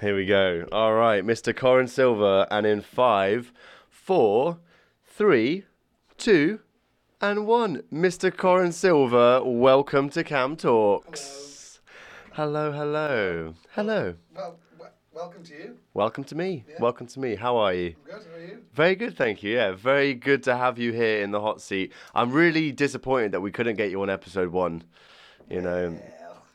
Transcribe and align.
Here 0.00 0.16
we 0.16 0.24
go. 0.24 0.66
All 0.72 0.94
right, 0.94 1.22
Mr. 1.24 1.54
Corin 1.54 1.86
Silver, 1.86 2.46
and 2.50 2.66
in 2.66 2.80
five, 2.80 3.52
four, 3.90 4.58
three, 5.04 5.64
two, 6.16 6.60
and 7.20 7.46
one. 7.46 7.82
Mr. 7.92 8.34
Corin 8.34 8.72
Silver, 8.72 9.42
welcome 9.44 10.08
to 10.10 10.24
Cam 10.24 10.56
Talks. 10.56 11.80
Hello, 12.32 12.72
hello, 12.72 13.54
hello. 13.72 14.14
Well, 14.34 14.58
w- 14.78 14.92
welcome 15.12 15.42
to 15.44 15.54
you. 15.54 15.76
Welcome 15.92 16.24
to 16.24 16.34
me. 16.34 16.64
Yeah. 16.66 16.76
Welcome 16.80 17.06
to 17.08 17.20
me. 17.20 17.34
How 17.34 17.58
are 17.58 17.74
you? 17.74 17.88
I'm 17.88 18.04
good. 18.20 18.26
How 18.30 18.36
are 18.38 18.40
you? 18.46 18.58
Very 18.72 18.94
good, 18.94 19.16
thank 19.18 19.42
you. 19.42 19.54
Yeah, 19.54 19.72
very 19.72 20.14
good 20.14 20.42
to 20.44 20.56
have 20.56 20.78
you 20.78 20.92
here 20.92 21.22
in 21.22 21.30
the 21.30 21.42
hot 21.42 21.60
seat. 21.60 21.92
I'm 22.14 22.32
really 22.32 22.72
disappointed 22.72 23.32
that 23.32 23.40
we 23.42 23.50
couldn't 23.50 23.76
get 23.76 23.90
you 23.90 24.00
on 24.00 24.08
episode 24.08 24.48
one. 24.48 24.82
You 25.50 25.60
know, 25.60 25.98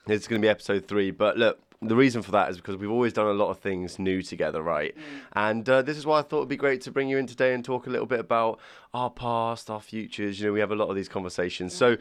it's 0.08 0.28
going 0.28 0.42
to 0.42 0.46
be 0.46 0.50
episode 0.50 0.88
three. 0.88 1.12
But 1.12 1.38
look, 1.38 1.60
the 1.88 1.96
reason 1.96 2.22
for 2.22 2.32
that 2.32 2.50
is 2.50 2.58
because 2.58 2.78
we've 2.78 2.92
always 2.92 3.14
done 3.14 3.28
a 3.28 3.34
lot 3.34 3.50
of 3.50 3.60
things 3.60 4.00
new 4.00 4.22
together, 4.22 4.62
right? 4.62 4.96
And 5.34 5.68
uh, 5.70 5.82
this 5.82 5.98
is 5.98 6.06
why 6.06 6.20
I 6.20 6.22
thought 6.22 6.38
it'd 6.38 6.50
be 6.50 6.58
great 6.58 6.82
to 6.82 6.92
bring 6.92 7.10
you 7.10 7.18
in 7.18 7.28
today 7.28 7.54
and 7.54 7.64
talk 7.64 7.88
a 7.88 7.90
little 7.90 8.06
bit 8.06 8.20
about 8.20 8.60
our 8.94 9.10
past, 9.10 9.70
our 9.70 9.82
futures. 9.82 10.40
You 10.40 10.48
know, 10.48 10.54
we 10.54 10.60
have 10.60 10.72
a 10.72 10.76
lot 10.76 10.90
of 10.90 10.96
these 10.96 11.10
conversations. 11.10 11.74
So 11.76 11.98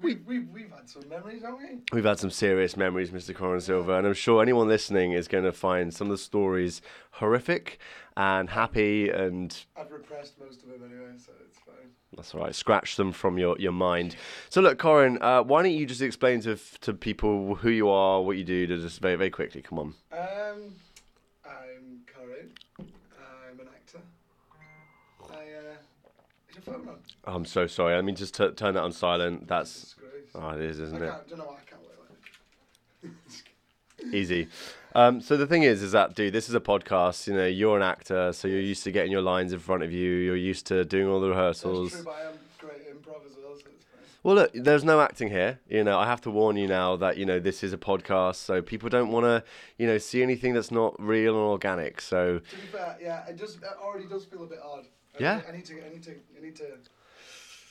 We've, 0.00 0.24
we've, 0.26 0.48
we've 0.50 0.70
had 0.70 0.88
some 0.88 1.08
memories, 1.08 1.42
haven't 1.42 1.58
we? 1.58 1.80
we've 1.92 2.04
had 2.04 2.20
some 2.20 2.30
serious 2.30 2.76
memories, 2.76 3.10
Mr. 3.10 3.34
Corin 3.34 3.60
Silver, 3.60 3.98
and 3.98 4.06
I'm 4.06 4.14
sure 4.14 4.40
anyone 4.40 4.68
listening 4.68 5.10
is 5.12 5.26
going 5.26 5.42
to 5.42 5.52
find 5.52 5.92
some 5.92 6.06
of 6.06 6.12
the 6.12 6.18
stories 6.18 6.80
horrific 7.12 7.80
and 8.18 8.50
happy 8.50 9.10
and 9.10 9.64
I've 9.76 9.92
repressed 9.92 10.40
most 10.40 10.64
of 10.64 10.68
them 10.68 10.82
anyway, 10.84 11.12
so 11.18 11.30
it's 11.48 11.58
fine. 11.60 11.74
That's 12.16 12.34
all 12.34 12.40
right. 12.40 12.54
Scratch 12.54 12.96
them 12.96 13.12
from 13.12 13.38
your, 13.38 13.56
your 13.60 13.70
mind. 13.70 14.16
So 14.50 14.60
look, 14.60 14.76
Corin, 14.76 15.22
uh, 15.22 15.44
why 15.44 15.62
don't 15.62 15.70
you 15.70 15.86
just 15.86 16.02
explain 16.02 16.40
to 16.40 16.58
to 16.80 16.92
people 16.92 17.54
who 17.54 17.70
you 17.70 17.88
are, 17.88 18.20
what 18.20 18.36
you 18.36 18.42
do, 18.42 18.66
to 18.66 18.76
just 18.78 19.00
very 19.00 19.14
very 19.14 19.30
quickly. 19.30 19.62
Come 19.62 19.78
on. 19.78 19.94
Um, 20.12 20.74
I'm 21.46 22.00
Corin. 22.12 22.50
I'm 22.80 23.60
an 23.60 23.68
actor. 23.72 24.00
I, 25.30 25.34
uh, 25.34 25.38
is 26.50 26.56
your 26.56 26.62
phone 26.62 26.88
on? 26.88 26.96
Oh, 27.24 27.34
I'm 27.34 27.44
so 27.44 27.68
sorry. 27.68 27.94
I 27.94 28.00
mean, 28.02 28.16
just 28.16 28.34
t- 28.34 28.50
turn 28.50 28.74
that 28.74 28.82
on 28.82 28.90
silent. 28.90 29.46
That's 29.46 29.94
oh, 30.34 30.50
it 30.50 30.60
is, 30.62 30.80
isn't 30.80 31.00
it? 31.00 31.08
can't, 31.08 31.28
don't 31.28 31.38
know 31.38 31.44
why 31.44 31.54
I 31.54 31.70
can't 31.70 31.82
that. 34.02 34.12
Easy. 34.14 34.48
Um, 34.98 35.20
so 35.20 35.36
the 35.36 35.46
thing 35.46 35.62
is, 35.62 35.80
is 35.80 35.92
that 35.92 36.16
dude, 36.16 36.32
this 36.32 36.48
is 36.48 36.56
a 36.56 36.60
podcast. 36.60 37.28
You 37.28 37.34
know, 37.34 37.46
you're 37.46 37.76
an 37.76 37.84
actor, 37.84 38.32
so 38.32 38.48
you're 38.48 38.58
used 38.58 38.82
to 38.82 38.90
getting 38.90 39.12
your 39.12 39.22
lines 39.22 39.52
in 39.52 39.60
front 39.60 39.84
of 39.84 39.92
you. 39.92 40.10
You're 40.10 40.34
used 40.34 40.66
to 40.66 40.84
doing 40.84 41.06
all 41.06 41.20
the 41.20 41.28
rehearsals. 41.28 41.92
true, 41.92 42.10
I 42.10 42.22
am 42.26 42.32
great 42.58 42.82
improv 42.92 43.24
as 43.24 43.36
well, 43.40 43.54
so. 43.56 43.70
Well, 44.24 44.34
look, 44.34 44.50
there's 44.54 44.82
no 44.82 45.00
acting 45.00 45.28
here. 45.28 45.60
You 45.68 45.84
know, 45.84 45.96
I 45.96 46.06
have 46.06 46.20
to 46.22 46.32
warn 46.32 46.56
you 46.56 46.66
now 46.66 46.96
that 46.96 47.16
you 47.16 47.26
know 47.26 47.38
this 47.38 47.62
is 47.62 47.72
a 47.72 47.78
podcast, 47.78 48.36
so 48.36 48.60
people 48.60 48.88
don't 48.88 49.12
want 49.12 49.24
to, 49.26 49.44
you 49.76 49.86
know, 49.86 49.98
see 49.98 50.20
anything 50.20 50.52
that's 50.52 50.72
not 50.72 50.96
real 50.98 51.34
and 51.34 51.44
organic. 51.44 52.00
So 52.00 52.40
To 52.40 52.56
be 52.56 52.62
fair, 52.66 52.96
yeah, 53.00 53.24
it 53.28 53.38
just 53.38 53.58
it 53.58 53.68
already 53.80 54.08
does 54.08 54.24
feel 54.24 54.42
a 54.42 54.46
bit 54.48 54.58
odd. 54.60 54.86
I 55.20 55.22
Yeah? 55.22 55.36
Need, 55.36 55.44
I 55.48 55.52
need 55.52 55.64
to, 55.66 55.74
I 55.74 55.90
need 55.90 56.02
to, 56.02 56.10
I 56.10 56.42
need 56.42 56.56
to. 56.56 56.64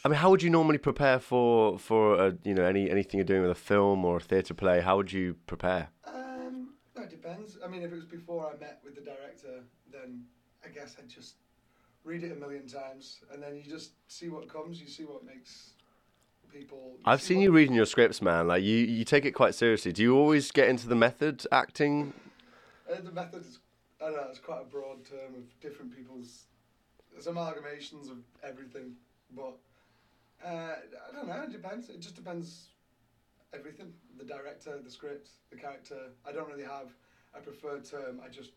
I 0.05 0.07
mean, 0.07 0.17
how 0.17 0.29
would 0.29 0.41
you 0.41 0.49
normally 0.49 0.77
prepare 0.77 1.19
for 1.19 1.77
for 1.77 2.27
a, 2.27 2.37
you 2.45 2.53
know 2.53 2.63
any 2.63 2.89
anything 2.89 3.17
you're 3.17 3.25
doing 3.25 3.41
with 3.41 3.51
a 3.51 3.55
film 3.55 4.05
or 4.05 4.15
a 4.15 4.21
theatre 4.21 4.53
play? 4.53 4.79
How 4.79 4.95
would 4.95 5.11
you 5.11 5.35
prepare? 5.45 5.89
No, 6.05 6.26
it 7.07 7.21
depends. 7.21 7.57
I 7.63 7.67
mean, 7.67 7.83
if 7.83 7.91
it 7.91 7.95
was 7.95 8.05
before 8.05 8.47
I 8.47 8.59
met 8.59 8.79
with 8.83 8.95
the 8.95 9.01
director, 9.01 9.63
then 9.91 10.23
I 10.63 10.69
guess 10.69 10.95
I'd 10.99 11.09
just 11.09 11.35
read 12.03 12.23
it 12.23 12.31
a 12.31 12.35
million 12.35 12.67
times, 12.67 13.19
and 13.31 13.41
then 13.41 13.55
you 13.55 13.63
just 13.63 13.91
see 14.07 14.29
what 14.29 14.47
comes. 14.49 14.79
You 14.79 14.87
see 14.87 15.03
what 15.03 15.25
makes 15.25 15.71
people. 16.51 16.97
I've 17.05 17.21
see 17.21 17.35
seen 17.35 17.41
you 17.41 17.51
reading 17.51 17.75
your 17.75 17.85
scripts, 17.85 18.21
man. 18.21 18.47
Like 18.47 18.63
you 18.63 18.77
you 18.77 19.03
take 19.05 19.25
it 19.25 19.31
quite 19.31 19.55
seriously. 19.55 19.91
Do 19.91 20.01
you 20.01 20.15
always 20.15 20.51
get 20.51 20.69
into 20.69 20.87
the 20.87 20.95
method 20.95 21.45
acting? 21.51 22.13
Uh, 22.89 23.01
the 23.03 23.11
method 23.11 23.45
is, 23.45 23.59
I 24.01 24.05
don't 24.05 24.15
know, 24.15 24.27
it's 24.29 24.39
quite 24.39 24.61
a 24.61 24.65
broad 24.65 25.05
term 25.05 25.35
of 25.35 25.59
different 25.59 25.95
people's. 25.95 26.45
There's 27.11 27.27
amalgamations 27.27 28.09
of 28.09 28.19
everything, 28.43 28.93
but 29.35 29.57
uh, 30.45 30.47
I 30.47 31.13
don't 31.13 31.27
know. 31.27 31.43
It 31.43 31.51
depends. 31.51 31.89
It 31.89 31.99
just 31.99 32.15
depends. 32.15 32.69
Everything. 33.57 33.93
The 34.17 34.23
director, 34.25 34.79
the 34.83 34.89
script, 34.91 35.29
the 35.49 35.57
character. 35.57 36.09
I 36.27 36.31
don't 36.31 36.47
really 36.49 36.63
have 36.63 36.89
a 37.35 37.39
preferred 37.39 37.85
term. 37.85 38.21
I 38.23 38.29
just 38.29 38.51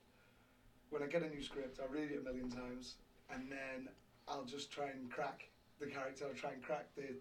when 0.91 1.03
I 1.03 1.07
get 1.07 1.23
a 1.23 1.29
new 1.29 1.43
script, 1.43 1.79
I 1.83 1.93
read 1.93 2.11
it 2.11 2.19
a 2.21 2.23
million 2.23 2.51
times, 2.51 2.97
and 3.33 3.51
then 3.51 3.89
I'll 4.29 4.45
just 4.45 4.71
try 4.71 4.89
and 4.89 5.11
crack 5.11 5.49
the 5.79 5.87
character. 5.87 6.27
I'll 6.29 6.35
try 6.35 6.53
and 6.53 6.63
crack 6.63 6.87
the 6.97 7.15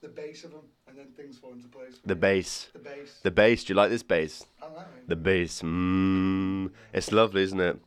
the 0.00 0.08
base 0.08 0.44
of 0.44 0.50
them, 0.50 0.62
and 0.88 0.98
then 0.98 1.06
things 1.16 1.38
fall 1.38 1.52
into 1.52 1.68
place. 1.68 1.94
The 2.04 2.14
me. 2.14 2.20
bass, 2.20 2.68
The 2.72 2.78
base. 2.78 3.20
the 3.22 3.30
bass. 3.30 3.64
Do 3.64 3.72
you 3.72 3.76
like 3.76 3.90
this 3.90 4.02
bass? 4.02 4.44
I 4.60 4.66
like 4.66 4.86
it. 4.98 5.08
The 5.08 5.16
bass. 5.16 5.62
Mmm. 5.62 6.70
It's 6.92 7.12
lovely, 7.12 7.42
isn't 7.42 7.60
it? 7.60 7.76
Um, 7.76 7.80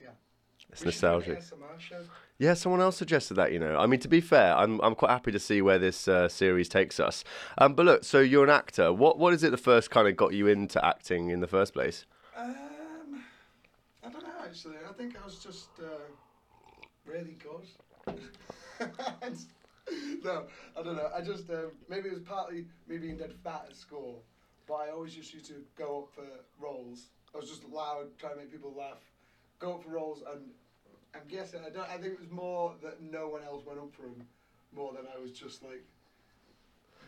yeah. 0.00 0.08
It's 0.70 0.84
nostalgic. 0.84 1.42
Yeah, 2.38 2.54
someone 2.54 2.80
else 2.80 2.96
suggested 2.96 3.34
that. 3.34 3.52
You 3.52 3.60
know, 3.60 3.78
I 3.78 3.86
mean, 3.86 4.00
to 4.00 4.08
be 4.08 4.20
fair, 4.20 4.56
I'm 4.56 4.80
I'm 4.80 4.96
quite 4.96 5.10
happy 5.10 5.30
to 5.30 5.38
see 5.38 5.62
where 5.62 5.78
this 5.78 6.08
uh, 6.08 6.28
series 6.28 6.68
takes 6.68 6.98
us. 6.98 7.22
Um, 7.58 7.74
but 7.74 7.86
look, 7.86 8.02
so 8.04 8.18
you're 8.20 8.44
an 8.44 8.50
actor. 8.50 8.92
What 8.92 9.18
what 9.18 9.32
is 9.32 9.44
it 9.44 9.50
that 9.50 9.58
first 9.58 9.90
kind 9.90 10.08
of 10.08 10.16
got 10.16 10.34
you 10.34 10.48
into 10.48 10.84
acting 10.84 11.30
in 11.30 11.40
the 11.40 11.46
first 11.46 11.74
place? 11.74 12.06
Um, 12.36 13.22
I 14.04 14.10
don't 14.10 14.24
know 14.24 14.30
actually. 14.44 14.78
I 14.88 14.92
think 14.92 15.14
I 15.20 15.24
was 15.24 15.38
just 15.38 15.68
uh, 15.80 15.84
really 17.06 17.36
good. 17.40 17.68
no, 20.24 20.44
I 20.76 20.82
don't 20.82 20.96
know. 20.96 21.10
I 21.16 21.20
just 21.20 21.48
um, 21.50 21.70
maybe 21.88 22.08
it 22.08 22.14
was 22.14 22.22
partly 22.22 22.66
me 22.88 22.98
being 22.98 23.16
dead 23.16 23.32
fat 23.44 23.66
at 23.70 23.76
school, 23.76 24.24
but 24.66 24.74
I 24.74 24.90
always 24.90 25.14
just 25.14 25.32
used 25.32 25.46
to 25.46 25.62
go 25.76 26.02
up 26.02 26.08
for 26.14 26.26
roles. 26.58 27.10
I 27.32 27.38
was 27.38 27.48
just 27.48 27.64
loud, 27.68 28.06
trying 28.18 28.32
to 28.32 28.38
make 28.40 28.50
people 28.50 28.74
laugh. 28.76 28.98
Go 29.60 29.74
up 29.74 29.84
for 29.84 29.90
roles, 29.90 30.24
and 30.32 30.50
I'm 31.14 31.26
guessing 31.28 31.60
I 31.66 31.70
don't. 31.70 31.88
I 31.88 31.96
think 31.96 32.14
it 32.14 32.20
was 32.20 32.30
more 32.30 32.74
that 32.82 33.00
no 33.00 33.28
one 33.28 33.42
else 33.44 33.64
went 33.64 33.78
up 33.78 33.92
for 33.94 34.02
them, 34.02 34.26
more 34.74 34.92
than 34.92 35.04
I 35.16 35.20
was 35.20 35.32
just 35.32 35.62
like 35.62 35.84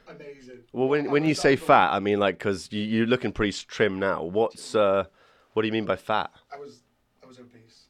amazing. 0.09 0.61
Well, 0.73 0.89
when 0.89 1.11
when 1.11 1.25
you 1.25 1.35
say 1.35 1.57
fat, 1.57 1.93
I 1.93 2.01
mean 2.01 2.19
like 2.19 2.39
because 2.39 2.69
you 2.73 2.83
you're 2.83 3.07
looking 3.07 3.33
pretty 3.33 3.57
trim 3.69 3.99
now. 3.99 4.23
What's 4.23 4.75
uh, 4.75 5.05
what 5.53 5.63
do 5.63 5.69
you 5.69 5.73
mean 5.73 5.87
by 5.87 5.97
fat? 5.97 6.31
I 6.53 6.59
was 6.59 6.83
I 7.23 7.27
was 7.27 7.39
obese. 7.39 7.87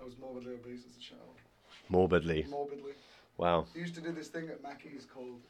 I 0.00 0.04
was 0.04 0.18
morbidly 0.18 0.54
obese 0.54 0.84
as 0.88 0.96
a 0.96 1.00
child. 1.00 1.36
Morbidly. 1.88 2.46
Morbidly. 2.48 2.92
Wow. 3.36 3.66
They 3.74 3.80
used 3.80 3.94
to 3.94 4.00
do 4.00 4.12
this 4.12 4.28
thing 4.28 4.48
at 4.48 4.62
Mackey's 4.62 5.06
called 5.06 5.40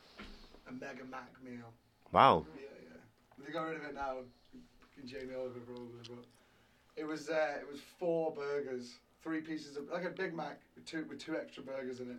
a 0.68 0.72
Mega 0.72 1.04
Mac 1.10 1.32
meal. 1.44 1.72
Wow. 2.12 2.46
Yeah, 2.54 2.62
yeah. 2.82 3.44
They 3.44 3.52
got 3.52 3.62
rid 3.62 3.76
of 3.76 3.84
it 3.84 3.94
now. 3.94 4.18
Jamie 5.06 5.34
Oliver 5.34 5.60
probably, 5.60 5.86
but 6.08 6.24
it 6.96 7.04
was 7.04 7.30
uh, 7.30 7.56
it 7.58 7.70
was 7.70 7.80
four 7.98 8.34
burgers, 8.34 8.94
three 9.22 9.40
pieces 9.40 9.76
of 9.76 9.88
like 9.90 10.04
a 10.04 10.10
Big 10.10 10.34
Mac 10.34 10.60
with 10.74 10.84
two 10.86 11.04
with 11.08 11.18
two 11.18 11.36
extra 11.36 11.62
burgers 11.62 12.00
in 12.00 12.10
it. 12.10 12.16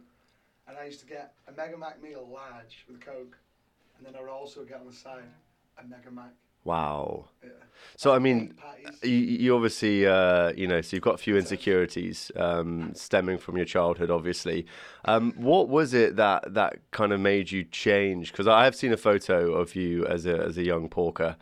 And 0.68 0.78
I 0.78 0.86
used 0.86 1.00
to 1.00 1.06
get 1.06 1.34
a 1.48 1.52
Mega 1.52 1.78
Mac 1.78 2.02
meal 2.02 2.28
large 2.32 2.86
with 2.88 3.02
Coke, 3.02 3.38
and 3.98 4.06
then 4.06 4.16
I 4.16 4.22
would 4.22 4.30
also 4.30 4.64
get 4.64 4.80
on 4.80 4.88
the 4.88 4.94
side 4.94 5.24
a 5.78 5.88
Mega 5.88 6.12
Mac. 6.12 6.32
Wow. 6.64 7.26
Yeah. 7.44 7.50
So 7.98 8.14
I 8.14 8.20
mean, 8.20 8.54
you, 9.04 9.10
you 9.12 9.56
obviously 9.56 10.06
uh, 10.06 10.52
you 10.56 10.68
know 10.68 10.82
so 10.82 10.96
you've 10.96 11.04
got 11.04 11.16
a 11.16 11.20
few 11.20 11.38
insecurities 11.38 12.32
um, 12.36 12.94
stemming 12.94 13.38
from 13.38 13.58
your 13.58 13.66
childhood, 13.66 14.12
obviously. 14.12 14.66
Um, 15.06 15.34
what 15.36 15.70
was 15.70 15.94
it 15.94 16.16
that 16.18 16.54
that 16.54 16.80
kind 16.92 17.12
of 17.14 17.20
made 17.20 17.52
you 17.52 17.64
change? 17.64 18.32
Because 18.32 18.48
I 18.48 18.64
have 18.64 18.76
seen 18.76 18.94
a 18.94 18.98
photo 18.98 19.54
of 19.54 19.76
you 19.76 20.06
as 20.06 20.26
a 20.26 20.38
as 20.40 20.58
a 20.58 20.64
young 20.64 20.88
porker, 20.90 21.36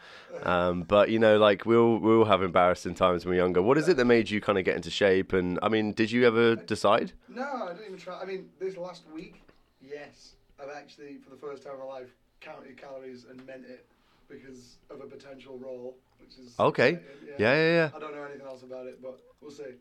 um, 0.43 0.83
but 0.83 1.09
you 1.09 1.19
know 1.19 1.37
like 1.37 1.65
we 1.65 1.75
all 1.75 1.97
we 1.99 2.13
all 2.13 2.25
have 2.25 2.41
embarrassing 2.43 2.95
times 2.95 3.25
when 3.25 3.35
we're 3.35 3.41
younger. 3.41 3.61
What 3.61 3.77
is 3.77 3.87
it 3.87 3.97
that 3.97 4.05
made 4.05 4.29
you 4.29 4.39
kind 4.41 4.57
of 4.57 4.65
get 4.65 4.75
into 4.75 4.89
shape? 4.89 5.33
And 5.33 5.59
I 5.61 5.69
mean, 5.69 5.91
did 5.93 6.11
you 6.11 6.25
ever 6.25 6.55
decide? 6.55 7.11
No, 7.27 7.43
I 7.43 7.73
didn't 7.73 7.87
even 7.87 7.99
try. 7.99 8.19
I 8.21 8.25
mean, 8.25 8.49
this 8.59 8.77
last 8.77 9.03
week, 9.13 9.41
yes, 9.81 10.33
I've 10.61 10.69
actually, 10.75 11.17
for 11.23 11.29
the 11.29 11.37
first 11.37 11.63
time 11.63 11.73
in 11.73 11.79
my 11.79 11.85
life, 11.85 12.09
counted 12.41 12.77
calories 12.77 13.25
and 13.29 13.45
meant 13.45 13.65
it 13.65 13.85
because 14.29 14.77
of 14.89 15.01
a 15.01 15.05
potential 15.05 15.57
role, 15.57 15.97
which 16.19 16.37
is 16.37 16.55
Okay. 16.59 16.89
exciting, 16.89 17.27
Yeah, 17.39 17.53
yeah, 17.53 17.73
yeah. 17.73 17.89
I 17.95 17.99
don't 17.99 18.13
know 18.15 18.23
anything 18.23 18.45
else 18.45 18.63
about 18.63 18.85
it, 18.87 19.01
but 19.01 19.19
we'll 19.41 19.51
see. 19.51 19.75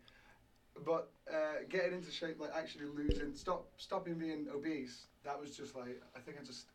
But 0.84 1.10
uh, 1.32 1.64
getting 1.68 1.94
into 1.94 2.10
shape, 2.10 2.40
like 2.40 2.50
actually 2.54 2.86
losing, 2.86 3.34
stop, 3.34 3.66
stopping 3.76 4.14
being 4.14 4.46
obese, 4.52 5.06
that 5.24 5.38
was 5.38 5.56
just 5.56 5.74
like 5.74 6.00
I 6.16 6.20
think 6.20 6.38
I 6.40 6.44
just 6.44 6.66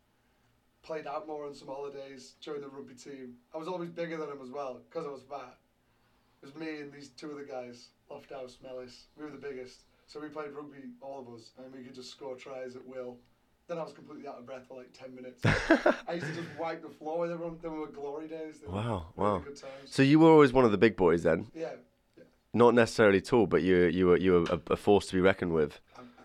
played 0.83 1.07
out 1.07 1.25
more 1.27 1.45
on 1.45 1.55
some 1.55 1.69
holidays, 1.69 2.33
joined 2.41 2.63
the 2.63 2.67
rugby 2.67 2.93
team. 2.93 3.35
I 3.53 3.57
was 3.57 3.67
always 3.67 3.89
bigger 3.89 4.17
than 4.17 4.29
him 4.29 4.41
as 4.43 4.49
well 4.51 4.81
because 4.89 5.07
I 5.07 5.09
was 5.09 5.21
fat. 5.29 5.57
It 6.41 6.47
was 6.47 6.55
me 6.55 6.81
and 6.81 6.91
these 6.91 7.09
two 7.09 7.31
other 7.31 7.45
guys, 7.45 7.87
Lofthouse, 8.11 8.61
Mellis. 8.61 9.05
We 9.15 9.23
were 9.23 9.31
the 9.31 9.37
biggest. 9.37 9.83
So 10.07 10.19
we 10.19 10.27
played 10.27 10.51
rugby, 10.51 10.91
all 10.99 11.21
of 11.21 11.33
us, 11.33 11.51
and 11.57 11.73
we 11.73 11.83
could 11.83 11.95
just 11.95 12.11
score 12.11 12.35
tries 12.35 12.75
at 12.75 12.85
will. 12.85 13.17
Then 13.67 13.77
I 13.77 13.83
was 13.83 13.93
completely 13.93 14.27
out 14.27 14.39
of 14.39 14.45
breath 14.45 14.63
for 14.67 14.77
like 14.77 14.89
10 14.93 15.15
minutes. 15.15 15.41
I 15.45 16.13
used 16.13 16.25
to 16.27 16.33
just 16.33 16.47
wipe 16.59 16.81
the 16.81 16.89
floor 16.89 17.19
with 17.19 17.31
everyone. 17.31 17.57
Then 17.61 17.73
we 17.73 17.79
were 17.79 17.87
glory 17.87 18.27
days. 18.27 18.59
They 18.59 18.67
were 18.67 18.73
Wow, 18.73 19.05
really 19.17 19.29
wow. 19.29 19.37
Times. 19.39 19.63
So 19.85 20.03
you 20.03 20.19
were 20.19 20.29
always 20.29 20.51
one 20.51 20.65
of 20.65 20.71
the 20.71 20.77
big 20.77 20.97
boys 20.97 21.23
then, 21.23 21.47
yeah, 21.55 21.67
not 22.53 22.73
necessarily 22.73 23.21
tall, 23.21 23.47
but 23.47 23.61
you 23.63 23.85
you 23.85 24.07
were 24.07 24.17
you 24.17 24.31
were 24.33 24.59
a, 24.69 24.75
force 24.75 25.07
to 25.07 25.13
be 25.13 25.21
reckoned 25.21 25.53
with. 25.53 25.79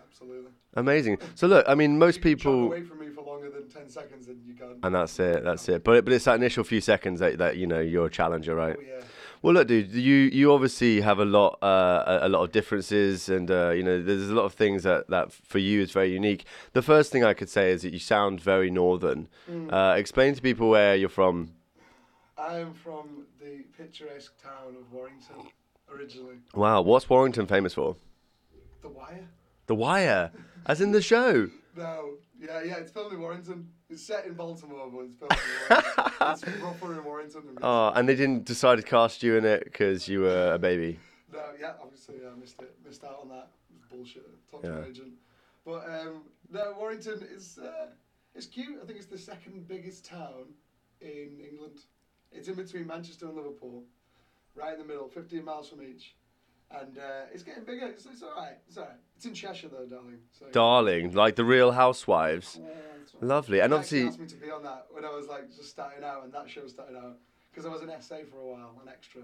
absolutely. 0.05 0.51
Amazing. 0.75 1.17
So 1.35 1.47
look, 1.47 1.65
I 1.67 1.75
mean, 1.75 1.97
most 1.97 2.21
can 2.21 2.23
people. 2.23 2.67
away 2.67 2.83
from 2.83 2.99
me 2.99 3.07
for 3.07 3.21
longer 3.23 3.49
than 3.49 3.67
10 3.69 3.89
seconds 3.89 4.27
and 4.27 4.37
you 4.45 4.53
can't. 4.53 4.71
And 4.83 4.95
that's 4.95 5.19
it. 5.19 5.43
That's 5.43 5.67
it. 5.69 5.83
But 5.83 6.05
but 6.05 6.13
it's 6.13 6.25
that 6.25 6.35
initial 6.35 6.63
few 6.63 6.81
seconds 6.81 7.19
that, 7.21 7.37
that 7.37 7.57
you 7.57 7.67
know 7.67 7.79
you're 7.79 8.07
a 8.07 8.11
challenger, 8.11 8.53
right? 8.55 8.75
Oh, 8.77 8.83
yeah. 8.85 9.05
Well, 9.41 9.53
look, 9.53 9.67
dude, 9.67 9.93
you 9.93 10.15
you 10.15 10.51
obviously 10.51 10.99
have 10.99 11.19
a 11.19 11.25
lot 11.25 11.59
uh, 11.61 12.19
a, 12.21 12.27
lot 12.27 12.43
of 12.43 12.51
differences, 12.51 13.29
and 13.29 13.49
uh, 13.49 13.69
you 13.69 13.83
know 13.83 14.01
there's 14.01 14.29
a 14.29 14.33
lot 14.33 14.43
of 14.43 14.53
things 14.53 14.83
that 14.83 15.07
that 15.09 15.31
for 15.31 15.59
you 15.59 15.81
is 15.81 15.91
very 15.91 16.11
unique. 16.11 16.45
The 16.73 16.81
first 16.81 17.11
thing 17.11 17.23
I 17.23 17.33
could 17.33 17.49
say 17.49 17.71
is 17.71 17.83
that 17.83 17.93
you 17.93 17.99
sound 17.99 18.41
very 18.41 18.69
northern. 18.69 19.29
Mm. 19.49 19.71
Uh, 19.71 19.95
explain 19.95 20.35
to 20.35 20.41
people 20.41 20.69
where 20.69 20.95
you're 20.95 21.07
from. 21.07 21.53
I'm 22.37 22.73
from 22.73 23.27
the 23.39 23.63
picturesque 23.77 24.33
town 24.41 24.75
of 24.77 24.91
Warrington 24.91 25.47
originally. 25.93 26.37
Wow, 26.53 26.81
what's 26.81 27.09
Warrington 27.09 27.47
famous 27.47 27.73
for? 27.73 27.95
The 28.81 28.89
Wire? 28.89 29.27
The 29.67 29.75
Wire, 29.75 30.31
as 30.65 30.81
in 30.81 30.91
the 30.91 31.01
show. 31.13 31.49
No, 31.77 32.15
yeah, 32.39 32.63
yeah, 32.63 32.77
it's 32.77 32.91
filmed 32.91 33.13
in 33.13 33.19
Warrington. 33.19 33.67
It's 33.89 34.01
set 34.01 34.25
in 34.25 34.33
Baltimore, 34.33 34.89
but 34.91 34.99
it's 35.01 35.15
filmed 35.15 35.33
in 35.69 35.77
Warrington. 36.19 36.53
it's 36.53 36.61
rougher 36.63 36.93
in 36.93 37.03
Warrington. 37.03 37.45
Than 37.45 37.57
Oh, 37.61 37.91
and 37.95 38.07
they 38.07 38.15
didn't 38.15 38.45
decide 38.45 38.77
to 38.77 38.81
cast 38.83 39.23
you 39.23 39.37
in 39.37 39.45
it 39.45 39.63
because 39.65 40.07
you 40.07 40.21
were 40.21 40.53
a 40.53 40.59
baby. 40.59 40.99
No, 41.31 41.41
yeah, 41.59 41.73
obviously 41.81 42.15
I 42.25 42.39
missed 42.39 42.61
it, 42.61 42.73
missed 42.85 43.03
out 43.03 43.19
on 43.21 43.29
that. 43.29 43.49
It 43.69 43.75
was 43.75 43.83
bullshit. 43.91 44.25
Talk 44.49 44.63
to 44.63 44.71
my 44.71 44.87
agent. 44.87 45.13
But 45.65 45.85
um, 45.89 46.23
no, 46.51 46.73
Warrington 46.77 47.21
is 47.35 47.59
uh, 47.59 47.87
it's 48.33 48.45
cute. 48.45 48.79
I 48.81 48.85
think 48.85 48.97
it's 48.97 49.07
the 49.07 49.17
second 49.17 49.67
biggest 49.67 50.05
town 50.05 50.53
in 51.01 51.37
England. 51.51 51.79
It's 52.31 52.47
in 52.47 52.55
between 52.55 52.87
Manchester 52.87 53.25
and 53.25 53.35
Liverpool, 53.35 53.83
right 54.55 54.73
in 54.73 54.79
the 54.79 54.85
middle, 54.85 55.07
15 55.07 55.43
miles 55.43 55.67
from 55.69 55.81
each. 55.83 56.15
And 56.71 56.97
uh, 56.99 57.25
it's 57.33 57.41
getting 57.41 57.63
bigger. 57.63 57.87
It's, 57.87 58.05
it's 58.05 58.21
all 58.21 58.35
right. 58.35 58.57
It's 58.67 58.77
all 58.77 58.83
right. 58.83 58.93
It's 59.19 59.25
in 59.25 59.33
Cheshire 59.33 59.67
though, 59.67 59.85
darling. 59.85 60.19
So, 60.31 60.45
Darling, 60.53 61.11
like 61.11 61.35
the 61.35 61.43
Real 61.43 61.73
Housewives. 61.73 62.57
Yeah, 62.63 62.71
right. 62.71 63.29
Lovely, 63.29 63.59
and 63.59 63.73
They 63.73 63.77
actually 63.77 63.99
obviously, 63.99 64.07
asked 64.07 64.19
me 64.21 64.27
to 64.27 64.45
be 64.45 64.49
on 64.49 64.63
that 64.63 64.85
when 64.91 65.03
I 65.03 65.09
was 65.09 65.27
like 65.27 65.53
just 65.53 65.71
starting 65.71 66.05
out, 66.05 66.23
and 66.23 66.31
that 66.33 66.49
show 66.49 66.65
started 66.67 66.95
out 66.95 67.17
because 67.51 67.65
I 67.65 67.69
was 67.69 67.81
an 67.81 67.89
essay 67.89 68.23
for 68.31 68.37
a 68.37 68.45
while, 68.45 68.79
an 68.81 68.87
extra 68.87 69.23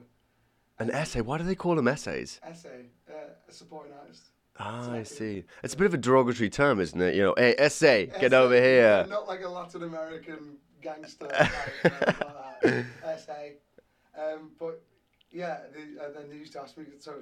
an 0.80 0.92
essay. 0.92 1.22
Why 1.22 1.38
do 1.38 1.46
they 1.46 1.56
call 1.56 1.76
them 1.76 1.88
essays? 1.88 2.42
essay, 2.46 2.88
uh, 3.10 3.14
a 3.48 3.52
supporting 3.54 3.94
artist. 3.98 4.32
Ah, 4.60 4.92
I 4.92 5.04
see. 5.04 5.46
It's 5.64 5.74
a 5.74 5.78
bit 5.78 5.88
of 5.88 5.94
a 5.94 5.98
derogatory 5.98 6.50
term, 6.50 6.82
isn't 6.82 7.00
it? 7.00 7.16
You 7.16 7.24
know, 7.24 7.36
hey, 7.38 7.56
essay, 7.58 8.08
get 8.20 8.34
Essay, 8.34 8.36
over 8.36 8.62
here. 8.62 9.08
not 9.10 9.28
like 9.28 9.44
a 9.46 9.48
Latin 9.50 9.84
American 9.84 10.58
gangster. 10.82 11.28
type, 11.28 11.52
no, 11.86 11.90
not 11.92 12.62
that. 12.64 12.86
Essay. 13.06 13.54
Um, 14.22 14.52
but 14.60 14.82
yeah, 15.32 15.60
they, 15.74 16.04
and 16.06 16.14
then 16.14 16.30
they 16.30 16.36
used 16.36 16.52
to 16.52 16.62
ask 16.62 16.78
me. 16.78 16.84
So 17.00 17.14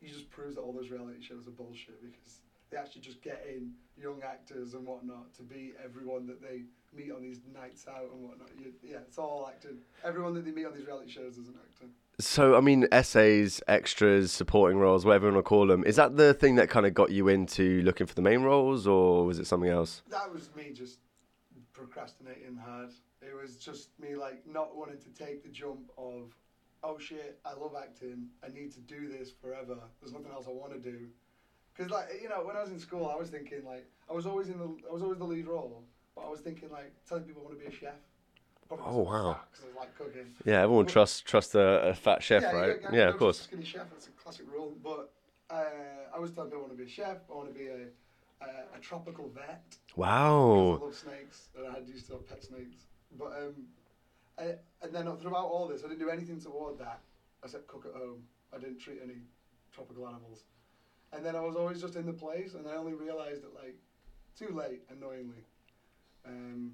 you 0.00 0.08
just 0.08 0.30
proves 0.30 0.56
that 0.56 0.62
all 0.62 0.72
those 0.72 0.90
reality 0.90 1.22
shows 1.22 1.46
are 1.46 1.52
bullshit 1.52 2.00
because 2.02 2.40
they 2.70 2.76
actually 2.76 3.00
just 3.00 3.22
get 3.22 3.46
in 3.48 3.72
young 3.96 4.20
actors 4.24 4.74
and 4.74 4.86
whatnot 4.86 5.32
to 5.34 5.42
be 5.42 5.72
everyone 5.82 6.26
that 6.26 6.42
they 6.42 6.62
meet 6.96 7.12
on 7.12 7.22
these 7.22 7.40
nights 7.54 7.86
out 7.88 8.10
and 8.12 8.22
whatnot. 8.22 8.50
You, 8.58 8.72
yeah, 8.82 8.98
it's 9.06 9.18
all 9.18 9.48
acting. 9.48 9.78
Everyone 10.04 10.34
that 10.34 10.44
they 10.44 10.50
meet 10.50 10.66
on 10.66 10.74
these 10.74 10.86
reality 10.86 11.10
shows 11.10 11.38
is 11.38 11.48
an 11.48 11.54
actor. 11.62 11.86
So, 12.18 12.56
I 12.56 12.60
mean, 12.60 12.88
essays, 12.92 13.60
extras, 13.68 14.32
supporting 14.32 14.78
roles, 14.78 15.04
whatever 15.04 15.26
you 15.26 15.34
want 15.34 15.44
to 15.44 15.48
call 15.48 15.66
them. 15.66 15.84
Is 15.84 15.96
that 15.96 16.16
the 16.16 16.32
thing 16.32 16.56
that 16.56 16.70
kind 16.70 16.86
of 16.86 16.94
got 16.94 17.10
you 17.10 17.28
into 17.28 17.82
looking 17.82 18.06
for 18.06 18.14
the 18.14 18.22
main 18.22 18.42
roles, 18.42 18.86
or 18.86 19.26
was 19.26 19.38
it 19.38 19.46
something 19.46 19.70
else? 19.70 20.02
That 20.10 20.32
was 20.32 20.48
me 20.56 20.72
just 20.72 20.98
procrastinating 21.72 22.56
hard. 22.56 22.90
It 23.20 23.34
was 23.34 23.56
just 23.56 23.90
me 24.00 24.16
like 24.16 24.46
not 24.46 24.74
wanting 24.74 24.98
to 24.98 25.24
take 25.24 25.42
the 25.42 25.50
jump 25.50 25.90
of, 25.98 26.34
oh 26.86 26.98
shit, 26.98 27.38
I 27.44 27.52
love 27.54 27.74
acting. 27.80 28.28
I 28.44 28.48
need 28.48 28.72
to 28.72 28.80
do 28.80 29.08
this 29.08 29.30
forever. 29.42 29.76
There's 30.00 30.12
nothing 30.12 30.30
else 30.32 30.46
I 30.48 30.52
want 30.52 30.72
to 30.72 30.78
do. 30.78 31.08
Because 31.74 31.90
like 31.90 32.08
you 32.22 32.28
know, 32.28 32.42
when 32.44 32.56
I 32.56 32.62
was 32.62 32.70
in 32.70 32.78
school, 32.78 33.10
I 33.12 33.16
was 33.16 33.28
thinking 33.28 33.64
like 33.64 33.86
I 34.10 34.14
was 34.14 34.26
always 34.26 34.48
in 34.48 34.58
the 34.58 34.70
I 34.88 34.92
was 34.92 35.02
always 35.02 35.18
the 35.18 35.24
lead 35.24 35.46
role, 35.46 35.82
but 36.14 36.22
I 36.22 36.30
was 36.30 36.40
thinking 36.40 36.70
like 36.70 36.92
telling 37.08 37.24
people 37.24 37.42
I 37.42 37.44
want 37.46 37.58
to 37.58 37.68
be 37.68 37.74
a 37.74 37.78
chef. 37.78 37.94
Oh, 38.70 39.02
wow. 39.02 39.38
I 39.76 39.78
like 39.78 39.96
cooking. 39.96 40.34
Yeah, 40.44 40.62
everyone 40.62 40.86
trusts 40.86 41.20
trusts 41.20 41.54
a, 41.54 41.90
a 41.90 41.94
fat 41.94 42.22
chef, 42.22 42.42
yeah, 42.42 42.52
right? 42.52 42.76
Yeah, 42.92 43.08
of 43.08 43.16
course. 43.16 43.42
Skinny 43.42 43.64
chef, 43.64 43.88
that's 43.90 44.08
a 44.08 44.10
classic 44.10 44.46
rule. 44.52 44.74
But 44.82 45.12
uh, 45.50 45.64
I 46.14 46.18
was 46.18 46.30
telling 46.32 46.50
people 46.50 46.64
I 46.64 46.68
want 46.68 46.78
to 46.78 46.84
be 46.84 46.90
a 46.90 46.92
chef. 46.92 47.18
I 47.30 47.34
want 47.34 47.48
to 47.52 47.54
be 47.58 47.66
a 47.66 47.86
a, 48.42 48.76
a 48.76 48.80
tropical 48.80 49.28
vet. 49.34 49.62
Wow. 49.94 50.80
I 50.80 50.84
love 50.84 50.94
snakes, 50.94 51.48
and 51.56 51.76
I 51.76 51.78
used 51.80 52.06
to 52.08 52.14
have 52.14 52.28
pet 52.28 52.44
snakes. 52.44 52.86
But 53.18 53.32
um, 53.38 53.54
I, 54.38 54.42
and 54.82 54.92
then 54.92 55.16
throughout 55.16 55.46
all 55.46 55.66
this, 55.66 55.82
I 55.84 55.88
didn't 55.88 56.00
do 56.00 56.10
anything 56.10 56.40
toward 56.40 56.78
that 56.78 57.00
except 57.42 57.66
cook 57.68 57.86
at 57.86 57.98
home. 57.98 58.22
I 58.54 58.58
didn't 58.58 58.78
treat 58.78 58.98
any 59.02 59.16
tropical 59.72 60.06
animals. 60.06 60.44
And 61.12 61.24
then 61.24 61.36
I 61.36 61.40
was 61.40 61.56
always 61.56 61.80
just 61.80 61.96
in 61.96 62.04
the 62.06 62.12
place, 62.12 62.54
and 62.54 62.66
I 62.66 62.74
only 62.74 62.94
realised 62.94 63.42
that 63.42 63.54
like 63.54 63.76
too 64.38 64.54
late, 64.54 64.82
annoyingly, 64.90 65.44
um, 66.26 66.72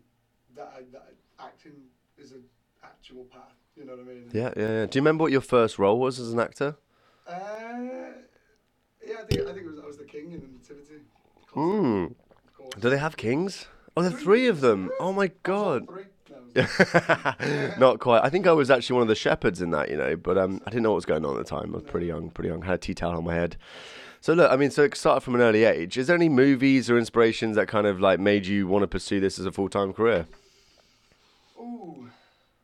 that, 0.57 0.73
I, 0.77 0.81
that 0.93 1.13
acting 1.39 1.73
is 2.19 2.33
an 2.33 2.43
actual 2.83 3.25
path. 3.25 3.55
You 3.77 3.85
know 3.85 3.93
what 3.93 4.01
I 4.01 4.05
mean? 4.05 4.31
Yeah, 4.33 4.53
yeah, 4.57 4.63
yeah. 4.63 4.87
Do 4.87 4.99
you 4.99 5.03
remember 5.03 5.23
what 5.23 5.33
your 5.33 5.41
first 5.41 5.79
role 5.79 5.99
was 5.99 6.19
as 6.19 6.33
an 6.33 6.41
actor? 6.41 6.77
Uh, 7.27 7.33
yeah, 9.07 9.17
I 9.21 9.25
think 9.25 9.41
I 9.43 9.53
think 9.53 9.67
it 9.67 9.71
was 9.71 9.79
I 9.79 9.87
was 9.87 9.99
the 9.99 10.05
king 10.05 10.33
in 10.33 10.41
the 10.41 10.49
nativity. 10.49 11.03
Hmm. 11.55 12.07
Do 12.79 12.91
they 12.91 12.99
have 12.99 13.17
kings? 13.17 13.67
Oh, 13.97 14.03
there 14.03 14.11
are 14.11 14.15
three 14.15 14.47
of 14.47 14.61
them. 14.61 14.91
Oh 14.99 15.13
my 15.13 15.31
god. 15.43 15.87
Three? 16.55 16.63
No, 16.65 17.35
it 17.41 17.69
was- 17.71 17.79
Not 17.79 17.99
quite. 18.01 18.23
I 18.25 18.31
think 18.31 18.47
I 18.47 18.53
was 18.53 18.71
actually 18.71 18.95
one 18.95 19.03
of 19.03 19.09
the 19.09 19.15
shepherds 19.15 19.61
in 19.63 19.71
that, 19.71 19.91
you 19.91 19.97
know, 19.97 20.17
but 20.17 20.37
um, 20.39 20.61
I 20.67 20.71
didn't 20.71 20.83
know 20.85 20.91
what 20.91 20.97
was 20.97 21.07
going 21.07 21.25
on 21.25 21.37
at 21.39 21.45
the 21.47 21.49
time. 21.49 21.71
I 21.75 21.79
was 21.79 21.85
pretty 21.85 22.07
young, 22.07 22.31
pretty 22.31 22.49
young. 22.49 22.63
Had 22.63 22.75
a 22.75 22.79
tea 22.79 22.95
towel 22.95 23.17
on 23.17 23.25
my 23.25 23.35
head. 23.35 23.57
So 24.21 24.35
look, 24.35 24.51
I 24.53 24.57
mean, 24.57 24.71
so 24.71 24.83
it 24.85 24.95
started 24.97 25.23
from 25.23 25.35
an 25.35 25.41
early 25.41 25.65
age. 25.65 25.99
Is 25.99 26.07
there 26.07 26.15
any 26.17 26.29
movies 26.29 26.89
or 26.89 26.97
inspirations 26.97 27.57
that 27.57 27.67
kind 27.67 27.87
of 27.89 28.01
like 28.01 28.21
made 28.21 28.47
you 28.47 28.69
want 28.69 28.83
to 28.85 28.87
pursue 28.87 29.19
this 29.19 29.39
as 29.39 29.47
a 29.47 29.53
full 29.53 29.69
time 29.69 29.93
career? 29.93 30.27
Ooh, 31.59 32.09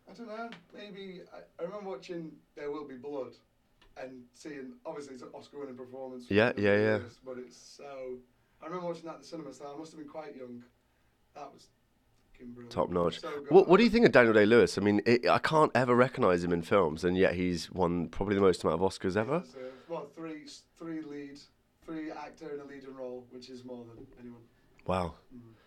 I 0.08 0.14
don't 0.14 0.29
know. 0.29 0.50
Maybe 0.75 1.20
I, 1.35 1.38
I 1.61 1.64
remember 1.64 1.90
watching 1.90 2.32
There 2.56 2.70
Will 2.70 2.87
Be 2.87 2.94
Blood 2.94 3.32
and 4.00 4.23
seeing 4.35 4.75
obviously 4.87 5.14
it's 5.14 5.23
an 5.25 5.31
Oscar-winning 5.35 5.75
performance. 5.76 6.26
Yeah, 6.29 6.52
yeah, 6.56 6.76
yeah. 6.79 6.99
But 7.25 7.38
it's 7.38 7.56
so. 7.56 8.19
I 8.62 8.67
remember 8.67 8.87
watching 8.87 9.05
that 9.06 9.14
at 9.17 9.23
the 9.23 9.26
cinema. 9.26 9.52
So 9.52 9.73
I 9.75 9.76
must 9.79 9.90
have 9.93 9.99
been 9.99 10.08
quite 10.08 10.37
young. 10.37 10.62
That 11.35 11.50
was. 11.52 11.67
Top 12.69 12.90
notch. 12.90 13.20
So. 13.20 13.29
What 13.49 13.69
What 13.69 13.79
do 13.79 13.85
you 13.85 13.90
think 13.90 14.06
of 14.06 14.12
Daniel 14.12 14.35
Day 14.35 14.46
Lewis? 14.46 14.79
I 14.79 14.81
mean, 14.81 15.00
it, 15.06 15.26
I 15.29 15.38
can't 15.38 15.73
ever 15.75 15.94
recognize 15.94 16.44
him 16.44 16.52
in 16.52 16.62
films, 16.62 17.05
and 17.05 17.17
yet 17.17 17.35
he's 17.35 17.70
won 17.70 18.08
probably 18.08 18.35
the 18.35 18.40
most 18.40 18.62
amount 18.62 18.81
of 18.81 18.88
Oscars 18.88 19.17
ever. 19.17 19.43
Well, 19.88 20.06
three 20.14 20.43
three 20.79 21.00
lead, 21.00 21.38
three 21.85 22.11
actor 22.11 22.50
in 22.55 22.61
a 22.61 22.64
leading 22.64 22.94
role, 22.94 23.25
which 23.31 23.49
is 23.49 23.64
more 23.64 23.85
than 23.85 24.06
anyone. 24.20 24.43
Wow. 24.88 25.12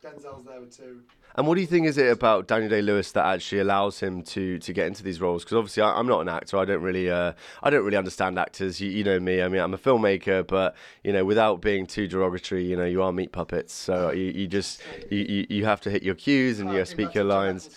Denzel's 0.03 0.45
there 0.45 0.59
with 0.59 0.75
two. 0.75 1.01
And 1.35 1.47
what 1.47 1.56
do 1.56 1.62
you 1.62 1.68
think 1.68 1.85
is 1.85 1.97
it 1.97 2.12
about 2.12 2.47
Daniel 2.47 2.69
Day 2.69 2.81
Lewis 2.81 3.12
that 3.13 3.23
actually 3.23 3.59
allows 3.59 4.00
him 4.00 4.23
to 4.23 4.57
to 4.57 4.73
get 4.73 4.88
into 4.88 5.03
these 5.03 5.21
roles? 5.21 5.44
Because 5.44 5.57
obviously 5.57 5.83
I, 5.83 5.91
I'm 5.91 6.07
not 6.07 6.21
an 6.21 6.27
actor. 6.27 6.57
I 6.57 6.65
don't 6.65 6.81
really 6.81 7.09
uh, 7.09 7.33
I 7.62 7.69
don't 7.69 7.85
really 7.85 7.97
understand 7.97 8.39
actors. 8.39 8.81
You, 8.81 8.90
you 8.90 9.04
know 9.04 9.19
me. 9.19 9.42
I 9.42 9.47
mean 9.47 9.61
I'm 9.61 9.73
a 9.75 9.78
filmmaker, 9.78 10.45
but 10.45 10.75
you 11.04 11.13
know 11.13 11.23
without 11.23 11.61
being 11.61 11.85
too 11.85 12.07
derogatory, 12.07 12.66
you 12.66 12.75
know 12.75 12.83
you 12.83 13.04
are 13.04 13.13
meat 13.13 13.31
puppets. 13.31 13.73
So 13.73 14.11
you, 14.11 14.31
you 14.31 14.47
just 14.47 14.81
you, 15.11 15.19
you, 15.19 15.47
you 15.49 15.66
have 15.66 15.80
to 15.81 15.92
hit 15.92 16.01
your 16.01 16.16
cues 16.16 16.59
and 16.59 16.73
you 16.73 16.83
speak 16.83 17.13
your 17.13 17.25
lines. 17.25 17.69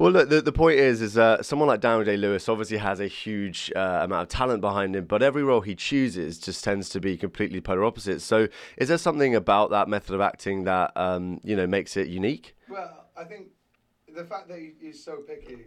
Well, 0.00 0.12
look, 0.12 0.30
the, 0.30 0.40
the 0.40 0.50
point 0.50 0.78
is, 0.78 1.02
is 1.02 1.18
uh, 1.18 1.42
someone 1.42 1.68
like 1.68 1.82
Daniel 1.82 2.04
Day 2.04 2.16
Lewis 2.16 2.48
obviously 2.48 2.78
has 2.78 3.00
a 3.00 3.06
huge 3.06 3.70
uh, 3.76 4.00
amount 4.02 4.22
of 4.22 4.28
talent 4.28 4.62
behind 4.62 4.96
him, 4.96 5.04
but 5.04 5.22
every 5.22 5.42
role 5.42 5.60
he 5.60 5.74
chooses 5.74 6.38
just 6.38 6.64
tends 6.64 6.88
to 6.88 7.00
be 7.00 7.18
completely 7.18 7.60
polar 7.60 7.84
opposites. 7.84 8.24
So, 8.24 8.48
is 8.78 8.88
there 8.88 8.96
something 8.96 9.34
about 9.34 9.68
that 9.72 9.88
method 9.88 10.14
of 10.14 10.22
acting 10.22 10.64
that 10.64 10.92
um, 10.96 11.38
you 11.44 11.54
know 11.54 11.66
makes 11.66 11.98
it 11.98 12.08
unique? 12.08 12.56
Well, 12.66 13.08
I 13.14 13.24
think 13.24 13.48
the 14.08 14.24
fact 14.24 14.48
that 14.48 14.58
he, 14.58 14.72
he's 14.80 15.04
so 15.04 15.16
picky, 15.16 15.66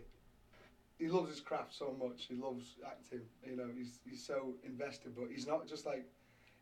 he 0.98 1.10
loves 1.10 1.30
his 1.30 1.40
craft 1.40 1.76
so 1.76 1.96
much. 2.04 2.26
He 2.28 2.34
loves 2.34 2.78
acting. 2.88 3.22
You 3.48 3.56
know, 3.56 3.68
he's 3.78 4.00
he's 4.04 4.26
so 4.26 4.56
invested, 4.66 5.16
but 5.16 5.26
he's 5.32 5.46
not 5.46 5.68
just 5.68 5.86
like 5.86 6.08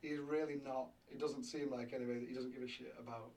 he's 0.01 0.19
really 0.19 0.59
not. 0.65 0.87
It 1.09 1.21
doesn't 1.21 1.45
seem 1.45 1.71
like 1.71 1.93
anyway 1.93 2.19
that 2.19 2.27
he 2.27 2.35
doesn't 2.35 2.53
give 2.53 2.63
a 2.63 2.67
shit 2.67 2.93
about 2.99 3.31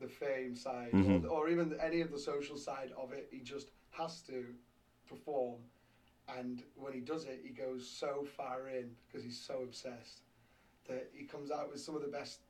the 0.00 0.08
fame 0.08 0.54
side 0.56 0.92
Mhm. 0.92 1.24
or, 1.24 1.28
or 1.44 1.48
even 1.48 1.74
any 1.80 2.00
of 2.00 2.10
the 2.10 2.18
social 2.18 2.56
side 2.56 2.90
of 2.98 3.12
it. 3.12 3.28
He 3.30 3.40
just 3.40 3.68
has 3.90 4.20
to 4.22 4.44
perform, 5.08 5.60
and 6.36 6.62
when 6.76 6.92
he 6.92 7.00
does 7.00 7.24
it, 7.26 7.40
he 7.44 7.50
goes 7.50 7.88
so 7.88 8.24
far 8.36 8.68
in 8.68 8.90
because 9.06 9.22
he's 9.24 9.40
so 9.40 9.62
obsessed 9.62 10.22
that 10.88 11.10
he 11.14 11.24
comes 11.24 11.50
out 11.50 11.70
with 11.70 11.80
some 11.80 11.94
of 11.94 12.02
the 12.02 12.08
best, 12.08 12.40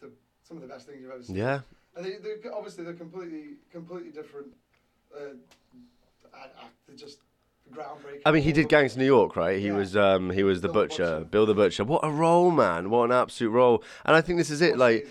the, 0.00 0.06
the 0.06 0.12
some 0.42 0.56
of 0.56 0.62
the 0.62 0.68
best 0.68 0.86
things 0.86 1.00
you've 1.02 1.10
ever 1.10 1.22
seen. 1.22 1.36
Yeah, 1.36 1.60
And 1.96 2.04
they, 2.04 2.16
they're 2.16 2.54
obviously 2.54 2.84
they're 2.84 2.94
completely 2.94 3.56
completely 3.70 4.10
different. 4.10 4.48
Uh, 5.14 5.34
act- 6.34 6.56
they're 6.86 6.96
just 6.96 7.18
groundbreaking. 7.72 8.22
I 8.26 8.32
mean, 8.32 8.42
he 8.42 8.52
did 8.52 8.68
Gangs 8.68 8.92
of 8.92 8.98
New 8.98 9.04
York, 9.04 9.36
right? 9.36 9.58
He 9.58 9.68
Yeah. 9.68 9.74
was 9.74 9.96
um, 9.96 10.30
he 10.30 10.42
was 10.42 10.60
the 10.60 10.68
Bill 10.68 10.82
the 10.82 10.88
butcher, 10.88 11.04
Butcher. 11.18 11.24
Bill 11.26 11.46
the 11.46 11.54
Butcher. 11.54 11.84
What 11.84 12.00
a 12.04 12.10
role, 12.10 12.50
man! 12.50 12.90
What 12.90 13.04
an 13.04 13.12
absolute 13.12 13.50
role! 13.50 13.82
And 14.04 14.16
I 14.16 14.20
think 14.20 14.38
this 14.38 14.50
is 14.50 14.60
it, 14.60 14.76
like 14.78 15.06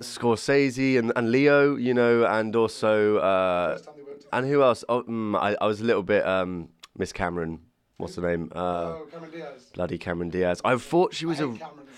as 0.00 0.18
well, 0.18 0.32
of 0.32 0.38
course. 0.40 0.46
Scorsese 0.46 0.98
and, 0.98 1.12
and 1.16 1.30
Leo, 1.30 1.76
you 1.76 1.94
know, 1.94 2.24
and 2.24 2.54
also 2.56 3.18
uh, 3.18 3.72
First 3.72 3.84
time 3.84 3.94
they 3.96 4.02
worked 4.02 4.26
and 4.32 4.46
who 4.46 4.62
else? 4.62 4.84
Oh, 4.88 5.02
mm, 5.02 5.36
I, 5.36 5.56
I 5.60 5.66
was 5.66 5.80
a 5.80 5.84
little 5.84 6.02
bit 6.02 6.26
um, 6.26 6.68
Miss 6.96 7.12
Cameron. 7.12 7.60
What's 7.96 8.16
her 8.16 8.22
name? 8.22 8.50
Uh, 8.54 8.58
oh, 8.58 9.06
Cameron 9.10 9.30
Diaz. 9.30 9.70
bloody 9.74 9.98
Cameron 9.98 10.30
Diaz. 10.30 10.60
I 10.64 10.76
thought 10.76 11.14
she 11.14 11.26
was 11.26 11.40
a. 11.40 11.48
Camerons. 11.48 11.88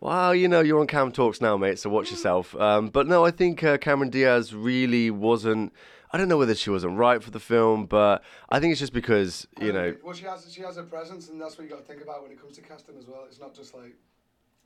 Well, 0.00 0.34
you 0.34 0.46
know, 0.46 0.60
you're 0.60 0.78
on 0.78 0.86
Cam 0.86 1.10
Talks 1.10 1.40
now, 1.40 1.56
mate, 1.56 1.78
so 1.78 1.90
watch 1.90 2.10
yourself. 2.12 2.54
Um, 2.54 2.88
but 2.88 3.08
no, 3.08 3.24
I 3.24 3.32
think 3.32 3.64
uh, 3.64 3.78
Cameron 3.78 4.10
Diaz 4.10 4.54
really 4.54 5.10
wasn't. 5.10 5.72
I 6.12 6.18
don't 6.18 6.28
know 6.28 6.38
whether 6.38 6.54
she 6.54 6.70
wasn't 6.70 6.96
right 6.96 7.22
for 7.22 7.30
the 7.30 7.40
film, 7.40 7.86
but 7.86 8.22
I 8.48 8.60
think 8.60 8.70
it's 8.72 8.80
just 8.80 8.92
because 8.92 9.46
you 9.60 9.72
know. 9.72 9.96
Well, 10.02 10.14
she 10.14 10.24
has 10.24 10.52
she 10.52 10.62
has 10.62 10.76
a 10.76 10.82
presence, 10.84 11.28
and 11.28 11.40
that's 11.40 11.58
what 11.58 11.64
you 11.64 11.70
got 11.70 11.80
to 11.80 11.84
think 11.84 12.02
about 12.02 12.22
when 12.22 12.30
it 12.30 12.40
comes 12.40 12.54
to 12.56 12.62
casting 12.62 12.96
as 12.96 13.06
well. 13.06 13.24
It's 13.26 13.40
not 13.40 13.54
just 13.54 13.74
like, 13.74 13.96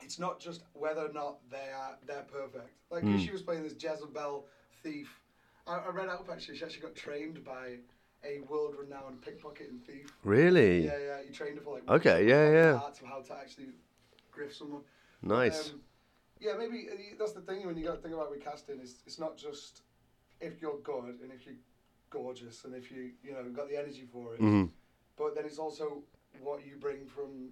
it's 0.05 0.19
not 0.19 0.41
just 0.41 0.63
whether 0.73 1.03
or 1.03 1.13
not 1.13 1.39
they 1.51 1.71
are 1.75 1.97
they're 2.07 2.27
perfect. 2.31 2.71
Like 2.91 3.05
if 3.05 3.21
she 3.21 3.31
was 3.31 3.43
playing 3.43 3.63
this 3.63 3.75
Jezebel 3.75 4.47
thief. 4.83 5.09
I, 5.67 5.77
I 5.77 5.91
read 5.91 6.09
up 6.09 6.29
actually. 6.31 6.57
She 6.57 6.65
actually 6.65 6.83
got 6.83 6.95
trained 6.95 7.45
by 7.45 7.79
a 8.25 8.41
world-renowned 8.49 9.21
pickpocket 9.23 9.69
and 9.71 9.85
thief. 9.85 10.13
Really 10.25 10.85
Yeah, 10.87 10.99
yeah. 10.99 11.17
He 11.27 11.33
trained 11.33 11.59
her 11.59 11.65
for 11.65 11.75
like. 11.75 11.89
Okay, 11.89 12.29
yeah, 12.29 12.51
yeah. 12.51 12.81
Arts 12.83 13.01
of 13.01 13.07
how 13.07 13.21
to 13.21 13.35
actually 13.35 13.69
griff 14.31 14.55
someone. 14.55 14.83
nice. 15.23 15.71
Um, 15.71 15.81
yeah, 16.41 16.53
maybe 16.59 16.89
uh, 16.93 16.97
that's 17.19 17.33
the 17.33 17.41
thing 17.41 17.67
when 17.67 17.77
you 17.77 17.85
got 17.85 17.97
to 17.97 18.03
think 18.03 18.15
about 18.15 18.31
recasting. 18.31 18.77
casting. 18.77 18.81
Is 18.81 19.03
it's 19.07 19.19
not 19.19 19.37
just 19.37 19.83
if 20.41 20.61
you're 20.61 20.79
good 20.83 21.21
and 21.23 21.31
if 21.33 21.47
you're 21.47 21.55
gorgeous 22.11 22.65
and 22.65 22.75
if 22.75 22.91
you 22.91 23.13
you 23.23 23.33
know 23.33 23.45
got 23.55 23.69
the 23.69 23.77
energy 23.77 24.05
for 24.13 24.35
it, 24.35 24.41
hmm 24.41 24.65
but 25.17 25.35
then 25.35 25.45
it's 25.45 25.59
also 25.59 26.03
what 26.41 26.65
you 26.67 26.77
bring 26.81 27.07
from 27.07 27.51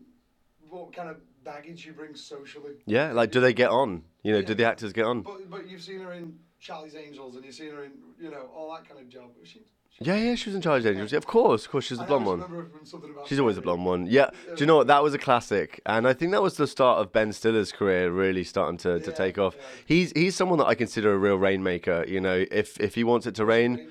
what 0.68 0.92
kind 0.92 1.08
of 1.08 1.16
baggage 1.44 1.86
you 1.86 1.92
bring 1.92 2.14
socially. 2.14 2.72
Yeah, 2.86 3.12
like 3.12 3.30
do 3.30 3.40
they 3.40 3.52
get 3.52 3.70
on? 3.70 4.02
You 4.22 4.32
know, 4.32 4.42
do 4.42 4.54
the 4.54 4.64
actors 4.66 4.92
get 4.92 5.04
on? 5.06 5.22
But 5.22 5.50
but 5.50 5.68
you've 5.68 5.82
seen 5.82 6.00
her 6.00 6.12
in 6.12 6.38
Charlie's 6.60 6.94
Angels 6.94 7.36
and 7.36 7.44
you've 7.44 7.54
seen 7.54 7.72
her 7.72 7.84
in 7.84 7.92
you 8.20 8.30
know 8.30 8.48
all 8.54 8.72
that 8.74 8.88
kind 8.88 9.00
of 9.00 9.08
job. 9.08 9.30
She, 9.44 9.60
she, 9.90 10.04
Yeah, 10.04 10.16
yeah, 10.16 10.34
she 10.34 10.50
was 10.50 10.56
in 10.56 10.60
Charlie's 10.62 10.86
Angels. 10.86 11.10
Yeah, 11.12 11.18
of 11.18 11.26
course, 11.26 11.64
of 11.64 11.70
course, 11.72 11.86
she's 11.86 11.98
the 11.98 12.04
blonde 12.04 12.26
one. 12.26 12.40
remember 12.40 12.62
her 12.64 12.68
from 12.68 12.84
something 12.86 13.10
about 13.10 13.26
She's 13.28 13.38
always 13.40 13.56
a 13.56 13.60
Mary. 13.60 13.64
blonde 13.76 13.86
one. 13.86 14.06
Yeah. 14.06 14.30
Do 14.46 14.54
you 14.58 14.66
know 14.66 14.76
what? 14.76 14.86
That 14.88 15.02
was 15.02 15.14
a 15.14 15.18
classic, 15.18 15.80
and 15.86 16.06
I 16.06 16.12
think 16.12 16.32
that 16.32 16.42
was 16.42 16.56
the 16.56 16.66
start 16.66 16.98
of 16.98 17.12
Ben 17.12 17.32
Stiller's 17.32 17.72
career 17.72 18.10
really 18.10 18.44
starting 18.44 18.76
to, 18.78 19.00
to 19.00 19.10
Yeah, 19.10 19.16
take 19.16 19.38
off. 19.38 19.54
yeah. 19.56 19.62
He's 19.86 20.12
he's 20.14 20.36
someone 20.36 20.58
that 20.58 20.66
I 20.66 20.74
consider 20.74 21.12
a 21.14 21.18
real 21.18 21.36
rainmaker. 21.36 22.04
You 22.06 22.20
know, 22.20 22.44
if 22.50 22.78
if 22.78 22.94
he 22.94 23.04
wants 23.04 23.26
it 23.26 23.34
to 23.36 23.44
rain, 23.46 23.88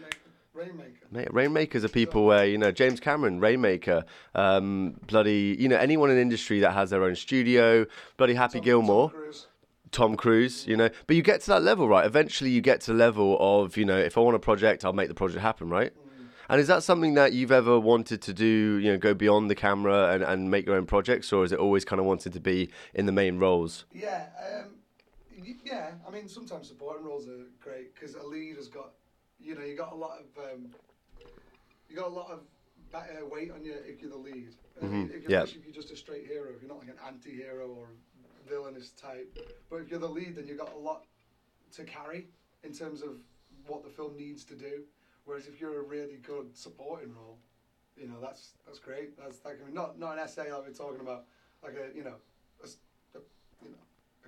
Rainmaker. 0.60 1.06
Mate, 1.12 1.34
rainmakers 1.34 1.84
are 1.86 1.90
people 1.90 2.26
where 2.26 2.46
you 2.46 2.58
know 2.58 2.72
James 2.72 3.00
Cameron, 3.00 3.40
rainmaker, 3.40 4.04
um, 4.36 4.96
bloody 5.08 5.56
you 5.60 5.70
know 5.70 5.78
anyone 5.78 6.12
in 6.12 6.18
industry 6.18 6.60
that 6.60 6.74
has 6.74 6.90
their 6.90 7.04
own 7.04 7.16
studio, 7.16 7.86
bloody 8.18 8.34
Happy 8.34 8.60
Tom- 8.60 8.66
Gilmore, 8.66 9.10
Tom 9.10 9.20
Cruise. 9.20 9.48
Tom 9.92 10.16
Cruise, 10.16 10.68
you 10.68 10.78
know. 10.78 10.90
But 11.08 11.16
you 11.16 11.22
get 11.22 11.42
to 11.42 11.48
that 11.48 11.64
level, 11.64 11.88
right? 11.88 12.06
Eventually, 12.06 12.50
you 12.50 12.62
get 12.62 12.82
to 12.82 12.92
the 12.92 12.98
level 12.98 13.38
of 13.40 13.78
you 13.78 13.86
know 13.86 13.98
if 13.98 14.18
I 14.18 14.22
want 14.22 14.36
a 14.36 14.40
project, 14.40 14.84
I'll 14.84 14.94
make 14.94 15.08
the 15.08 15.16
project 15.16 15.42
happen, 15.42 15.70
right? 15.70 15.94
And 16.52 16.60
is 16.60 16.66
that 16.66 16.82
something 16.82 17.14
that 17.14 17.32
you've 17.32 17.52
ever 17.52 17.80
wanted 17.80 18.24
to 18.24 18.34
do? 18.34 18.80
You 18.80 18.94
know, 18.94 18.98
go 18.98 19.14
beyond 19.14 19.52
the 19.52 19.56
camera 19.56 20.14
and, 20.14 20.24
and 20.24 20.50
make 20.50 20.66
your 20.66 20.76
own 20.76 20.88
projects, 20.88 21.32
or 21.32 21.46
is 21.46 21.52
it 21.52 21.60
always 21.60 21.86
kind 21.86 22.00
of 22.00 22.08
wanted 22.08 22.34
to 22.34 22.40
be 22.40 22.72
in 22.96 23.06
the 23.06 23.12
main 23.12 23.38
roles? 23.38 23.86
Yeah, 23.94 24.26
um, 24.42 24.80
yeah. 25.64 25.92
I 26.08 26.12
mean, 26.12 26.28
sometimes 26.28 26.68
supporting 26.68 27.06
roles 27.06 27.28
are 27.28 27.46
great 27.62 27.94
because 27.94 28.16
a 28.16 28.24
lead 28.24 28.56
has 28.58 28.68
got, 28.68 28.94
you 29.40 29.56
know, 29.56 29.62
you 29.64 29.76
got 29.76 29.92
a 29.94 29.96
lot 29.96 30.20
of, 30.20 30.44
um, 30.54 30.74
you 31.90 31.96
got 31.96 32.08
a 32.08 32.14
lot 32.14 32.30
of 32.32 32.40
uh, 32.94 33.26
weight 33.30 33.52
on 33.52 33.64
you 33.64 33.74
if 33.86 34.02
you're 34.02 34.12
the 34.12 34.18
lead. 34.18 34.56
Mhm, 34.82 35.10
if 35.16 35.24
you're, 35.24 35.32
yeah. 35.32 35.44
If 35.44 35.66
you're 35.66 35.74
just 35.74 35.92
a 35.92 35.96
straight 35.96 36.26
hero, 36.26 36.50
if 36.56 36.62
you're 36.62 36.70
not 36.70 36.80
like 36.80 36.90
an 36.90 37.00
anti-hero 37.06 37.68
or 37.68 37.88
villainous 38.48 38.92
type. 38.92 39.38
But 39.70 39.78
if 39.78 39.90
you're 39.90 40.00
the 40.00 40.08
lead, 40.08 40.36
then 40.36 40.48
you've 40.48 40.58
got 40.58 40.74
a 40.74 40.78
lot 40.78 41.06
to 41.74 41.84
carry 41.84 42.28
in 42.64 42.74
terms 42.74 43.02
of 43.02 43.18
what 43.68 43.84
the 43.84 43.90
film 43.90 44.18
needs 44.18 44.44
to 44.46 44.56
do. 44.56 44.84
Whereas 45.26 45.48
if 45.48 45.60
you're 45.62 45.80
a 45.80 45.84
really 45.84 46.18
good 46.18 46.56
supporting 46.58 47.14
role, 47.14 47.38
you 47.96 48.08
know, 48.08 48.16
that's 48.22 48.54
that's 48.66 48.80
great. 48.80 49.18
That's 49.18 49.44
like 49.46 49.60
I 49.62 49.66
mean, 49.66 49.76
not 49.76 50.00
not 50.00 50.14
an 50.14 50.20
essay 50.20 50.52
like 50.52 50.66
we're 50.66 50.74
talking 50.74 51.02
about, 51.02 51.26
like 51.62 51.74
a 51.76 51.96
you 51.96 52.04
know, 52.04 52.16
a, 52.62 52.66
s- 52.66 52.78
a- 53.16 53.20
you 53.64 53.70
know, 53.72 53.78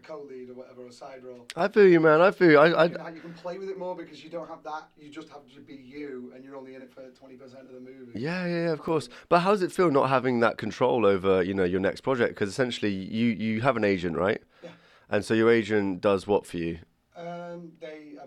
a 0.01 0.07
co-lead 0.07 0.49
or 0.49 0.53
whatever, 0.53 0.85
a 0.87 0.91
side 0.91 1.21
role. 1.23 1.45
I 1.55 1.67
feel 1.67 1.87
you, 1.87 1.99
man. 1.99 2.21
I 2.21 2.31
feel 2.31 2.51
you. 2.51 2.57
I, 2.57 2.67
I, 2.67 2.83
You 2.85 2.89
can, 2.95 3.15
you 3.15 3.21
can 3.21 3.33
play 3.33 3.57
with 3.57 3.69
it 3.69 3.77
more 3.77 3.95
because 3.95 4.23
you 4.23 4.29
don't 4.29 4.47
have 4.47 4.63
that. 4.63 4.89
You 4.99 5.09
just 5.09 5.29
have 5.29 5.45
to 5.55 5.59
be 5.61 5.75
you, 5.75 6.31
and 6.35 6.43
you're 6.43 6.55
only 6.55 6.75
in 6.75 6.81
it 6.81 6.91
for 6.93 7.03
twenty 7.19 7.35
percent 7.35 7.63
of 7.67 7.73
the 7.73 7.79
movie. 7.79 8.11
Yeah, 8.13 8.45
yeah, 8.45 8.65
yeah, 8.65 8.71
of 8.71 8.79
course. 8.79 9.09
But 9.29 9.39
how 9.39 9.51
does 9.51 9.61
it 9.61 9.71
feel 9.71 9.91
not 9.91 10.09
having 10.09 10.39
that 10.41 10.57
control 10.57 11.05
over, 11.05 11.41
you 11.43 11.53
know, 11.53 11.63
your 11.63 11.79
next 11.79 12.01
project? 12.01 12.35
Because 12.35 12.49
essentially, 12.49 12.91
you 12.91 13.27
you 13.27 13.61
have 13.61 13.77
an 13.77 13.83
agent, 13.83 14.17
right? 14.17 14.41
Yeah. 14.63 14.69
And 15.09 15.23
so 15.25 15.33
your 15.33 15.51
agent 15.51 16.01
does 16.01 16.27
what 16.27 16.45
for 16.45 16.57
you? 16.57 16.79
Um, 17.15 17.71
they 17.79 18.15
uh, 18.19 18.25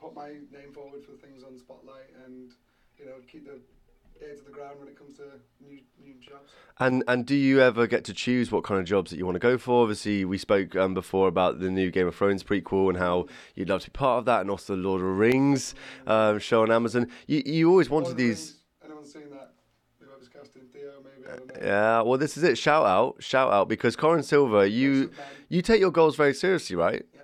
put 0.00 0.14
my 0.14 0.28
name 0.52 0.72
forward 0.72 1.02
for 1.04 1.12
things 1.24 1.42
on 1.44 1.58
Spotlight, 1.58 2.10
and 2.24 2.50
you 2.98 3.06
know, 3.06 3.16
keep 3.30 3.44
the 3.46 3.58
ear 4.26 4.34
to 4.36 4.44
the 4.44 4.50
ground 4.50 4.78
when 4.78 4.88
it 4.88 4.98
comes 4.98 5.16
to 5.18 5.24
new 5.60 5.80
new 6.02 6.14
jobs. 6.20 6.52
And 6.78 7.04
and 7.06 7.24
do 7.24 7.34
you 7.36 7.60
ever 7.60 7.86
get 7.86 8.04
to 8.04 8.14
choose 8.14 8.50
what 8.50 8.64
kind 8.64 8.80
of 8.80 8.86
jobs 8.86 9.10
that 9.10 9.16
you 9.16 9.24
want 9.24 9.36
to 9.36 9.40
go 9.40 9.56
for? 9.58 9.82
Obviously, 9.82 10.24
we 10.24 10.38
spoke 10.38 10.74
um, 10.76 10.94
before 10.94 11.28
about 11.28 11.60
the 11.60 11.70
new 11.70 11.90
Game 11.90 12.06
of 12.08 12.14
Thrones 12.14 12.42
prequel 12.42 12.88
and 12.88 12.98
how 12.98 13.26
you'd 13.54 13.68
love 13.68 13.82
to 13.82 13.90
be 13.90 13.94
part 13.94 14.18
of 14.20 14.24
that, 14.24 14.40
and 14.40 14.50
also 14.50 14.74
the 14.74 14.82
Lord 14.82 15.00
of 15.00 15.06
the 15.06 15.12
Rings 15.12 15.74
um, 16.06 16.38
show 16.38 16.62
on 16.62 16.72
Amazon. 16.72 17.08
You 17.26 17.42
you 17.44 17.70
always 17.70 17.90
wanted 17.90 18.16
the 18.16 18.28
these. 18.28 18.38
Rings, 18.40 18.60
Anyone 18.84 19.04
seen 19.04 19.30
that? 19.30 19.52
Whoever's 20.00 20.28
casting 20.28 20.62
Theo, 20.72 20.92
maybe. 21.04 21.30
I 21.30 21.36
don't. 21.36 21.62
Yeah, 21.62 22.00
well, 22.02 22.18
this 22.18 22.36
is 22.36 22.42
it. 22.42 22.58
Shout 22.58 22.86
out, 22.86 23.22
shout 23.22 23.52
out, 23.52 23.68
because 23.68 23.94
Corin 23.96 24.22
Silver, 24.22 24.66
you 24.66 25.10
you 25.48 25.62
take 25.62 25.80
your 25.80 25.92
goals 25.92 26.16
very 26.16 26.34
seriously, 26.34 26.76
right? 26.76 27.04
Yeah. 27.14 27.20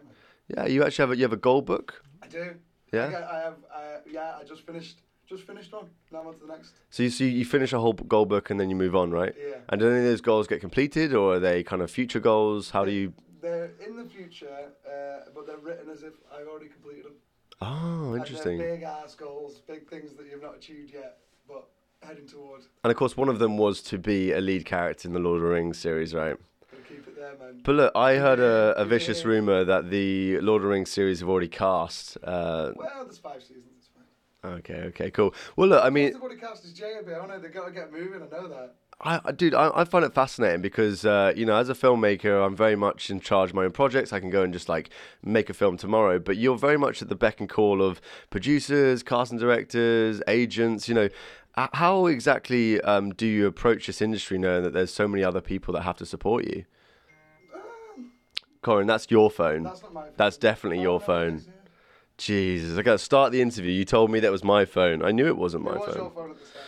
Yeah, 0.56 0.66
you 0.66 0.84
actually 0.84 1.02
have 1.04 1.10
a, 1.12 1.16
you 1.16 1.22
have 1.22 1.32
a 1.32 1.36
goal 1.36 1.62
book. 1.62 2.02
I 2.22 2.26
do. 2.26 2.54
Yeah? 2.92 3.06
I, 3.06 3.36
I 3.36 3.40
have. 3.42 3.54
Uh, 3.72 3.78
yeah, 4.10 4.34
I 4.40 4.44
just 4.44 4.66
finished. 4.66 5.02
Just 5.30 5.44
finished 5.44 5.72
one. 5.72 5.86
Now 6.10 6.26
on 6.26 6.34
to 6.34 6.40
the 6.40 6.48
next. 6.48 6.72
So 6.90 7.04
you, 7.04 7.10
so 7.10 7.22
you 7.22 7.44
finish 7.44 7.72
a 7.72 7.78
whole 7.78 7.92
goal 7.92 8.26
book 8.26 8.50
and 8.50 8.58
then 8.58 8.68
you 8.68 8.74
move 8.74 8.96
on, 8.96 9.12
right? 9.12 9.32
Yeah. 9.38 9.58
And 9.68 9.80
do 9.80 9.88
any 9.88 9.98
of 9.98 10.04
those 10.04 10.20
goals 10.20 10.48
get 10.48 10.60
completed, 10.60 11.14
or 11.14 11.34
are 11.34 11.38
they 11.38 11.62
kind 11.62 11.82
of 11.82 11.90
future 11.90 12.18
goals? 12.18 12.70
How 12.70 12.84
do 12.84 12.90
you? 12.90 13.12
They're 13.40 13.70
in 13.86 13.96
the 13.96 14.06
future, 14.06 14.72
uh, 14.84 15.30
but 15.32 15.46
they're 15.46 15.58
written 15.58 15.88
as 15.88 16.02
if 16.02 16.14
I've 16.36 16.48
already 16.48 16.66
completed 16.66 17.04
them. 17.04 17.12
Oh, 17.62 18.16
interesting. 18.16 18.58
big 18.58 18.82
ass 18.82 19.14
goals, 19.14 19.60
big 19.68 19.88
things 19.88 20.14
that 20.14 20.26
you've 20.28 20.42
not 20.42 20.56
achieved 20.56 20.92
yet, 20.92 21.18
but 21.46 21.68
heading 22.02 22.26
toward. 22.26 22.62
And 22.82 22.90
of 22.90 22.96
course, 22.96 23.16
one 23.16 23.28
of 23.28 23.38
them 23.38 23.56
was 23.56 23.82
to 23.82 23.98
be 23.98 24.32
a 24.32 24.40
lead 24.40 24.64
character 24.64 25.06
in 25.06 25.14
the 25.14 25.20
Lord 25.20 25.36
of 25.36 25.42
the 25.42 25.48
Rings 25.48 25.78
series, 25.78 26.12
right? 26.12 26.36
Gotta 26.72 26.82
keep 26.88 27.06
it 27.06 27.16
there, 27.16 27.36
man. 27.38 27.60
But 27.62 27.76
look, 27.76 27.92
I 27.94 28.16
heard 28.16 28.40
a, 28.40 28.74
a 28.76 28.84
vicious 28.84 29.24
rumor 29.24 29.62
that 29.64 29.90
the 29.90 30.40
Lord 30.40 30.62
of 30.62 30.64
the 30.64 30.68
Rings 30.70 30.90
series 30.90 31.20
have 31.20 31.28
already 31.28 31.48
cast. 31.48 32.18
Uh, 32.24 32.72
Well, 32.74 33.04
there's 33.04 33.18
five 33.18 33.42
seasons. 33.42 33.69
Okay, 34.42 34.74
okay, 34.88 35.10
cool. 35.10 35.34
Well, 35.56 35.68
look, 35.68 35.84
I 35.84 35.90
mean, 35.90 36.08
Everybody 36.08 36.36
cast 36.36 36.64
as 36.64 36.72
JB. 36.72 37.22
I 37.22 37.26
know 37.26 37.38
they've 37.38 37.52
gotta 37.52 37.72
get 37.72 37.92
moving. 37.92 38.22
I 38.22 38.26
know 38.40 38.48
that. 38.48 38.74
I, 39.02 39.20
I 39.24 39.32
dude, 39.32 39.54
I, 39.54 39.70
I 39.74 39.84
find 39.84 40.04
it 40.04 40.14
fascinating 40.14 40.62
because 40.62 41.04
uh, 41.04 41.32
you 41.36 41.44
know, 41.44 41.56
as 41.56 41.68
a 41.68 41.74
filmmaker, 41.74 42.44
I'm 42.44 42.56
very 42.56 42.76
much 42.76 43.10
in 43.10 43.20
charge 43.20 43.50
of 43.50 43.56
my 43.56 43.64
own 43.64 43.72
projects. 43.72 44.12
I 44.12 44.20
can 44.20 44.30
go 44.30 44.42
and 44.42 44.52
just 44.52 44.68
like 44.68 44.90
make 45.22 45.50
a 45.50 45.54
film 45.54 45.76
tomorrow, 45.76 46.18
but 46.18 46.36
you're 46.38 46.56
very 46.56 46.78
much 46.78 47.02
at 47.02 47.08
the 47.10 47.14
beck 47.14 47.40
and 47.40 47.48
call 47.50 47.82
of 47.82 48.00
producers, 48.30 49.02
casting 49.02 49.38
directors, 49.38 50.22
agents. 50.26 50.88
You 50.88 50.94
know, 50.94 51.08
how 51.74 52.06
exactly 52.06 52.80
um, 52.80 53.10
do 53.10 53.26
you 53.26 53.46
approach 53.46 53.86
this 53.86 54.00
industry, 54.00 54.38
knowing 54.38 54.62
that 54.62 54.72
there's 54.72 54.92
so 54.92 55.06
many 55.06 55.22
other 55.22 55.42
people 55.42 55.74
that 55.74 55.82
have 55.82 55.96
to 55.98 56.06
support 56.06 56.44
you? 56.46 56.64
Um, 57.54 58.12
Corin, 58.62 58.86
that's 58.86 59.06
your 59.10 59.30
phone. 59.30 59.64
that's 59.64 59.82
not 59.82 59.92
my. 59.92 60.02
Phone. 60.04 60.12
That's 60.16 60.36
definitely 60.38 60.78
Oh, 60.78 60.82
your 60.82 61.00
phone. 61.00 61.34
is, 61.36 61.46
yeah. 61.46 61.52
Jesus, 62.20 62.76
I 62.78 62.82
got 62.82 62.92
to 62.92 62.98
start 62.98 63.32
the 63.32 63.40
interview. 63.40 63.72
You 63.72 63.86
told 63.86 64.10
me 64.10 64.20
that 64.20 64.30
was 64.30 64.44
my 64.44 64.66
phone. 64.66 65.02
I 65.02 65.10
knew 65.10 65.26
it 65.26 65.38
wasn't 65.38 65.64
my 65.64 65.72
it 65.72 65.80
was 65.80 65.94
phone. 65.94 65.96
your 65.96 66.10
phone 66.10 66.30
at 66.32 66.38
the 66.38 66.46
start. 66.46 66.64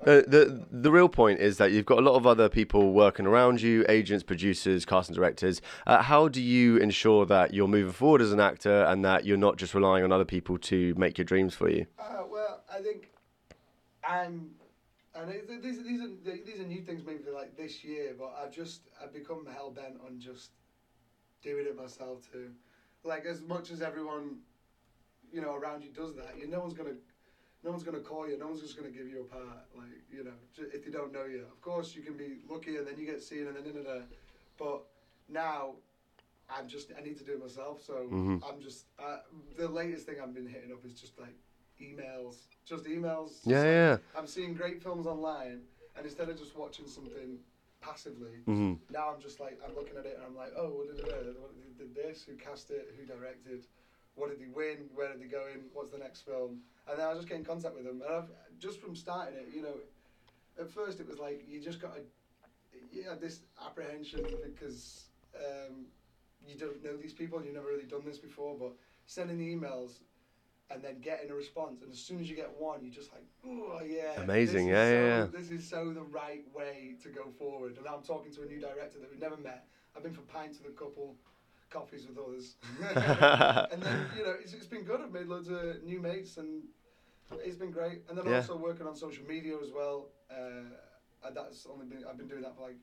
Uh, 0.00 0.22
the 0.28 0.66
the 0.70 0.90
real 0.90 1.08
point 1.08 1.40
is 1.40 1.56
that 1.56 1.70
you've 1.70 1.86
got 1.86 1.98
a 1.98 2.02
lot 2.02 2.16
of 2.16 2.26
other 2.26 2.48
people 2.48 2.92
working 2.92 3.26
around 3.26 3.62
you, 3.62 3.84
agents, 3.88 4.24
producers, 4.24 4.84
casting 4.84 5.14
directors. 5.14 5.62
Uh, 5.86 6.02
how 6.02 6.26
do 6.28 6.42
you 6.42 6.76
ensure 6.78 7.24
that 7.26 7.54
you're 7.54 7.68
moving 7.68 7.92
forward 7.92 8.20
as 8.20 8.32
an 8.32 8.40
actor 8.40 8.84
and 8.84 9.04
that 9.04 9.24
you're 9.24 9.36
not 9.36 9.56
just 9.56 9.72
relying 9.72 10.02
on 10.02 10.10
other 10.10 10.24
people 10.24 10.58
to 10.58 10.94
make 10.96 11.16
your 11.16 11.24
dreams 11.24 11.54
for 11.54 11.70
you? 11.70 11.86
Uh, 11.98 12.24
well, 12.30 12.62
I 12.72 12.80
think 12.82 13.10
I'm, 14.06 14.50
and 15.14 15.30
it, 15.30 15.48
these 15.62 15.82
these 15.82 16.00
are 16.00 16.10
these 16.44 16.60
are 16.60 16.66
new 16.66 16.82
things 16.82 17.02
maybe 17.06 17.22
like 17.32 17.56
this 17.56 17.84
year, 17.84 18.14
but 18.18 18.36
I've 18.42 18.52
just 18.52 18.82
I've 19.02 19.14
become 19.14 19.46
hell 19.46 19.70
bent 19.70 20.00
on 20.04 20.18
just 20.18 20.50
doing 21.40 21.66
it 21.66 21.76
myself 21.76 22.20
too. 22.32 22.50
Like 23.04 23.24
as 23.24 23.40
much 23.42 23.70
as 23.70 23.80
everyone, 23.80 24.38
you 25.32 25.40
know, 25.40 25.54
around 25.54 25.82
you 25.82 25.90
does 25.90 26.14
that, 26.16 26.34
you 26.38 26.46
no 26.48 26.60
one's 26.60 26.74
gonna. 26.74 26.96
No 27.64 27.70
one's 27.72 27.82
gonna 27.82 27.98
call 28.00 28.28
you. 28.28 28.38
No 28.38 28.46
one's 28.46 28.60
just 28.60 28.76
gonna 28.76 28.90
give 28.90 29.08
you 29.08 29.22
a 29.22 29.24
part. 29.24 29.66
Like 29.74 29.88
you 30.12 30.22
know, 30.22 30.38
if 30.72 30.84
they 30.84 30.90
don't 30.90 31.12
know 31.12 31.24
you, 31.24 31.40
of 31.50 31.60
course 31.60 31.96
you 31.96 32.02
can 32.02 32.16
be 32.16 32.38
lucky, 32.48 32.76
and 32.76 32.86
then 32.86 32.96
you 32.98 33.06
get 33.06 33.22
seen, 33.22 33.46
and 33.48 33.56
then 33.56 33.64
da, 33.64 33.72
da, 33.72 33.82
da. 33.82 34.00
But 34.56 34.82
now, 35.28 35.72
I'm 36.48 36.68
just 36.68 36.92
I 36.96 37.02
need 37.02 37.18
to 37.18 37.24
do 37.24 37.32
it 37.32 37.40
myself. 37.40 37.82
So 37.82 38.08
Mhm. 38.08 38.42
I'm 38.48 38.60
just 38.60 38.86
uh, 38.98 39.18
the 39.56 39.68
latest 39.68 40.06
thing 40.06 40.20
I've 40.22 40.34
been 40.34 40.46
hitting 40.46 40.70
up 40.70 40.84
is 40.84 40.94
just 41.00 41.18
like 41.18 41.34
emails, 41.80 42.46
just 42.64 42.84
emails. 42.84 43.40
Yeah, 43.44 43.64
yeah. 43.64 43.98
I'm 44.14 44.26
seeing 44.28 44.54
great 44.54 44.80
films 44.80 45.06
online, 45.06 45.62
and 45.96 46.06
instead 46.06 46.28
of 46.28 46.38
just 46.38 46.54
watching 46.56 46.86
something 46.86 47.40
passively, 47.80 48.42
hmm 48.44 48.74
now 48.90 49.12
I'm 49.12 49.20
just 49.20 49.40
like 49.40 49.58
I'm 49.66 49.74
looking 49.74 49.96
at 49.96 50.06
it 50.06 50.14
and 50.16 50.24
I'm 50.24 50.36
like, 50.36 50.52
oh, 50.56 50.68
what 50.68 50.86
did, 50.94 51.04
it, 51.04 51.36
what 51.40 51.50
did 51.78 51.94
this? 51.94 52.22
Who 52.22 52.36
cast 52.36 52.70
it? 52.70 52.94
Who 52.96 53.04
directed? 53.04 53.66
What 54.16 54.30
did 54.30 54.38
he 54.40 54.46
win? 54.46 54.88
Where 54.94 55.12
did 55.12 55.20
he 55.22 55.28
go 55.28 55.44
in? 55.54 55.66
What's 55.72 55.90
the 55.90 55.98
next 55.98 56.22
film? 56.22 56.60
And 56.88 56.98
then 56.98 57.06
I 57.06 57.14
just 57.14 57.28
get 57.28 57.36
in 57.36 57.44
contact 57.44 57.74
with 57.74 57.84
them, 57.84 58.00
and 58.04 58.10
I've 58.14 58.30
just 58.58 58.80
from 58.80 58.96
starting 58.96 59.38
it, 59.38 59.48
you 59.54 59.62
know, 59.62 59.74
at 60.58 60.70
first 60.70 60.98
it 61.00 61.06
was 61.06 61.18
like 61.18 61.44
you 61.46 61.60
just 61.60 61.80
got 61.80 61.94
to, 61.94 62.00
you 62.90 63.04
had 63.08 63.20
this 63.20 63.40
apprehension 63.64 64.24
because 64.42 65.04
um, 65.36 65.84
you 66.46 66.56
don't 66.56 66.82
know 66.82 66.96
these 66.96 67.12
people, 67.12 67.38
and 67.38 67.46
you've 67.46 67.54
never 67.54 67.68
really 67.68 67.84
done 67.84 68.04
this 68.06 68.18
before, 68.18 68.56
but 68.58 68.72
sending 69.04 69.38
the 69.38 69.54
emails 69.54 69.98
and 70.70 70.82
then 70.82 70.98
getting 71.00 71.30
a 71.30 71.34
response. 71.34 71.82
And 71.82 71.92
as 71.92 71.98
soon 71.98 72.18
as 72.18 72.28
you 72.30 72.34
get 72.34 72.50
one, 72.58 72.80
you're 72.82 72.94
just 72.94 73.12
like, 73.12 73.22
oh 73.44 73.80
yeah, 73.86 74.20
Amazing, 74.22 74.66
yeah, 74.68 74.74
yeah, 74.74 74.90
so- 74.90 75.06
yeah. 75.34 75.40
This 75.40 75.50
is 75.50 75.68
so 75.68 75.92
the 75.92 76.02
right 76.02 76.42
way 76.54 76.94
to 77.02 77.10
go 77.10 77.28
forward. 77.38 77.76
And 77.76 77.86
I'm 77.86 78.02
talking 78.02 78.32
to 78.32 78.42
a 78.42 78.46
new 78.46 78.60
director 78.60 78.98
that 78.98 79.10
we've 79.10 79.20
never 79.20 79.36
met. 79.36 79.66
I've 79.94 80.02
been 80.02 80.14
for 80.14 80.22
pints 80.22 80.58
with 80.58 80.72
a 80.72 80.76
couple, 80.76 81.16
coffees 81.70 82.06
with 82.06 82.18
others, 82.18 82.56
and 83.72 83.82
then 83.82 84.06
you 84.16 84.24
know 84.24 84.34
it's, 84.40 84.52
it's 84.54 84.66
been 84.66 84.84
good. 84.84 85.00
I've 85.00 85.12
made 85.12 85.26
loads 85.26 85.48
of 85.48 85.82
new 85.82 86.00
mates, 86.00 86.36
and 86.36 86.62
it's 87.44 87.56
been 87.56 87.70
great. 87.70 88.02
And 88.08 88.16
then 88.16 88.26
Yeah. 88.26 88.36
also 88.36 88.56
working 88.56 88.86
on 88.86 88.94
social 88.96 89.24
media 89.26 89.54
as 89.62 89.70
well. 89.72 90.10
Uh, 90.30 90.74
and 91.24 91.36
that's 91.36 91.66
only 91.66 91.86
been 91.86 92.04
I've 92.08 92.16
been 92.18 92.28
doing 92.28 92.42
that 92.42 92.54
for 92.56 92.62
like 92.68 92.76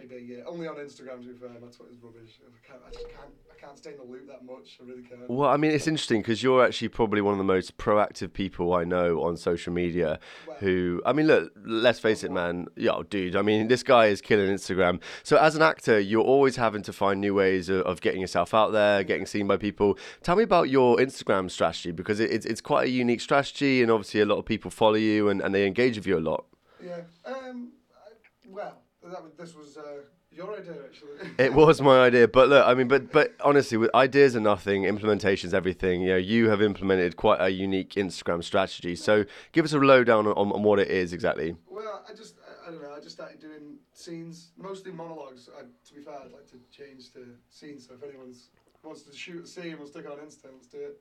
maybe 0.00 0.16
a 0.16 0.24
year. 0.24 0.44
Only 0.46 0.66
on 0.66 0.76
Instagram 0.76 1.22
to 1.22 1.28
be 1.28 1.34
fair. 1.34 1.48
My 1.50 1.68
Twitter's 1.68 1.98
rubbish. 2.02 2.38
I, 2.40 2.66
can't, 2.66 2.80
I 2.86 2.90
just 2.90 3.08
can't. 3.08 3.30
I 3.50 3.60
can't 3.60 3.76
stay 3.76 3.92
in 3.92 3.98
the 3.98 4.04
loop 4.04 4.26
that 4.28 4.44
much. 4.44 4.78
I 4.80 4.88
really 4.88 5.02
can't. 5.02 5.28
Well, 5.28 5.48
I 5.48 5.56
mean, 5.56 5.70
it's 5.70 5.86
interesting 5.86 6.22
because 6.22 6.42
you're 6.42 6.64
actually 6.64 6.88
probably 6.88 7.20
one 7.20 7.32
of 7.32 7.38
the 7.38 7.44
most 7.44 7.76
proactive 7.76 8.32
people 8.32 8.72
I 8.72 8.84
know 8.84 9.22
on 9.22 9.36
social 9.36 9.72
media. 9.72 10.18
Well, 10.46 10.56
Who, 10.60 11.02
I 11.04 11.12
mean, 11.12 11.26
look, 11.26 11.52
let's 11.64 11.98
face 11.98 12.24
it, 12.24 12.30
man. 12.30 12.66
Yo, 12.76 13.02
dude, 13.02 13.36
I 13.36 13.42
mean, 13.42 13.68
this 13.68 13.82
guy 13.82 14.06
is 14.06 14.20
killing 14.20 14.50
Instagram. 14.50 15.00
So, 15.22 15.36
as 15.36 15.54
an 15.56 15.62
actor, 15.62 16.00
you're 16.00 16.24
always 16.24 16.56
having 16.56 16.82
to 16.82 16.92
find 16.92 17.20
new 17.20 17.34
ways 17.34 17.68
of, 17.68 17.82
of 17.82 18.00
getting 18.00 18.20
yourself 18.20 18.54
out 18.54 18.72
there, 18.72 19.04
getting 19.04 19.26
seen 19.26 19.46
by 19.46 19.56
people. 19.56 19.98
Tell 20.22 20.36
me 20.36 20.42
about 20.42 20.70
your 20.70 20.96
Instagram 20.96 21.50
strategy 21.50 21.90
because 21.90 22.20
it, 22.20 22.30
it's, 22.30 22.46
it's 22.46 22.60
quite 22.60 22.88
a 22.88 22.90
unique 22.90 23.20
strategy, 23.20 23.82
and 23.82 23.90
obviously, 23.90 24.20
a 24.20 24.26
lot 24.26 24.38
of 24.38 24.46
people 24.46 24.70
follow 24.70 24.94
you 24.94 25.28
and, 25.28 25.40
and 25.40 25.54
they 25.54 25.66
engage 25.66 25.96
with 25.96 26.06
you 26.06 26.18
a 26.18 26.20
lot. 26.20 26.46
Yeah. 26.82 27.02
Um. 27.24 27.72
I, 27.94 28.48
well, 28.48 28.78
that 29.08 29.22
was, 29.22 29.32
this 29.38 29.54
was 29.54 29.76
uh, 29.76 30.02
your 30.30 30.56
idea 30.56 30.74
actually. 30.84 31.30
It 31.38 31.54
was 31.54 31.80
my 31.80 32.00
idea, 32.00 32.28
but 32.28 32.48
look, 32.48 32.66
I 32.66 32.74
mean, 32.74 32.88
but 32.88 33.12
but 33.12 33.34
honestly, 33.42 33.76
with 33.78 33.94
ideas 33.94 34.36
are 34.36 34.40
nothing, 34.40 34.84
implementation's 34.84 35.54
everything. 35.54 36.02
You 36.02 36.08
know, 36.10 36.16
you 36.16 36.50
have 36.50 36.60
implemented 36.62 37.16
quite 37.16 37.40
a 37.40 37.48
unique 37.48 37.94
Instagram 37.94 38.44
strategy. 38.44 38.94
So, 38.96 39.24
give 39.52 39.64
us 39.64 39.72
a 39.72 39.78
lowdown 39.78 40.26
on, 40.26 40.52
on 40.52 40.62
what 40.62 40.78
it 40.78 40.88
is 40.88 41.12
exactly. 41.12 41.56
Well, 41.68 42.04
I 42.08 42.14
just, 42.14 42.34
I, 42.46 42.68
I 42.68 42.72
don't 42.72 42.82
know, 42.82 42.92
I 42.92 43.00
just 43.00 43.16
started 43.16 43.40
doing 43.40 43.78
scenes, 43.92 44.52
mostly 44.58 44.92
monologues. 44.92 45.48
I, 45.56 45.62
to 45.62 45.94
be 45.94 46.02
fair, 46.02 46.14
I'd 46.14 46.32
like 46.32 46.46
to 46.50 46.58
change 46.70 47.12
to 47.12 47.26
scenes, 47.48 47.86
so 47.86 47.94
if 47.94 48.02
anyone 48.02 48.34
wants 48.82 49.02
to 49.02 49.16
shoot 49.16 49.44
a 49.44 49.46
scene, 49.46 49.76
we'll 49.78 49.88
stick 49.88 50.04
it 50.04 50.10
on 50.10 50.18
Insta, 50.18 50.46
let's 50.52 50.66
do 50.66 50.78
it. 50.78 51.00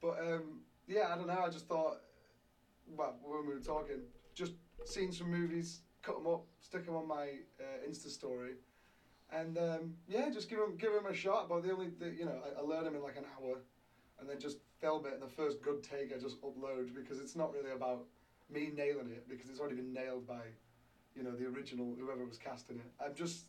But, 0.00 0.18
um, 0.20 0.60
yeah, 0.86 1.08
I 1.12 1.16
don't 1.16 1.26
know, 1.26 1.42
I 1.44 1.48
just 1.48 1.66
thought, 1.66 2.00
well, 2.96 3.16
when 3.22 3.46
we 3.46 3.54
were 3.54 3.60
talking, 3.60 4.00
just 4.34 4.52
scenes 4.84 5.18
from 5.18 5.30
movies, 5.30 5.80
cut 6.02 6.16
them 6.16 6.32
up, 6.32 6.44
stick 6.60 6.86
them 6.86 6.96
on 6.96 7.06
my 7.06 7.30
uh, 7.60 7.88
Insta 7.88 8.08
story. 8.08 8.52
And, 9.32 9.58
um, 9.58 9.94
yeah, 10.08 10.28
just 10.30 10.50
give 10.50 10.58
them, 10.58 10.76
give 10.76 10.92
them 10.92 11.06
a 11.06 11.14
shot, 11.14 11.48
but 11.48 11.62
the 11.62 11.72
only, 11.72 11.88
the, 11.98 12.10
you 12.10 12.24
know, 12.24 12.38
I, 12.44 12.60
I 12.60 12.62
learn 12.62 12.84
them 12.84 12.96
in 12.96 13.02
like 13.02 13.16
an 13.16 13.26
hour, 13.38 13.58
and 14.18 14.28
then 14.28 14.40
just 14.40 14.58
film 14.80 15.06
it, 15.06 15.12
and 15.12 15.22
the 15.22 15.28
first 15.28 15.62
good 15.62 15.82
take 15.82 16.12
I 16.14 16.18
just 16.18 16.40
upload, 16.42 16.94
because 16.94 17.20
it's 17.20 17.36
not 17.36 17.52
really 17.52 17.70
about 17.70 18.06
me 18.52 18.70
nailing 18.74 19.10
it 19.10 19.28
because 19.28 19.48
it's 19.48 19.60
already 19.60 19.76
been 19.76 19.92
nailed 19.92 20.26
by, 20.26 20.40
you 21.14 21.22
know, 21.22 21.32
the 21.32 21.46
original 21.46 21.94
whoever 21.98 22.24
was 22.24 22.38
casting 22.38 22.76
it. 22.76 22.90
I'm 23.04 23.14
just 23.14 23.46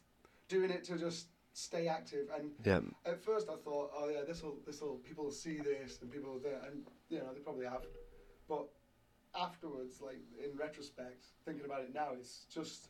doing 0.48 0.70
it 0.70 0.84
to 0.86 0.98
just 0.98 1.28
stay 1.54 1.88
active. 1.88 2.28
And 2.38 2.52
Yeah, 2.64 2.82
at 3.06 3.24
first 3.24 3.50
I 3.50 3.56
thought, 3.56 3.92
oh 3.96 4.10
yeah, 4.10 4.22
this 4.28 4.44
will 4.44 4.58
this 4.66 4.82
will 4.82 4.96
people 4.98 5.26
will 5.26 5.32
see 5.32 5.58
this 5.58 6.00
and 6.02 6.12
people 6.12 6.34
will 6.34 6.40
do 6.40 6.48
it, 6.50 6.62
and 6.68 6.84
you 7.10 7.20
know 7.20 7.34
they 7.34 7.40
probably 7.40 7.66
have. 7.66 7.82
But 8.48 8.68
afterwards, 9.36 10.02
like 10.02 10.22
in 10.44 10.58
retrospect, 10.58 11.26
thinking 11.46 11.66
about 11.66 11.82
it 11.82 11.94
now, 11.94 12.10
it's 12.18 12.46
just 12.54 12.90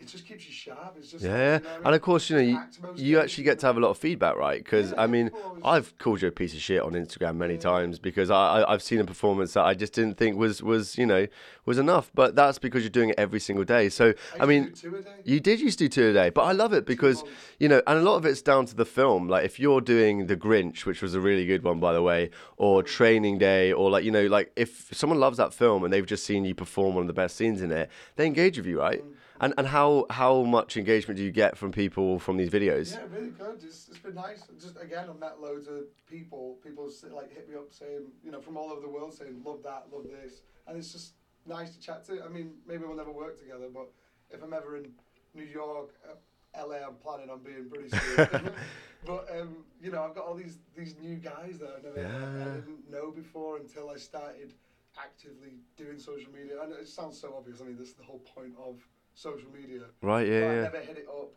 it 0.00 0.06
just 0.06 0.26
keeps 0.26 0.46
you 0.46 0.52
sharp. 0.52 0.94
It's 0.98 1.10
just 1.10 1.24
yeah, 1.24 1.54
like, 1.54 1.62
you 1.62 1.68
know 1.68 1.76
and 1.86 1.94
of 1.94 2.02
course, 2.02 2.30
you 2.30 2.36
know, 2.36 2.42
you, 2.42 2.60
you 2.94 3.20
actually 3.20 3.44
get 3.44 3.58
to 3.60 3.66
have 3.66 3.76
a 3.76 3.80
lot 3.80 3.90
of 3.90 3.98
feedback, 3.98 4.36
right? 4.36 4.62
Because 4.62 4.92
Yeah, 4.92 5.02
I 5.02 5.06
mean, 5.06 5.30
I've 5.62 5.96
called 5.98 6.22
you 6.22 6.28
a 6.28 6.32
piece 6.32 6.54
of 6.54 6.60
shit 6.60 6.80
on 6.82 6.92
Instagram 6.92 7.36
many 7.36 7.54
Yeah. 7.54 7.58
times 7.58 7.98
because 7.98 8.30
I, 8.30 8.60
I 8.60 8.72
I've 8.72 8.82
seen 8.82 9.00
a 9.00 9.04
performance 9.04 9.54
that 9.54 9.64
I 9.64 9.74
just 9.74 9.92
didn't 9.92 10.16
think 10.16 10.36
was 10.36 10.62
was 10.62 10.96
you 10.98 11.06
know 11.06 11.26
was 11.64 11.78
enough. 11.78 12.10
But 12.14 12.36
that's 12.36 12.58
because 12.58 12.82
you're 12.82 12.90
doing 12.90 13.10
it 13.10 13.16
every 13.18 13.40
single 13.40 13.64
day. 13.64 13.88
So 13.88 14.14
I 14.38 14.46
to 14.46 14.46
mean, 14.46 14.72
two 14.72 14.96
a 14.96 15.02
day. 15.02 15.10
You 15.24 15.40
did 15.40 15.60
used 15.60 15.78
to 15.78 15.84
do 15.84 15.88
two 15.88 16.10
a 16.10 16.12
day, 16.12 16.30
but 16.30 16.42
I 16.42 16.52
love 16.52 16.72
it 16.72 16.86
because 16.86 17.24
you 17.58 17.68
know, 17.68 17.82
and 17.86 17.98
a 17.98 18.02
lot 18.02 18.16
of 18.16 18.24
it's 18.24 18.42
down 18.42 18.66
to 18.66 18.74
the 18.76 18.84
film. 18.86 19.28
Like 19.28 19.44
if 19.44 19.58
you're 19.58 19.80
doing 19.80 20.26
The 20.26 20.36
Grinch, 20.36 20.84
which 20.86 21.02
was 21.02 21.14
a 21.14 21.20
really 21.20 21.46
good 21.46 21.62
one 21.64 21.80
by 21.80 21.92
the 21.92 22.02
way, 22.02 22.30
or 22.56 22.82
mm-hmm. 22.82 22.86
Training 22.86 23.38
Day, 23.38 23.72
or 23.72 23.90
like 23.90 24.04
you 24.04 24.10
know, 24.10 24.26
like 24.26 24.52
if 24.56 24.88
someone 24.92 25.18
loves 25.20 25.38
that 25.38 25.52
film 25.52 25.84
and 25.84 25.92
they've 25.92 26.06
just 26.06 26.24
seen 26.24 26.44
you 26.44 26.54
perform 26.54 26.94
one 26.94 27.02
of 27.02 27.08
the 27.08 27.12
best 27.14 27.36
scenes 27.36 27.62
in 27.62 27.70
it, 27.72 27.90
they 28.16 28.26
engage 28.26 28.56
with 28.58 28.66
you, 28.66 28.78
right? 28.80 29.00
Mm-hmm. 29.00 29.12
And 29.40 29.54
and 29.56 29.66
how 29.66 30.06
how 30.10 30.42
much 30.42 30.76
engagement 30.76 31.16
do 31.16 31.24
you 31.24 31.30
get 31.30 31.56
from 31.56 31.70
people 31.72 32.18
from 32.18 32.36
these 32.36 32.50
videos? 32.50 32.94
Yeah, 32.94 33.04
really 33.12 33.30
good. 33.30 33.62
It's, 33.62 33.88
it's 33.88 33.98
been 33.98 34.14
nice. 34.14 34.42
Just 34.60 34.76
again, 34.80 35.06
I've 35.08 35.18
met 35.18 35.40
loads 35.40 35.68
of 35.68 35.84
people. 36.06 36.58
People 36.62 36.90
like 37.12 37.32
hit 37.32 37.48
me 37.48 37.54
up 37.54 37.72
saying, 37.72 38.06
you 38.24 38.30
know, 38.30 38.40
from 38.40 38.56
all 38.56 38.70
over 38.72 38.80
the 38.80 38.88
world 38.88 39.14
saying, 39.14 39.40
love 39.44 39.62
that, 39.62 39.86
love 39.92 40.04
this, 40.04 40.42
and 40.66 40.76
it's 40.76 40.92
just 40.92 41.14
nice 41.46 41.74
to 41.74 41.80
chat 41.80 42.04
to. 42.06 42.22
I 42.24 42.28
mean, 42.28 42.52
maybe 42.66 42.84
we'll 42.84 42.96
never 42.96 43.12
work 43.12 43.38
together, 43.38 43.68
but 43.72 43.88
if 44.30 44.42
I'm 44.42 44.52
ever 44.52 44.76
in 44.76 44.90
New 45.34 45.44
York, 45.44 45.94
uh, 46.08 46.66
LA, 46.66 46.76
I'm 46.76 46.94
planning 46.94 47.30
on 47.30 47.40
being 47.40 47.68
pretty 47.68 47.90
soon. 47.90 48.50
but 49.06 49.28
um, 49.38 49.64
you 49.80 49.90
know, 49.90 50.02
I've 50.02 50.14
got 50.14 50.26
all 50.26 50.34
these 50.34 50.58
these 50.76 50.96
new 51.00 51.16
guys 51.16 51.58
that 51.58 51.76
I 51.78 51.82
never 51.82 52.00
Yeah. 52.00 52.42
I 52.42 52.54
didn't 52.56 52.90
know 52.90 53.10
before 53.10 53.58
until 53.58 53.90
I 53.90 53.96
started 53.96 54.54
actively 55.00 55.60
doing 55.76 55.98
social 55.98 56.30
media. 56.32 56.60
And 56.62 56.72
it 56.72 56.88
sounds 56.88 57.20
so 57.20 57.34
obvious. 57.36 57.60
I 57.60 57.64
mean, 57.64 57.76
this 57.76 57.88
is 57.88 57.94
the 57.94 58.02
whole 58.02 58.20
point 58.20 58.54
of 58.58 58.76
social 59.18 59.50
media 59.50 59.80
Right? 60.02 60.26
Yeah, 60.28 60.40
but 60.40 60.46
I 60.46 60.62
never 60.62 60.80
hit 60.80 60.96
it 60.98 61.08
up 61.08 61.30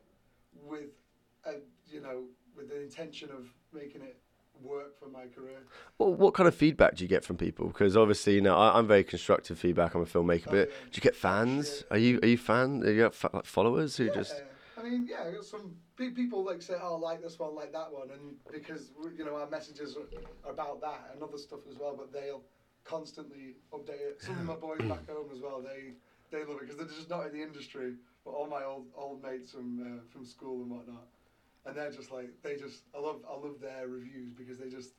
with, 0.67 0.89
a, 1.45 1.53
you 1.87 2.01
know, 2.01 2.23
with 2.55 2.69
the 2.69 2.81
intention 2.81 3.29
of 3.31 3.47
making 3.73 4.01
it 4.01 4.17
work 4.61 4.99
for 4.99 5.07
my 5.07 5.25
career. 5.35 5.57
Well, 5.97 6.13
what 6.13 6.33
kind 6.33 6.47
of 6.47 6.55
feedback 6.55 6.95
do 6.95 7.03
you 7.03 7.07
get 7.07 7.23
from 7.23 7.37
people? 7.37 7.67
Because 7.67 7.97
obviously, 7.97 8.35
you 8.35 8.41
know, 8.41 8.55
I, 8.55 8.77
I'm 8.77 8.87
very 8.87 9.03
constructive 9.03 9.57
feedback. 9.57 9.95
I'm 9.95 10.01
a 10.01 10.05
filmmaker, 10.05 10.47
Oh, 10.47 10.51
but 10.51 10.69
yeah. 10.69 10.75
do 10.91 10.95
you 10.95 11.01
get 11.01 11.15
fans? 11.15 11.83
Are 11.91 11.97
you 11.97 12.19
are 12.21 12.27
you 12.27 12.37
fan? 12.37 12.83
Are 12.83 12.91
you 12.91 13.01
got 13.09 13.33
like 13.33 13.45
followers 13.45 13.97
who 13.97 14.05
yeah, 14.05 14.11
just? 14.11 14.43
I 14.77 14.83
mean, 14.83 15.07
yeah, 15.09 15.23
I 15.27 15.31
got 15.31 15.45
some 15.45 15.75
people 15.97 16.43
like 16.43 16.61
say, 16.61 16.75
"Oh, 16.81 16.95
I 16.95 16.99
like 16.99 17.21
this 17.21 17.39
one, 17.39 17.55
like 17.55 17.71
that 17.73 17.91
one," 17.91 18.09
and 18.11 18.35
because 18.51 18.91
you 19.17 19.25
know 19.25 19.35
our 19.35 19.49
messages 19.49 19.95
are, 19.97 20.49
are 20.49 20.53
about 20.53 20.81
that 20.81 21.11
and 21.13 21.21
other 21.23 21.37
stuff 21.37 21.59
as 21.69 21.77
well. 21.77 21.95
But 21.97 22.11
they'll 22.13 22.43
constantly 22.83 23.55
update 23.73 24.01
it. 24.01 24.21
Some 24.21 24.37
of 24.39 24.45
my 24.45 24.55
boys 24.55 24.79
back 24.79 25.07
home 25.09 25.29
as 25.33 25.41
well, 25.41 25.61
they 25.61 25.93
they 26.31 26.43
love 26.45 26.57
it 26.57 26.61
because 26.61 26.77
they're 26.77 26.85
just 26.87 27.09
not 27.09 27.27
in 27.27 27.33
the 27.33 27.41
industry. 27.43 27.93
But 28.23 28.31
all 28.31 28.47
my 28.47 28.63
old 28.63 28.85
old 28.95 29.23
mates 29.23 29.51
from 29.51 29.81
uh, 29.81 30.01
from 30.11 30.25
school 30.25 30.61
and 30.61 30.71
whatnot, 30.71 31.07
and 31.65 31.75
they're 31.75 31.91
just 31.91 32.11
like 32.11 32.29
they 32.43 32.55
just 32.55 32.83
I 32.95 32.99
love 32.99 33.21
I 33.29 33.33
love 33.33 33.59
their 33.59 33.87
reviews 33.87 34.31
because 34.33 34.57
they 34.57 34.69
just 34.69 34.91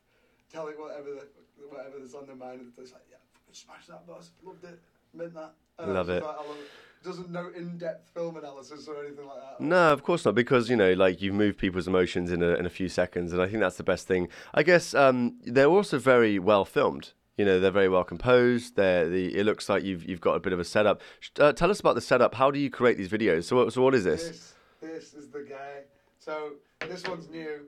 tell 0.51 0.67
it 0.67 0.79
whatever 0.79 1.09
the, 1.09 1.27
whatever 1.69 1.99
that's 1.99 2.13
on 2.13 2.27
their 2.27 2.35
mind. 2.35 2.61
And 2.61 2.71
it's 2.77 2.91
like 2.91 3.03
yeah, 3.09 3.17
smash 3.51 3.87
that 3.87 4.05
boss, 4.05 4.31
loved 4.43 4.63
it, 4.65 4.79
meant 5.13 5.33
that. 5.33 5.53
Love 5.79 6.09
it. 6.09 6.23
Like, 6.23 6.35
I 6.35 6.47
love 6.47 6.57
it. 6.59 6.69
Doesn't 7.03 7.31
know 7.31 7.51
in-depth 7.53 8.09
film 8.13 8.37
analysis 8.37 8.87
or 8.87 9.03
anything 9.03 9.25
like 9.25 9.37
that. 9.37 9.59
No, 9.59 9.91
of 9.91 10.03
course 10.03 10.23
not, 10.23 10.35
because 10.35 10.69
you 10.69 10.77
know, 10.77 10.93
like 10.93 11.21
you 11.21 11.33
move 11.33 11.57
people's 11.57 11.87
emotions 11.87 12.31
in 12.31 12.41
a 12.41 12.53
in 12.55 12.65
a 12.65 12.69
few 12.69 12.87
seconds, 12.87 13.33
and 13.33 13.41
I 13.41 13.47
think 13.47 13.59
that's 13.59 13.75
the 13.75 13.83
best 13.83 14.07
thing. 14.07 14.29
I 14.53 14.63
guess 14.63 14.93
um, 14.93 15.37
they're 15.43 15.67
also 15.67 15.99
very 15.99 16.39
well 16.39 16.63
filmed. 16.63 17.11
You 17.37 17.45
know, 17.45 17.59
they're 17.59 17.71
very 17.71 17.89
well 17.89 18.03
composed. 18.03 18.75
They're 18.75 19.09
the. 19.09 19.35
It 19.35 19.43
looks 19.45 19.67
like 19.67 19.83
you've 19.83 20.07
you've 20.07 20.21
got 20.21 20.35
a 20.35 20.39
bit 20.39 20.53
of 20.53 20.59
a 20.59 20.63
setup. 20.63 21.01
Uh, 21.39 21.51
tell 21.51 21.71
us 21.71 21.79
about 21.79 21.95
the 21.95 22.01
setup. 22.01 22.35
How 22.35 22.51
do 22.51 22.59
you 22.59 22.69
create 22.69 22.97
these 22.97 23.09
videos? 23.09 23.45
So, 23.45 23.55
what, 23.55 23.73
so 23.73 23.81
what 23.81 23.95
is 23.95 24.03
this? 24.03 24.27
This, 24.27 24.53
this 24.81 25.13
is 25.15 25.29
the 25.29 25.39
guy. 25.39 25.81
So 26.19 26.53
this 26.87 27.03
one's 27.07 27.29
new, 27.29 27.61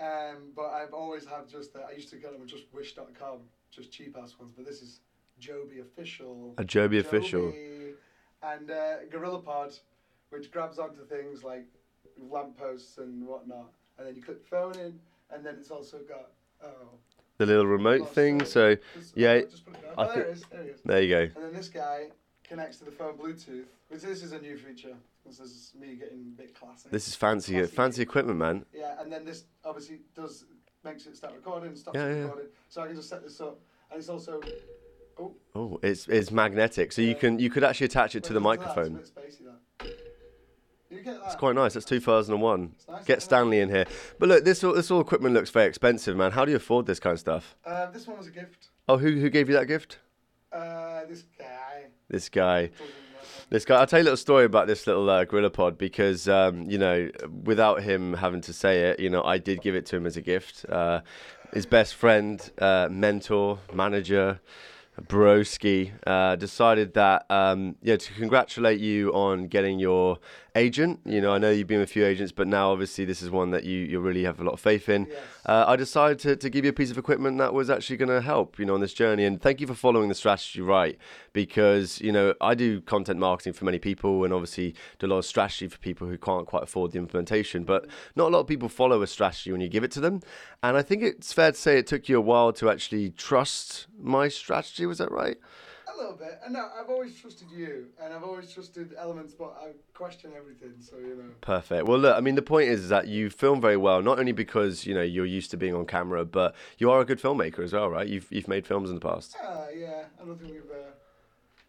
um, 0.00 0.52
but 0.56 0.70
I've 0.70 0.94
always 0.94 1.26
had 1.26 1.46
just. 1.48 1.74
The, 1.74 1.80
I 1.80 1.92
used 1.92 2.08
to 2.10 2.16
get 2.16 2.32
them 2.32 2.46
just 2.46 2.64
Wish.com, 2.72 3.40
just 3.70 3.92
cheap 3.92 4.16
ass 4.20 4.36
ones. 4.38 4.52
But 4.56 4.64
this 4.64 4.80
is 4.80 5.00
Joby 5.38 5.80
official. 5.80 6.54
A 6.56 6.64
Joby 6.64 7.00
official. 7.00 7.50
Joby. 7.50 7.92
And 8.42 8.70
uh, 8.70 9.04
GorillaPod, 9.12 9.78
which 10.30 10.50
grabs 10.50 10.78
onto 10.78 11.04
things 11.04 11.44
like 11.44 11.66
lampposts 12.18 12.96
and 12.96 13.26
whatnot, 13.26 13.72
and 13.98 14.06
then 14.06 14.16
you 14.16 14.22
click 14.22 14.42
phone 14.46 14.74
in, 14.76 14.98
and 15.30 15.44
then 15.44 15.56
it's 15.58 15.70
also 15.70 15.98
got 16.08 16.30
oh. 16.64 16.96
The 17.40 17.46
little 17.46 17.66
remote 17.66 18.02
lost 18.02 18.12
thing. 18.12 18.44
So 18.44 18.76
Just- 18.94 19.16
yeah, 19.16 19.30
oh, 19.30 19.40
just 19.50 19.64
put 19.64 19.74
it 19.74 19.82
down. 19.82 19.94
I 19.96 20.02
Oh, 20.02 20.14
there 20.14 20.24
think- 20.24 20.26
it 20.26 20.32
is. 20.36 20.42
There 20.50 20.74
there 20.84 21.02
you 21.02 21.08
go. 21.08 21.20
And 21.36 21.44
then 21.46 21.54
this 21.54 21.68
guy 21.70 22.08
connects 22.44 22.76
to 22.80 22.84
the 22.84 22.90
phone 22.90 23.16
Bluetooth, 23.16 23.64
which 23.88 24.02
this 24.02 24.22
is 24.22 24.32
a 24.32 24.38
new 24.38 24.58
feature. 24.58 24.94
This 25.24 25.40
is 25.40 25.72
me 25.74 25.94
getting 25.96 26.34
a 26.36 26.42
bit 26.42 26.54
classy. 26.54 26.90
This 26.90 27.08
is 27.08 27.14
fancy 27.16 27.56
uh, 27.56 27.60
Classy. 27.60 27.74
fancy 27.76 28.02
equipment, 28.02 28.38
man. 28.38 28.66
Yeah, 28.74 29.00
and 29.00 29.10
then 29.10 29.24
this 29.24 29.44
obviously 29.64 30.00
does 30.14 30.44
makes 30.84 31.06
it 31.06 31.16
start 31.16 31.32
recording, 31.34 31.74
stops 31.76 31.94
Yeah, 31.96 32.08
yeah. 32.08 32.22
recording. 32.24 32.46
So 32.68 32.82
I 32.82 32.86
can 32.88 32.96
just 32.96 33.08
set 33.08 33.22
this 33.22 33.40
up, 33.40 33.58
and 33.90 33.98
it's 33.98 34.10
also. 34.10 34.42
Oh, 35.18 35.34
Oh, 35.54 35.80
it's 35.82 36.08
it's 36.08 36.30
magnetic, 36.30 36.92
so 36.92 37.00
you 37.00 37.14
can 37.14 37.38
you 37.38 37.48
could 37.48 37.64
actually 37.64 37.86
attach 37.86 38.14
it 38.16 38.22
to 38.24 38.34
the 38.34 38.40
wait, 38.40 38.58
microphone. 38.60 39.00
That. 39.78 40.09
You 40.90 41.02
get 41.02 41.20
that? 41.20 41.26
It's 41.26 41.36
quite 41.36 41.54
nice. 41.54 41.74
That's 41.74 41.86
2001. 41.86 42.72
It's 42.74 42.88
nice, 42.88 43.04
Get? 43.04 43.22
Stanley 43.22 43.60
in 43.60 43.68
here. 43.68 43.86
But 44.18 44.28
look, 44.28 44.44
this 44.44 44.64
all, 44.64 44.74
this 44.74 44.90
all 44.90 45.00
equipment 45.00 45.34
looks 45.34 45.50
very 45.50 45.66
expensive, 45.66 46.16
man. 46.16 46.32
How 46.32 46.44
do 46.44 46.50
you 46.50 46.56
afford 46.56 46.86
this 46.86 46.98
kind 46.98 47.14
of 47.14 47.20
stuff? 47.20 47.56
Uh, 47.64 47.86
this 47.90 48.06
one 48.08 48.18
was 48.18 48.26
a 48.26 48.32
gift. 48.32 48.70
Oh, 48.88 48.98
who 48.98 49.12
who 49.12 49.30
gave 49.30 49.48
you 49.48 49.54
that 49.54 49.66
gift? 49.66 49.98
Uh, 50.52 51.04
this 51.08 51.24
guy. 51.38 51.84
This 52.08 52.28
guy. 52.28 52.70
This 53.50 53.64
guy. 53.64 53.76
I'll 53.76 53.86
tell 53.86 54.00
you 54.00 54.04
a 54.04 54.06
little 54.06 54.16
story 54.16 54.44
about 54.44 54.66
this 54.66 54.86
little 54.88 55.08
uh, 55.08 55.24
GorillaPod 55.24 55.78
because 55.78 56.28
um, 56.28 56.68
you 56.68 56.78
know, 56.78 57.08
without 57.44 57.82
him 57.84 58.14
having 58.14 58.40
to 58.42 58.52
say 58.52 58.90
it, 58.90 58.98
you 58.98 59.10
know, 59.10 59.22
I 59.22 59.38
did 59.38 59.62
give 59.62 59.76
it 59.76 59.86
to 59.86 59.96
him 59.96 60.06
as 60.06 60.16
a 60.16 60.22
gift. 60.22 60.64
Uh, 60.68 61.02
his 61.52 61.66
best 61.66 61.94
friend, 61.94 62.50
uh, 62.58 62.88
mentor, 62.90 63.60
manager, 63.72 64.40
Broski, 65.00 65.92
uh, 66.06 66.36
decided 66.36 66.94
that 66.94 67.26
um, 67.30 67.76
yeah 67.82 67.96
to 67.96 68.12
congratulate 68.14 68.80
you 68.80 69.12
on 69.12 69.46
getting 69.46 69.78
your 69.78 70.18
agent. 70.54 71.00
You 71.04 71.20
know, 71.20 71.32
I 71.32 71.38
know 71.38 71.50
you've 71.50 71.66
been 71.66 71.80
with 71.80 71.90
a 71.90 71.92
few 71.92 72.04
agents, 72.04 72.32
but 72.32 72.46
now 72.46 72.72
obviously 72.72 73.04
this 73.04 73.22
is 73.22 73.30
one 73.30 73.50
that 73.50 73.64
you, 73.64 73.78
you 73.78 74.00
really 74.00 74.24
have 74.24 74.40
a 74.40 74.44
lot 74.44 74.52
of 74.52 74.60
faith 74.60 74.88
in. 74.88 75.06
Yes. 75.06 75.18
Uh, 75.46 75.64
I 75.66 75.76
decided 75.76 76.18
to, 76.20 76.36
to 76.36 76.50
give 76.50 76.64
you 76.64 76.70
a 76.70 76.74
piece 76.74 76.90
of 76.90 76.98
equipment 76.98 77.38
that 77.38 77.54
was 77.54 77.70
actually 77.70 77.96
going 77.96 78.08
to 78.08 78.20
help, 78.20 78.58
you 78.58 78.64
know, 78.64 78.74
on 78.74 78.80
this 78.80 78.94
journey. 78.94 79.24
And 79.24 79.40
thank 79.40 79.60
you 79.60 79.66
for 79.66 79.74
following 79.74 80.08
the 80.08 80.14
strategy 80.14 80.60
right, 80.60 80.98
because 81.32 82.00
you 82.00 82.12
know 82.12 82.34
I 82.40 82.54
do 82.54 82.80
content 82.80 83.18
marketing 83.18 83.52
for 83.52 83.64
many 83.64 83.78
people, 83.78 84.24
and 84.24 84.32
obviously 84.32 84.74
do 84.98 85.06
a 85.06 85.08
lot 85.08 85.18
of 85.18 85.24
strategy 85.24 85.68
for 85.68 85.78
people 85.78 86.06
who 86.06 86.18
can't 86.18 86.46
quite 86.46 86.62
afford 86.62 86.92
the 86.92 86.98
implementation. 86.98 87.64
But 87.64 87.86
not 88.16 88.28
a 88.28 88.32
lot 88.32 88.40
of 88.40 88.46
people 88.46 88.68
follow 88.68 89.02
a 89.02 89.06
strategy 89.06 89.52
when 89.52 89.60
you 89.60 89.68
give 89.68 89.84
it 89.84 89.90
to 89.92 90.00
them. 90.00 90.20
And 90.62 90.76
I 90.76 90.82
think 90.82 91.02
it's 91.02 91.32
fair 91.32 91.52
to 91.52 91.58
say 91.58 91.78
it 91.78 91.86
took 91.86 92.08
you 92.08 92.18
a 92.18 92.20
while 92.20 92.52
to 92.54 92.70
actually 92.70 93.10
trust 93.10 93.86
my 93.98 94.28
strategy. 94.28 94.86
Was 94.86 94.98
that 94.98 95.10
right? 95.10 95.38
A 96.00 96.02
little 96.02 96.16
bit. 96.16 96.40
And 96.42 96.54
no, 96.54 96.66
I've 96.80 96.88
always 96.88 97.14
trusted 97.14 97.48
you, 97.50 97.88
and 98.02 98.14
I've 98.14 98.22
always 98.24 98.50
trusted 98.50 98.94
elements, 98.96 99.34
but 99.34 99.54
I 99.60 99.72
question 99.92 100.32
everything. 100.34 100.72
So 100.80 100.96
you 100.96 101.14
know. 101.14 101.24
Perfect. 101.42 101.86
Well, 101.86 101.98
look, 101.98 102.16
I 102.16 102.20
mean, 102.20 102.36
the 102.36 102.42
point 102.42 102.70
is 102.70 102.88
that 102.88 103.06
you 103.06 103.28
film 103.28 103.60
very 103.60 103.76
well, 103.76 104.00
not 104.00 104.18
only 104.18 104.32
because 104.32 104.86
you 104.86 104.94
know 104.94 105.02
you're 105.02 105.26
used 105.26 105.50
to 105.50 105.58
being 105.58 105.74
on 105.74 105.84
camera, 105.84 106.24
but 106.24 106.54
you 106.78 106.90
are 106.90 107.00
a 107.00 107.04
good 107.04 107.20
filmmaker 107.20 107.60
as 107.62 107.74
well, 107.74 107.90
right? 107.90 108.08
You've 108.08 108.26
you've 108.30 108.48
made 108.48 108.66
films 108.66 108.88
in 108.88 108.94
the 108.94 109.00
past. 109.00 109.36
Ah, 109.42 109.66
yeah. 109.76 110.04
I 110.20 110.24
don't 110.24 110.38
think 110.40 110.52
we've 110.54 110.70
uh, 110.70 110.90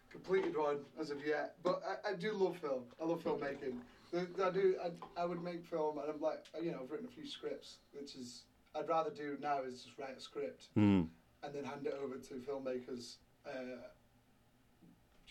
completed 0.10 0.56
one 0.58 0.78
as 1.00 1.10
of 1.10 1.26
yet, 1.26 1.56
but 1.62 1.82
I, 2.06 2.12
I 2.12 2.14
do 2.14 2.32
love 2.32 2.56
film. 2.58 2.84
I 3.02 3.06
love 3.06 3.22
filmmaking. 3.24 3.80
I 4.14 4.50
do. 4.50 4.76
I, 4.82 5.22
I 5.22 5.26
would 5.26 5.44
make 5.44 5.66
film, 5.66 5.98
and 6.00 6.10
I'm 6.10 6.22
like, 6.22 6.46
you 6.64 6.72
know, 6.72 6.80
I've 6.84 6.92
written 6.92 7.08
a 7.08 7.12
few 7.14 7.26
scripts, 7.26 7.80
which 7.92 8.16
is 8.16 8.44
I'd 8.76 8.88
rather 8.88 9.10
do 9.10 9.38
now 9.42 9.64
is 9.64 9.84
just 9.84 9.98
write 10.00 10.18
a 10.18 10.22
script 10.22 10.70
Mm. 10.78 11.08
and 11.44 11.54
then 11.54 11.66
hand 11.66 11.86
it 11.86 11.98
over 12.02 12.16
to 12.16 12.34
filmmakers. 12.36 13.16
Uh, 13.46 13.76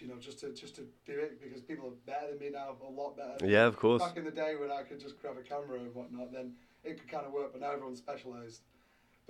you 0.00 0.08
know, 0.08 0.16
just 0.20 0.40
to 0.40 0.52
just 0.52 0.76
to 0.76 0.82
do 1.06 1.18
it 1.18 1.40
because 1.40 1.60
people 1.62 1.88
are 1.88 1.98
better 2.06 2.30
than 2.30 2.38
me 2.38 2.50
now, 2.50 2.76
a 2.82 2.90
lot 2.90 3.16
better. 3.16 3.46
Yeah, 3.46 3.66
of 3.66 3.76
course. 3.76 4.02
Back 4.02 4.16
in 4.16 4.24
the 4.24 4.30
day 4.30 4.54
when 4.58 4.70
I 4.70 4.82
could 4.82 5.00
just 5.00 5.20
grab 5.20 5.36
a 5.38 5.42
camera 5.42 5.78
and 5.78 5.94
whatnot, 5.94 6.32
then 6.32 6.54
it 6.84 6.98
could 6.98 7.08
kind 7.08 7.26
of 7.26 7.32
work. 7.32 7.52
But 7.52 7.60
now 7.60 7.72
everyone's 7.72 7.98
specialised. 7.98 8.62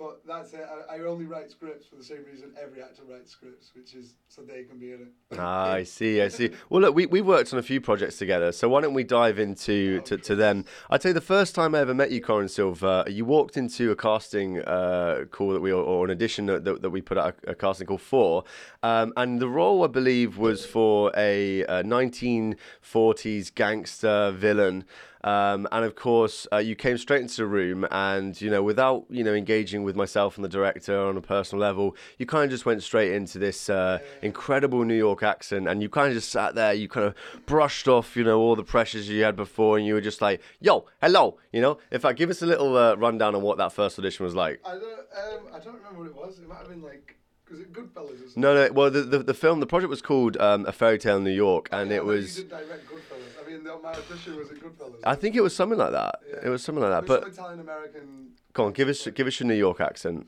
But 0.01 0.21
that's 0.25 0.53
it. 0.53 0.65
I, 0.89 0.95
I 0.95 0.99
only 1.01 1.25
write 1.25 1.51
scripts 1.51 1.85
for 1.85 1.95
the 1.95 2.03
same 2.03 2.23
reason 2.25 2.53
every 2.59 2.81
actor 2.81 3.03
writes 3.07 3.29
scripts, 3.29 3.71
which 3.75 3.93
is 3.93 4.15
so 4.29 4.41
they 4.41 4.63
can 4.63 4.79
be 4.79 4.93
in 4.93 5.01
it. 5.01 5.37
Ah, 5.37 5.73
I 5.73 5.83
see, 5.83 6.23
I 6.23 6.27
see. 6.27 6.49
Well, 6.71 6.81
look, 6.81 6.95
we, 6.95 7.05
we've 7.05 7.25
worked 7.25 7.53
on 7.53 7.59
a 7.59 7.61
few 7.61 7.79
projects 7.79 8.17
together, 8.17 8.51
so 8.51 8.67
why 8.67 8.81
don't 8.81 8.95
we 8.95 9.03
dive 9.03 9.37
into 9.37 10.01
to, 10.01 10.17
to 10.17 10.35
them? 10.35 10.65
I'd 10.89 11.03
say 11.03 11.11
the 11.11 11.21
first 11.21 11.53
time 11.53 11.75
I 11.75 11.81
ever 11.81 11.93
met 11.93 12.09
you, 12.09 12.19
Corin 12.19 12.47
Silva, 12.47 13.05
you 13.07 13.25
walked 13.25 13.57
into 13.57 13.91
a 13.91 13.95
casting 13.95 14.59
uh, 14.63 15.25
call 15.29 15.53
that 15.53 15.61
we, 15.61 15.71
or 15.71 16.05
an 16.05 16.09
audition 16.09 16.47
that, 16.47 16.65
that, 16.65 16.81
that 16.81 16.89
we 16.89 17.01
put 17.01 17.19
out 17.19 17.35
a, 17.45 17.51
a 17.51 17.55
casting 17.55 17.85
call 17.85 17.99
for, 17.99 18.43
um, 18.81 19.13
and 19.17 19.39
the 19.39 19.49
role, 19.49 19.83
I 19.83 19.87
believe, 19.87 20.35
was 20.35 20.65
for 20.65 21.11
a, 21.15 21.61
a 21.61 21.83
1940s 21.83 23.53
gangster 23.53 24.31
villain. 24.31 24.85
Um, 25.23 25.67
and 25.71 25.85
of 25.85 25.95
course, 25.95 26.47
uh, 26.51 26.57
you 26.57 26.75
came 26.75 26.97
straight 26.97 27.21
into 27.21 27.37
the 27.37 27.45
room, 27.45 27.87
and 27.91 28.39
you 28.41 28.49
know, 28.49 28.63
without 28.63 29.05
you 29.09 29.23
know 29.23 29.33
engaging 29.33 29.83
with 29.83 29.90
myself 29.95 30.37
and 30.37 30.43
the 30.45 30.49
director 30.49 30.97
on 30.99 31.17
a 31.17 31.21
personal 31.21 31.61
level, 31.61 31.95
you 32.17 32.25
kind 32.25 32.45
of 32.45 32.49
just 32.51 32.65
went 32.65 32.83
straight 32.83 33.13
into 33.13 33.39
this 33.39 33.69
uh, 33.69 33.99
incredible 34.21 34.83
New 34.83 34.95
York 34.95 35.23
accent, 35.23 35.67
and 35.67 35.81
you 35.81 35.89
kind 35.89 36.07
of 36.09 36.13
just 36.13 36.29
sat 36.29 36.55
there. 36.55 36.73
You 36.73 36.87
kind 36.87 37.07
of 37.07 37.15
brushed 37.45 37.87
off, 37.87 38.15
you 38.15 38.23
know, 38.23 38.39
all 38.39 38.55
the 38.55 38.63
pressures 38.63 39.09
you 39.09 39.23
had 39.23 39.35
before, 39.35 39.77
and 39.77 39.85
you 39.85 39.93
were 39.93 40.01
just 40.01 40.21
like, 40.21 40.41
"Yo, 40.59 40.85
hello," 41.01 41.37
you 41.51 41.61
know. 41.61 41.77
In 41.91 41.99
fact, 41.99 42.17
give 42.17 42.29
us 42.29 42.41
a 42.41 42.45
little 42.45 42.75
uh, 42.77 42.95
rundown 42.95 43.35
on 43.35 43.41
what 43.41 43.57
that 43.57 43.73
first 43.73 43.97
audition 43.99 44.23
was 44.25 44.35
like. 44.35 44.59
I 44.65 44.71
don't. 44.71 44.83
Um, 44.83 45.39
I 45.53 45.59
don't 45.59 45.75
remember 45.75 45.99
what 45.99 46.07
it 46.07 46.15
was. 46.15 46.39
It 46.39 46.47
might 46.47 46.57
have 46.59 46.69
been 46.69 46.81
like. 46.81 47.17
Was 47.49 47.59
it 47.59 47.73
Goodfellas 47.73 48.13
or 48.13 48.17
something? 48.17 48.41
No, 48.41 48.53
no. 48.53 48.71
Well, 48.71 48.89
the 48.89 49.01
the, 49.01 49.19
the 49.19 49.33
film, 49.33 49.59
the 49.59 49.67
project 49.67 49.89
was 49.89 50.01
called 50.01 50.37
um, 50.37 50.65
A 50.65 50.71
Fairy 50.71 50.97
Tale 50.97 51.17
in 51.17 51.25
New 51.25 51.31
York, 51.31 51.67
and 51.71 51.89
Yeah, 51.89 51.97
it 51.97 52.05
was. 52.05 52.37
You 52.37 52.43
did 52.43 52.51
direct 52.51 52.87
Goodfellas. 52.89 53.45
I 53.45 53.49
mean, 53.51 53.63
the, 53.65 53.77
my 53.83 53.89
audition 53.89 54.37
was 54.37 54.49
at 54.51 54.57
Goodfellas. 54.57 54.99
I 55.03 55.15
think 55.15 55.35
it 55.35 55.41
was 55.41 55.53
something 55.53 55.77
like 55.77 55.91
that. 55.91 56.19
Yeah. 56.29 56.45
It 56.45 56.49
was 56.49 56.63
something 56.63 56.81
like 56.81 56.91
that. 56.91 57.03
It 57.03 57.09
was 57.09 57.19
But 57.19 57.33
Italian 57.33 57.59
American. 57.59 58.29
Come 58.53 58.67
on, 58.67 58.71
give 58.73 58.89
us 58.89 59.07
give 59.07 59.27
us 59.27 59.39
your 59.39 59.47
New 59.47 59.55
York 59.55 59.81
accent. 59.81 60.27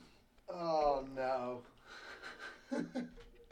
Oh 0.50 1.06
no. 1.16 1.62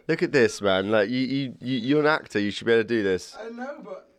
Look 0.08 0.24
at 0.24 0.32
this, 0.32 0.62
man. 0.62 0.92
Like 0.92 1.10
you, 1.10 1.20
you, 1.20 1.56
you, 1.62 1.78
you're 1.78 2.00
an 2.02 2.08
actor. 2.08 2.40
You 2.40 2.52
should 2.52 2.68
be 2.68 2.74
able 2.74 2.84
to 2.84 2.88
do 2.88 3.04
this. 3.04 3.38
I 3.40 3.50
know, 3.50 3.78
but 3.84 4.11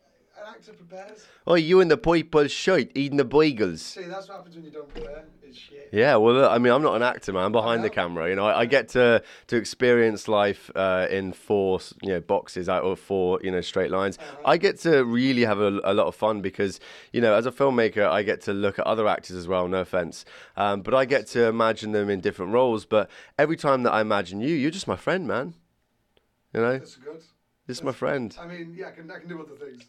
actor 0.52 0.72
prepares. 0.72 1.26
Oh, 1.46 1.54
you 1.54 1.80
and 1.80 1.90
the 1.90 1.96
purple 1.96 2.46
shirt 2.46 2.90
eating 2.94 3.16
the 3.16 3.24
bagels. 3.24 3.78
See, 3.78 4.04
that's 4.04 4.28
what 4.28 4.36
happens 4.38 4.54
when 4.54 4.64
you 4.64 4.70
don't 4.70 4.88
prepare. 4.88 5.24
It's 5.42 5.58
shit. 5.58 5.88
Yeah, 5.92 6.16
well, 6.16 6.34
look, 6.34 6.50
I 6.50 6.58
mean, 6.58 6.72
I'm 6.72 6.82
not 6.82 6.94
an 6.96 7.02
actor, 7.02 7.32
man. 7.32 7.44
I'm 7.44 7.52
behind 7.52 7.84
the 7.84 7.90
camera. 7.90 8.28
You 8.28 8.36
know, 8.36 8.46
I, 8.46 8.60
I 8.60 8.66
get 8.66 8.88
to 8.90 9.22
to 9.48 9.56
experience 9.56 10.28
life 10.28 10.70
uh, 10.74 11.06
in 11.10 11.32
four, 11.32 11.80
you 12.02 12.10
know, 12.10 12.20
boxes 12.20 12.68
out 12.68 12.84
of 12.84 12.98
four, 12.98 13.40
you 13.42 13.50
know, 13.50 13.60
straight 13.60 13.90
lines. 13.90 14.18
I 14.44 14.56
get 14.56 14.78
to 14.80 15.04
really 15.04 15.44
have 15.44 15.60
a, 15.60 15.80
a 15.84 15.92
lot 15.92 16.06
of 16.06 16.14
fun 16.14 16.40
because, 16.40 16.80
you 17.12 17.20
know, 17.20 17.34
as 17.34 17.46
a 17.46 17.52
filmmaker, 17.52 18.08
I 18.08 18.22
get 18.22 18.40
to 18.42 18.52
look 18.52 18.78
at 18.78 18.86
other 18.86 19.06
actors 19.08 19.36
as 19.36 19.46
well. 19.48 19.68
No 19.68 19.80
offense, 19.80 20.24
um, 20.56 20.82
but 20.82 20.94
I 20.94 21.04
get 21.04 21.26
to 21.28 21.46
imagine 21.46 21.92
them 21.92 22.08
in 22.08 22.20
different 22.20 22.52
roles. 22.52 22.86
But 22.86 23.10
every 23.38 23.56
time 23.56 23.82
that 23.82 23.92
I 23.92 24.00
imagine 24.00 24.40
you, 24.40 24.54
you're 24.54 24.70
just 24.70 24.88
my 24.88 24.96
friend, 24.96 25.26
man. 25.26 25.54
You 26.54 26.60
know, 26.60 26.78
That's 26.78 26.96
good. 26.96 27.22
this 27.66 27.78
is 27.78 27.82
my 27.82 27.92
friend. 27.92 28.36
I 28.40 28.46
mean, 28.46 28.74
yeah, 28.76 28.88
I 28.88 28.90
can, 28.92 29.10
I 29.10 29.18
can 29.18 29.28
do 29.28 29.40
other 29.42 29.56
things. 29.56 29.84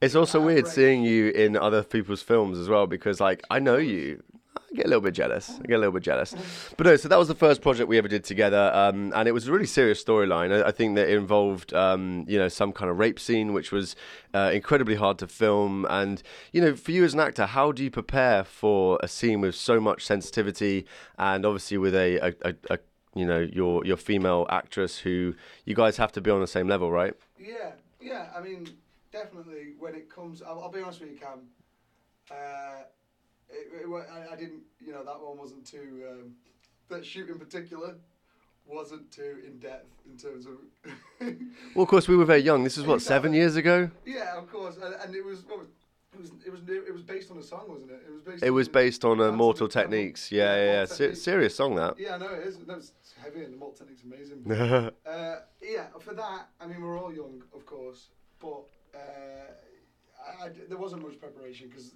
It's 0.00 0.14
also 0.14 0.40
Ah, 0.40 0.44
weird 0.46 0.64
right. 0.64 0.72
seeing 0.74 1.02
you 1.02 1.30
in 1.30 1.56
other 1.56 1.82
people's 1.82 2.22
films 2.22 2.58
as 2.58 2.68
well 2.68 2.86
because, 2.86 3.20
like, 3.20 3.42
I 3.50 3.58
know 3.58 3.76
you. 3.76 4.22
I 4.56 4.74
get 4.74 4.86
a 4.86 4.88
little 4.88 5.02
bit 5.02 5.12
jealous. 5.14 5.50
I 5.62 5.66
get 5.66 5.74
a 5.76 5.78
little 5.78 5.92
bit 5.92 6.02
jealous. 6.02 6.34
But 6.76 6.86
no, 6.86 6.96
so 6.96 7.08
that 7.08 7.18
was 7.18 7.28
the 7.28 7.34
first 7.34 7.60
project 7.60 7.88
we 7.88 7.98
ever 7.98 8.08
did 8.08 8.24
together, 8.24 8.70
um, 8.74 9.12
and 9.14 9.28
it 9.28 9.32
was 9.32 9.46
a 9.48 9.52
really 9.52 9.66
serious 9.66 10.02
storyline. 10.02 10.50
I, 10.64 10.68
I 10.68 10.72
think 10.72 10.96
that 10.96 11.08
it 11.08 11.16
involved, 11.16 11.72
um, 11.74 12.24
you 12.26 12.38
know, 12.38 12.48
some 12.48 12.72
kind 12.72 12.90
of 12.90 12.98
rape 12.98 13.20
scene, 13.20 13.52
which 13.52 13.70
was 13.70 13.96
uh, 14.34 14.50
incredibly 14.54 14.94
hard 14.96 15.18
to 15.18 15.26
film. 15.26 15.86
And 15.90 16.22
you 16.52 16.60
know, 16.62 16.74
for 16.74 16.90
you 16.90 17.04
as 17.04 17.12
an 17.14 17.20
actor, 17.20 17.46
how 17.46 17.70
do 17.70 17.84
you 17.84 17.90
prepare 17.90 18.44
for 18.44 18.98
a 19.02 19.08
scene 19.08 19.40
with 19.42 19.54
so 19.54 19.78
much 19.78 20.04
sensitivity, 20.04 20.86
and 21.18 21.44
obviously 21.46 21.76
with 21.78 21.94
a, 21.94 22.16
a, 22.18 22.34
a, 22.50 22.54
a 22.70 22.78
you 23.14 23.26
know, 23.26 23.40
your 23.40 23.84
your 23.84 23.96
female 23.98 24.46
actress 24.48 24.98
who 24.98 25.34
you 25.66 25.74
guys 25.74 25.96
have 25.98 26.12
to 26.12 26.20
be 26.22 26.30
on 26.30 26.40
the 26.40 26.46
same 26.46 26.66
level, 26.66 26.90
right? 26.90 27.14
Yeah, 27.38 27.72
yeah. 28.00 28.28
I 28.36 28.40
mean, 28.40 28.68
definitely 29.16 29.74
when 29.78 29.94
it 29.94 30.14
comes, 30.14 30.42
I'll, 30.42 30.60
I'll 30.60 30.70
be 30.70 30.80
honest 30.80 31.00
with 31.00 31.10
you, 31.10 31.16
Cam. 31.16 31.40
Uh, 32.30 32.82
it, 33.48 33.84
it, 33.84 33.88
I, 33.88 34.32
I 34.32 34.36
didn't, 34.36 34.62
you 34.84 34.92
know, 34.92 35.04
that 35.04 35.20
one 35.20 35.38
wasn't 35.38 35.64
too. 35.64 36.04
Um, 36.10 36.32
that 36.88 37.04
shoot 37.04 37.28
in 37.28 37.38
particular 37.38 37.94
wasn't 38.66 39.10
too 39.10 39.38
in 39.46 39.58
depth 39.58 39.86
in 40.10 40.16
terms 40.16 40.46
of. 40.46 40.54
Well, 41.74 41.82
of 41.84 41.88
course, 41.88 42.08
we 42.08 42.16
were 42.16 42.24
very 42.24 42.40
young. 42.40 42.64
This 42.64 42.76
is 42.76 42.84
what 42.84 43.00
seven 43.00 43.32
years 43.32 43.56
ago. 43.56 43.90
yeah, 44.04 44.36
of 44.36 44.50
course, 44.50 44.76
and, 44.76 44.94
and 45.02 45.14
it 45.14 45.24
was. 45.24 45.44
What 45.46 45.58
was 45.58 45.68
it 46.12 46.20
was 46.20 46.30
it 46.46 46.50
was 46.50 46.60
it 46.68 46.92
was 46.92 47.02
based 47.02 47.30
on 47.30 47.38
a 47.38 47.42
song, 47.42 47.64
wasn't 47.68 47.90
it? 47.90 48.02
It 48.06 48.12
was 48.12 48.22
based. 48.22 48.42
It 48.42 48.50
was 48.50 48.68
on 48.68 48.72
based 48.72 49.04
on 49.04 49.20
uh, 49.20 49.24
Dance 49.28 49.36
Mortal. 49.36 49.68
Techniques. 49.68 50.32
Yeah, 50.32 50.54
yeah, 50.56 50.64
yeah. 50.64 50.78
Mortal 50.80 50.96
Se- 50.96 51.14
serious 51.14 51.54
song 51.54 51.74
that. 51.76 51.98
Yeah, 51.98 52.14
I 52.14 52.18
know 52.18 52.32
it 52.34 52.46
is. 52.46 52.58
No, 52.66 52.74
it's 52.74 52.92
heavy 53.22 53.44
and 53.44 53.54
the 53.54 53.58
Mortal 53.58 53.86
Technique's 53.86 54.04
amazing. 54.04 54.90
Uh, 55.06 55.40
yeah, 55.62 55.86
for 56.00 56.14
that, 56.14 56.48
I 56.60 56.66
mean, 56.66 56.80
we're 56.82 56.98
all 57.00 57.12
young, 57.12 57.42
of 57.54 57.64
course, 57.66 58.08
but 58.38 58.62
I, 58.98 60.44
I 60.46 60.48
there 60.68 60.78
wasn't 60.78 61.02
much 61.02 61.18
preparation 61.20 61.68
because 61.68 61.94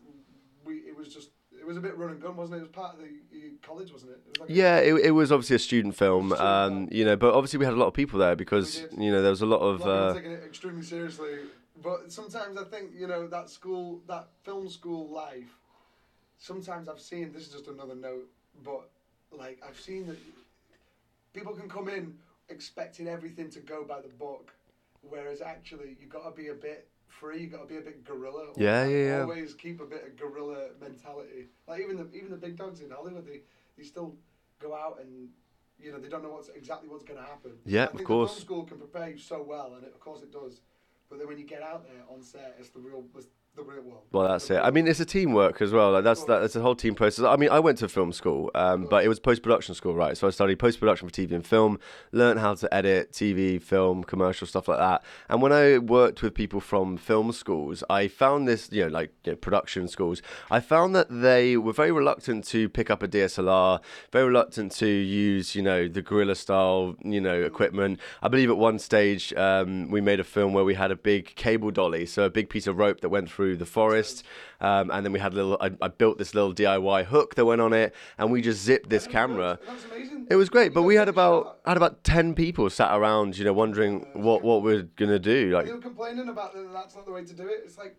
we 0.64 0.74
it 0.76 0.96
was 0.96 1.08
just 1.12 1.30
it 1.58 1.66
was 1.66 1.76
a 1.76 1.80
bit 1.80 1.96
run 1.96 2.10
and 2.10 2.20
gun, 2.22 2.36
wasn't 2.36 2.56
it? 2.56 2.58
It 2.58 2.62
was 2.62 2.70
part 2.70 2.94
of 2.94 3.00
the 3.00 3.06
uh, 3.06 3.66
college, 3.66 3.92
wasn't 3.92 4.12
it? 4.12 4.20
it 4.26 4.28
was 4.30 4.40
like 4.40 4.50
a- 4.50 4.52
Yeah, 4.52 4.78
it, 4.78 4.94
it 5.06 5.10
was 5.10 5.30
obviously 5.32 5.56
a 5.56 5.58
student 5.58 5.94
film, 5.96 6.28
Student 6.28 6.46
um, 6.48 6.72
film. 6.72 6.88
you 6.92 7.04
know, 7.04 7.16
but 7.16 7.34
obviously 7.34 7.58
we 7.58 7.64
had 7.64 7.74
a 7.74 7.78
lot 7.78 7.86
of 7.88 7.94
people 7.94 8.18
there 8.18 8.36
because 8.36 8.82
you 8.96 9.10
know 9.10 9.20
there 9.22 9.30
was 9.30 9.42
a 9.42 9.46
lot 9.46 9.60
a 9.60 9.64
of. 9.64 9.80
lot 9.80 9.88
of 9.88 10.10
Uh, 10.10 10.14
taking 10.14 10.32
it 10.32 10.42
extremely 10.44 10.82
seriously, 10.82 11.38
but 11.82 12.10
sometimes 12.12 12.56
I 12.58 12.64
think 12.64 12.92
you 12.96 13.06
know 13.06 13.26
that 13.26 13.50
school, 13.50 14.00
that 14.06 14.28
film 14.44 14.68
school 14.68 15.08
life. 15.10 15.50
Sometimes 16.38 16.88
I've 16.88 17.00
seen 17.00 17.32
this 17.32 17.46
is 17.46 17.52
just 17.52 17.68
another 17.68 17.94
note, 17.94 18.28
but 18.64 18.88
like 19.32 19.60
I've 19.66 19.78
seen 19.78 20.06
that 20.06 20.16
people 21.34 21.54
can 21.54 21.68
come 21.68 21.88
in 21.88 22.14
expecting 22.48 23.08
everything 23.08 23.50
to 23.50 23.60
go 23.60 23.84
by 23.84 24.00
the 24.00 24.08
book, 24.08 24.52
whereas 25.02 25.40
actually 25.42 25.96
you've 26.00 26.10
got 26.10 26.24
to 26.24 26.30
be 26.34 26.48
a 26.48 26.54
bit 26.54 26.88
free. 27.10 27.42
You 27.42 27.46
got 27.48 27.62
to 27.62 27.66
be 27.66 27.78
a 27.78 27.82
bit 27.82 28.04
guerrilla. 28.04 28.46
Yeah, 28.56 28.86
yeah, 28.86 29.04
yeah. 29.04 29.20
Always 29.22 29.54
keep 29.54 29.80
a 29.80 29.86
bit 29.86 30.04
of 30.06 30.16
guerrilla 30.16 30.68
mentality. 30.80 31.48
Like 31.68 31.82
even 31.82 31.96
the 31.96 32.08
even 32.14 32.30
the 32.30 32.36
big 32.36 32.56
dogs 32.56 32.80
in 32.80 32.90
Hollywood, 32.90 33.26
they 33.26 33.40
they 33.76 33.84
still 33.84 34.16
go 34.58 34.74
out 34.74 34.98
and. 35.00 35.28
You 35.82 35.92
know 35.92 35.98
they 35.98 36.10
don't 36.10 36.22
know 36.22 36.28
what's 36.28 36.50
exactly 36.50 36.90
what's 36.90 37.04
going 37.04 37.18
to 37.18 37.24
happen. 37.24 37.52
Yeah, 37.64 37.84
of 37.84 38.04
course. 38.04 38.34
The 38.34 38.36
film 38.36 38.46
school 38.46 38.64
can 38.64 38.76
prepare 38.76 39.08
you 39.08 39.16
so 39.16 39.42
well, 39.42 39.72
and 39.76 39.82
it, 39.82 39.94
of 39.94 39.98
course 39.98 40.20
it 40.20 40.30
does. 40.30 40.60
But 41.08 41.18
then 41.18 41.26
when 41.26 41.38
you 41.38 41.46
get 41.46 41.62
out 41.62 41.84
there 41.84 42.02
on 42.12 42.22
set, 42.22 42.56
it's 42.58 42.68
the 42.68 42.80
real, 42.80 43.02
it's 43.16 43.28
the 43.56 43.62
real 43.62 43.82
world. 43.82 44.00
Well, 44.12 44.28
that's 44.28 44.50
it. 44.50 44.60
I 44.62 44.70
mean, 44.70 44.88
it's 44.88 44.98
a 44.98 45.04
teamwork 45.04 45.62
as 45.62 45.70
well. 45.70 45.92
Like 45.92 46.04
that's 46.04 46.24
that, 46.24 46.40
that's 46.40 46.56
a 46.56 46.60
whole 46.60 46.74
team 46.74 46.94
process. 46.94 47.24
I 47.24 47.36
mean, 47.36 47.50
I 47.50 47.60
went 47.60 47.78
to 47.78 47.88
film 47.88 48.12
school, 48.12 48.50
um, 48.54 48.86
but 48.90 49.04
it 49.04 49.08
was 49.08 49.20
post 49.20 49.42
production 49.42 49.74
school, 49.74 49.94
right? 49.94 50.16
So 50.16 50.26
I 50.26 50.30
studied 50.30 50.58
post 50.58 50.80
production 50.80 51.08
for 51.08 51.14
TV 51.14 51.32
and 51.32 51.46
film, 51.46 51.78
learned 52.10 52.40
how 52.40 52.54
to 52.54 52.72
edit 52.74 53.12
TV, 53.12 53.62
film, 53.62 54.02
commercial 54.02 54.46
stuff 54.46 54.66
like 54.66 54.78
that. 54.78 55.04
And 55.28 55.40
when 55.40 55.52
I 55.52 55.78
worked 55.78 56.22
with 56.22 56.34
people 56.34 56.60
from 56.60 56.96
film 56.96 57.30
schools, 57.32 57.84
I 57.88 58.08
found 58.08 58.48
this, 58.48 58.68
you 58.72 58.82
know, 58.82 58.88
like 58.88 59.12
you 59.24 59.32
know, 59.32 59.36
production 59.36 59.86
schools. 59.86 60.22
I 60.50 60.60
found 60.60 60.94
that 60.96 61.06
they 61.08 61.56
were 61.56 61.72
very 61.72 61.92
reluctant 61.92 62.44
to 62.46 62.68
pick 62.68 62.90
up 62.90 63.02
a 63.02 63.08
DSLR, 63.08 63.80
very 64.12 64.26
reluctant 64.26 64.72
to 64.72 64.88
use, 64.88 65.54
you 65.54 65.62
know, 65.62 65.86
the 65.86 66.02
guerrilla 66.02 66.34
style, 66.34 66.96
you 67.04 67.20
know, 67.20 67.42
equipment. 67.42 68.00
I 68.22 68.28
believe 68.28 68.50
at 68.50 68.56
one 68.56 68.80
stage 68.80 69.32
um, 69.34 69.88
we 69.90 70.00
made 70.00 70.18
a 70.18 70.24
film 70.24 70.52
where 70.52 70.64
we 70.64 70.74
had 70.74 70.90
a 70.90 70.96
big 70.96 71.34
cable 71.36 71.70
dolly, 71.70 72.06
so 72.06 72.24
a 72.24 72.30
big 72.30 72.48
piece 72.48 72.66
of 72.66 72.76
rope 72.76 73.02
that 73.02 73.08
went 73.08 73.30
through 73.30 73.49
the 73.56 73.66
forest, 73.66 74.24
um, 74.60 74.90
and 74.90 75.04
then 75.04 75.12
we 75.12 75.18
had 75.18 75.32
a 75.32 75.36
little. 75.36 75.56
I, 75.60 75.70
I 75.82 75.88
built 75.88 76.18
this 76.18 76.34
little 76.34 76.52
DIY 76.54 77.04
hook 77.06 77.34
that 77.36 77.44
went 77.44 77.60
on 77.60 77.72
it, 77.72 77.94
and 78.18 78.30
we 78.30 78.42
just 78.42 78.62
zipped 78.62 78.90
this 78.90 79.06
camera. 79.06 79.58
It 80.28 80.36
was 80.36 80.48
great, 80.48 80.72
but 80.74 80.82
we 80.82 80.94
had 80.94 81.08
about 81.08 81.60
had 81.66 81.76
about 81.76 82.04
ten 82.04 82.34
people 82.34 82.68
sat 82.70 82.96
around, 82.96 83.36
you 83.38 83.44
know, 83.44 83.52
wondering 83.52 84.06
what 84.12 84.42
what 84.42 84.62
we're 84.62 84.82
gonna 84.82 85.18
do. 85.18 85.50
Like, 85.50 85.66
People 85.66 85.80
complaining 85.80 86.28
about 86.28 86.54
that 86.54 86.72
that's 86.72 86.94
not 86.94 87.06
the 87.06 87.12
way 87.12 87.24
to 87.24 87.34
do 87.34 87.46
it. 87.48 87.62
It's 87.64 87.78
like, 87.78 87.96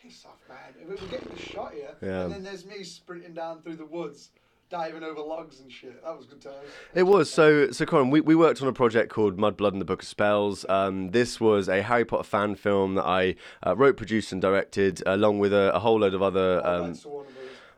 piss 0.00 0.24
off, 0.24 0.38
man. 0.48 0.58
If 0.80 0.88
We're 0.88 1.08
getting 1.08 1.34
the 1.34 1.42
shot 1.42 1.72
here, 1.74 1.94
Yeah. 2.00 2.22
and 2.24 2.32
then 2.32 2.42
there's 2.44 2.64
me 2.66 2.82
sprinting 2.84 3.34
down 3.34 3.62
through 3.62 3.76
the 3.76 3.86
woods, 3.86 4.30
diving 4.72 5.04
over 5.04 5.20
logs 5.20 5.60
and 5.60 5.70
shit. 5.70 6.02
That 6.02 6.16
was 6.16 6.24
good 6.26 6.40
times. 6.40 6.56
It 6.94 7.02
was 7.04 7.30
so 7.30 7.70
so. 7.70 7.84
Corin, 7.84 8.08
we, 8.10 8.22
we 8.22 8.34
worked 8.34 8.62
on 8.62 8.68
a 8.68 8.72
project 8.72 9.12
called 9.12 9.38
Mud, 9.38 9.56
Blood, 9.56 9.74
and 9.74 9.80
the 9.80 9.84
Book 9.84 10.02
of 10.02 10.08
Spells. 10.08 10.64
Um, 10.68 11.10
this 11.10 11.38
was 11.38 11.68
a 11.68 11.82
Harry 11.82 12.06
Potter 12.06 12.24
fan 12.24 12.54
film 12.54 12.94
that 12.94 13.04
I 13.04 13.36
uh, 13.64 13.76
wrote, 13.76 13.98
produced, 13.98 14.32
and 14.32 14.40
directed, 14.40 15.02
along 15.04 15.38
with 15.40 15.52
a, 15.52 15.72
a 15.74 15.78
whole 15.78 16.00
load 16.00 16.14
of 16.14 16.22
other. 16.22 16.60
All 16.64 16.74
Um, 16.74 16.86
rights 16.88 17.02
to 17.02 17.08
Warner 17.08 17.28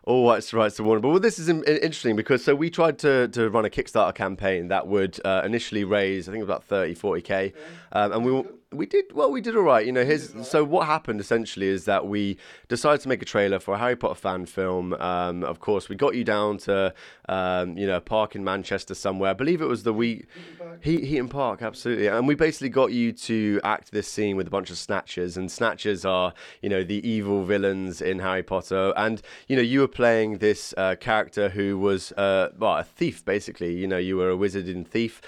all 0.07 0.28
rights 0.28 0.50
to 0.50 0.57
rights 0.59 0.76
to 0.76 0.83
Warner. 0.85 1.00
But 1.00 1.09
well, 1.09 1.18
this 1.18 1.38
is 1.38 1.48
in, 1.48 1.64
in- 1.64 1.76
interesting 1.78 2.14
because 2.14 2.44
so 2.44 2.54
we 2.54 2.68
tried 2.68 2.98
to, 2.98 3.26
to 3.28 3.48
run 3.48 3.64
a 3.64 3.70
Kickstarter 3.70 4.14
campaign 4.14 4.68
that 4.68 4.87
would 4.87 5.18
uh, 5.24 5.40
initially 5.46 5.83
raise 5.83 6.28
I 6.28 6.33
think 6.33 6.44
about 6.44 6.62
30, 6.64 6.94
40 6.94 7.22
k, 7.22 7.54
um, 7.92 8.12
and 8.12 8.24
we 8.24 8.44
we 8.76 8.87
did 8.87 9.12
well. 9.12 9.30
We 9.30 9.40
did 9.40 9.56
all 9.56 9.62
right. 9.62 9.84
You 9.84 9.92
know, 9.92 10.04
his 10.04 10.34
all 10.34 10.44
so 10.44 10.64
what 10.64 10.87
happened 10.87 11.20
essentially 11.20 11.68
is 11.68 11.84
that 11.84 12.06
we 12.06 12.37
decided 12.68 13.00
to 13.02 13.08
make 13.08 13.22
a 13.22 13.24
trailer 13.24 13.58
for 13.58 13.74
a 13.74 13.78
Harry 13.78 13.96
Potter 13.96 14.14
fan 14.14 14.46
film. 14.46 14.94
Um, 14.94 15.44
of 15.44 15.60
course, 15.60 15.88
we 15.88 15.96
got 15.96 16.14
you 16.14 16.24
down 16.24 16.58
to 16.58 16.94
um, 17.28 17.76
you 17.78 17.87
know 17.87 17.96
a 17.96 18.00
park 18.00 18.34
in 18.34 18.44
Manchester 18.44 18.94
somewhere. 18.94 19.30
I 19.30 19.34
believe 19.34 19.60
it 19.60 19.66
was 19.66 19.82
the 19.82 19.92
week. 19.92 20.26
Park. 20.58 20.84
Heat, 20.84 21.04
Heaton 21.04 21.28
Park, 21.28 21.62
absolutely. 21.62 22.06
And 22.08 22.26
we 22.26 22.34
basically 22.34 22.68
got 22.68 22.92
you 22.92 23.12
to 23.12 23.60
act 23.64 23.92
this 23.92 24.08
scene 24.08 24.37
with 24.37 24.46
a 24.46 24.50
bunch 24.50 24.70
of 24.70 24.78
snatchers, 24.78 25.37
and 25.37 25.50
snatchers 25.50 26.04
are, 26.04 26.34
you 26.62 26.68
know, 26.68 26.82
the 26.84 27.06
evil 27.08 27.44
villains 27.44 28.00
in 28.00 28.18
Harry 28.18 28.42
Potter. 28.42 28.92
And 28.96 29.22
you 29.48 29.56
know, 29.56 29.62
you 29.62 29.80
were 29.80 29.88
playing 29.88 30.38
this 30.38 30.74
uh, 30.76 30.96
character 30.96 31.48
who 31.48 31.78
was, 31.78 32.12
uh, 32.12 32.50
well, 32.58 32.76
a 32.78 32.84
thief, 32.84 33.24
basically. 33.24 33.74
You 33.74 33.87
know, 33.87 33.98
you 33.98 34.16
were 34.16 34.30
a 34.30 34.37
wizard 34.37 34.66
and 34.66 34.87
thief, 34.87 35.20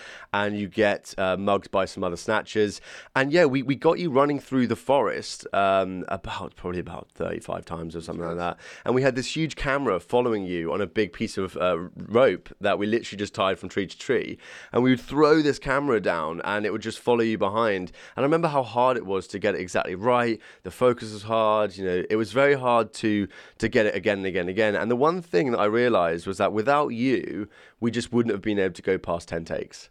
and 0.44 0.58
you 0.58 0.68
get 0.68 1.14
uh, 1.16 1.36
mugged 1.36 1.70
by 1.70 1.86
some 1.86 2.04
other 2.04 2.16
snatchers. 2.16 2.80
And 3.14 3.32
yeah, 3.32 3.46
we, 3.46 3.62
we 3.62 3.74
got 3.74 3.98
you 3.98 4.10
running 4.10 4.38
through 4.38 4.66
the 4.66 4.76
forest 4.76 5.46
um, 5.52 6.04
about 6.08 6.54
probably 6.56 6.80
about 6.80 7.08
35 7.14 7.64
times 7.64 7.96
or 7.96 8.02
something 8.02 8.26
like 8.26 8.36
that. 8.36 8.58
And 8.84 8.94
we 8.94 9.02
had 9.02 9.14
this 9.14 9.34
huge 9.34 9.56
camera 9.56 9.98
following 9.98 10.44
you 10.44 10.72
on 10.72 10.80
a 10.80 10.86
big 10.86 11.12
piece 11.12 11.38
of 11.38 11.56
uh, 11.56 11.78
rope 11.96 12.50
that 12.60 12.78
we 12.78 12.86
literally 12.86 13.18
just 13.18 13.34
tied 13.34 13.58
from 13.58 13.70
tree 13.70 13.86
to 13.86 13.98
tree. 13.98 14.36
And 14.72 14.82
we 14.82 14.90
would 14.90 15.00
throw 15.00 15.40
this 15.40 15.58
camera 15.58 16.00
down 16.00 16.42
and 16.44 16.66
it 16.66 16.72
would 16.72 16.82
just 16.82 16.98
follow 16.98 17.22
you 17.22 17.38
behind. 17.38 17.92
And 18.14 18.22
I 18.22 18.26
remember 18.26 18.48
how 18.48 18.62
hard 18.62 18.98
it 18.98 19.06
was 19.06 19.26
to 19.28 19.38
get 19.38 19.54
it 19.54 19.60
exactly 19.60 19.94
right. 19.94 20.38
The 20.64 20.70
focus 20.70 21.12
was 21.12 21.22
hard. 21.22 21.76
You 21.76 21.84
know, 21.86 22.04
it 22.10 22.16
was 22.16 22.32
very 22.32 22.54
hard 22.54 22.92
to 22.94 23.26
to 23.58 23.68
get 23.68 23.86
it 23.86 23.94
again 23.94 24.18
and 24.18 24.26
again 24.26 24.42
and 24.42 24.50
again. 24.50 24.76
And 24.76 24.90
the 24.90 24.96
one 24.96 25.22
thing 25.22 25.50
that 25.52 25.58
I 25.58 25.64
realized 25.64 26.26
was 26.26 26.36
that 26.38 26.52
without 26.52 26.88
you, 26.88 27.48
we 27.80 27.90
just 27.90 28.12
wouldn't 28.12 28.34
have 28.34 28.42
been 28.42 28.58
able 28.58 28.74
to 28.74 28.82
go 28.82 28.98
past 28.98 29.28
10 29.28 29.44
takes 29.44 29.88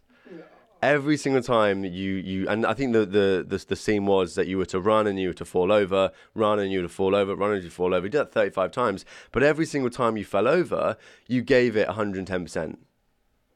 every 0.86 1.16
single 1.16 1.42
time 1.42 1.84
you 1.84 2.12
you 2.14 2.48
and 2.48 2.64
I 2.64 2.74
think 2.74 2.92
the, 2.92 3.04
the 3.04 3.44
the 3.46 3.64
the 3.68 3.76
scene 3.76 4.06
was 4.06 4.34
that 4.36 4.46
you 4.46 4.56
were 4.58 4.66
to 4.66 4.80
run 4.80 5.06
and 5.06 5.18
you 5.18 5.28
were 5.28 5.34
to 5.34 5.44
fall 5.44 5.72
over, 5.72 6.12
run 6.34 6.58
and 6.60 6.70
you 6.70 6.78
were 6.78 6.88
to 6.88 6.94
fall 6.94 7.14
over, 7.14 7.34
run 7.34 7.52
and 7.52 7.64
you 7.64 7.70
fall 7.70 7.92
over. 7.92 8.06
You 8.06 8.10
did 8.10 8.18
that 8.18 8.32
35 8.32 8.70
times, 8.70 9.04
but 9.32 9.42
every 9.42 9.66
single 9.66 9.90
time 9.90 10.16
you 10.16 10.24
fell 10.24 10.46
over, 10.46 10.96
you 11.26 11.42
gave 11.42 11.76
it 11.76 11.88
110 11.88 12.42
percent. 12.42 12.78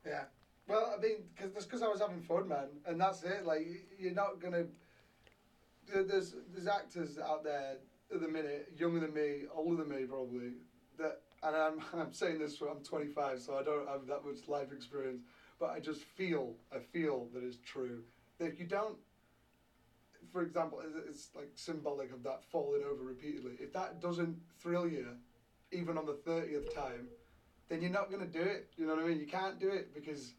Yeah. 0.04 0.24
Well, 0.66 0.94
I 0.96 1.00
mean, 1.00 1.16
cause, 1.38 1.50
that's 1.52 1.66
because 1.66 1.82
I 1.82 1.88
was 1.88 2.00
having 2.00 2.20
fun, 2.20 2.48
man, 2.48 2.68
and 2.86 3.00
that's 3.00 3.22
it. 3.22 3.46
Like, 3.46 3.66
you're 3.98 4.12
not 4.12 4.40
gonna. 4.40 4.64
There's 5.92 6.34
there's 6.52 6.66
actors 6.66 7.18
out 7.18 7.44
there 7.44 7.76
at 8.12 8.20
the 8.20 8.28
minute, 8.28 8.72
younger 8.76 9.00
than 9.00 9.14
me, 9.14 9.42
older 9.54 9.84
than 9.84 9.96
me, 9.96 10.04
probably. 10.04 10.52
That, 10.98 11.20
and 11.42 11.56
I'm 11.56 11.80
I'm 12.00 12.12
saying 12.12 12.38
this. 12.40 12.60
I'm 12.60 12.82
25, 12.82 13.40
so 13.40 13.56
I 13.56 13.62
don't 13.62 13.88
have 13.88 14.06
that 14.06 14.24
much 14.24 14.48
life 14.48 14.72
experience, 14.72 15.22
but 15.60 15.70
I 15.70 15.78
just 15.78 16.02
feel 16.02 16.54
I 16.74 16.78
feel 16.78 17.28
that 17.34 17.44
it's 17.44 17.58
true. 17.64 18.02
That 18.38 18.46
if 18.46 18.58
you 18.58 18.66
don't, 18.66 18.96
for 20.32 20.42
example, 20.42 20.80
it's- 20.80 21.28
like 21.36 21.50
symbolic 21.54 22.10
of 22.12 22.22
that 22.24 22.42
falling 22.50 22.82
over 22.82 23.02
repeatedly. 23.04 23.56
If 23.60 23.72
that 23.74 24.00
doesn't 24.00 24.36
thrill 24.58 24.88
you, 24.88 25.16
even 25.70 25.98
on 25.98 26.06
the 26.06 26.14
30th 26.14 26.74
time, 26.74 27.08
then 27.68 27.82
you're 27.82 27.90
not 27.90 28.10
going 28.10 28.22
to 28.28 28.38
do 28.38 28.42
it. 28.42 28.70
You 28.76 28.86
know 28.86 28.94
what 28.94 29.04
I 29.04 29.08
mean? 29.08 29.20
You 29.20 29.26
can't 29.26 29.58
do 29.60 29.68
it 29.68 29.92
because, 29.94 30.32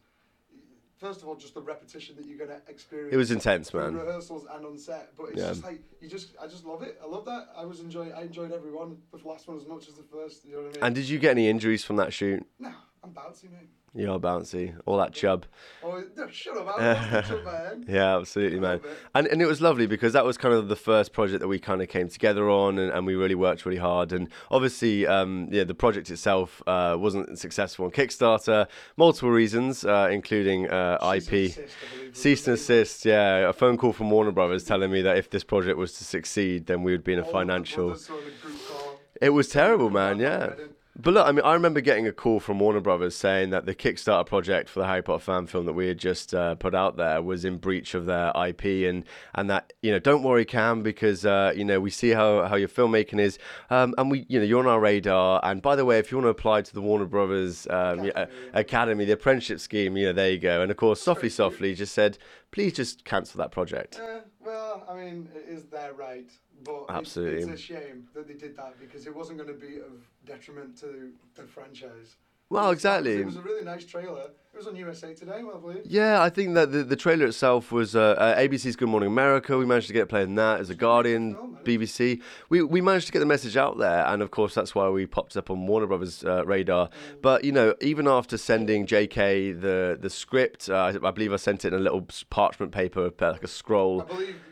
first 0.98 1.22
of 1.22 1.28
all, 1.28 1.36
just 1.36 1.54
the 1.54 1.62
repetition 1.62 2.16
that 2.16 2.26
you're 2.26 2.38
going 2.38 2.50
to 2.50 2.60
experience. 2.68 3.14
It 3.14 3.16
was 3.16 3.30
intense, 3.30 3.72
man. 3.72 3.94
Rehearsals 3.94 4.46
and 4.50 4.66
on 4.66 4.76
set, 4.78 5.14
but 5.16 5.30
it's 5.30 5.38
Yeah. 5.40 5.48
just 5.48 5.64
like 5.64 5.82
you 6.00 6.08
just, 6.08 6.34
I 6.40 6.46
just 6.46 6.64
love 6.64 6.82
it. 6.82 6.98
I 7.02 7.06
love 7.06 7.24
that. 7.26 7.48
I 7.54 7.64
was 7.64 7.80
enjoying, 7.80 8.12
I 8.12 8.22
enjoyed 8.22 8.52
every 8.52 8.72
one. 8.72 9.00
The 9.12 9.18
last 9.28 9.46
one 9.48 9.56
as 9.56 9.66
much 9.66 9.88
as 9.88 9.94
the 9.94 10.02
first. 10.04 10.44
You 10.44 10.52
know 10.52 10.62
what 10.62 10.70
I 10.70 10.72
mean? 10.74 10.84
And 10.84 10.94
did 10.94 11.08
you 11.08 11.18
get 11.18 11.30
any 11.32 11.48
injuries 11.48 11.84
from 11.84 11.96
that 11.96 12.12
shoot? 12.12 12.44
no, 12.58 12.72
I'm 13.04 13.10
bouncy, 13.10 13.50
mate. 13.50 13.68
You're 13.94 14.18
bouncy, 14.18 14.74
all 14.86 14.96
that 14.98 15.12
chub. 15.12 15.44
Oh, 15.84 16.02
no, 16.16 16.28
shut 16.28 16.56
up! 16.56 16.78
I 16.78 17.42
man. 17.44 17.84
Yeah, 17.86 18.16
absolutely, 18.16 18.58
man. 18.58 18.80
And 19.14 19.26
and 19.26 19.42
it 19.42 19.46
was 19.46 19.60
lovely 19.60 19.86
because 19.86 20.14
that 20.14 20.24
was 20.24 20.38
kind 20.38 20.54
of 20.54 20.68
the 20.68 20.76
first 20.76 21.12
project 21.12 21.40
that 21.40 21.48
we 21.48 21.58
kind 21.58 21.82
of 21.82 21.88
came 21.88 22.08
together 22.08 22.48
on, 22.48 22.78
and, 22.78 22.90
and 22.90 23.04
we 23.04 23.16
really 23.16 23.34
worked 23.34 23.66
really 23.66 23.78
hard. 23.78 24.12
And 24.12 24.28
obviously, 24.50 25.06
um, 25.06 25.48
yeah, 25.50 25.64
the 25.64 25.74
project 25.74 26.10
itself 26.10 26.62
uh, 26.66 26.96
wasn't 26.98 27.38
successful 27.38 27.84
on 27.84 27.90
Kickstarter, 27.90 28.66
multiple 28.96 29.30
reasons, 29.30 29.84
uh, 29.84 30.08
including 30.10 30.70
uh, 30.70 30.98
Cease 30.98 31.28
and 31.28 31.36
IP. 31.36 31.50
desist, 31.50 31.58
I 31.58 31.96
believe 31.96 32.08
was 32.10 32.18
Cease 32.18 32.46
and 32.46 32.54
assist, 32.54 33.04
yeah. 33.04 33.48
A 33.48 33.52
phone 33.52 33.76
call 33.76 33.92
from 33.92 34.10
Warner 34.10 34.32
Brothers 34.32 34.64
telling 34.64 34.90
me 34.90 35.02
that 35.02 35.18
if 35.18 35.28
this 35.28 35.44
project 35.44 35.76
was 35.76 35.92
to 35.98 36.04
succeed, 36.04 36.66
then 36.66 36.82
we 36.82 36.92
would 36.92 37.04
be 37.04 37.12
in 37.12 37.18
a 37.18 37.24
financial. 37.24 37.88
brothers 37.88 38.08
were 38.08 38.22
in 38.22 38.28
a 38.28 38.30
group 38.42 38.68
call. 38.68 39.00
It 39.20 39.30
was 39.30 39.48
terrible, 39.48 39.90
man. 39.90 40.18
Yeah. 40.18 40.54
But 41.02 41.14
look, 41.14 41.26
I 41.26 41.32
mean, 41.32 41.44
I 41.44 41.54
remember 41.54 41.80
getting 41.80 42.06
a 42.06 42.12
call 42.12 42.38
from 42.38 42.60
Warner 42.60 42.78
Brothers 42.78 43.16
saying 43.16 43.50
that 43.50 43.66
the 43.66 43.74
Kickstarter 43.74 44.24
project 44.24 44.68
for 44.68 44.78
the 44.78 44.86
Harry 44.86 45.02
Potter 45.02 45.18
fan 45.18 45.46
film 45.48 45.66
that 45.66 45.72
we 45.72 45.88
had 45.88 45.98
just 45.98 46.32
uh, 46.32 46.54
put 46.54 46.76
out 46.76 46.96
there 46.96 47.20
was 47.20 47.44
in 47.44 47.56
breach 47.56 47.94
of 47.94 48.06
their 48.06 48.30
IP, 48.46 48.88
and 48.88 49.02
and 49.34 49.50
that 49.50 49.72
you 49.82 49.90
know, 49.90 49.98
don't 49.98 50.22
worry, 50.22 50.44
Cam, 50.44 50.82
because 50.84 51.26
uh, 51.26 51.52
you 51.56 51.64
know 51.64 51.80
we 51.80 51.90
see 51.90 52.10
how, 52.10 52.46
how 52.46 52.54
your 52.54 52.68
filmmaking 52.68 53.18
is, 53.18 53.40
um, 53.68 53.96
and 53.98 54.12
we 54.12 54.26
you 54.28 54.38
know 54.38 54.44
you're 54.44 54.60
on 54.60 54.68
our 54.68 54.78
radar. 54.78 55.40
And 55.42 55.60
by 55.60 55.74
the 55.74 55.84
way, 55.84 55.98
if 55.98 56.12
you 56.12 56.18
want 56.18 56.26
to 56.26 56.30
apply 56.30 56.62
to 56.62 56.72
the 56.72 56.80
Warner 56.80 57.06
Brothers 57.06 57.66
um, 57.68 58.08
uh, 58.14 58.26
Academy, 58.52 59.04
the 59.04 59.14
apprenticeship 59.14 59.58
scheme, 59.58 59.96
you 59.96 60.06
know, 60.06 60.12
there 60.12 60.30
you 60.30 60.38
go. 60.38 60.62
And 60.62 60.70
of 60.70 60.76
course, 60.76 61.02
softly, 61.02 61.30
softly, 61.30 61.74
just 61.74 61.94
said, 61.94 62.16
please 62.52 62.74
just 62.74 63.04
cancel 63.04 63.38
that 63.38 63.50
project. 63.50 64.00
Uh, 64.00 64.20
well, 64.44 64.84
I 64.88 64.94
mean, 64.94 65.28
it 65.34 65.48
is 65.48 65.64
their 65.64 65.92
right, 65.92 66.30
but 66.64 66.82
it's- 66.82 66.98
Absolutely. 66.98 67.42
It's, 67.42 67.52
a 67.52 67.56
shame 67.56 68.08
that 68.14 68.26
they 68.26 68.34
did 68.34 68.56
that 68.56 68.78
because 68.80 69.06
it 69.06 69.14
wasn't 69.14 69.38
going 69.38 69.48
to 69.48 69.66
be 69.66 69.76
of 69.76 70.06
detriment 70.24 70.76
to 70.78 71.12
the 71.34 71.44
franchise. 71.44 72.16
Well, 72.52 72.70
exactly. 72.70 73.14
It 73.14 73.24
was 73.24 73.36
a 73.36 73.40
really 73.40 73.64
nice 73.64 73.86
trailer. 73.86 74.24
It 74.52 74.58
was 74.58 74.66
on 74.66 74.76
USA 74.76 75.14
Today, 75.14 75.38
I 75.38 75.58
believe. 75.58 75.86
Yeah, 75.86 76.22
I 76.22 76.28
think 76.28 76.52
that 76.52 76.70
the, 76.70 76.84
the 76.84 76.96
trailer 76.96 77.24
itself 77.24 77.72
was 77.72 77.96
uh, 77.96 78.14
uh, 78.18 78.38
ABC's 78.38 78.76
Good 78.76 78.90
Morning 78.90 79.06
America. 79.06 79.56
We 79.56 79.64
managed 79.64 79.86
to 79.86 79.94
get 79.94 80.10
played 80.10 80.28
in 80.28 80.34
that 80.34 80.60
as 80.60 80.68
a 80.68 80.74
Guardian. 80.74 81.34
BBC. 81.64 82.20
We 82.48 82.62
we 82.62 82.80
managed 82.80 83.06
to 83.06 83.12
get 83.12 83.20
the 83.20 83.26
message 83.26 83.56
out 83.56 83.78
there, 83.78 84.04
and 84.06 84.20
of 84.20 84.30
course 84.30 84.54
that's 84.54 84.74
why 84.74 84.88
we 84.88 85.06
popped 85.06 85.36
up 85.36 85.50
on 85.50 85.66
Warner 85.66 85.86
Brothers 85.86 86.24
uh, 86.24 86.44
radar. 86.44 86.90
But 87.22 87.44
you 87.44 87.52
know, 87.52 87.74
even 87.80 88.06
after 88.06 88.36
sending 88.36 88.86
JK 88.86 89.60
the 89.60 89.96
the 89.98 90.10
script, 90.10 90.68
uh, 90.68 90.74
I, 90.74 91.08
I 91.08 91.10
believe 91.10 91.32
I 91.32 91.36
sent 91.36 91.64
it 91.64 91.72
in 91.72 91.74
a 91.74 91.82
little 91.82 92.06
parchment 92.30 92.72
paper, 92.72 93.12
uh, 93.20 93.32
like 93.32 93.44
a 93.44 93.48
scroll. 93.48 94.02
believe 94.02 94.36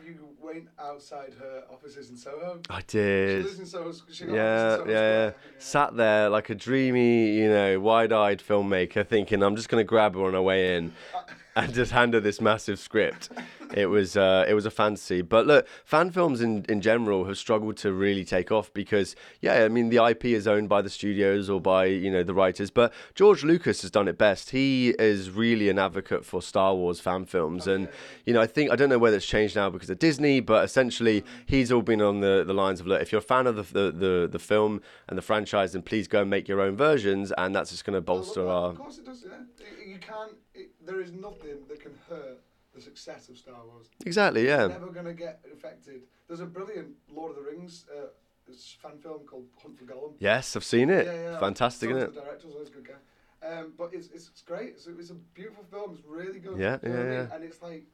went 0.53 0.67
outside 0.79 1.33
her 1.39 1.63
offices 1.71 2.09
in 2.09 2.17
Soho. 2.17 2.59
I 2.69 2.79
She 2.79 2.85
did. 2.87 3.45
lives 3.45 3.59
in 3.59 3.65
Soho. 3.65 3.93
She 4.11 4.25
got 4.25 4.33
Yeah, 4.33 4.35
yeah, 4.35 4.73
in 4.73 4.77
Soho 4.79 4.89
yeah. 4.91 5.29
Square. 5.31 5.35
Sat 5.59 5.95
there 5.97 6.29
like 6.29 6.49
a 6.49 6.55
dreamy, 6.55 7.31
you 7.35 7.49
know, 7.49 7.79
wide-eyed 7.79 8.39
filmmaker, 8.39 9.05
thinking 9.07 9.41
I'm 9.43 9.55
just 9.55 9.69
gonna 9.69 9.83
grab 9.83 10.15
her 10.15 10.25
on 10.25 10.33
her 10.33 10.41
way 10.41 10.75
in, 10.75 10.93
and 11.55 11.73
just 11.73 11.91
hand 11.91 12.13
her 12.13 12.19
this 12.19 12.39
massive 12.39 12.79
script. 12.79 13.29
it 13.73 13.87
was 13.87 14.17
uh, 14.17 14.45
it 14.47 14.53
was 14.53 14.65
a 14.65 14.71
fantasy. 14.71 15.21
But 15.21 15.47
look, 15.47 15.67
fan 15.85 16.11
films 16.11 16.41
in, 16.41 16.65
in 16.69 16.81
general 16.81 17.25
have 17.25 17.37
struggled 17.37 17.77
to 17.77 17.91
really 17.93 18.25
take 18.25 18.51
off 18.51 18.73
because 18.73 19.15
yeah, 19.41 19.63
I 19.63 19.67
mean 19.67 19.89
the 19.89 20.05
IP 20.05 20.25
is 20.25 20.47
owned 20.47 20.69
by 20.69 20.81
the 20.81 20.89
studios 20.89 21.49
or 21.49 21.59
by 21.61 21.85
you 21.85 22.11
know 22.11 22.23
the 22.23 22.33
writers. 22.33 22.71
But 22.71 22.93
George 23.15 23.43
Lucas 23.43 23.81
has 23.81 23.91
done 23.91 24.07
it 24.07 24.17
best. 24.17 24.51
He 24.51 24.89
is 24.99 25.29
really 25.29 25.69
an 25.69 25.79
advocate 25.79 26.25
for 26.25 26.41
Star 26.41 26.75
Wars 26.75 26.99
fan 26.99 27.25
films, 27.25 27.67
and 27.67 27.87
you 28.25 28.33
know 28.33 28.41
I 28.41 28.47
think 28.47 28.71
I 28.71 28.75
don't 28.75 28.89
know 28.89 28.99
whether 28.99 29.17
it's 29.17 29.25
changed 29.25 29.55
now 29.55 29.69
because 29.69 29.89
of 29.89 29.99
Disney, 29.99 30.39
but 30.39 30.63
essentially 30.63 31.23
he's 31.45 31.71
all 31.71 31.81
been 31.81 32.01
on 32.01 32.21
the, 32.21 32.43
the 32.45 32.53
lines 32.53 32.79
of 32.79 32.87
look, 32.87 33.01
if 33.01 33.11
you're 33.11 33.19
a 33.19 33.21
fan 33.21 33.47
of 33.47 33.55
the, 33.55 33.63
the, 33.63 33.91
the, 33.91 34.29
the 34.31 34.39
film 34.39 34.81
and 35.07 35.17
the 35.17 35.21
franchise, 35.21 35.73
then 35.73 35.81
please 35.81 36.07
go 36.07 36.21
and 36.21 36.29
make 36.29 36.47
your 36.47 36.61
own 36.61 36.75
versions, 36.75 37.31
and 37.37 37.55
that's 37.55 37.71
just 37.71 37.85
going 37.85 37.93
to 37.93 38.01
bolster 38.01 38.45
Well, 38.45 38.57
our 38.57 38.69
Of 38.71 38.77
course 38.77 38.97
it 38.97 39.05
does. 39.05 39.25
Yeah, 39.27 39.65
you 39.85 39.99
can't. 39.99 40.33
It, 40.61 40.85
there 40.85 41.01
is 41.01 41.11
nothing 41.11 41.57
that 41.69 41.79
can 41.81 41.95
hurt 42.09 42.39
the 42.73 42.81
success 42.81 43.29
of 43.29 43.37
Star 43.37 43.61
Wars. 43.65 43.87
exactly 44.05 44.45
yeah. 44.45 44.67
Never 44.67 44.91
gonna 44.91 45.13
get 45.13 45.43
affected. 45.53 46.01
There's 46.27 46.39
a 46.39 46.45
brilliant 46.45 46.91
Lord 47.13 47.31
of 47.31 47.37
the 47.37 47.43
Rings 47.51 47.85
uh, 47.93 48.07
it's 48.47 48.77
fan 48.81 48.97
film 48.99 49.21
called 49.25 49.45
Hunt 49.61 49.77
for 49.77 49.85
Gollum. 49.85 50.13
Yes, 50.19 50.55
I've 50.55 50.63
seen 50.63 50.89
it. 50.89 51.05
Yeah, 51.05 51.31
yeah. 51.31 51.39
Fantastic, 51.39 51.89
isn't 51.89 52.01
it? 52.01 52.15
The 52.15 52.21
director's 52.21 52.53
always 52.53 52.69
a 52.69 52.71
good 52.71 52.87
guy. 52.87 53.47
Um, 53.47 53.73
but 53.77 53.91
it's, 53.93 54.07
it's, 54.07 54.29
it's 54.29 54.41
great. 54.41 54.69
It's 54.69 54.87
a, 54.87 54.97
it's 54.99 55.09
a 55.09 55.15
beautiful 55.15 55.63
film. 55.71 55.93
It's 55.93 56.05
really 56.05 56.39
good. 56.39 56.59
Yeah, 56.59 56.77
know 56.77 56.79
yeah, 56.83 56.89
I 56.89 57.03
mean? 57.03 57.11
yeah. 57.11 57.35
And 57.35 57.43
it's 57.43 57.61
like, 57.61 57.85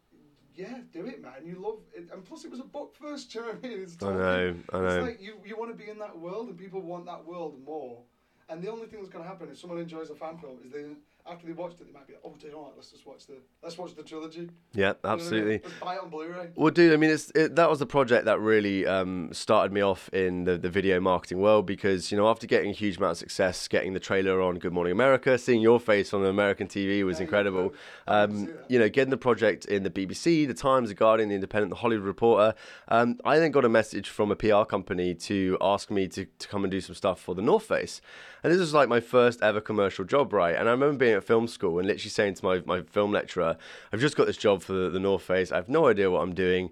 yeah, 0.56 0.80
do 0.92 1.06
it, 1.06 1.22
man. 1.22 1.46
You 1.46 1.56
love 1.56 1.80
it. 1.96 2.10
And 2.12 2.26
plus, 2.26 2.44
it 2.44 2.52
was 2.52 2.60
a 2.60 2.66
book 2.66 2.96
first. 2.96 3.32
Do 3.32 3.40
you 3.40 3.46
know 3.46 3.52
what 3.52 3.66
I 3.66 3.68
mean? 3.68 3.82
It's 3.84 3.98
I 4.02 4.06
know, 4.14 4.56
I 4.74 4.80
know. 4.80 4.88
It's 4.88 5.08
like 5.08 5.22
you, 5.22 5.36
you 5.46 5.58
want 5.58 5.78
to 5.78 5.84
be 5.84 5.90
in 5.90 6.00
that 6.00 6.18
world, 6.18 6.50
and 6.50 6.58
people 6.58 6.82
want 6.82 7.06
that 7.06 7.26
world 7.26 7.64
more. 7.64 8.02
And 8.50 8.62
the 8.62 8.72
only 8.72 8.88
thing 8.88 9.00
that's 9.00 9.12
going 9.12 9.24
to 9.24 9.30
happen 9.30 9.50
if 9.52 9.60
someone 9.60 9.80
enjoys 9.80 10.10
a 10.10 10.16
fan 10.16 10.38
film 10.38 10.60
is 10.66 10.72
they, 10.72 10.86
after 11.30 11.48
they 11.48 11.54
watched 11.54 11.82
it, 11.82 11.88
they 11.88 11.94
might 11.94 12.08
be, 12.08 12.14
like, 12.14 12.22
oh, 12.26 12.34
do 12.40 12.48
you 12.48 12.54
know 12.54 12.60
what? 12.60 12.74
Let's 12.76 12.92
just 12.92 13.06
watch 13.06 13.26
the, 13.28 13.36
let's 13.62 13.78
watch 13.78 13.96
the 13.96 14.04
trilogy. 14.04 14.40
You 14.40 14.46
know 14.46 14.52
Yeah, 14.74 14.94
I 15.04 15.08
mean? 15.08 15.14
absolutely. 15.14 15.62
Buy 15.82 15.96
it 15.96 16.02
on 16.02 16.10
Blu-ray. 16.10 16.50
Well, 16.56 16.72
dude, 16.72 16.94
I 16.94 16.98
mean, 16.98 17.10
it's 17.10 17.32
it, 17.36 17.56
that 17.56 17.70
was 17.70 17.80
the 17.80 17.86
project 17.86 18.26
that 18.26 18.40
really 18.40 18.86
um, 18.88 19.30
started 19.34 19.72
me 19.74 19.82
off 19.82 20.10
in 20.14 20.46
the, 20.46 20.58
the 20.58 20.70
video 20.70 21.00
marketing 21.00 21.40
world 21.40 21.66
because 21.66 22.12
you 22.12 22.18
know 22.18 22.28
after 22.28 22.48
getting 22.48 22.70
a 22.70 22.74
huge 22.74 22.98
amount 22.98 23.12
of 23.12 23.18
success, 23.18 23.68
getting 23.68 23.94
the 23.94 24.00
trailer 24.00 24.42
on 24.42 24.58
Good 24.60 24.74
Morning 24.74 24.92
America, 24.92 25.38
seeing 25.38 25.62
your 25.62 25.80
face 25.80 26.14
on 26.14 26.26
American 26.26 26.68
TV 26.68 27.04
was 27.04 27.18
Yeah, 27.18 27.24
incredible. 27.24 27.74
Didn't 28.08 28.50
Um, 28.50 28.50
you 28.70 28.80
know, 28.80 28.90
getting 28.90 29.10
the 29.12 29.18
project 29.18 29.66
in 29.66 29.84
the 29.84 29.90
BBC, 29.90 30.48
the 30.48 30.54
Times, 30.54 30.90
the 30.90 30.96
Guardian, 30.96 31.30
the 31.30 31.36
Independent, 31.36 31.70
the 31.72 31.76
Hollywood 31.78 32.06
Reporter. 32.06 32.54
Um, 32.88 33.20
I 33.26 33.40
then 33.40 33.52
got 33.52 33.66
a 33.66 33.70
message 33.70 34.10
from 34.10 34.32
a 34.32 34.36
PR 34.36 34.64
company 34.64 35.14
to 35.16 35.58
ask 35.62 35.92
me 35.92 36.08
to, 36.10 36.26
to 36.26 36.48
come 36.48 36.64
and 36.64 36.72
do 36.72 36.80
some 36.82 36.96
stuff 36.96 37.20
for 37.20 37.36
the 37.36 37.42
North 37.42 37.64
Face, 37.64 38.02
and 38.44 38.52
this 38.54 38.60
was 38.60 38.74
like 38.74 38.88
my 38.88 39.00
first 39.00 39.42
ever 39.42 39.60
commercial 39.60 40.06
job, 40.06 40.32
right? 40.32 40.56
And 40.56 40.68
I 40.70 40.72
remember 40.72 40.98
being 40.98 41.17
at 41.18 41.24
film 41.24 41.48
school 41.48 41.80
and 41.80 41.88
literally 41.88 42.10
saying 42.10 42.36
to 42.36 42.46
my, 42.46 42.62
my 42.66 42.82
film 42.82 43.12
lecturer, 43.12 43.58
"I've 43.92 44.00
just 44.00 44.16
got 44.16 44.28
this 44.28 44.38
job 44.38 44.62
for 44.62 44.74
the, 44.74 44.90
the 44.90 45.00
North 45.00 45.24
Face. 45.24 45.52
I 45.52 45.56
have 45.58 45.70
no 45.70 45.88
idea 45.88 46.10
what 46.10 46.22
I'm 46.22 46.34
doing." 46.34 46.70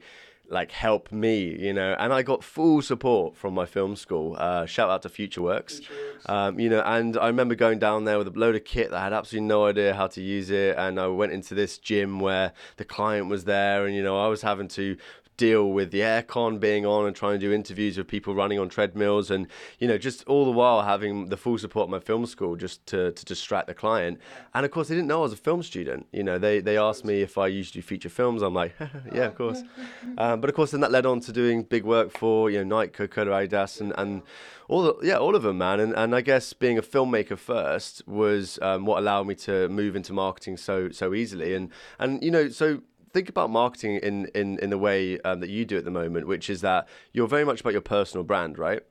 like 0.50 0.72
help 0.72 1.12
me 1.12 1.58
you 1.60 1.74
know 1.74 1.96
and 1.98 2.14
i 2.14 2.22
got 2.22 2.44
full 2.44 2.82
support 2.82 3.36
from 3.36 3.54
my 3.54 3.66
film 3.66 3.96
school 3.96 4.36
uh, 4.38 4.66
shout 4.66 4.90
out 4.90 5.02
to 5.02 5.10
futureworks 5.10 5.82
Futureworks. 5.82 6.30
um, 6.30 6.60
you 6.60 6.70
know 6.70 6.82
and 6.82 7.18
i 7.18 7.28
remember 7.28 7.56
going 7.56 7.80
down 7.80 8.04
there 8.06 8.18
with 8.18 8.28
a 8.28 8.40
load 8.40 8.56
of 8.56 8.64
kit 8.64 8.92
that 8.92 8.98
i 8.98 9.04
had 9.04 9.14
absolutely 9.14 9.48
no 9.48 9.66
idea 9.66 9.94
how 9.94 10.08
to 10.08 10.22
use 10.22 10.50
it 10.50 10.78
and 10.78 11.00
i 11.00 11.08
went 11.08 11.32
into 11.32 11.56
this 11.56 11.78
gym 11.78 12.20
where 12.20 12.54
the 12.78 12.86
client 12.86 13.28
was 13.28 13.46
there 13.46 13.86
and 13.86 13.96
you 13.96 14.04
know 14.04 14.20
i 14.24 14.28
was 14.28 14.42
having 14.42 14.68
to 14.68 14.96
deal 15.38 15.72
with 15.72 15.92
the 15.92 16.00
aircon 16.00 16.60
being 16.60 16.86
on 16.86 17.06
and 17.06 17.16
trying 17.16 17.34
to 17.34 17.40
do 17.40 17.52
interviews 17.52 17.98
with 17.98 18.08
people 18.08 18.34
running 18.34 18.60
on 18.60 18.70
treadmills 18.70 19.30
and 19.30 19.48
you 19.80 19.88
know 19.88 19.98
just 19.98 20.24
all 20.26 20.46
the 20.46 20.52
while 20.52 20.84
having 20.84 21.28
the 21.28 21.38
full 21.38 21.58
support 21.58 21.86
of 21.86 21.90
my 21.90 22.00
film 22.00 22.26
school 22.26 22.56
just 22.56 22.86
to, 22.86 23.12
to 23.12 23.26
distract 23.26 23.68
the 23.68 23.74
client. 23.74 24.20
And 24.54 24.66
of 24.66 24.72
course 24.72 24.88
they 24.88 24.96
didn't 24.96 25.08
know 25.08 25.20
I 25.20 25.24
was 25.24 25.34
a 25.34 25.38
film 25.38 25.64
student. 25.64 26.08
You 26.12 26.24
know 26.24 26.38
they 26.38 26.60
they 26.60 26.78
asked 26.78 27.06
me 27.06 27.22
if 27.22 27.38
I 27.38 27.48
used 27.48 27.74
to 27.74 27.80
do 27.80 27.82
feature 27.82 28.10
films. 28.10 28.42
I'm 28.42 28.54
like 28.54 28.76
yeah 29.14 29.26
of 29.26 29.36
course. 29.36 29.62
Um, 30.18 30.40
but 30.40 30.50
of 30.50 30.56
course 30.56 30.72
then 30.72 30.80
that 30.82 30.92
led 30.92 31.06
on 31.06 31.20
to 31.22 31.32
doing 31.32 31.64
big 31.64 31.84
work 31.84 32.12
for 32.12 32.50
you 32.50 32.64
know 32.64 32.80
Nike 32.80 32.92
Coca 32.92 33.26
Adidas 33.26 33.82
and 33.82 33.92
and 33.98 34.22
all 34.68 34.84
the, 34.84 34.96
yeah 35.02 35.18
all 35.18 35.36
of 35.36 35.44
them 35.44 35.58
man. 35.58 35.80
And 35.80 35.94
and 35.94 36.16
I 36.16 36.22
guess 36.22 36.54
being 36.54 36.78
a 36.78 36.82
filmmaker 36.82 37.38
first 37.38 38.08
was 38.08 38.60
um, 38.62 38.86
what 38.86 39.00
allowed 39.00 39.28
me 39.28 39.36
to 39.36 39.68
move 39.68 39.96
into 39.96 40.14
marketing 40.14 40.58
so 40.58 40.90
so 40.92 41.14
easily. 41.14 41.54
And 41.54 41.70
and 42.00 42.24
you 42.24 42.32
know 42.32 42.50
so 42.50 42.82
think 43.16 43.30
about 43.30 43.50
marketing 43.50 43.96
in 44.04 44.28
in 44.36 44.60
in 44.60 44.70
the 44.70 44.78
way 44.78 45.20
um, 45.22 45.40
that 45.40 45.50
you 45.50 45.64
do 45.66 45.78
at 45.78 45.86
the 45.86 45.92
moment, 46.02 46.28
which 46.28 46.50
is 46.50 46.60
that 46.62 46.88
you're 47.14 47.28
very 47.38 47.46
much 47.46 47.62
about 47.62 47.74
your 47.74 47.82
personal 47.98 48.24
brand, 48.24 48.60
right? 48.60 48.82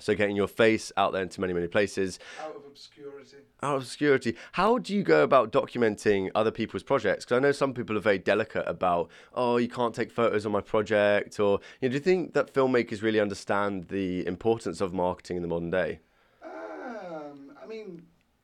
So 0.00 0.14
getting 0.14 0.36
your 0.36 0.48
face 0.48 0.92
out 0.96 1.12
there 1.12 1.22
into 1.22 1.40
many 1.40 1.52
many 1.54 1.66
places, 1.68 2.18
Out 2.42 2.56
of 2.56 2.62
obscurity. 2.66 3.36
out 3.62 3.76
of 3.76 3.82
obscurity. 3.82 4.36
How 4.52 4.78
do 4.78 4.92
you 4.94 5.02
go 5.02 5.22
about 5.22 5.50
documenting 5.52 6.30
other 6.34 6.50
people's 6.50 6.82
projects? 6.82 7.24
Because 7.24 7.36
I 7.38 7.40
know 7.40 7.52
some 7.52 7.72
people 7.72 7.96
are 7.96 8.00
very 8.00 8.18
delicate 8.18 8.64
about, 8.66 9.08
oh, 9.34 9.56
you 9.56 9.68
can't 9.68 9.94
take 9.94 10.10
photos 10.10 10.44
on 10.44 10.52
my 10.52 10.60
project, 10.60 11.40
or 11.40 11.60
you 11.80 11.88
know, 11.88 11.92
do 11.92 11.94
you 11.94 12.00
think 12.10 12.34
that 12.34 12.52
filmmakers 12.52 13.00
really 13.02 13.20
understand 13.20 13.84
the 13.88 14.26
importance 14.26 14.80
of 14.82 14.92
marketing 14.92 15.36
in 15.36 15.42
the 15.42 15.48
modern 15.48 15.70
day? 15.70 16.00
Um, 16.44 17.52
I 17.62 17.66
mean, 17.66 18.02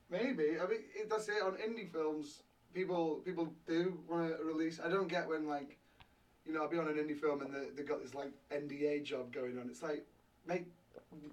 maybe. 0.09 0.49
I 0.63 0.67
mean, 0.71 0.81
that's 1.11 1.29
it. 1.29 1.43
On 1.43 1.53
indie 1.55 1.91
films, 1.91 2.43
people 2.75 3.17
people 3.25 3.53
do 3.67 3.99
want 4.09 4.37
to 4.37 4.45
release. 4.45 4.81
I 4.85 4.89
don't 4.89 5.09
get 5.09 5.29
when 5.29 5.47
like, 5.49 5.79
you 6.47 6.53
know, 6.53 6.63
I'll 6.63 6.69
be 6.69 6.79
on 6.79 6.89
an 6.89 6.95
indie 6.95 7.19
film 7.19 7.43
and 7.43 7.53
they 7.55 7.71
they 7.77 7.83
got 7.83 8.03
this 8.03 8.15
like 8.15 8.33
NDA 8.51 9.03
job 9.05 9.33
going 9.33 9.59
on. 9.59 9.69
It's 9.69 9.83
like, 9.83 10.07
mate, 10.47 10.67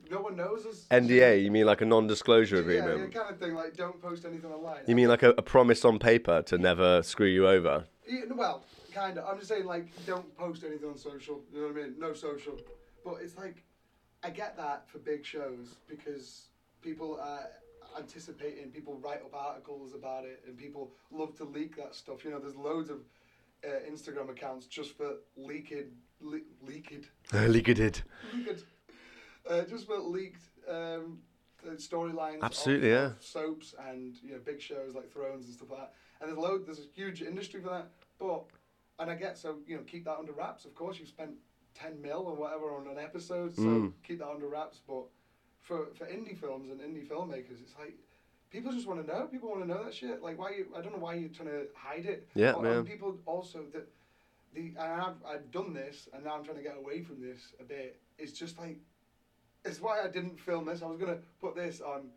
no 0.10 0.22
one 0.22 0.36
knows 0.36 0.66
us. 0.66 0.86
NDA, 0.92 1.44
you 1.44 1.52
mean 1.52 1.66
like 1.66 1.82
a 1.82 1.86
non-disclosure 1.86 2.56
Yeah, 2.58 2.62
agreement? 2.62 3.14
yeah, 3.14 3.20
kind 3.22 3.34
of 3.34 3.40
thing. 3.40 3.56
Like, 3.56 3.76
don't 3.76 4.02
post 4.02 4.26
anything 4.26 4.52
online. 4.52 4.82
You 4.88 4.96
mean 4.96 5.08
like 5.08 5.24
a, 5.24 5.30
a 5.32 5.42
promise 5.42 5.86
on 5.86 6.00
paper 6.00 6.42
to 6.44 6.58
never 6.58 7.04
screw 7.04 7.28
you 7.28 7.48
over? 7.48 7.86
Yeah, 8.08 8.22
well, 8.36 8.64
kind 8.94 9.18
of. 9.18 9.26
I'm 9.28 9.38
just 9.38 9.50
saying, 9.50 9.66
like, 9.66 9.88
don't 10.06 10.36
post 10.38 10.64
anything 10.64 10.90
on 10.90 10.98
social. 10.98 11.42
You 11.54 11.62
know 11.62 11.68
what 11.68 11.78
I 11.78 11.82
mean? 11.88 11.96
No 12.00 12.14
social. 12.14 12.58
But 13.04 13.16
it's 13.22 13.38
like, 13.38 13.64
I 14.24 14.30
get 14.30 14.56
that 14.58 14.90
for 14.90 15.00
big 15.00 15.26
shows 15.26 15.76
because 15.88 16.48
people 16.82 17.20
are 17.22 17.48
anticipating, 17.98 18.70
people 18.72 18.96
write 18.96 19.22
up 19.22 19.34
articles 19.34 19.94
about 19.94 20.26
it, 20.26 20.44
and 20.48 20.58
people 20.58 20.92
love 21.12 21.36
to 21.38 21.44
leak 21.44 21.76
that 21.78 21.96
stuff. 21.96 22.24
You 22.24 22.32
know, 22.32 22.40
there's 22.40 22.56
loads 22.56 22.90
of 22.90 23.00
uh, 23.66 23.70
Instagram 23.92 24.30
accounts 24.30 24.66
just 24.68 24.96
for 24.98 25.16
leaking, 25.36 25.92
le- 26.22 26.40
leaked, 26.62 27.10
Leaked 27.34 27.80
it. 27.80 28.04
leaked, 28.34 28.64
uh, 29.50 29.64
just 29.64 29.86
for 29.88 29.98
leaked 30.00 30.42
um, 30.70 31.20
storylines. 31.76 32.42
Absolutely, 32.42 32.90
yeah. 32.90 33.12
soaps 33.20 33.74
and 33.90 34.16
you 34.24 34.32
know 34.34 34.40
big 34.46 34.62
shows 34.62 34.94
like 34.96 35.12
Thrones 35.12 35.46
and 35.46 35.54
stuff 35.54 35.70
like 35.72 35.80
that. 35.80 35.94
And 36.22 36.30
there's 36.30 36.38
load, 36.40 36.66
there's 36.66 36.80
a 36.80 36.90
huge 36.94 37.22
industry 37.22 37.62
for 37.62 37.70
that. 37.70 37.88
But 38.20 38.46
and 39.00 39.10
I 39.12 39.16
get 39.16 39.38
so 39.38 39.58
you 39.68 39.76
know 39.78 39.84
keep 39.84 40.06
that 40.06 40.18
under 40.18 40.32
wraps. 40.34 40.66
Of 40.66 40.76
course, 40.76 41.00
you've 41.00 41.08
spent 41.08 41.32
ten 41.76 42.02
mil 42.02 42.24
or 42.28 42.36
whatever 42.36 42.72
on 42.76 42.88
an 42.88 42.98
episode, 42.98 43.56
so 43.56 43.62
Mm. 43.62 43.94
keep 44.04 44.20
that 44.20 44.30
under 44.30 44.48
wraps. 44.48 44.82
But 44.88 45.06
for 45.68 45.88
for 45.98 46.06
indie 46.06 46.38
films 46.38 46.70
and 46.72 46.80
indie 46.80 47.06
filmmakers, 47.08 47.62
it's 47.62 47.76
like. 47.80 47.96
People 48.50 48.72
just 48.72 48.88
want 48.88 49.06
to 49.06 49.14
know. 49.14 49.26
People 49.26 49.50
want 49.50 49.62
to 49.62 49.68
know 49.68 49.84
that 49.84 49.94
shit. 49.94 50.24
Like, 50.24 50.40
why 50.40 50.52
you? 50.52 50.68
I 50.74 50.80
don't 50.80 50.94
know 50.94 51.00
why 51.00 51.16
you're 51.16 51.28
trying 51.28 51.50
to 51.50 51.68
hide 51.76 52.06
it. 52.06 52.30
Yeah, 52.34 52.54
But, 52.54 52.64
man. 52.64 52.78
And 52.78 52.88
people 52.88 53.18
also 53.26 53.66
that 53.74 53.90
the 54.54 54.68
and 54.68 54.80
I've 54.80 55.16
I've 55.28 55.52
done 55.52 55.74
this, 55.74 56.08
and 56.14 56.24
now 56.24 56.36
I'm 56.36 56.46
trying 56.46 56.56
to 56.56 56.64
get 56.64 56.78
away 56.78 57.02
from 57.02 57.22
this 57.22 57.54
a 57.60 57.64
bit. 57.64 58.00
It's 58.18 58.32
just 58.32 58.58
like 58.58 58.78
it's 59.66 59.82
why 59.82 60.02
I 60.02 60.08
didn't 60.08 60.40
film 60.40 60.66
this. 60.66 60.82
I 60.82 60.86
was 60.86 60.98
gonna 60.98 61.18
put 61.42 61.56
this 61.56 61.82
on 61.82 62.08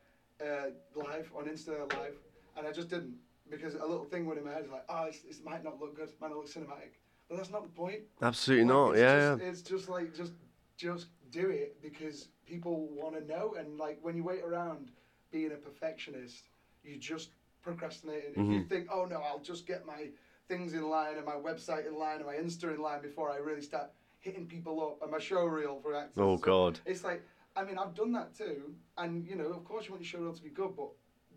uh, 0.41 0.71
live 0.95 1.31
on 1.37 1.47
Insta 1.47 1.93
live, 1.95 2.15
and 2.57 2.67
I 2.67 2.71
just 2.73 2.89
didn't 2.89 3.15
because 3.51 3.75
a 3.75 3.85
little 3.85 4.05
thing 4.05 4.27
went 4.27 4.39
in 4.39 4.45
my 4.45 4.53
head 4.53 4.69
like, 4.71 4.85
oh, 4.89 5.07
it's, 5.07 5.25
it 5.25 5.45
might 5.45 5.65
not 5.65 5.81
look 5.81 5.97
good, 5.97 6.11
might 6.21 6.29
not 6.29 6.37
look 6.39 6.49
cinematic, 6.49 6.93
but 7.29 7.37
that's 7.39 7.51
not 7.51 7.65
the 7.65 7.69
point. 7.71 8.03
Absolutely 8.23 8.65
Like, 8.65 8.73
not. 8.73 8.91
it's 8.93 9.01
Yeah, 9.01 9.31
just, 9.31 9.43
yeah. 9.43 9.49
It's 9.49 9.63
just 9.63 9.89
like 9.89 10.15
just 10.15 10.33
just 10.77 11.07
do 11.31 11.49
it 11.51 11.81
because 11.83 12.29
people 12.47 12.89
want 12.93 13.15
to 13.17 13.25
know, 13.27 13.55
and 13.59 13.79
like 13.79 13.99
when 14.03 14.17
you 14.17 14.25
wait 14.25 14.43
around 14.43 14.91
being 15.31 15.53
a 15.53 15.57
perfectionist, 15.57 16.49
you 16.83 16.97
just 16.99 17.31
procrastinate. 17.63 18.25
If 18.31 18.37
Mm-hmm. 18.37 18.53
you 18.53 18.65
think, 18.65 18.89
oh 18.93 19.05
no, 19.05 19.21
I'll 19.21 19.39
just 19.41 19.67
get 19.67 19.87
my 19.87 20.09
things 20.49 20.75
in 20.75 20.89
line 20.89 21.17
and 21.17 21.25
my 21.27 21.35
website 21.35 21.87
in 21.87 21.95
line 21.97 22.17
and 22.17 22.27
my 22.27 22.35
Insta 22.35 22.75
in 22.75 22.81
line 22.83 23.01
before 23.03 23.31
I 23.31 23.37
really 23.37 23.63
start 23.63 23.91
hitting 24.21 24.47
people 24.47 24.83
up 24.83 25.03
and 25.03 25.11
my 25.11 25.19
show 25.19 25.45
reel 25.45 25.79
for 25.83 25.95
actors. 25.95 26.19
Oh, 26.19 26.33
and. 26.33 26.43
God. 26.43 26.81
It's 26.87 27.05
like 27.05 27.23
I 27.57 27.65
mean 27.65 27.79
I've 27.79 27.95
done 27.95 28.13
that 28.13 28.35
too, 28.37 28.75
and 28.99 29.25
you 29.27 29.37
know 29.37 29.47
of 29.53 29.65
course 29.65 29.87
you 29.87 29.93
want 29.93 30.03
your 30.03 30.09
show 30.09 30.19
reel 30.19 30.35
to 30.35 30.43
be 30.43 30.51
good, 30.51 30.73
but 30.77 30.91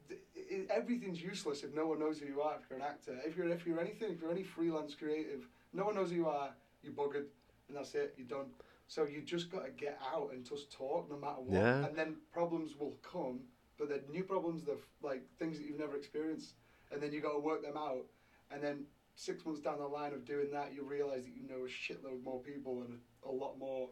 th- 0.10 0.67
everything's 0.69 1.21
useless 1.21 1.63
if 1.63 1.73
no 1.73 1.86
one 1.88 1.99
knows 1.99 2.19
who 2.19 2.25
you 2.25 2.41
are. 2.41 2.56
If 2.62 2.69
you're 2.69 2.79
an 2.79 2.86
actor, 2.86 3.19
if 3.25 3.36
you're 3.38 3.47
if 3.49 3.65
you're 3.65 3.79
anything, 3.79 4.12
if 4.13 4.21
you're 4.21 4.32
any 4.32 4.43
freelance 4.43 4.95
creative, 4.95 5.47
no 5.73 5.86
one 5.86 5.95
knows 5.95 6.10
who 6.10 6.15
you 6.15 6.27
are. 6.27 6.49
You're 6.82 6.93
buggered, 6.93 7.25
and 7.67 7.77
that's 7.77 7.93
it. 7.95 8.13
You're 8.17 8.27
done. 8.27 8.47
So 8.93 9.06
you 9.06 9.21
just 9.21 9.49
got 9.51 9.65
to 9.65 9.71
get 9.71 9.99
out 10.13 10.29
and 10.34 10.45
just 10.45 10.71
talk, 10.71 11.10
no 11.10 11.17
matter 11.17 11.41
what, 11.41 11.60
Yeah. 11.60 11.86
and 11.86 11.97
then 11.97 12.17
problems 12.32 12.77
will 12.77 12.95
come. 13.01 13.39
But 13.79 13.89
they're 13.89 14.01
new 14.08 14.23
problems. 14.23 14.63
They're 14.63 14.75
like 15.01 15.23
things 15.39 15.58
that 15.58 15.65
you've 15.65 15.79
never 15.79 15.95
experienced, 15.97 16.53
and 16.91 17.01
then 17.01 17.12
you 17.12 17.19
got 17.19 17.34
to 17.34 17.39
work 17.39 17.63
them 17.63 17.75
out. 17.75 18.06
And 18.51 18.62
then 18.62 18.86
six 19.15 19.43
months 19.45 19.62
down 19.62 19.79
the 19.79 19.88
line 19.88 20.13
of 20.13 20.25
doing 20.25 20.51
that, 20.51 20.75
you 20.75 20.84
realize 20.84 21.23
that 21.23 21.34
you 21.36 21.47
know 21.49 21.65
a 21.65 21.67
shitload 21.67 22.23
more 22.23 22.39
people 22.39 22.84
and 22.84 22.99
a, 23.25 23.29
a 23.29 23.32
lot 23.32 23.58
more 23.58 23.89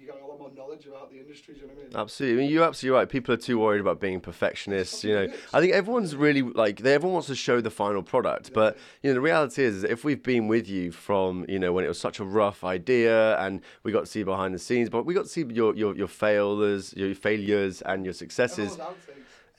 you 0.00 0.06
got 0.06 0.20
a 0.22 0.26
lot 0.26 0.38
more 0.38 0.50
knowledge 0.56 0.86
about 0.86 1.10
the 1.10 1.18
industry. 1.18 1.54
Do 1.54 1.60
you 1.60 1.66
know 1.66 1.74
what 1.74 1.82
I 1.82 1.88
mean? 1.88 1.96
Absolutely. 1.96 2.38
I 2.38 2.42
mean, 2.42 2.52
you're 2.52 2.64
absolutely 2.64 2.98
right. 2.98 3.08
People 3.08 3.34
are 3.34 3.38
too 3.38 3.58
worried 3.58 3.80
about 3.80 4.00
being 4.00 4.20
perfectionists. 4.20 5.04
You 5.04 5.14
know, 5.14 5.32
I 5.52 5.60
think 5.60 5.72
everyone's 5.72 6.16
really 6.16 6.42
like 6.42 6.80
they 6.80 6.94
everyone 6.94 7.14
wants 7.14 7.28
to 7.28 7.34
show 7.34 7.60
the 7.60 7.70
final 7.70 8.02
product, 8.02 8.52
but 8.52 8.76
you 9.02 9.10
know 9.10 9.14
the 9.14 9.20
reality 9.20 9.62
is, 9.62 9.76
is 9.76 9.84
if 9.84 10.04
we've 10.04 10.22
been 10.22 10.48
with 10.48 10.68
you 10.68 10.90
from 10.92 11.44
you 11.48 11.58
know 11.58 11.72
when 11.72 11.84
it 11.84 11.88
was 11.88 12.00
such 12.00 12.20
a 12.20 12.24
rough 12.24 12.64
idea 12.64 13.38
and 13.38 13.60
we 13.82 13.92
got 13.92 14.00
to 14.00 14.06
see 14.06 14.22
behind 14.22 14.54
the 14.54 14.58
scenes, 14.58 14.88
but 14.90 15.04
we 15.04 15.14
got 15.14 15.24
to 15.24 15.28
see 15.28 15.44
your 15.48 15.74
your 15.74 15.96
your 15.96 16.08
failures, 16.08 16.94
your 16.96 17.14
failures, 17.14 17.82
and 17.82 18.04
your 18.04 18.14
successes. 18.14 18.78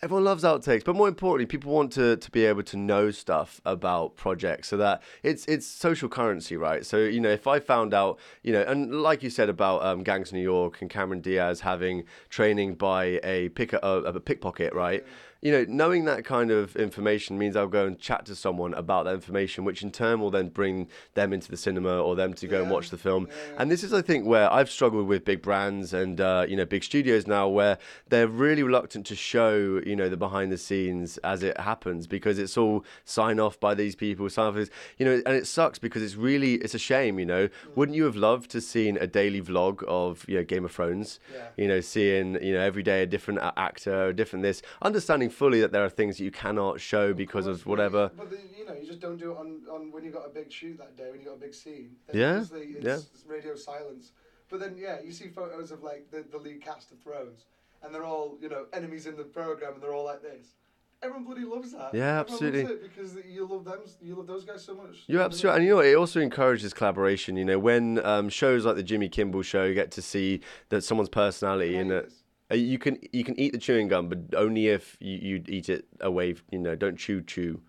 Everyone 0.02 0.24
loves 0.24 0.46
outtakes, 0.46 0.86
but 0.86 0.96
more 0.96 1.10
importantly, 1.10 1.46
people 1.46 1.74
want 1.74 1.92
to, 1.94 2.16
to 2.16 2.32
be 2.32 2.46
able 2.46 2.64
to 2.64 2.78
know 2.78 3.12
stuff 3.12 3.60
about 3.66 4.16
projects 4.16 4.70
so 4.70 4.78
that 4.78 5.04
it's 5.24 5.44
it's 5.46 5.68
social 5.68 6.08
currency, 6.08 6.56
right? 6.56 6.86
So 6.86 7.00
you 7.00 7.20
know, 7.20 7.30
if 7.30 7.48
I 7.48 7.60
found 7.60 7.94
out, 7.94 8.18
you 8.42 8.54
know, 8.54 8.62
and 8.62 9.02
like 9.02 9.24
you 9.24 9.30
said 9.30 9.50
about 9.50 9.84
um, 9.84 10.04
Gangs 10.04 10.32
New 10.32 10.40
York 10.40 10.82
and 10.82 10.90
Cameron 10.90 11.20
Diaz 11.20 11.60
having 11.60 12.06
training 12.30 12.76
by 12.76 13.20
a 13.26 13.50
pick 13.50 13.74
a, 13.74 13.78
a 13.82 14.20
pickpocket, 14.22 14.74
right? 14.74 15.06
You 15.42 15.52
know, 15.52 15.66
knowing 15.68 16.06
that 16.06 16.26
kind 16.26 16.52
of 16.52 16.76
information 16.76 17.38
means 17.38 17.56
I'll 17.56 17.68
go 17.68 17.86
and 17.86 17.98
chat 17.98 18.26
to 18.26 18.36
someone 18.36 18.74
about 18.74 19.06
that 19.06 19.14
information, 19.14 19.64
which 19.64 19.82
in 19.82 19.92
turn 19.92 20.20
will 20.20 20.32
then 20.32 20.50
bring 20.50 20.88
them 21.14 21.32
into 21.32 21.50
the 21.50 21.56
cinema 21.56 22.02
or 22.02 22.16
them 22.16 22.34
to 22.34 22.48
go 22.48 22.62
and 22.62 22.70
watch 22.70 22.90
the 22.90 22.98
film. 22.98 23.28
yeah. 23.30 23.56
And 23.58 23.72
this 23.72 23.84
is, 23.84 23.94
I 23.94 24.02
think, 24.02 24.26
where 24.26 24.52
I've 24.52 24.70
struggled 24.70 25.08
with 25.08 25.24
big 25.24 25.42
brands 25.42 25.94
and 25.94 26.20
uh, 26.20 26.46
you 26.48 26.58
know 26.58 26.66
big 26.66 26.84
studios 26.84 27.26
now, 27.26 27.48
where 27.48 27.78
they're 28.10 28.28
really 28.28 28.64
reluctant 28.64 29.06
to 29.08 29.16
show 29.16 29.82
you 29.86 29.96
know 29.96 30.10
the 30.10 30.18
behind 30.18 30.52
the 30.52 30.58
scenes 30.58 31.18
as 31.20 31.42
it 31.44 31.58
happens 31.60 32.06
because 32.06 32.38
it's 32.38 32.58
all 32.58 32.84
sign 33.06 33.40
off 33.40 33.60
by 33.60 33.74
these 33.74 33.96
people, 33.96 34.30
sign 34.30 34.48
off 34.48 34.58
is 34.58 34.70
you 34.98 35.06
know, 35.06 35.22
and 35.26 35.36
it 35.36 35.48
sucks 35.48 35.80
because 35.80 36.04
it's 36.04 36.16
really 36.16 36.56
it's 36.56 36.74
a 36.74 36.80
shame. 36.80 37.18
You 37.18 37.26
know, 37.26 37.50
wouldn't 37.76 37.96
you 37.96 38.04
have 38.04 38.16
loved 38.16 38.52
to 38.52 38.62
seen 38.62 38.98
a 38.98 39.08
daily 39.08 39.42
vlog 39.42 39.84
of 39.88 40.26
you 40.28 40.38
know 40.38 40.44
Game 40.44 40.66
of 40.66 40.72
Thrones? 40.72 41.20
Yeah. 41.34 41.48
You 41.56 41.68
know, 41.68 41.80
seeing 41.80 42.44
you 42.44 42.54
know 42.54 42.60
every 42.60 42.84
day 42.84 43.04
a 43.04 43.06
different 43.06 43.40
actor, 43.56 44.08
a 44.08 44.14
different 44.14 44.44
this, 44.44 44.62
understanding 44.82 45.29
fully 45.30 45.62
that 45.62 45.72
there 45.72 45.84
are 45.84 45.90
things 45.90 46.18
that 46.18 46.24
you 46.24 46.32
cannot 46.32 46.80
show 46.80 47.14
because 47.14 47.48
of 47.48 47.66
whatever. 47.66 48.12
you- 48.14 48.18
But 48.18 48.30
the, 48.32 48.38
you 48.58 48.66
know, 48.66 48.74
you 48.74 48.86
just 48.88 49.00
don't 49.00 49.18
do 49.18 49.32
it 49.32 49.38
on, 49.38 49.62
on 49.72 49.92
when 49.92 50.04
you 50.04 50.12
got 50.12 50.26
a 50.26 50.30
big 50.30 50.52
shoot 50.52 50.78
that 50.78 50.96
day, 50.98 51.10
when 51.12 51.20
you 51.20 51.26
got 51.28 51.36
a 51.36 51.40
big 51.40 51.54
scene. 51.54 51.96
Yeah, 52.14 52.42
It's, 52.42 52.52
yeah. 52.52 52.96
it's 52.96 53.26
radio 53.28 53.56
silence. 53.56 54.12
But 54.50 54.60
then, 54.60 54.76
yeah, 54.78 54.98
you 55.04 55.12
see 55.12 55.28
photos 55.28 55.72
of 55.72 55.84
like 55.84 56.10
the, 56.12 56.24
the 56.32 56.38
lead 56.38 56.62
cast 56.62 56.92
of 56.92 57.00
Thrones, 57.00 57.46
and 57.84 57.94
they're 57.94 58.04
all 58.04 58.38
you 58.42 58.50
know 58.50 58.66
enemies 58.74 59.06
in 59.06 59.16
the 59.16 59.24
program, 59.24 59.74
and 59.76 59.84
they're 59.84 59.94
all 59.94 60.06
like 60.06 60.22
this. 60.24 60.56
Everyone 61.02 61.24
bloody 61.24 61.46
loves 61.46 61.72
that. 61.72 61.94
Yeah, 61.94 62.20
absolutely. 62.20 62.66
because 62.84 63.16
you 63.26 63.46
love 63.46 63.64
them. 63.64 63.80
You 64.02 64.16
love 64.16 64.28
those 64.28 64.44
guys 64.44 64.66
so 64.66 64.76
much. 64.76 65.04
You're 65.08 65.22
absolutely, 65.22 65.60
and 65.60 65.68
you 65.68 65.76
know? 65.76 65.80
It 65.82 65.96
also 65.96 66.20
encourages 66.20 66.74
collaboration. 66.74 67.38
You 67.38 67.46
know, 67.46 67.58
when 67.60 68.04
um, 68.06 68.28
shows 68.28 68.66
like 68.66 68.76
the 68.76 68.84
Jimmy 68.84 69.08
Kimmel 69.08 69.42
Show 69.44 69.64
you 69.64 69.74
get 69.76 69.92
to 69.92 70.02
see 70.02 70.42
that 70.70 70.84
someone's 70.84 71.08
personality 71.10 71.76
in 71.78 71.90
it. 71.92 72.12
Uh, 72.52 72.56
You 72.56 72.80
can 72.80 72.98
you 73.12 73.24
can 73.24 73.40
eat 73.40 73.52
the 73.54 73.60
chewing 73.60 73.88
gum, 73.88 74.10
but 74.10 74.20
only 74.36 74.68
if 74.68 74.98
you, 75.00 75.18
you 75.22 75.44
eat 75.48 75.70
it 75.70 75.86
away. 76.02 76.36
You 76.52 76.60
know, 76.60 76.76
don't 76.76 76.98
chew 76.98 77.22
chew, 77.22 77.62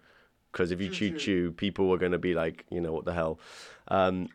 because 0.53 0.70
if 0.70 0.81
you 0.81 0.89
chew 0.89 1.16
Chew, 1.16 1.53
people 1.53 1.93
are 1.93 1.99
going 1.99 2.12
to 2.12 2.18
be 2.18 2.35
like, 2.35 2.64
you 2.70 2.81
know, 2.81 2.93
what 2.93 3.05
the 3.05 3.12
hell. 3.14 3.39
Um, 3.89 4.28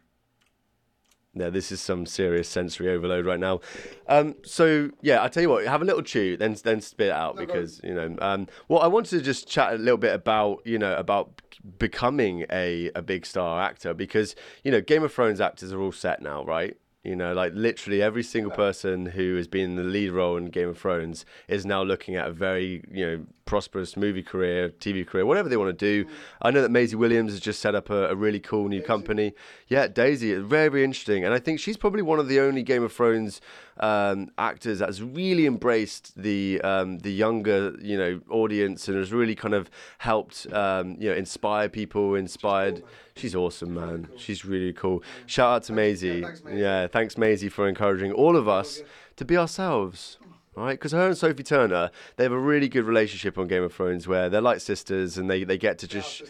yeah, 1.37 1.49
this 1.49 1.69
is 1.69 1.81
some 1.81 2.05
serious 2.05 2.47
sensory 2.47 2.89
overload 2.89 3.25
right 3.25 3.39
now. 3.39 3.59
Um, 4.07 4.35
so 4.43 4.89
yeah, 5.01 5.21
I 5.21 5.27
tell 5.27 5.43
you 5.43 5.49
what, 5.49 5.65
have 5.67 5.81
a 5.81 5.85
little 5.85 6.01
chew, 6.01 6.37
then 6.37 6.55
then 6.63 6.79
spit 6.79 7.07
it 7.07 7.13
out 7.13 7.35
No, 7.35 7.45
because 7.45 7.81
you 7.83 7.93
know. 7.93 8.15
Um, 8.21 8.47
well, 8.69 8.79
I 8.79 8.87
wanted 8.87 9.17
to 9.17 9.21
just 9.21 9.47
chat 9.47 9.73
a 9.73 9.77
little 9.77 9.97
bit 9.97 10.13
about 10.13 10.61
you 10.65 10.79
know 10.79 10.95
about 10.95 11.41
becoming 11.77 12.45
a 12.49 12.89
a 12.95 13.01
big 13.01 13.25
star 13.25 13.61
actor 13.61 13.93
because 13.93 14.35
you 14.63 14.71
know 14.71 14.79
Game 14.79 15.03
of 15.03 15.13
Thrones 15.13 15.41
actors 15.41 15.73
are 15.73 15.81
all 15.81 15.91
set 15.91 16.21
now, 16.21 16.45
right? 16.45 16.77
You 17.05 17.15
know, 17.15 17.33
like 17.33 17.53
literally 17.53 18.01
every 18.01 18.23
single 18.23 18.51
person 18.51 19.05
who 19.05 19.35
has 19.35 19.47
been 19.47 19.71
in 19.71 19.75
the 19.75 19.83
lead 19.83 20.09
role 20.09 20.37
in 20.37 20.47
Game 20.47 20.69
of 20.69 20.79
Thrones 20.79 21.23
is 21.47 21.63
now 21.63 21.83
looking 21.83 22.15
at 22.15 22.27
a 22.27 22.31
very, 22.31 22.83
you 22.91 23.05
know, 23.05 23.25
prosperous 23.45 23.95
movie 23.95 24.23
career, 24.23 24.69
TV 24.69 25.05
career, 25.05 25.25
whatever 25.25 25.47
they 25.47 25.57
want 25.57 25.77
to 25.77 26.03
do. 26.03 26.09
I 26.41 26.49
know 26.51 26.61
that 26.63 26.71
Maisie 26.71 26.95
Williams 26.95 27.31
has 27.31 27.39
just 27.39 27.61
set 27.61 27.75
up 27.75 27.89
a, 27.91 28.09
a 28.09 28.15
really 28.15 28.39
cool 28.39 28.67
new 28.67 28.77
Daisie. 28.79 28.87
company. 28.87 29.33
Yeah, 29.67 29.87
Daisie, 29.87 30.33
very, 30.35 30.69
very 30.69 30.83
interesting. 30.83 31.23
And 31.23 31.33
I 31.33 31.39
think 31.39 31.59
she's 31.59 31.77
probably 31.77 32.01
one 32.01 32.19
of 32.19 32.27
the 32.27 32.39
only 32.39 32.63
Game 32.63 32.83
of 32.83 32.91
Thrones 32.91 33.41
um, 33.79 34.29
actors 34.37 34.79
that's 34.79 34.99
really 35.01 35.45
embraced 35.45 36.15
the 36.21 36.59
um, 36.61 36.99
the 36.99 37.11
younger, 37.11 37.75
you 37.81 37.97
know, 37.97 38.19
audience 38.29 38.87
and 38.87 38.97
has 38.97 39.11
really 39.13 39.35
kind 39.35 39.53
of 39.53 39.69
helped, 39.99 40.47
um, 40.51 40.95
you 40.99 41.09
know, 41.09 41.15
inspire 41.15 41.69
people, 41.69 42.15
inspired. 42.15 42.83
She's 43.15 43.35
awesome, 43.35 43.73
man. 43.75 44.09
She's 44.17 44.43
really 44.43 44.73
cool. 44.73 45.03
Shout 45.25 45.51
out 45.57 45.63
to 45.63 45.73
Thanks- 45.73 46.01
yeah, 46.01 46.09
Maisie. 46.13 46.21
thanks, 46.23 46.43
Maisie. 46.43 46.59
Yeah, 46.61 46.87
thanks, 46.87 47.17
Maisie, 47.17 47.49
for 47.49 47.67
encouraging 47.67 48.11
all 48.11 48.35
of 48.35 48.47
us 48.47 48.81
to 49.17 49.23
be 49.25 49.37
ourselves. 49.37 50.17
Right, 50.55 50.73
because 50.73 50.93
her 50.93 51.07
and 51.07 51.17
Sophie 51.17 51.43
Turner, 51.43 51.91
they 52.15 52.23
have 52.23 52.31
a 52.31 52.39
really 52.39 52.69
good 52.69 52.85
relationship 52.85 53.37
on 53.37 53.47
Game 53.47 53.63
of 53.63 53.73
Thrones, 53.73 54.07
where 54.07 54.29
they're 54.29 54.41
like 54.41 54.61
sisters, 54.61 55.17
and 55.17 55.29
they, 55.29 55.43
they 55.43 55.57
get 55.57 55.77
to 55.79 55.87
They 55.87 55.97
are 55.97 56.01
just 56.01 56.23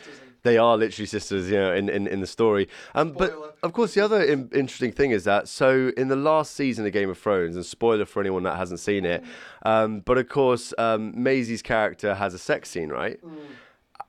they 0.45 0.57
are 0.57 0.77
literally 0.77 1.07
sisters, 1.07 1.49
you 1.49 1.57
know, 1.57 1.73
in, 1.73 1.89
in, 1.89 2.07
in 2.07 2.21
the 2.21 2.27
story. 2.27 2.69
Um, 2.93 3.11
but 3.11 3.57
of 3.63 3.73
course, 3.73 3.95
the 3.95 4.01
other 4.01 4.21
in, 4.21 4.47
interesting 4.53 4.91
thing 4.91 5.11
is 5.11 5.23
that 5.23 5.47
so 5.47 5.91
in 5.97 6.07
the 6.07 6.15
last 6.15 6.53
season 6.53 6.85
of 6.85 6.93
Game 6.93 7.09
of 7.09 7.17
Thrones, 7.17 7.55
and 7.55 7.65
spoiler 7.65 8.05
for 8.05 8.21
anyone 8.21 8.43
that 8.43 8.55
hasn't 8.55 8.79
seen 8.79 9.05
it, 9.05 9.23
um, 9.63 9.99
but 10.01 10.17
of 10.17 10.29
course, 10.29 10.73
um, 10.77 11.11
Maisie's 11.15 11.63
character 11.63 12.13
has 12.13 12.33
a 12.33 12.39
sex 12.39 12.69
scene, 12.69 12.89
right? 12.89 13.19
Mm. 13.25 13.37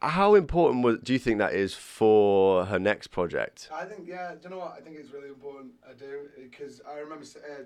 How 0.03 0.35
important 0.35 0.85
was, 0.85 0.99
do 1.03 1.15
you 1.15 1.19
think 1.19 1.39
that 1.39 1.55
is 1.55 1.73
for 1.75 2.67
her 2.67 2.79
next 2.79 3.07
project? 3.09 3.71
I 3.73 3.87
think, 3.87 4.07
yeah, 4.07 4.33
do 4.33 4.41
you 4.45 4.51
know 4.51 4.59
what? 4.59 4.77
I 4.79 4.83
think 4.83 4.97
it's 4.99 5.11
really 5.11 5.29
important. 5.29 5.73
I 5.89 5.95
do 5.95 6.29
because 6.41 6.83
I 6.87 6.99
remember 6.99 7.25
uh, 7.25 7.63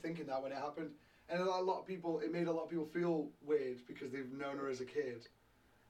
thinking 0.00 0.26
that 0.26 0.40
when 0.40 0.52
it 0.52 0.58
happened, 0.58 0.90
and 1.28 1.40
a 1.40 1.44
lot, 1.44 1.80
of 1.80 1.86
people, 1.86 2.20
it 2.20 2.32
made 2.32 2.46
a 2.46 2.52
lot 2.52 2.64
of 2.64 2.70
people 2.70 2.86
feel 2.86 3.28
weird 3.44 3.80
because 3.86 4.10
they've 4.10 4.30
known 4.32 4.58
her 4.58 4.68
as 4.68 4.80
a 4.80 4.84
kid, 4.84 5.26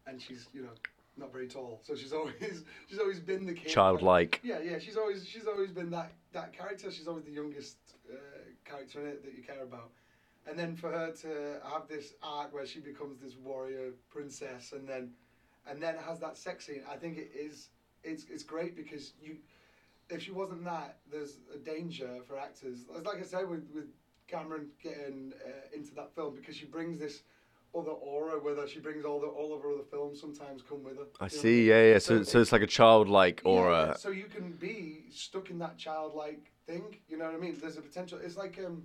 and 0.06 0.20
she's, 0.20 0.46
you 0.52 0.62
know, 0.62 0.70
not 1.16 1.32
very 1.32 1.48
tall, 1.48 1.80
so 1.82 1.94
she's 1.94 2.12
always, 2.12 2.34
she's 2.88 2.98
always 2.98 3.20
been 3.20 3.46
the 3.46 3.52
kid. 3.52 3.68
Childlike. 3.68 4.40
Yeah, 4.42 4.60
yeah, 4.60 4.78
she's 4.78 4.96
always, 4.96 5.26
she's 5.26 5.46
always 5.46 5.70
been 5.70 5.90
that 5.90 6.12
that 6.32 6.52
character. 6.52 6.90
She's 6.90 7.08
always 7.08 7.24
the 7.24 7.32
youngest 7.32 7.76
uh, 8.10 8.16
character 8.64 9.00
in 9.00 9.08
it 9.08 9.24
that 9.24 9.34
you 9.36 9.42
care 9.42 9.62
about. 9.62 9.90
And 10.48 10.58
then 10.58 10.74
for 10.74 10.90
her 10.90 11.12
to 11.12 11.60
have 11.70 11.86
this 11.88 12.14
arc 12.22 12.52
where 12.52 12.66
she 12.66 12.80
becomes 12.80 13.20
this 13.20 13.36
warrior 13.36 13.90
princess, 14.10 14.72
and 14.72 14.88
then, 14.88 15.10
and 15.68 15.80
then 15.80 15.96
has 15.96 16.18
that 16.20 16.36
sex 16.36 16.66
scene, 16.66 16.82
I 16.90 16.96
think 16.96 17.18
it 17.18 17.30
is, 17.34 17.68
it's 18.02 18.26
it's 18.30 18.42
great 18.42 18.74
because 18.74 19.12
you, 19.22 19.36
if 20.08 20.22
she 20.22 20.32
wasn't 20.32 20.64
that, 20.64 20.98
there's 21.10 21.38
a 21.54 21.58
danger 21.58 22.20
for 22.26 22.38
actors. 22.38 22.80
Like 23.04 23.20
I 23.20 23.22
said 23.22 23.48
with 23.48 23.68
with 23.72 23.86
Cameron 24.32 24.66
getting 24.82 25.32
uh, 25.44 25.76
into 25.76 25.94
that 25.94 26.14
film 26.14 26.34
because 26.34 26.56
she 26.56 26.64
brings 26.64 26.98
this 26.98 27.22
other 27.74 27.90
aura 27.90 28.38
with 28.42 28.56
her. 28.58 28.66
She 28.66 28.80
brings 28.80 29.04
all 29.04 29.20
the 29.20 29.26
all 29.26 29.54
of 29.54 29.62
her 29.62 29.72
other 29.72 29.82
films 29.90 30.20
sometimes 30.20 30.62
come 30.68 30.82
with 30.82 30.96
her. 30.96 31.04
I 31.20 31.24
know 31.24 31.28
see, 31.28 31.58
mean? 31.60 31.66
yeah, 31.66 31.82
yeah. 31.92 31.98
So, 31.98 32.18
So 32.18 32.22
so 32.24 32.40
it's 32.40 32.52
like 32.52 32.62
a 32.62 32.66
childlike 32.66 33.42
aura. 33.44 33.88
yeah, 33.88 33.94
So 33.96 34.10
you 34.10 34.24
can 34.24 34.52
be 34.52 35.04
stuck 35.10 35.50
in 35.50 35.58
that 35.58 35.76
childlike 35.78 36.50
thing. 36.66 36.96
You 37.08 37.18
know 37.18 37.26
what 37.26 37.34
I 37.34 37.38
mean? 37.38 37.56
There's 37.60 37.76
a 37.76 37.82
potential. 37.82 38.18
It's 38.22 38.36
like 38.36 38.58
um, 38.64 38.82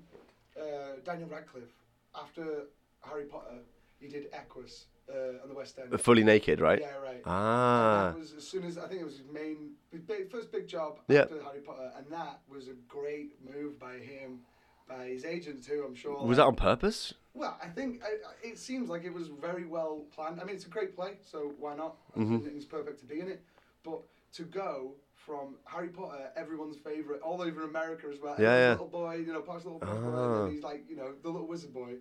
uh, 0.60 1.00
Daniel 1.06 1.30
Radcliffe 1.30 1.74
after 2.14 2.66
Harry 3.02 3.26
Potter. 3.26 3.60
He 4.00 4.08
did 4.08 4.28
Equus 4.32 4.86
uh, 5.10 5.41
on 5.41 5.50
the 5.50 5.56
West 5.56 5.80
End. 5.80 6.00
Fully 6.00 6.24
naked, 6.24 6.62
right? 6.62 6.80
Yeah, 6.80 6.98
right. 7.04 7.22
Ah. 7.26 8.14
Was 8.18 8.34
as 8.38 8.48
soon 8.48 8.64
as 8.64 8.78
I 8.78 8.88
think 8.88 9.02
it 9.02 9.06
was 9.06 9.18
his 9.18 9.28
main 9.32 9.72
big, 10.08 10.30
first 10.30 10.52
big 10.52 10.68
job 10.68 11.00
Yeah. 11.08 11.22
after 11.22 11.41
Harry 11.41 11.62
Potter, 11.62 11.91
and 11.98 12.06
that 12.12 12.41
was 12.48 12.68
a 12.68 12.74
great 12.88 13.34
move 13.43 13.80
by 13.80 13.93
him, 13.93 14.41
by 14.88 15.06
his 15.08 15.26
agent 15.26 15.64
too. 15.64 15.84
I'm 15.88 15.96
sure. 15.96 16.24
Was 16.26 16.38
that 16.38 16.46
on 16.46 16.56
purpose? 16.56 17.14
Well, 17.34 17.58
I 17.62 17.68
think 17.68 18.02
I, 18.04 18.48
it 18.48 18.58
seems 18.58 18.90
like 18.90 19.04
it 19.04 19.14
was 19.14 19.28
very 19.28 19.66
well 19.66 20.06
planned. 20.14 20.40
I 20.42 20.44
mean, 20.44 20.56
it's 20.56 20.66
a 20.66 20.70
great 20.70 20.96
play, 20.96 21.18
so 21.22 21.54
why 21.60 21.76
not? 21.76 21.98
Mhm. 22.16 22.46
It's 22.56 22.66
perfect 22.66 23.00
to 23.02 23.06
be 23.06 23.20
in 23.20 23.28
it. 23.28 23.44
But 23.84 24.02
to 24.34 24.44
go 24.44 24.96
from 25.14 25.56
Harry 25.66 25.90
Potter, 25.90 26.30
everyone's 26.36 26.78
favorite, 26.78 27.22
all 27.22 27.42
over 27.42 27.64
America 27.64 28.08
as 28.12 28.20
well. 28.20 28.36
Yeah, 28.40 28.56
yeah. 28.58 28.72
Little 28.72 28.88
boy, 28.88 29.16
you 29.16 29.34
know, 29.34 29.40
little 29.48 29.80
boy, 29.80 29.88
Ah. 29.88 30.44
and 30.46 30.54
he's 30.54 30.64
like, 30.64 30.86
you 30.90 30.96
know, 30.96 31.14
the 31.22 31.30
little 31.30 31.48
wizard 31.48 31.74
boy, 31.74 31.96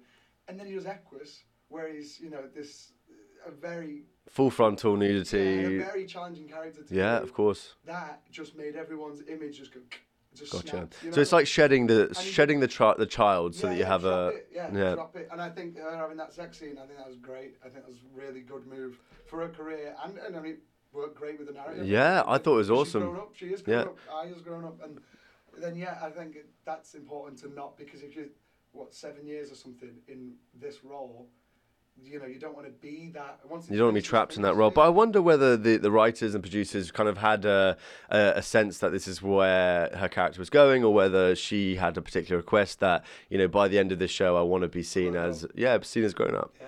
and 0.48 0.58
then 0.58 0.66
he 0.66 0.74
does 0.74 0.86
Equus, 0.86 1.42
where 1.68 1.92
he's, 1.92 2.20
you 2.20 2.30
know, 2.30 2.46
this 2.54 2.92
a 3.44 3.50
very 3.50 4.04
Full 4.28 4.50
frontal 4.50 4.92
yeah, 4.94 5.08
nudity. 5.08 5.76
a 5.76 5.84
very 5.84 6.04
challenging 6.06 6.48
character. 6.48 6.82
To 6.82 6.94
Yeah, 6.94 7.18
do. 7.18 7.24
of 7.24 7.32
course. 7.32 7.74
That 7.84 8.22
just 8.30 8.56
made 8.56 8.74
everyone's 8.74 9.22
image 9.28 9.58
just 9.58 9.72
go. 9.72 9.80
Gotcha. 10.40 10.68
snap, 10.68 10.94
you 11.02 11.12
So 11.12 11.20
it's 11.20 11.32
like 11.32 11.46
shedding 11.46 11.86
the 11.86 12.14
shedding 12.14 12.60
the 12.60 12.68
chi- 12.68 12.94
the 12.98 13.06
child 13.06 13.54
so 13.54 13.66
Yeah, 13.66 13.70
that 13.70 13.76
you 13.76 13.82
yeah, 13.82 13.88
have 13.88 14.04
a 14.04 14.26
it, 14.28 14.48
yeah, 14.54 14.70
yeah. 14.74 14.94
drop 14.94 15.16
it. 15.16 15.28
And 15.32 15.40
I 15.40 15.48
think 15.50 15.76
her 15.78 15.96
having 15.96 16.16
that 16.18 16.32
sex 16.32 16.58
scene, 16.58 16.78
I 16.78 16.86
think 16.86 16.98
that 16.98 17.06
was 17.08 17.16
great. 17.16 17.56
I 17.62 17.68
think 17.68 17.76
that 17.84 17.88
was 17.88 17.98
a 17.98 18.16
really 18.20 18.40
good 18.40 18.66
move 18.66 18.98
for 19.26 19.40
her 19.40 19.48
career, 19.48 19.94
and, 20.04 20.18
and 20.18 20.36
I 20.36 20.40
mean, 20.40 20.58
worked 20.92 21.16
great 21.16 21.38
with 21.38 21.48
the 21.48 21.54
narrative. 21.54 21.86
Yeah, 21.86 22.22
I 22.26 22.38
thought 22.38 22.54
it 22.54 22.56
was 22.56 22.66
She's 22.68 22.72
awesome. 22.78 23.02
grown 23.02 23.16
up. 23.16 23.30
She 23.34 23.46
is 23.46 23.62
grown 23.62 23.76
Yeah. 23.78 23.82
up. 23.84 23.98
I 24.12 24.26
has 24.28 24.40
grown 24.40 24.64
up, 24.64 24.82
and 24.82 25.00
then 25.58 25.76
yeah, 25.76 25.98
I 26.02 26.10
think 26.10 26.36
that's 26.64 26.94
important 26.94 27.38
to 27.40 27.48
not 27.52 27.76
because 27.76 28.02
if 28.02 28.14
you 28.16 28.30
what 28.72 28.94
seven 28.94 29.26
years 29.26 29.50
or 29.50 29.54
something 29.54 29.90
in 30.06 30.34
this 30.54 30.84
role, 30.84 31.28
you 32.02 32.20
know, 32.20 32.26
you 32.26 32.38
don't 32.38 32.54
want 32.54 32.66
to 32.66 32.72
be 32.72 33.10
that. 33.14 33.40
Once 33.48 33.68
You 33.70 33.76
don't 33.76 33.86
want 33.86 33.96
to 33.96 34.02
be 34.02 34.06
trapped 34.06 34.36
in 34.36 34.42
that 34.42 34.54
role. 34.54 34.70
But 34.70 34.82
I 34.82 34.88
wonder 34.88 35.20
whether 35.20 35.56
the, 35.56 35.76
the 35.76 35.90
writers 35.90 36.34
and 36.34 36.42
producers 36.42 36.90
kind 36.90 37.08
of 37.08 37.18
had 37.18 37.44
a, 37.44 37.76
a, 38.10 38.32
a 38.36 38.42
sense 38.42 38.78
that 38.78 38.92
this 38.92 39.08
is 39.08 39.22
where 39.22 39.90
her 39.96 40.08
character 40.08 40.38
was 40.38 40.50
going, 40.50 40.84
or 40.84 40.94
whether 40.94 41.34
she 41.34 41.76
had 41.76 41.96
a 41.96 42.02
particular 42.02 42.36
request 42.36 42.80
that, 42.80 43.04
you 43.28 43.38
know, 43.38 43.48
by 43.48 43.68
the 43.68 43.78
end 43.78 43.92
of 43.92 43.98
this 43.98 44.10
show, 44.10 44.36
I 44.36 44.42
want 44.42 44.62
to 44.62 44.68
be 44.68 44.82
seen 44.82 45.12
Grown 45.12 45.30
as, 45.30 45.46
yeah, 45.54 45.78
seen 45.82 46.04
as 46.04 46.14
grown 46.14 46.34
up. 46.34 46.54
Yeah, 46.60 46.66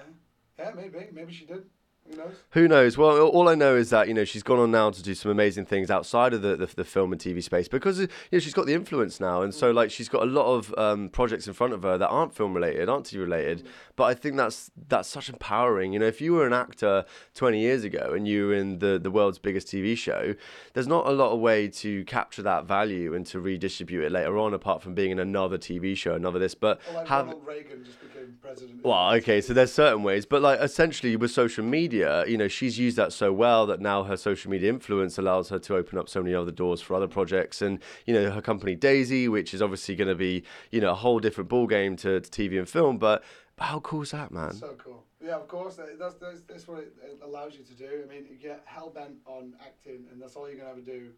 yeah, 0.59 0.71
maybe, 0.75 1.07
maybe 1.13 1.33
she 1.33 1.45
did. 1.47 1.65
Who 2.11 2.17
knows? 2.17 2.35
Who 2.51 2.69
knows? 2.69 2.99
Well, 2.99 3.21
all 3.29 3.49
I 3.49 3.55
know 3.55 3.77
is 3.77 3.91
that 3.91 4.09
you 4.09 4.15
know 4.15 4.25
she's 4.25 4.43
gone 4.43 4.59
on 4.59 4.71
now 4.71 4.91
to 4.91 5.03
do 5.03 5.15
some 5.15 5.31
amazing 5.31 5.67
things 5.67 5.91
outside 5.91 6.33
of 6.33 6.43
the, 6.43 6.57
the, 6.57 6.67
the 6.67 6.85
film 6.85 7.13
and 7.13 7.21
TV 7.21 7.43
space 7.43 7.69
because 7.69 8.01
you 8.01 8.09
know 8.33 8.39
she's 8.39 8.55
got 8.55 8.67
the 8.67 8.75
influence 8.75 9.21
now, 9.21 9.43
and 9.43 9.55
so 9.55 9.71
like 9.71 9.91
she's 9.91 10.09
got 10.09 10.23
a 10.23 10.27
lot 10.27 10.47
of 10.47 10.75
um, 10.79 11.09
projects 11.11 11.47
in 11.47 11.53
front 11.53 11.73
of 11.73 11.83
her 11.83 11.99
that 11.99 12.09
aren't 12.09 12.35
film 12.35 12.55
related, 12.55 12.89
aren't 12.89 13.07
TV 13.07 13.21
related. 13.21 13.67
But 13.97 14.05
I 14.05 14.15
think 14.15 14.37
that's 14.37 14.71
that's 14.89 15.09
such 15.09 15.29
empowering. 15.29 15.93
You 15.93 15.99
know, 15.99 16.07
if 16.07 16.21
you 16.21 16.33
were 16.33 16.47
an 16.47 16.53
actor 16.53 17.05
20 17.35 17.61
years 17.61 17.85
ago 17.85 18.13
and 18.15 18.27
you 18.27 18.47
were 18.49 18.55
in 18.55 18.79
the 18.79 18.99
the 18.99 19.11
world's 19.11 19.39
biggest 19.39 19.67
TV 19.69 19.97
show, 19.97 20.35
there's 20.73 20.89
not 20.89 21.07
a 21.07 21.13
lot 21.13 21.33
of 21.33 21.41
way 21.41 21.69
to 21.69 22.05
capture 22.05 22.43
that 22.43 22.65
value 22.65 23.15
and 23.15 23.27
to 23.27 23.41
redistribute 23.41 24.05
it 24.05 24.13
later 24.13 24.39
on, 24.39 24.55
apart 24.55 24.83
from 24.83 24.95
being 24.95 25.11
in 25.11 25.19
another 25.19 25.59
TV 25.59 25.97
show, 25.97 26.15
another 26.15 26.39
this. 26.39 26.55
But 26.55 26.81
Or 26.91 26.95
like 26.95 27.09
have 27.09 27.27
Ronald 27.27 27.47
Reagan 27.47 27.85
just 27.85 28.01
became 28.01 28.37
president. 28.41 28.85
well, 28.85 29.13
okay, 29.15 29.41
so 29.41 29.53
there's 29.53 29.73
certain 29.73 30.03
ways, 30.03 30.25
but 30.25 30.41
like 30.43 30.61
essentially 30.61 31.17
with 31.17 31.31
social 31.31 31.65
media, 31.65 31.98
you 32.27 32.37
know, 32.37 32.49
she's 32.49 32.79
used 32.79 32.97
that 32.97 33.13
so 33.13 33.33
well 33.33 33.67
that 33.67 33.81
now 33.81 34.05
her 34.05 34.17
social 34.17 34.51
media 34.51 34.71
influence 34.71 35.19
allows 35.19 35.49
her 35.49 35.59
to 35.59 35.77
open 35.77 35.99
up 35.99 36.09
so 36.09 36.23
many 36.23 36.35
other 36.35 36.53
doors 36.53 36.81
for 36.81 36.95
other 36.95 37.09
projects, 37.09 37.63
and 37.63 37.79
you 38.07 38.15
know, 38.15 38.31
her 38.31 38.43
company 38.43 38.75
Daisie, 38.75 39.29
which 39.29 39.55
is 39.55 39.63
obviously 39.63 39.95
going 39.97 40.09
to 40.09 40.15
be, 40.15 40.43
you 40.71 40.81
know, 40.81 40.91
a 40.91 40.95
whole 40.95 41.19
different 41.19 41.49
ball 41.49 41.67
game 41.67 41.97
to, 41.97 42.21
to 42.21 42.31
TV 42.31 42.59
and 42.59 42.69
film, 42.69 42.99
but 42.99 43.23
how 43.59 43.81
cool 43.81 44.03
is 44.03 44.13
that, 44.13 44.31
man? 44.31 44.53
So 44.53 44.75
cool. 44.79 45.05
Yeah, 45.25 45.37
of 45.37 45.49
course. 45.49 45.77
That's 45.77 46.15
that's, 46.15 46.43
that's 46.43 46.69
what 46.69 46.79
it 46.79 46.95
allows 47.23 47.55
you 47.55 47.65
to 47.65 47.75
do. 47.75 48.05
I 48.05 48.13
mean, 48.13 48.27
you 48.31 48.37
get 48.37 48.63
hell 48.65 48.91
bent 48.91 49.17
on 49.27 49.55
acting, 49.61 50.05
and 50.11 50.21
that's 50.21 50.37
all 50.37 50.49
you're 50.49 50.59
gonna 50.59 50.77
to 50.77 50.83
do. 50.83 51.11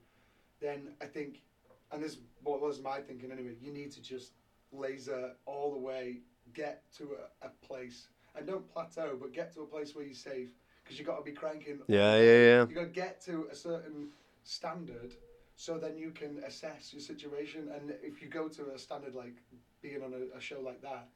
Then 0.61 0.89
I 1.01 1.07
think, 1.07 1.43
and 1.93 2.03
this 2.03 2.19
was 2.43 2.81
my 2.81 3.01
thinking 3.01 3.31
anyway. 3.31 3.55
You 3.61 3.73
need 3.73 3.93
to 3.93 4.03
just 4.03 4.33
laser 4.73 5.33
all 5.47 5.73
the 5.73 5.79
way, 5.79 6.19
get 6.55 6.83
to 6.97 7.17
a, 7.43 7.47
a 7.47 7.51
place, 7.67 8.09
and 8.37 8.47
don't 8.47 8.67
plateau, 8.73 9.17
but 9.21 9.33
get 9.33 9.53
to 9.55 9.63
a 9.63 9.67
place 9.67 9.95
where 9.95 10.05
you're 10.05 10.15
safe, 10.15 10.49
because 10.91 10.99
you've 10.99 11.07
got 11.07 11.19
to 11.19 11.23
be 11.25 11.31
cranking. 11.31 11.79
Yeah, 11.87 12.17
yeah, 12.17 12.23
yeah. 12.23 12.61
You've 12.61 12.75
got 12.75 12.81
to 12.81 12.87
get 12.89 13.21
to 13.27 13.47
a 13.53 13.55
certain 13.55 14.09
standard, 14.43 15.15
so 15.55 15.79
then 15.79 15.97
you 15.97 16.11
can 16.11 16.43
assess 16.45 16.93
your 16.93 17.01
situation. 17.01 17.69
And 17.73 17.95
if 18.03 18.21
you 18.21 18.29
go 18.29 18.49
to 18.49 18.73
a 18.75 18.79
standard 18.79 19.15
like 19.15 19.37
being 19.83 20.03
on 20.03 20.13
a, 20.13 20.37
a 20.37 20.41
show 20.41 20.61
like 20.61 20.83
that, 20.83 21.07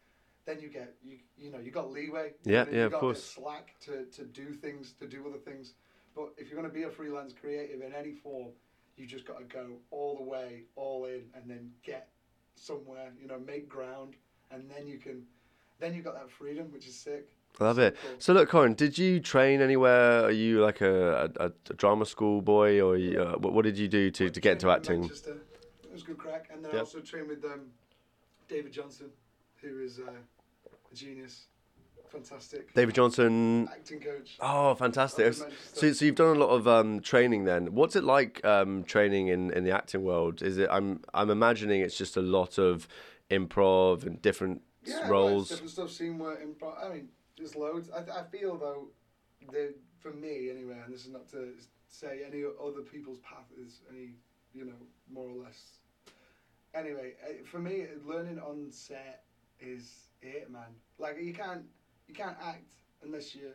then 0.46 0.60
you 0.60 0.68
get 0.68 0.94
you 1.02 1.18
you 1.36 1.50
know 1.50 1.58
you 1.58 1.72
got 1.72 1.90
leeway. 1.90 2.34
Yeah, 2.44 2.66
yeah, 2.70 2.84
of 2.84 2.92
got 2.92 3.00
course. 3.00 3.24
Slack 3.24 3.74
to 3.86 4.04
to 4.12 4.22
do 4.22 4.52
things, 4.52 4.92
to 5.00 5.08
do 5.08 5.26
other 5.26 5.38
things. 5.38 5.72
But 6.14 6.28
if 6.38 6.48
you're 6.48 6.60
going 6.60 6.70
to 6.70 6.74
be 6.74 6.84
a 6.84 6.90
freelance 6.90 7.32
creative 7.32 7.82
in 7.82 7.92
any 7.92 8.12
form, 8.12 8.52
you 8.96 9.06
just 9.06 9.26
got 9.26 9.38
to 9.38 9.44
go 9.44 9.66
all 9.90 10.16
the 10.16 10.22
way, 10.22 10.62
all 10.76 11.06
in, 11.06 11.24
and 11.34 11.50
then 11.50 11.72
get 11.82 12.10
somewhere. 12.54 13.10
You 13.20 13.26
know, 13.26 13.40
make 13.40 13.68
ground, 13.68 14.14
and 14.52 14.70
then 14.70 14.86
you 14.86 14.98
can. 14.98 15.24
Then 15.80 15.94
you've 15.94 16.04
got 16.04 16.14
that 16.14 16.30
freedom, 16.30 16.70
which 16.70 16.86
is 16.86 16.94
sick. 16.94 17.33
I 17.60 17.64
love 17.64 17.78
it. 17.78 17.96
So 18.18 18.32
look, 18.32 18.48
Corin, 18.48 18.74
did 18.74 18.98
you 18.98 19.20
train 19.20 19.60
anywhere? 19.60 20.24
Are 20.24 20.30
you 20.30 20.60
like 20.60 20.80
a, 20.80 21.30
a, 21.38 21.46
a 21.46 21.74
drama 21.74 22.04
school 22.04 22.42
boy, 22.42 22.80
or 22.80 22.96
you, 22.96 23.20
uh, 23.20 23.36
what, 23.36 23.52
what 23.52 23.64
did 23.64 23.78
you 23.78 23.86
do 23.86 24.10
to, 24.10 24.28
to 24.28 24.40
get 24.40 24.54
into 24.54 24.70
acting? 24.70 25.02
Manchester. 25.02 25.36
It 25.84 25.92
was 25.92 26.02
good 26.02 26.18
crack, 26.18 26.50
and 26.52 26.64
then 26.64 26.74
I 26.74 26.78
also 26.80 26.98
trained 26.98 27.28
with 27.28 27.44
um, 27.44 27.66
David 28.48 28.72
Johnson, 28.72 29.06
who 29.62 29.80
is 29.80 30.00
uh, 30.00 30.10
a 30.10 30.94
genius, 30.94 31.46
fantastic 32.10 32.74
David 32.74 32.96
Johnson. 32.96 33.68
acting 33.70 34.00
coach. 34.00 34.36
Oh, 34.40 34.74
fantastic! 34.74 35.26
Up 35.26 35.32
in 35.34 35.38
Manchester. 35.38 35.74
So, 35.74 35.92
so 35.92 36.04
you've 36.04 36.16
done 36.16 36.36
a 36.36 36.40
lot 36.40 36.50
of 36.50 36.66
um, 36.66 36.98
training 36.98 37.44
then. 37.44 37.72
What's 37.74 37.94
it 37.94 38.02
like 38.02 38.44
um, 38.44 38.82
training 38.82 39.28
in, 39.28 39.52
in 39.52 39.62
the 39.62 39.70
acting 39.70 40.02
world? 40.02 40.42
Is 40.42 40.58
it? 40.58 40.68
I'm 40.72 41.02
I'm 41.14 41.30
imagining 41.30 41.82
it's 41.82 41.96
just 41.96 42.16
a 42.16 42.22
lot 42.22 42.58
of 42.58 42.88
improv 43.30 44.04
and 44.04 44.20
different 44.20 44.62
yeah, 44.84 45.02
well, 45.02 45.10
roles. 45.10 45.50
different 45.50 45.70
stuff, 45.70 45.90
scene 45.92 46.18
work, 46.18 46.42
improv. 46.44 46.84
I 46.84 46.92
mean, 46.92 47.08
there's 47.44 47.56
loads. 47.56 47.90
I, 47.90 48.20
I 48.20 48.24
feel 48.24 48.56
though, 48.56 48.88
that 49.52 49.74
for 50.00 50.12
me 50.12 50.50
anyway, 50.50 50.76
and 50.84 50.92
this 50.92 51.04
is 51.04 51.12
not 51.12 51.28
to 51.32 51.52
say 51.88 52.22
any 52.26 52.42
other 52.42 52.80
people's 52.80 53.18
path 53.18 53.46
is 53.60 53.80
any, 53.90 54.12
you 54.54 54.64
know, 54.64 54.72
more 55.12 55.28
or 55.28 55.44
less. 55.44 55.78
Anyway, 56.74 57.12
eh, 57.28 57.34
for 57.44 57.58
me, 57.58 57.84
learning 58.04 58.38
on 58.38 58.68
set 58.70 59.24
is 59.60 60.08
it, 60.22 60.50
man. 60.50 60.62
Like 60.98 61.16
you 61.20 61.34
can't 61.34 61.64
you 62.08 62.14
can't 62.14 62.36
act 62.42 62.72
unless 63.02 63.34
you 63.34 63.50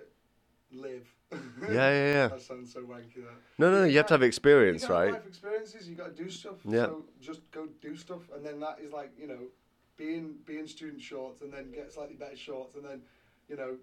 live. 0.72 1.08
Yeah, 1.32 1.72
yeah, 1.72 2.14
yeah. 2.14 2.28
that 2.34 2.42
sounds 2.42 2.72
so 2.72 2.82
wanky. 2.82 3.16
That. 3.16 3.34
No, 3.58 3.72
no, 3.72 3.84
you 3.86 3.98
have 3.98 4.06
to 4.08 4.14
have 4.14 4.24
experience, 4.24 4.84
you 4.84 4.90
right? 4.94 5.14
Life 5.14 5.28
experiences. 5.28 5.90
You 5.90 5.96
got 5.96 6.16
to 6.16 6.24
do 6.24 6.30
stuff. 6.30 6.58
Yeah. 6.64 6.86
So 6.86 7.06
just 7.20 7.42
go 7.52 7.68
do 7.82 7.96
stuff, 7.98 8.22
and 8.36 8.46
then 8.46 8.60
that 8.60 8.78
is 8.82 8.94
like 8.94 9.12
you 9.20 9.28
know, 9.28 9.48
being 9.98 10.36
being 10.46 10.68
student 10.68 11.02
shorts, 11.02 11.42
and 11.42 11.52
then 11.52 11.72
get 11.72 11.92
slightly 11.92 12.16
better 12.16 12.38
shorts, 12.38 12.76
and 12.76 12.86
then, 12.86 13.02
you 13.50 13.58
know, 13.58 13.78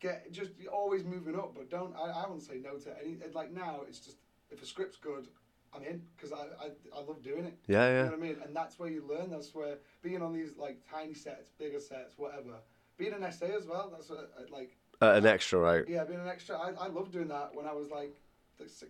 get 0.00 0.30
just 0.32 0.52
always 0.72 1.04
moving 1.04 1.34
up. 1.36 1.54
But 1.54 1.68
don't 1.70 1.94
I, 1.96 2.22
I 2.24 2.28
won't 2.28 2.42
say 2.42 2.58
no 2.62 2.76
to 2.78 2.90
any. 3.02 3.16
Like 3.34 3.52
now, 3.52 3.80
it's 3.86 3.98
just 4.00 4.18
if 4.50 4.62
a 4.62 4.66
script's 4.66 4.96
good, 4.96 5.28
I'm 5.74 5.82
in 5.82 6.02
because 6.16 6.32
I, 6.32 6.44
I 6.64 6.68
I 6.96 7.00
love 7.02 7.22
doing 7.22 7.44
it. 7.44 7.58
Yeah, 7.66 7.88
yeah. 7.88 7.88
You 7.88 8.04
know 8.04 8.10
what 8.10 8.18
I 8.18 8.22
mean? 8.22 8.36
And 8.44 8.56
that's 8.56 8.78
where 8.78 8.88
you 8.88 9.04
learn. 9.08 9.30
That's 9.30 9.54
where 9.54 9.76
being 10.02 10.22
on 10.22 10.32
these 10.32 10.56
like 10.56 10.78
tiny 10.90 11.14
sets, 11.14 11.50
bigger 11.58 11.80
sets, 11.80 12.14
whatever. 12.16 12.54
Being 12.96 13.12
an 13.12 13.30
SA 13.32 13.46
as 13.46 13.66
well. 13.66 13.90
That's 13.92 14.08
what, 14.08 14.30
like 14.50 14.76
Uh, 15.02 15.14
an 15.16 15.26
extra, 15.26 15.58
right? 15.58 15.84
yeah, 15.88 16.04
being 16.04 16.20
an 16.20 16.28
extra. 16.28 16.56
I, 16.56 16.70
I 16.78 16.86
love 16.86 17.10
doing 17.10 17.26
that 17.28 17.52
when 17.52 17.66
I 17.66 17.72
was 17.72 17.90
like, 17.90 18.14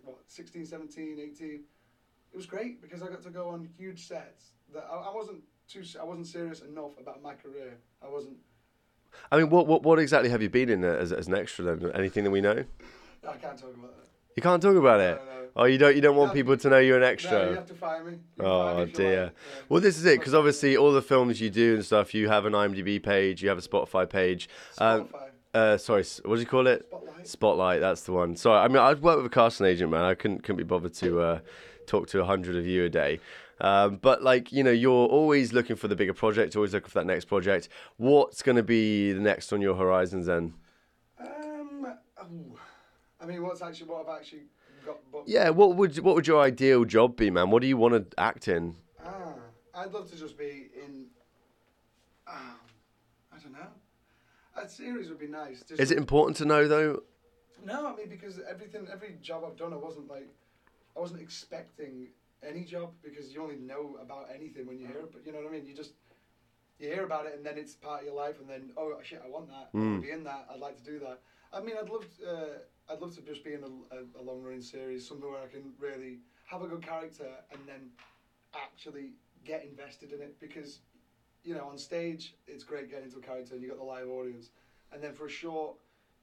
what, 0.03 0.17
16, 0.27 0.63
17, 0.63 1.17
18. 1.19 1.63
It 2.31 2.37
was 2.37 2.45
great 2.45 2.83
because 2.83 3.01
I 3.01 3.07
got 3.07 3.23
to 3.23 3.31
go 3.31 3.49
on 3.49 3.67
huge 3.77 4.07
sets 4.07 4.51
that 4.75 4.85
I, 4.91 4.95
I 5.09 5.15
wasn't 5.15 5.41
too. 5.67 5.83
I 5.99 6.03
wasn't 6.03 6.27
serious 6.27 6.61
enough 6.61 6.91
about 6.99 7.23
my 7.23 7.33
career. 7.33 7.77
I 8.03 8.09
wasn't. 8.09 8.37
I 9.31 9.37
mean, 9.37 9.49
what 9.49 9.67
what 9.67 9.83
what 9.83 9.99
exactly 9.99 10.29
have 10.29 10.41
you 10.41 10.49
been 10.49 10.69
in 10.69 10.83
as, 10.83 11.11
as 11.11 11.27
an 11.27 11.35
extra 11.35 11.65
then? 11.65 11.91
Anything 11.93 12.23
that 12.23 12.31
we 12.31 12.41
know? 12.41 12.63
I 13.27 13.33
can't 13.37 13.57
talk 13.57 13.73
about 13.73 13.95
that. 13.97 14.07
You 14.35 14.43
can't 14.43 14.61
talk 14.61 14.75
about 14.75 14.99
it. 14.99 15.21
No, 15.25 15.25
no. 15.25 15.47
Oh, 15.57 15.63
you 15.65 15.77
don't 15.77 15.95
you 15.95 16.01
don't 16.01 16.17
want 16.17 16.33
people 16.33 16.57
to 16.57 16.69
know 16.69 16.77
you're 16.77 17.01
an 17.01 17.17
No, 17.23 17.49
you 17.49 17.55
have 17.55 17.65
to 17.67 17.73
fire 17.73 18.03
me. 18.03 18.17
You 18.37 18.43
Oh, 18.45 18.85
me 18.85 18.91
dear. 18.91 19.23
like, 19.23 19.33
yeah. 19.33 19.63
Well, 19.69 19.79
this 19.81 19.97
is 19.97 20.05
it 20.05 20.19
because 20.19 20.33
obviously 20.33 20.75
all 20.75 20.91
the 20.91 21.01
films 21.01 21.39
you 21.39 21.49
do 21.49 21.75
and 21.75 21.85
stuff, 21.85 22.13
you 22.13 22.27
have 22.27 22.45
an 22.45 22.53
IMDb 22.53 23.01
page, 23.01 23.41
you 23.41 23.47
have 23.49 23.57
a 23.57 23.61
Spotify 23.61 24.09
page. 24.09 24.49
Um, 24.77 25.07
uh, 25.53 25.77
sorry, 25.77 26.03
what 26.25 26.35
do 26.35 26.41
you 26.41 26.45
call 26.47 26.67
it? 26.67 26.85
Spotlight. 26.89 27.27
Spotlight, 27.27 27.79
that's 27.79 28.01
the 28.01 28.11
one. 28.11 28.35
Sorry, 28.35 28.59
I 28.59 28.67
mean 28.67 28.77
I've 28.77 29.01
worked 29.01 29.17
with 29.23 29.27
a 29.27 29.33
casting 29.33 29.65
agent, 29.67 29.89
man. 29.91 30.03
I 30.03 30.13
couldn't 30.13 30.43
couldn't 30.43 30.57
be 30.57 30.63
bothered 30.63 30.93
to 30.95 31.21
uh, 31.21 31.39
talk 31.87 32.07
to 32.09 32.19
a 32.19 32.25
hundred 32.25 32.57
of 32.57 32.67
you 32.67 32.83
a 32.83 32.89
day. 32.89 33.21
Um, 33.61 33.97
but 33.97 34.21
like 34.21 34.51
you 34.51 34.63
know, 34.63 34.71
you're 34.71 35.07
always 35.07 35.53
looking 35.53 35.75
for 35.75 35.87
the 35.87 35.95
bigger 35.95 36.13
project, 36.13 36.55
always 36.55 36.73
looking 36.73 36.89
for 36.89 36.99
that 36.99 37.05
next 37.05 37.25
project. 37.25 37.69
What's 37.97 38.41
going 38.41 38.57
to 38.57 38.63
be 38.63 39.13
the 39.13 39.21
next 39.21 39.53
on 39.53 39.61
your 39.61 39.75
horizons 39.75 40.25
then? 40.25 40.53
Um. 41.19 41.87
ooh. 42.23 42.57
I 43.21 43.25
mean, 43.25 43.41
what's 43.41 43.61
actually 43.61 43.87
what 43.87 44.07
I've 44.07 44.19
actually 44.19 44.43
got 44.85 44.97
booked? 45.11 45.29
Yeah, 45.29 45.49
what 45.49 45.75
would 45.75 45.97
what 45.99 46.15
would 46.15 46.27
your 46.27 46.41
ideal 46.41 46.83
job 46.83 47.15
be, 47.15 47.29
man? 47.31 47.49
What 47.49 47.61
do 47.61 47.67
you 47.67 47.77
want 47.77 48.11
to 48.11 48.19
act 48.19 48.47
in? 48.47 48.75
Ah, 49.03 49.33
I'd 49.73 49.91
love 49.91 50.09
to 50.11 50.17
just 50.17 50.37
be 50.37 50.67
in. 50.75 51.05
Um, 52.27 52.59
I 53.31 53.37
don't 53.41 53.53
know. 53.53 53.67
A 54.61 54.67
series 54.67 55.09
would 55.09 55.19
be 55.19 55.27
nice. 55.27 55.63
Just 55.63 55.79
Is 55.79 55.91
it 55.91 55.97
important 55.97 56.37
to 56.37 56.45
know 56.45 56.67
though? 56.67 57.03
No, 57.65 57.87
I 57.87 57.95
mean 57.95 58.09
because 58.09 58.39
everything, 58.49 58.87
every 58.91 59.15
job 59.21 59.43
I've 59.45 59.57
done, 59.57 59.73
I 59.73 59.77
wasn't 59.77 60.09
like, 60.09 60.29
I 60.95 60.99
wasn't 60.99 61.21
expecting 61.21 62.09
any 62.47 62.63
job 62.63 62.91
because 63.03 63.33
you 63.33 63.41
only 63.41 63.57
know 63.57 63.97
about 64.01 64.29
anything 64.33 64.65
when 64.65 64.79
you 64.79 64.87
hear 64.87 64.99
it. 64.99 65.11
But 65.11 65.25
you 65.25 65.31
know 65.31 65.39
what 65.39 65.47
I 65.47 65.51
mean? 65.51 65.65
You 65.65 65.73
just 65.73 65.93
you 66.79 66.87
hear 66.89 67.05
about 67.05 67.25
it 67.25 67.35
and 67.35 67.45
then 67.45 67.57
it's 67.57 67.73
part 67.73 68.01
of 68.01 68.05
your 68.05 68.15
life, 68.15 68.39
and 68.39 68.49
then 68.49 68.71
oh 68.77 68.93
shit, 69.03 69.21
I 69.25 69.29
want 69.29 69.47
that. 69.49 69.69
I 69.73 69.77
want 69.77 70.01
to 70.01 70.07
be 70.07 70.11
in 70.11 70.23
that. 70.25 70.47
I'd 70.51 70.59
like 70.59 70.77
to 70.77 70.83
do 70.83 70.99
that. 70.99 71.19
I 71.53 71.61
mean, 71.61 71.75
I'd 71.81 71.89
love, 71.89 72.05
uh, 72.27 72.91
I'd 72.91 72.99
love 72.99 73.15
to 73.15 73.21
just 73.21 73.43
be 73.43 73.53
in 73.53 73.63
a, 73.63 73.95
a, 73.95 74.21
a 74.21 74.23
long 74.23 74.41
running 74.41 74.61
series, 74.61 75.07
something 75.07 75.29
where 75.29 75.41
I 75.41 75.47
can 75.47 75.71
really 75.79 76.19
have 76.45 76.61
a 76.61 76.67
good 76.67 76.85
character 76.85 77.27
and 77.51 77.61
then 77.65 77.89
actually 78.53 79.13
get 79.45 79.63
invested 79.63 80.11
in 80.11 80.21
it 80.21 80.39
because 80.39 80.79
you 81.43 81.53
know 81.53 81.67
on 81.69 81.77
stage 81.77 82.35
it's 82.47 82.63
great 82.63 82.89
getting 82.89 83.05
into 83.05 83.17
a 83.17 83.21
character 83.21 83.53
and 83.53 83.61
you 83.61 83.69
got 83.69 83.77
the 83.77 83.83
live 83.83 84.07
audience, 84.07 84.49
and 84.91 85.01
then 85.01 85.13
for 85.13 85.27
a 85.27 85.29
short 85.29 85.75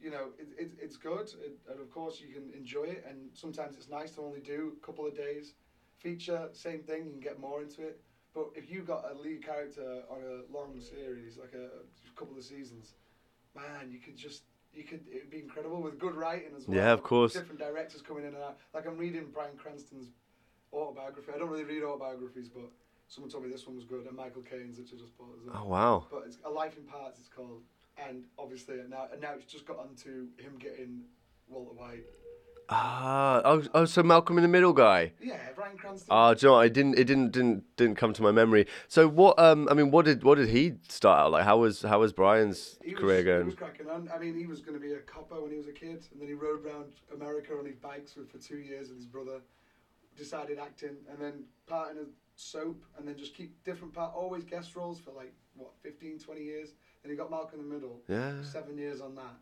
you 0.03 0.11
know, 0.11 0.31
it, 0.39 0.49
it, 0.59 0.73
it's 0.81 0.97
good, 0.97 1.29
it, 1.45 1.57
and 1.71 1.81
of 1.81 1.91
course 1.91 2.21
you 2.21 2.35
can 2.35 2.51
enjoy 2.59 2.85
it. 2.85 3.07
And 3.09 3.31
sometimes 3.33 3.77
it's 3.77 3.89
nice 3.89 4.11
to 4.13 4.23
only 4.23 4.41
do 4.41 4.73
a 4.83 4.85
couple 4.85 5.07
of 5.07 5.17
days. 5.17 5.55
Feature, 5.99 6.49
same 6.53 6.81
thing, 6.83 7.05
you 7.07 7.11
can 7.13 7.21
get 7.21 7.39
more 7.39 7.63
into 7.63 7.83
it. 7.83 8.01
But 8.35 8.47
if 8.55 8.71
you 8.71 8.81
got 8.83 9.05
a 9.11 9.15
lead 9.21 9.45
character 9.45 10.03
on 10.11 10.19
a 10.23 10.53
long 10.57 10.81
series, 10.81 11.37
like 11.39 11.53
a, 11.55 11.67
a 11.67 12.19
couple 12.19 12.37
of 12.37 12.43
seasons, 12.43 12.95
man, 13.55 13.91
you 13.91 13.99
could 13.99 14.17
just 14.17 14.43
you 14.73 14.85
could 14.85 15.05
it'd 15.15 15.31
be 15.31 15.39
incredible 15.39 15.83
with 15.83 15.99
good 15.99 16.15
writing 16.15 16.53
as 16.57 16.67
well. 16.67 16.77
Yeah, 16.77 16.93
of 16.93 17.03
course. 17.03 17.35
Different 17.35 17.59
directors 17.61 18.01
coming 18.03 18.25
in 18.25 18.35
and 18.35 18.43
out. 18.43 18.59
Like 18.75 18.87
I'm 18.87 18.97
reading 18.97 19.27
Bryan 19.33 19.57
Cranston's 19.57 20.09
autobiography. 20.73 21.31
I 21.35 21.39
don't 21.39 21.51
really 21.51 21.65
read 21.65 21.83
autobiographies, 21.85 22.49
but 22.49 22.71
someone 23.07 23.31
told 23.31 23.45
me 23.45 23.51
this 23.51 23.67
one 23.67 23.77
was 23.77 23.85
good, 23.85 24.07
and 24.07 24.17
Michael 24.17 24.43
Caine's, 24.43 24.79
which 24.79 24.93
I 24.95 24.97
just 24.97 25.17
bought 25.19 25.37
as 25.39 25.47
well. 25.47 25.63
Oh 25.63 25.69
wow. 25.69 26.07
But 26.11 26.23
it's 26.27 26.39
A 26.45 26.51
Life 26.51 26.79
in 26.79 26.85
Parts. 26.85 27.19
It's 27.21 27.29
called. 27.29 27.63
and 27.99 28.25
obviously 28.39 28.77
now 28.89 29.09
and 29.13 29.21
now 29.21 29.33
it's 29.37 29.45
just 29.45 29.67
got 29.67 29.79
onto 29.79 30.29
him 30.39 30.57
getting 30.59 31.03
Walter 31.49 31.75
White. 31.75 32.07
Ah, 32.69 33.43
oh, 33.45 33.63
oh, 33.75 33.85
so 33.85 34.03
Malcolm 34.03 34.39
in 34.39 34.43
the 34.43 34.49
Middle 34.49 34.73
guy. 34.73 35.13
Yeah, 35.21 35.37
Bryan 35.55 35.77
Cranston. 35.77 36.09
Ah, 36.11 36.33
do 36.33 36.47
you 36.47 36.49
know 36.49 36.55
what? 36.55 36.61
I 36.61 36.69
didn't. 36.69 36.99
It 36.99 37.05
didn't 37.05 37.33
didn't 37.33 37.65
didn't 37.77 37.97
come 37.97 38.13
to 38.15 38.23
my 38.23 38.31
memory. 38.31 38.67
So 38.89 39.09
what? 39.09 39.39
Um, 39.39 39.69
I 39.71 39.75
mean, 39.75 39.91
what 39.91 40.05
did 40.07 40.23
what 40.23 40.37
did 40.39 40.49
he 40.49 40.75
start 40.89 41.21
out 41.21 41.33
like? 41.33 41.45
How 41.45 41.59
was 41.59 41.83
how 41.83 42.01
was 42.01 42.13
Brian's 42.13 42.79
he 42.83 42.95
was, 42.95 43.01
career 43.01 43.19
He 43.19 43.25
going? 43.25 43.47
was 43.47 43.55
cracking 43.55 43.89
on. 43.91 44.09
I 44.15 44.19
mean, 44.19 44.35
he 44.39 44.47
was 44.47 44.61
going 44.61 44.75
to 44.75 44.81
be 44.81 44.93
a 44.95 44.99
copper 45.01 45.41
when 45.43 45.51
he 45.51 45.59
was 45.59 45.67
a 45.67 45.73
kid, 45.73 46.07
and 46.13 46.21
then 46.21 46.29
he 46.29 46.35
rode 46.35 46.65
around 46.65 46.93
America 47.15 47.53
on 47.59 47.67
his 47.67 47.77
bikes 47.77 48.13
for, 48.15 48.25
for 48.25 48.39
two 48.39 48.59
years 48.59 48.89
with 48.89 48.97
his 48.97 49.07
brother. 49.07 49.41
Decided 50.17 50.59
acting, 50.59 50.97
and 51.11 51.19
then 51.19 51.45
part 51.67 51.91
in 51.93 51.97
a 51.99 52.05
soap, 52.37 52.83
and 52.99 53.09
then 53.09 53.17
just 53.17 53.35
keep 53.35 53.53
different 53.65 53.95
part, 53.95 54.13
always 54.15 54.45
guest 54.45 54.77
roles 54.77 55.01
for 55.01 55.11
like 55.11 55.33
what 55.57 55.71
15, 55.83 56.19
20 56.19 56.43
years. 56.43 56.69
Then 57.03 57.11
he 57.11 57.17
got 57.17 57.31
Malcolm 57.31 57.61
in 57.61 57.69
the 57.69 57.75
Middle, 57.75 57.99
Yeah. 58.09 58.43
seven 58.43 58.77
years 58.77 59.01
on 59.01 59.15
that, 59.15 59.35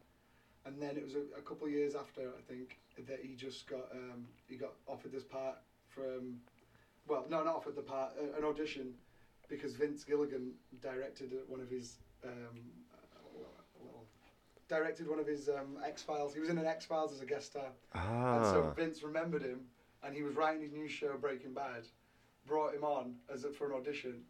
and 0.65 0.81
then 0.81 0.97
it 0.97 1.03
was 1.03 1.15
a, 1.17 1.23
a 1.37 1.43
couple 1.43 1.67
of 1.67 1.73
years 1.73 1.97
after 1.97 2.21
I 2.23 2.41
think 2.49 2.79
that 3.09 3.21
he 3.23 3.35
just 3.35 3.69
got 3.69 3.89
um, 3.93 4.27
he 4.47 4.57
got 4.57 4.73
offered 4.87 5.13
this 5.13 5.25
part 5.25 5.57
from, 5.89 6.37
well, 7.09 7.27
no, 7.29 7.43
not 7.43 7.57
offered 7.57 7.77
the 7.77 7.83
part, 7.83 8.13
uh, 8.21 8.39
an 8.39 8.45
audition, 8.45 8.95
because 9.49 9.75
Vince 9.75 10.05
Gilligan 10.05 10.53
directed 10.81 11.33
one 11.49 11.61
of 11.61 11.69
his. 11.71 11.99
Um, 12.25 12.31
uh, 12.93 13.19
well, 13.83 14.05
directed 14.69 15.09
one 15.09 15.19
of 15.19 15.27
his 15.27 15.49
um, 15.49 15.79
X 15.85 16.03
Files. 16.03 16.35
He 16.35 16.41
was 16.41 16.49
in 16.49 16.59
an 16.59 16.67
X 16.67 16.85
Files 16.85 17.13
as 17.13 17.21
a 17.21 17.27
guest 17.27 17.47
star, 17.47 17.67
and 17.95 18.45
so 18.45 18.67
Ah, 18.69 18.73
Vince 18.75 19.03
remembered 19.03 19.43
him, 19.43 19.61
and 20.05 20.15
he 20.15 20.23
was 20.23 20.35
writing 20.37 20.63
his 20.63 20.73
new 20.73 20.89
show 20.89 21.17
Breaking 21.21 21.53
Bad, 21.53 21.87
brought 22.47 22.75
him 22.75 22.85
on 22.85 23.15
as 23.33 23.45
a, 23.45 23.51
for 23.51 23.67
an 23.67 23.73
audition, 23.81 24.23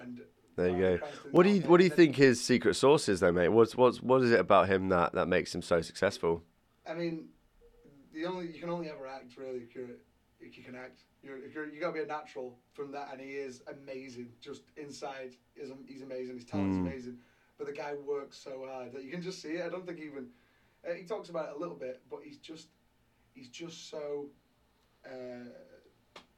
and 0.00 0.20
there 0.56 0.68
you 0.68 0.98
go. 0.98 1.06
What 1.30 1.44
do 1.44 1.50
you 1.50 1.62
what 1.62 1.78
do 1.78 1.84
you 1.84 1.90
think 1.90 2.16
his 2.16 2.40
secret 2.42 2.74
sauce 2.74 3.08
is, 3.08 3.20
though, 3.20 3.32
mate? 3.32 3.48
What's 3.48 3.76
what's 3.76 4.02
what 4.02 4.22
is 4.22 4.30
it 4.30 4.40
about 4.40 4.68
him 4.68 4.90
that 4.90 5.12
that 5.14 5.26
makes 5.26 5.54
him 5.54 5.62
so 5.62 5.80
successful? 5.80 6.42
I 6.88 6.94
mean, 6.94 7.28
the 8.20 8.28
only 8.28 8.46
you 8.48 8.60
can 8.60 8.70
only 8.70 8.88
ever 8.88 9.06
act 9.06 9.36
really 9.36 9.58
if 9.58 9.74
you're 9.74 9.96
if 10.40 10.56
you 10.56 10.64
can 10.64 10.74
act. 10.74 11.02
You're, 11.22 11.36
if 11.36 11.54
you're, 11.54 11.68
you 11.68 11.80
gotta 11.80 11.92
be 11.92 12.00
a 12.00 12.06
natural 12.06 12.58
from 12.72 12.92
that, 12.92 13.10
and 13.12 13.20
he 13.20 13.32
is 13.32 13.62
amazing. 13.68 14.28
Just 14.40 14.62
inside, 14.76 15.34
is 15.54 15.70
he's 15.86 16.02
amazing. 16.02 16.36
His 16.36 16.46
talent's 16.46 16.78
Mm. 16.78 16.86
amazing, 16.86 17.18
but 17.58 17.66
the 17.66 17.74
guy 17.74 17.94
works 18.06 18.38
so 18.38 18.66
hard 18.66 18.92
that 18.92 19.04
you 19.04 19.10
can 19.10 19.20
just 19.20 19.42
see 19.42 19.50
it. 19.50 19.66
I 19.66 19.68
don't 19.68 19.86
think 19.86 20.00
even 20.00 20.28
uh, 20.88 20.94
he 20.94 21.04
talks 21.04 21.28
about 21.28 21.50
it 21.50 21.56
a 21.56 21.58
little 21.58 21.76
bit, 21.76 22.00
but 22.10 22.20
he's 22.24 22.38
just 22.38 22.68
he's 23.34 23.48
just 23.48 23.90
so 23.90 24.30
uh, 25.04 25.50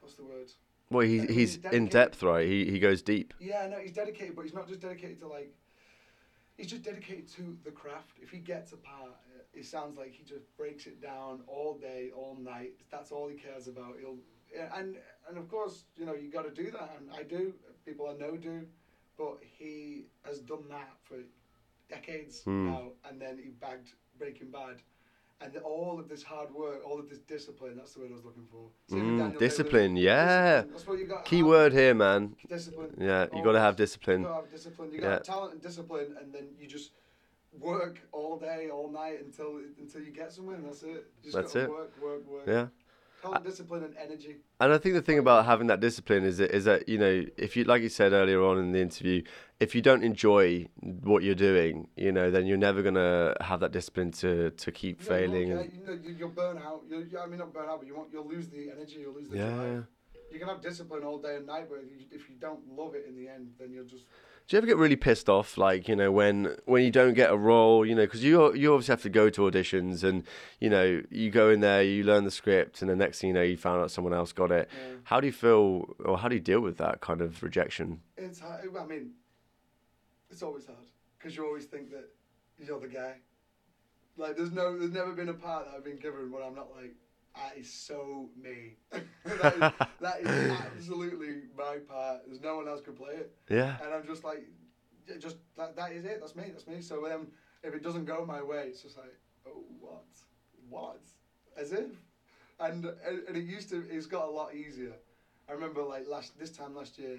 what's 0.00 0.16
the 0.16 0.24
word? 0.24 0.50
Well, 0.90 1.06
he, 1.06 1.20
I 1.20 1.26
he's 1.26 1.54
he's 1.62 1.72
in 1.72 1.86
depth, 1.86 2.22
right? 2.22 2.46
He 2.46 2.70
he 2.70 2.78
goes 2.80 3.02
deep. 3.02 3.34
Yeah, 3.38 3.68
no, 3.68 3.78
he's 3.78 3.92
dedicated, 3.92 4.34
but 4.34 4.44
he's 4.44 4.54
not 4.54 4.68
just 4.68 4.80
dedicated 4.80 5.20
to 5.20 5.28
like. 5.28 5.54
He's 6.56 6.66
just 6.66 6.82
dedicated 6.82 7.28
to 7.34 7.56
the 7.64 7.70
craft. 7.70 8.18
If 8.20 8.30
he 8.30 8.38
gets 8.38 8.72
a 8.72 8.76
part, 8.76 9.16
it 9.54 9.66
sounds 9.66 9.96
like 9.98 10.12
he 10.12 10.24
just 10.24 10.44
breaks 10.56 10.86
it 10.86 11.00
down 11.00 11.40
all 11.46 11.76
day, 11.78 12.10
all 12.16 12.36
night. 12.40 12.72
That's 12.90 13.12
all 13.12 13.28
he 13.28 13.36
cares 13.36 13.68
about. 13.68 13.96
He'll 14.00 14.16
and 14.76 14.96
and 15.28 15.38
of 15.38 15.48
course, 15.48 15.84
you 15.96 16.04
know, 16.04 16.14
you 16.14 16.30
got 16.30 16.44
to 16.44 16.62
do 16.64 16.70
that, 16.70 16.96
and 16.98 17.10
I 17.16 17.22
do. 17.22 17.54
People 17.86 18.06
I 18.08 18.14
know 18.22 18.36
do, 18.36 18.66
but 19.18 19.38
he 19.42 20.06
has 20.24 20.38
done 20.40 20.64
that 20.68 20.90
for 21.04 21.16
decades 21.88 22.42
Hmm. 22.44 22.66
now, 22.70 22.82
and 23.08 23.20
then 23.20 23.38
he 23.38 23.50
bagged 23.50 23.92
Breaking 24.18 24.50
Bad. 24.50 24.82
And 25.40 25.56
all 25.64 25.98
of 25.98 26.08
this 26.08 26.22
hard 26.22 26.54
work, 26.54 26.82
all 26.86 27.00
of 27.00 27.08
this 27.08 27.18
discipline, 27.18 27.76
that's 27.76 27.94
the 27.94 28.00
word 28.00 28.10
I 28.12 28.14
was 28.14 28.24
looking 28.24 28.46
for. 28.48 28.70
Mm, 28.94 29.36
discipline, 29.38 29.94
Day-Lewis. 29.94 30.04
yeah. 30.04 30.62
Discipline. 30.62 30.72
That's 30.72 30.86
what 30.86 30.98
you 31.00 31.06
got. 31.06 31.24
Key 31.24 31.42
word 31.42 31.72
here, 31.72 31.94
man. 31.94 32.36
Discipline. 32.48 32.94
Yeah, 32.96 33.26
you 33.34 33.42
got 33.42 33.52
to 33.52 33.60
have 33.60 33.74
discipline. 33.74 34.20
You 34.20 34.26
gotta 34.28 34.42
have 34.42 34.50
discipline. 34.50 34.92
You 34.92 35.00
got 35.00 35.10
Yeah. 35.10 35.18
talent 35.18 35.52
and 35.54 35.60
discipline, 35.60 36.16
and 36.20 36.32
then 36.32 36.54
you 36.60 36.68
just 36.68 36.92
work 37.58 38.00
all 38.12 38.38
day, 38.38 38.68
all 38.72 38.90
night 38.90 39.20
until 39.24 39.60
until 39.78 40.02
you 40.02 40.12
get 40.12 40.32
somewhere. 40.32 40.56
And 40.56 40.66
that's 40.66 40.82
it. 40.82 41.06
Just 41.22 41.36
That's 41.36 41.56
it. 41.56 41.68
Work, 41.68 41.92
work, 42.02 42.26
work. 42.28 42.42
Yeah. 42.46 42.66
Talent, 43.22 43.44
discipline, 43.44 43.84
and 43.84 43.94
energy. 43.96 44.38
And 44.58 44.72
I 44.72 44.78
think 44.78 44.96
the 44.96 45.02
thing 45.02 45.20
about 45.20 45.44
having 45.44 45.68
that 45.68 45.78
discipline 45.78 46.24
is 46.24 46.38
that, 46.38 46.50
is 46.50 46.64
that 46.64 46.88
you 46.88 46.98
know 46.98 47.24
if 47.36 47.56
you 47.56 47.62
like 47.62 47.80
you 47.80 47.88
said 47.88 48.12
earlier 48.12 48.42
on 48.42 48.58
in 48.58 48.72
the 48.72 48.80
interview, 48.80 49.22
if 49.60 49.76
you 49.76 49.82
don't 49.82 50.02
enjoy 50.02 50.66
what 50.80 51.22
you're 51.22 51.36
doing, 51.36 51.86
you 51.96 52.10
know, 52.10 52.32
then 52.32 52.46
you're 52.46 52.56
never 52.56 52.82
gonna 52.82 53.36
have 53.40 53.60
that 53.60 53.70
discipline 53.70 54.10
to 54.12 54.50
to 54.50 54.72
keep 54.72 55.00
know, 55.00 55.06
failing. 55.06 55.48
You, 55.48 55.58
And, 55.58 55.72
you 55.72 55.86
know, 55.86 55.92
you- 55.92 56.14
you'll 56.18 56.28
burn 56.30 56.58
out. 56.58 56.82
You'll, 56.88 57.04
I 57.20 57.26
mean, 57.26 57.38
not 57.38 57.52
burn 57.52 57.68
out, 57.68 57.78
but 57.78 57.86
you 57.86 57.94
won't. 57.94 58.12
You'll 58.12 58.26
lose 58.26 58.48
the 58.48 58.70
energy. 58.70 58.96
You'll 59.00 59.14
lose 59.14 59.28
the 59.28 59.36
yeah. 59.38 59.54
drive. 59.54 59.86
You 60.32 60.38
can 60.40 60.48
have 60.48 60.60
discipline 60.60 61.04
all 61.04 61.18
day 61.18 61.36
and 61.36 61.46
night, 61.46 61.66
but 61.68 61.80
if 61.84 61.90
you, 61.92 62.06
if 62.10 62.28
you 62.28 62.36
don't 62.40 62.66
love 62.74 62.94
it 62.96 63.04
in 63.06 63.14
the 63.14 63.28
end, 63.28 63.52
then 63.60 63.70
you'll 63.70 63.84
just. 63.84 64.06
Do 64.48 64.56
you 64.56 64.58
ever 64.58 64.66
get 64.66 64.76
really 64.76 64.96
pissed 64.96 65.28
off, 65.28 65.56
like 65.56 65.88
you 65.88 65.96
know, 65.96 66.10
when 66.12 66.56
when 66.66 66.84
you 66.84 66.90
don't 66.90 67.14
get 67.14 67.30
a 67.30 67.36
role, 67.36 67.86
you 67.86 67.94
know, 67.94 68.04
because 68.04 68.22
you 68.22 68.52
you 68.54 68.72
obviously 68.74 68.92
have 68.92 69.02
to 69.02 69.08
go 69.08 69.30
to 69.30 69.42
auditions, 69.42 70.04
and 70.04 70.24
you 70.60 70.68
know, 70.68 71.02
you 71.10 71.30
go 71.30 71.48
in 71.50 71.60
there, 71.60 71.82
you 71.82 72.04
learn 72.04 72.24
the 72.24 72.30
script, 72.30 72.82
and 72.82 72.90
the 72.90 72.96
next 72.96 73.20
thing 73.20 73.28
you 73.28 73.34
know, 73.34 73.42
you 73.42 73.56
found 73.56 73.82
out 73.82 73.90
someone 73.90 74.12
else 74.12 74.32
got 74.32 74.50
it. 74.50 74.68
Yeah. 74.72 74.96
How 75.04 75.20
do 75.20 75.26
you 75.26 75.32
feel, 75.32 75.96
or 76.04 76.18
how 76.18 76.28
do 76.28 76.34
you 76.34 76.40
deal 76.40 76.60
with 76.60 76.76
that 76.78 77.00
kind 77.00 77.20
of 77.20 77.42
rejection? 77.42 78.00
It's 78.16 78.40
hard. 78.40 78.68
I 78.78 78.84
mean, 78.84 79.12
it's 80.30 80.42
always 80.42 80.66
hard 80.66 80.78
because 81.18 81.36
you 81.36 81.46
always 81.46 81.64
think 81.64 81.90
that 81.90 82.10
you're 82.58 82.80
the 82.80 82.88
guy. 82.88 83.14
Like, 84.16 84.36
there's 84.36 84.52
no, 84.52 84.78
there's 84.78 84.92
never 84.92 85.12
been 85.12 85.30
a 85.30 85.34
part 85.34 85.66
that 85.66 85.74
I've 85.74 85.84
been 85.84 85.96
given 85.96 86.30
where 86.30 86.42
I'm 86.42 86.54
not 86.54 86.68
like, 86.76 86.94
that 87.34 87.56
is 87.58 87.72
so 87.72 88.28
me. 88.40 88.76
that, 88.90 89.54
is, 89.54 89.86
that 90.00 90.20
is 90.20 90.50
absolutely 90.76 91.42
my 91.56 91.78
part. 91.88 92.22
There's 92.26 92.40
no 92.40 92.56
one 92.56 92.68
else 92.68 92.80
can 92.80 92.94
play 92.94 93.14
it, 93.14 93.32
Yeah. 93.48 93.76
and 93.82 93.92
I'm 93.94 94.06
just 94.06 94.24
like, 94.24 94.44
yeah, 95.08 95.16
just 95.18 95.36
that, 95.56 95.76
that 95.76 95.92
is 95.92 96.04
it. 96.04 96.20
That's 96.20 96.36
me. 96.36 96.44
That's 96.48 96.66
me. 96.66 96.80
So 96.80 97.04
then, 97.08 97.26
if 97.62 97.74
it 97.74 97.82
doesn't 97.82 98.04
go 98.04 98.24
my 98.24 98.42
way, 98.42 98.66
it's 98.68 98.82
just 98.82 98.96
like, 98.96 99.14
oh, 99.46 99.64
what, 99.80 100.04
what, 100.68 101.00
as 101.56 101.72
if, 101.72 101.90
and 102.60 102.84
and, 102.84 103.22
and 103.28 103.36
it 103.36 103.44
used 103.44 103.70
to. 103.70 103.84
It's 103.90 104.06
got 104.06 104.26
a 104.28 104.30
lot 104.30 104.54
easier. 104.54 104.92
I 105.48 105.52
remember 105.52 105.82
like 105.82 106.06
last 106.08 106.38
this 106.38 106.50
time 106.50 106.74
last 106.74 106.98
year, 106.98 107.18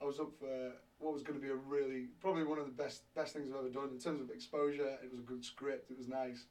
I 0.00 0.04
was 0.04 0.20
up 0.20 0.32
for 0.38 0.72
what 0.98 1.12
was 1.12 1.22
going 1.22 1.38
to 1.38 1.44
be 1.44 1.50
a 1.50 1.56
really 1.56 2.06
probably 2.20 2.44
one 2.44 2.58
of 2.58 2.66
the 2.66 2.72
best 2.72 3.02
best 3.14 3.32
things 3.34 3.50
I've 3.50 3.58
ever 3.58 3.68
done 3.68 3.90
in 3.92 3.98
terms 3.98 4.20
of 4.20 4.30
exposure. 4.30 4.96
It 5.02 5.10
was 5.10 5.20
a 5.20 5.24
good 5.24 5.44
script. 5.44 5.90
It 5.90 5.98
was 5.98 6.08
nice. 6.08 6.46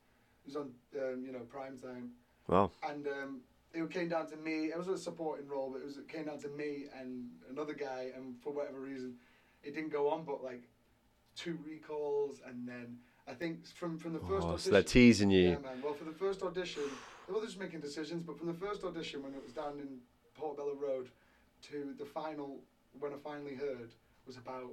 It 0.46 0.48
was 0.48 0.56
on 0.58 0.72
um, 1.02 1.24
you 1.26 1.32
know 1.32 1.40
prime 1.40 1.78
time, 1.78 2.12
Wow. 2.48 2.72
and 2.88 3.08
um, 3.08 3.42
it 3.74 3.90
came 3.92 4.10
down 4.10 4.28
to 4.30 4.36
me. 4.38 4.66
It 4.66 4.78
was 4.78 4.88
a 4.88 4.98
supporting 4.98 5.48
role, 5.48 5.70
but 5.72 5.82
it 5.82 5.86
was 5.86 5.98
it 5.98 6.08
came 6.08 6.26
down 6.26 6.40
to 6.40 6.50
me 6.50 6.86
and 7.00 7.30
another 7.50 7.74
guy, 7.74 8.12
and 8.16 8.36
for 8.42 8.52
whatever 8.54 8.80
reason, 8.80 9.16
it 9.64 9.74
didn't 9.76 9.92
go 9.92 10.10
on. 10.10 10.24
But 10.26 10.44
like 10.44 10.64
two 11.36 11.58
recalls, 11.66 12.42
and 12.46 12.68
then 12.68 12.98
I 13.28 13.34
think 13.34 13.66
from 13.68 13.98
from 13.98 14.14
the 14.14 14.20
first 14.20 14.32
Oh, 14.32 14.40
so 14.42 14.54
audition. 14.54 14.72
they're 14.74 14.84
teasing 14.84 15.32
you. 15.32 15.52
Yeah, 15.52 15.58
man. 15.60 15.82
Well, 15.84 15.94
for 15.94 16.04
the 16.06 16.12
first 16.12 16.44
audition, 16.44 16.84
they 17.28 17.34
were 17.34 17.42
just 17.42 17.60
making 17.60 17.80
decisions, 17.80 18.24
but 18.24 18.38
from 18.38 18.48
the 18.48 18.54
first 18.54 18.84
audition 18.84 19.24
when 19.24 19.34
it 19.34 19.42
was 19.44 19.54
down 19.54 19.80
in 19.80 20.00
Portobello 20.36 20.76
Road 20.76 21.10
to 21.70 21.96
the 21.98 22.06
final, 22.06 22.60
when 23.00 23.14
I 23.14 23.18
finally 23.24 23.56
heard, 23.56 23.90
was 24.28 24.38
about 24.38 24.72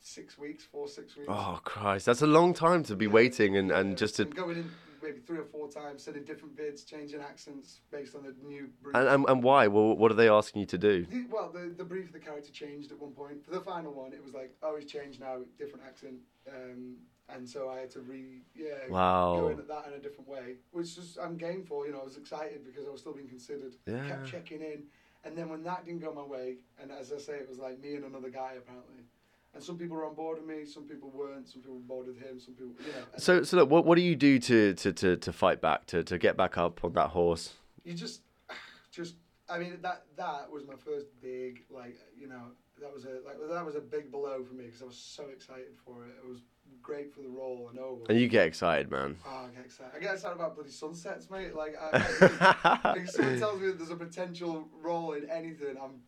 six 0.00 0.38
weeks, 0.38 0.64
four, 0.64 0.88
six 0.88 1.16
weeks. 1.16 1.28
Oh 1.28 1.60
Christ, 1.62 2.06
that's 2.06 2.22
a 2.22 2.26
long 2.26 2.54
time 2.54 2.82
to 2.84 2.96
be 2.96 3.06
Yeah, 3.06 3.12
waiting 3.12 3.56
and, 3.56 3.70
and 3.70 3.90
yeah, 3.90 3.96
just 3.96 4.16
to 4.16 4.22
and 4.22 4.34
going 4.34 4.56
in 4.56 4.70
maybe 5.02 5.18
three 5.20 5.38
or 5.38 5.44
four 5.44 5.68
times, 5.68 6.02
sending 6.04 6.24
different 6.24 6.56
bids, 6.56 6.84
changing 6.84 7.20
accents 7.20 7.80
based 7.90 8.14
on 8.14 8.22
the 8.22 8.34
new 8.46 8.68
brief. 8.82 8.94
and, 8.96 9.08
and, 9.08 9.24
and 9.28 9.42
why? 9.42 9.66
Well, 9.66 9.96
what 9.96 10.10
are 10.10 10.14
they 10.14 10.28
asking 10.28 10.60
you 10.60 10.66
to 10.66 10.78
do? 10.78 11.06
The- 11.06 11.26
well, 11.30 11.50
the, 11.52 11.72
the 11.76 11.84
brief 11.84 12.06
of 12.06 12.12
the 12.12 12.18
character 12.18 12.50
changed 12.52 12.92
at 12.92 12.98
one 13.00 13.12
point. 13.12 13.44
For 13.44 13.50
the 13.50 13.60
final 13.60 13.92
one, 13.92 14.12
it 14.12 14.22
was 14.22 14.34
like, 14.34 14.54
oh, 14.62 14.76
he's 14.76 14.90
changed 14.90 15.20
now, 15.20 15.38
different 15.58 15.84
accent. 15.86 16.16
Um, 16.48 16.96
and 17.28 17.48
so 17.48 17.68
I 17.68 17.78
had 17.80 17.90
to 17.92 18.00
re, 18.00 18.40
yeah, 18.54 18.88
go 18.88 18.92
Wow. 18.94 19.48
in 19.48 19.58
at 19.58 19.68
that 19.68 19.86
in 19.86 19.92
a 19.94 19.98
different 20.00 20.28
way, 20.28 20.56
which 20.72 20.98
is 20.98 21.16
I'm 21.22 21.36
game 21.36 21.62
for. 21.64 21.86
You 21.86 21.92
know, 21.92 22.00
I 22.00 22.04
was 22.04 22.16
excited 22.16 22.64
because 22.64 22.86
I 22.88 22.90
was 22.90 23.00
still 23.00 23.12
being 23.14 23.28
considered. 23.28 23.74
Yeah. 23.86 24.04
Kept 24.08 24.26
checking 24.26 24.60
in, 24.62 24.82
and 25.22 25.36
then 25.38 25.48
when 25.48 25.62
that 25.62 25.84
didn't 25.84 26.00
go 26.00 26.12
my 26.12 26.24
way, 26.24 26.56
and 26.82 26.90
as 26.90 27.12
I 27.12 27.18
say, 27.18 27.34
it 27.34 27.48
was 27.48 27.58
like 27.58 27.78
me 27.80 27.94
and 27.94 28.04
another 28.04 28.30
guy 28.30 28.54
apparently. 28.58 29.04
And 29.52 29.62
some 29.62 29.76
people 29.76 29.96
were 29.96 30.06
on 30.06 30.14
board 30.14 30.38
with 30.38 30.46
me, 30.46 30.64
some 30.64 30.84
people 30.84 31.10
weren't. 31.10 31.48
Some 31.48 31.60
people 31.60 31.74
were 31.74 31.80
bored 31.80 32.06
with 32.06 32.18
him, 32.18 32.38
some 32.38 32.54
people, 32.54 32.72
you 32.86 32.92
know. 32.92 33.04
So, 33.18 33.42
so 33.42 33.56
look, 33.56 33.70
what, 33.70 33.84
what 33.84 33.96
do 33.96 34.02
you 34.02 34.14
do 34.14 34.38
to, 34.38 34.74
to, 34.74 34.92
to, 34.92 35.16
to 35.16 35.32
fight 35.32 35.60
back, 35.60 35.86
to, 35.86 36.04
to 36.04 36.18
get 36.18 36.36
back 36.36 36.56
up 36.56 36.84
on 36.84 36.92
that 36.92 37.08
horse? 37.08 37.54
you 37.84 37.94
just, 37.94 38.22
just. 38.92 39.16
I 39.48 39.58
mean, 39.58 39.78
that 39.82 40.04
that 40.16 40.48
was 40.48 40.64
my 40.64 40.76
first 40.76 41.06
big 41.20 41.64
like, 41.70 41.98
you 42.16 42.28
know, 42.28 42.52
that 42.80 42.94
was 42.94 43.04
a 43.04 43.18
like 43.26 43.36
that 43.50 43.66
was 43.66 43.74
a 43.74 43.80
big 43.80 44.12
blow 44.12 44.44
for 44.44 44.54
me 44.54 44.66
because 44.66 44.82
I 44.82 44.84
was 44.84 44.96
so 44.96 45.24
excited 45.24 45.74
for 45.84 46.04
it. 46.04 46.14
It 46.24 46.28
was 46.28 46.42
great 46.82 47.12
for 47.12 47.20
the 47.20 47.28
role, 47.28 47.68
I 47.72 47.76
know. 47.76 48.00
And 48.08 48.18
you 48.18 48.28
get 48.28 48.46
excited, 48.46 48.90
man. 48.90 49.16
Oh, 49.26 49.46
I 49.50 49.54
get 49.54 49.64
excited. 49.64 49.92
I 49.96 50.00
get 50.00 50.14
excited 50.14 50.36
about 50.36 50.54
bloody 50.54 50.70
sunsets, 50.70 51.30
mate. 51.30 51.54
Like, 51.54 51.74
I, 51.80 51.88
I, 52.84 52.94
if 52.98 53.10
someone 53.10 53.38
tells 53.38 53.60
me 53.60 53.66
that 53.68 53.78
there's 53.78 53.90
a 53.90 53.96
potential 53.96 54.68
role 54.80 55.12
in 55.12 55.28
anything, 55.28 55.76
I'm 55.82 56.00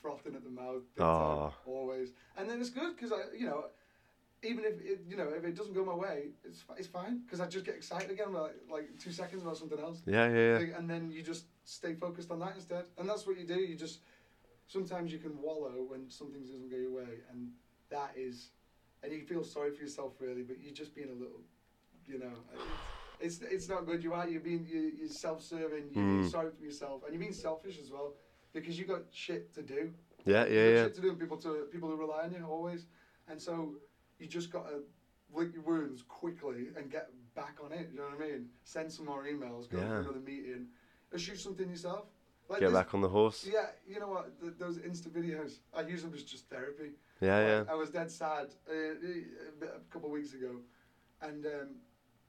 frothing 0.00 0.34
at 0.34 0.44
the 0.44 0.50
mouth. 0.50 0.82
big 0.94 1.04
time, 1.04 1.52
always. 1.66 2.08
And 2.36 2.48
then 2.48 2.60
it's 2.60 2.70
good 2.70 2.96
because 2.96 3.12
I, 3.12 3.20
you 3.36 3.46
know, 3.46 3.64
even 4.42 4.64
if 4.64 4.80
it, 4.80 5.00
you 5.08 5.16
know, 5.16 5.28
if 5.36 5.44
it 5.44 5.56
doesn't 5.56 5.74
go 5.74 5.84
my 5.84 5.94
way, 5.94 6.30
it's 6.44 6.64
it's 6.76 6.88
fine 6.88 7.20
because 7.24 7.40
I 7.40 7.46
just 7.46 7.64
get 7.64 7.74
excited 7.76 8.10
again, 8.10 8.32
like 8.32 8.54
like 8.70 8.86
two 8.98 9.12
seconds 9.12 9.42
about 9.42 9.56
something 9.56 9.78
else. 9.78 9.98
yeah, 10.06 10.28
yeah, 10.28 10.58
yeah. 10.58 10.76
And 10.78 10.88
then 10.90 11.10
you 11.10 11.22
just 11.22 11.44
stay 11.64 11.94
focused 11.94 12.30
on 12.30 12.40
that 12.40 12.54
instead. 12.56 12.84
And 12.98 13.08
that's 13.08 13.26
what 13.26 13.38
you 13.38 13.46
do. 13.46 13.54
You 13.70 13.76
just 13.76 14.00
sometimes 14.66 15.12
you 15.12 15.18
can 15.18 15.40
wallow 15.40 15.84
when 15.86 16.10
something 16.10 16.42
doesn't 16.42 16.70
go 16.70 16.76
your 16.76 16.90
way, 16.90 17.12
and 17.30 17.50
that 17.90 18.12
is 18.16 18.50
and 19.02 19.12
you 19.12 19.22
feel 19.22 19.44
sorry 19.44 19.70
for 19.72 19.82
yourself 19.82 20.12
really, 20.20 20.42
but 20.42 20.56
you're 20.60 20.74
just 20.74 20.94
being 20.94 21.08
a 21.08 21.12
little, 21.12 21.42
you 22.06 22.18
know, 22.18 22.36
it's 23.20 23.40
it's, 23.40 23.52
it's 23.52 23.68
not 23.68 23.86
good. 23.86 24.02
You 24.02 24.12
are 24.14 24.28
you're 24.28 24.40
being 24.40 24.66
you, 24.68 24.92
you're 24.98 25.08
self-serving. 25.08 25.90
You're 25.92 26.04
being 26.04 26.24
Mm. 26.24 26.30
sorry 26.30 26.50
for 26.56 26.62
yourself, 26.64 27.02
and 27.04 27.12
you're 27.14 27.20
being 27.20 27.32
selfish 27.32 27.78
as 27.80 27.90
well 27.90 28.14
because 28.52 28.78
you 28.78 28.84
got 28.84 29.02
shit 29.10 29.52
to 29.54 29.62
do. 29.62 29.92
Yeah, 30.24 30.44
yeah, 30.44 30.44
got 30.44 30.48
yeah. 30.48 30.84
Shit 30.84 30.94
to 30.96 31.00
do, 31.00 31.10
and 31.10 31.18
people 31.18 31.36
to 31.38 31.68
people 31.72 31.88
who 31.88 31.96
rely 31.96 32.22
on 32.24 32.32
you 32.32 32.44
always, 32.48 32.86
and 33.28 33.40
so 33.40 33.74
you 34.18 34.26
just 34.26 34.50
got 34.50 34.68
to 34.68 34.82
lick 35.34 35.52
your 35.54 35.62
wounds 35.62 36.02
quickly 36.02 36.68
and 36.76 36.90
get 36.90 37.08
back 37.34 37.56
on 37.64 37.72
it. 37.72 37.88
You 37.92 37.98
know 37.98 38.04
what 38.04 38.22
I 38.26 38.30
mean? 38.30 38.48
Send 38.64 38.92
some 38.92 39.06
more 39.06 39.24
emails, 39.24 39.68
go 39.68 39.78
Yeah. 39.78 39.88
for 39.88 40.00
another 40.00 40.20
meeting, 40.20 40.68
or 41.12 41.18
shoot 41.18 41.40
something 41.40 41.68
yourself. 41.68 42.06
Like 42.48 42.60
Get 42.60 42.66
this- 42.66 42.74
back 42.74 42.92
on 42.94 43.00
the 43.00 43.08
horse. 43.08 43.46
Yeah, 43.50 43.66
you 43.86 43.98
know 44.00 44.08
what? 44.08 44.38
Th 44.40 44.52
those 44.58 44.78
Insta 44.78 45.08
videos, 45.08 45.60
I 45.74 45.82
use 45.82 46.02
them 46.02 46.12
as 46.14 46.22
just 46.22 46.48
therapy. 46.50 46.90
Yeah, 47.20 47.40
yeah. 47.46 47.64
I 47.68 47.74
was 47.74 47.90
dead 47.90 48.10
sad 48.10 48.48
uh, 48.68 48.72
uh, 48.72 49.66
a 49.66 49.80
couple 49.90 50.08
of 50.08 50.12
weeks 50.12 50.34
ago, 50.34 50.56
and 51.22 51.46
um, 51.46 51.68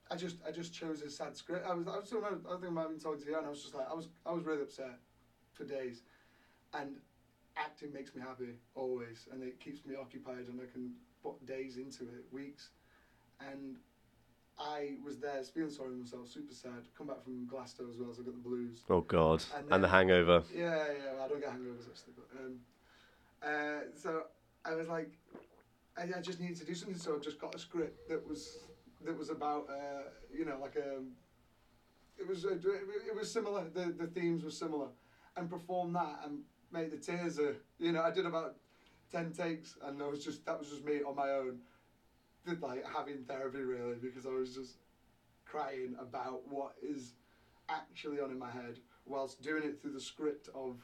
I 0.09 0.15
just 0.15 0.37
I 0.47 0.51
just 0.51 0.73
chose 0.73 1.01
a 1.01 1.09
sad 1.09 1.35
script. 1.35 1.65
I 1.67 1.73
was 1.73 1.87
I 1.87 1.97
was 1.97 2.13
I 2.13 2.29
think 2.29 2.65
I 2.65 2.69
might 2.69 2.81
have 2.83 2.91
been 2.91 2.99
talking 2.99 3.21
to 3.23 3.29
you, 3.29 3.37
and 3.37 3.45
I 3.45 3.49
was 3.49 3.61
just 3.63 3.75
like 3.75 3.89
I 3.89 3.93
was 3.93 4.07
I 4.25 4.31
was 4.31 4.43
really 4.45 4.61
upset 4.61 4.99
for 5.51 5.65
days, 5.65 6.03
and 6.73 6.95
acting 7.57 7.93
makes 7.93 8.15
me 8.15 8.21
happy 8.21 8.55
always, 8.75 9.27
and 9.31 9.43
it 9.43 9.59
keeps 9.59 9.85
me 9.85 9.95
occupied, 9.95 10.47
and 10.49 10.59
I 10.59 10.71
can 10.71 10.91
put 11.21 11.45
days 11.45 11.77
into 11.77 12.03
it, 12.03 12.25
weeks, 12.31 12.69
and. 13.39 13.77
I 14.59 14.97
was 15.03 15.17
there 15.17 15.41
feeling 15.51 15.71
sorry 15.71 15.89
for 15.89 15.95
myself, 15.95 16.27
super 16.27 16.53
sad. 16.53 16.87
Come 16.95 17.07
back 17.07 17.23
from 17.23 17.47
Glasgow 17.47 17.85
as 17.89 17.97
well, 17.97 18.13
so 18.13 18.21
I 18.21 18.25
got 18.25 18.35
the 18.35 18.49
blues. 18.49 18.83
Oh 18.87 19.01
God. 19.01 19.43
And 19.57 19.65
And 19.71 19.83
the 19.83 19.87
hangover. 19.87 20.43
Yeah, 20.55 20.65
yeah, 20.65 21.23
I 21.23 21.27
don't 21.27 21.39
get 21.41 21.49
hangovers 21.49 21.87
actually, 21.89 22.13
but 22.15 22.27
um, 22.39 22.59
uh, 23.41 23.81
so 23.95 24.23
I 24.63 24.75
was 24.75 24.87
like, 24.87 25.11
I, 25.97 26.03
I 26.03 26.21
just 26.21 26.39
needed 26.39 26.57
to 26.57 26.65
do 26.65 26.75
something, 26.75 26.97
so 26.97 27.15
I 27.15 27.19
just 27.19 27.39
got 27.39 27.55
a 27.55 27.57
script 27.57 28.07
that 28.09 28.27
was 28.29 28.59
that 29.03 29.17
was 29.17 29.31
about, 29.31 29.67
uh, 29.69 30.03
you 30.31 30.45
know, 30.45 30.59
like 30.61 30.75
a, 30.75 31.01
it 32.19 32.27
was 32.27 32.45
uh, 32.45 32.51
it 32.51 33.15
was 33.15 33.31
similar. 33.31 33.65
The 33.73 33.93
the 33.97 34.05
themes 34.05 34.43
were 34.43 34.51
similar, 34.51 34.89
and 35.35 35.49
performed 35.49 35.95
that 35.95 36.19
and 36.25 36.41
made 36.73 36.91
the 36.91 36.97
tears. 36.97 37.39
Uh, 37.39 37.53
you 37.79 37.91
know, 37.91 38.01
I 38.01 38.11
did 38.11 38.25
about 38.25 38.55
ten 39.11 39.31
takes, 39.31 39.77
and 39.83 40.01
I 40.01 40.07
was 40.07 40.23
just 40.25 40.45
that 40.45 40.59
was 40.59 40.69
just 40.69 40.83
me 40.83 41.01
on 41.07 41.15
my 41.15 41.29
own, 41.29 41.59
did 42.45 42.61
like 42.61 42.83
having 42.85 43.23
therapy 43.23 43.59
really 43.59 43.95
because 43.95 44.25
I 44.25 44.31
was 44.31 44.55
just 44.55 44.77
crying 45.45 45.95
about 45.99 46.41
what 46.49 46.73
is 46.81 47.13
actually 47.69 48.19
on 48.19 48.31
in 48.31 48.39
my 48.39 48.49
head 48.49 48.79
whilst 49.05 49.41
doing 49.41 49.63
it 49.63 49.81
through 49.81 49.93
the 49.93 50.01
script 50.01 50.49
of 50.55 50.77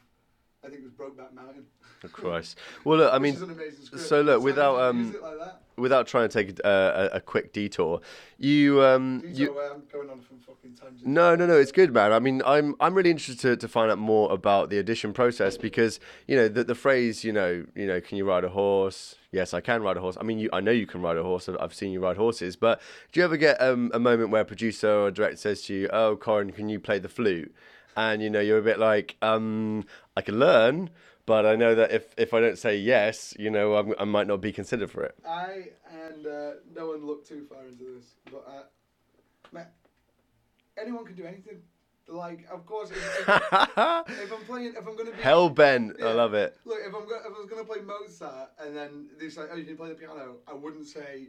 I 0.64 0.68
think 0.68 0.82
it 0.82 0.84
was 0.84 0.92
Brokeback 0.92 1.32
Mountain. 1.34 1.64
Oh, 2.04 2.08
Christ. 2.08 2.58
Well, 2.84 2.98
look. 2.98 3.12
I 3.14 3.18
mean, 3.18 3.34
is 3.34 3.42
an 3.42 3.50
amazing 3.50 3.84
script. 3.84 4.04
so 4.04 4.20
look, 4.20 4.42
without, 4.42 4.78
um, 4.80 5.14
like 5.38 5.50
without 5.76 6.06
trying 6.06 6.28
to 6.28 6.32
take 6.32 6.58
a, 6.64 7.10
a, 7.12 7.16
a 7.16 7.20
quick 7.20 7.52
detour, 7.52 8.00
you 8.38 8.82
um 8.82 9.20
These 9.24 9.38
you. 9.38 9.54
where 9.54 9.72
I'm 9.72 9.82
going 9.90 10.10
on 10.10 10.20
from 10.20 10.38
fucking 10.38 10.74
tangents. 10.74 11.02
No, 11.06 11.34
no, 11.34 11.46
no. 11.46 11.56
It's 11.58 11.72
good, 11.72 11.92
man. 11.94 12.12
I 12.12 12.18
mean, 12.18 12.42
I'm 12.44 12.74
I'm 12.80 12.94
really 12.94 13.10
interested 13.10 13.40
to, 13.40 13.56
to 13.56 13.68
find 13.68 13.90
out 13.90 13.98
more 13.98 14.30
about 14.32 14.68
the 14.70 14.78
audition 14.78 15.12
process 15.14 15.56
because 15.56 15.98
you 16.26 16.36
know 16.36 16.48
the 16.48 16.64
the 16.64 16.74
phrase, 16.74 17.24
you 17.24 17.32
know, 17.32 17.64
you 17.74 17.86
know, 17.86 18.00
can 18.00 18.18
you 18.18 18.26
ride 18.26 18.44
a 18.44 18.50
horse? 18.50 19.16
Yes, 19.32 19.54
I 19.54 19.60
can 19.62 19.82
ride 19.82 19.96
a 19.96 20.00
horse. 20.00 20.16
I 20.20 20.24
mean, 20.24 20.38
you, 20.38 20.50
I 20.52 20.60
know 20.60 20.72
you 20.72 20.86
can 20.86 21.00
ride 21.02 21.16
a 21.16 21.22
horse. 21.22 21.48
I've- 21.48 21.58
I've 21.58 21.72
seen 21.74 21.92
you 21.92 22.00
ride 22.00 22.16
horses. 22.16 22.56
But 22.56 22.80
do 23.12 23.20
you 23.20 23.24
ever 23.24 23.36
get 23.36 23.60
um, 23.62 23.90
a 23.94 23.98
moment 24.00 24.30
where 24.30 24.42
a 24.42 24.44
producer 24.44 24.90
or 24.90 25.08
a 25.08 25.12
director 25.12 25.36
says 25.36 25.62
to 25.62 25.74
you, 25.74 25.88
"Oh, 25.92 26.16
Corin, 26.16 26.50
can 26.52 26.68
you 26.68 26.80
play 26.80 26.98
the 26.98 27.08
flute?" 27.08 27.54
And 27.96 28.22
you 28.22 28.30
know, 28.30 28.40
you're 28.40 28.58
a 28.58 28.62
bit 28.62 28.78
like, 28.78 29.16
um, 29.22 29.84
"I 30.16 30.22
can 30.22 30.38
learn." 30.38 30.90
But 31.26 31.46
I 31.46 31.54
know 31.54 31.76
that 31.76 31.92
if, 31.92 32.12
if 32.16 32.34
I 32.34 32.40
don't 32.40 32.58
say 32.58 32.76
yes, 32.76 33.34
you 33.38 33.50
know, 33.50 33.76
I'm, 33.76 33.94
I 34.00 34.04
might 34.04 34.26
not 34.26 34.40
be 34.40 34.50
considered 34.52 34.90
for 34.90 35.04
it. 35.04 35.14
I 35.24 35.68
and 36.08 36.26
uh, 36.26 36.50
no 36.74 36.88
one 36.88 37.06
looked 37.06 37.28
too 37.28 37.46
far 37.48 37.64
into 37.66 37.84
this, 37.84 38.14
but 38.32 38.44
uh, 38.48 38.62
man, 39.52 39.66
anyone 40.76 41.04
can 41.04 41.14
do 41.14 41.24
anything. 41.24 41.58
Like, 42.08 42.48
of 42.50 42.66
course, 42.66 42.90
if, 42.90 42.96
if, 42.96 43.28
if 43.28 44.32
I'm 44.32 44.44
playing, 44.46 44.74
if 44.76 44.78
I'm 44.78 44.96
gonna 44.96 45.12
be 45.12 45.22
Hell 45.22 45.48
bent. 45.48 46.02
I 46.02 46.12
love 46.12 46.34
it. 46.34 46.56
Look, 46.64 46.78
if 46.80 46.92
I'm 46.92 47.06
go- 47.06 47.20
if 47.20 47.26
I 47.26 47.38
was 47.38 47.46
gonna 47.48 47.64
play 47.64 47.78
Mozart 47.80 48.50
and 48.58 48.76
then 48.76 49.06
they 49.20 49.28
say, 49.28 49.42
"Oh, 49.52 49.54
you 49.54 49.64
can 49.64 49.76
play 49.76 49.90
the 49.90 49.94
piano," 49.94 50.38
I 50.48 50.54
wouldn't 50.54 50.88
say, 50.88 51.28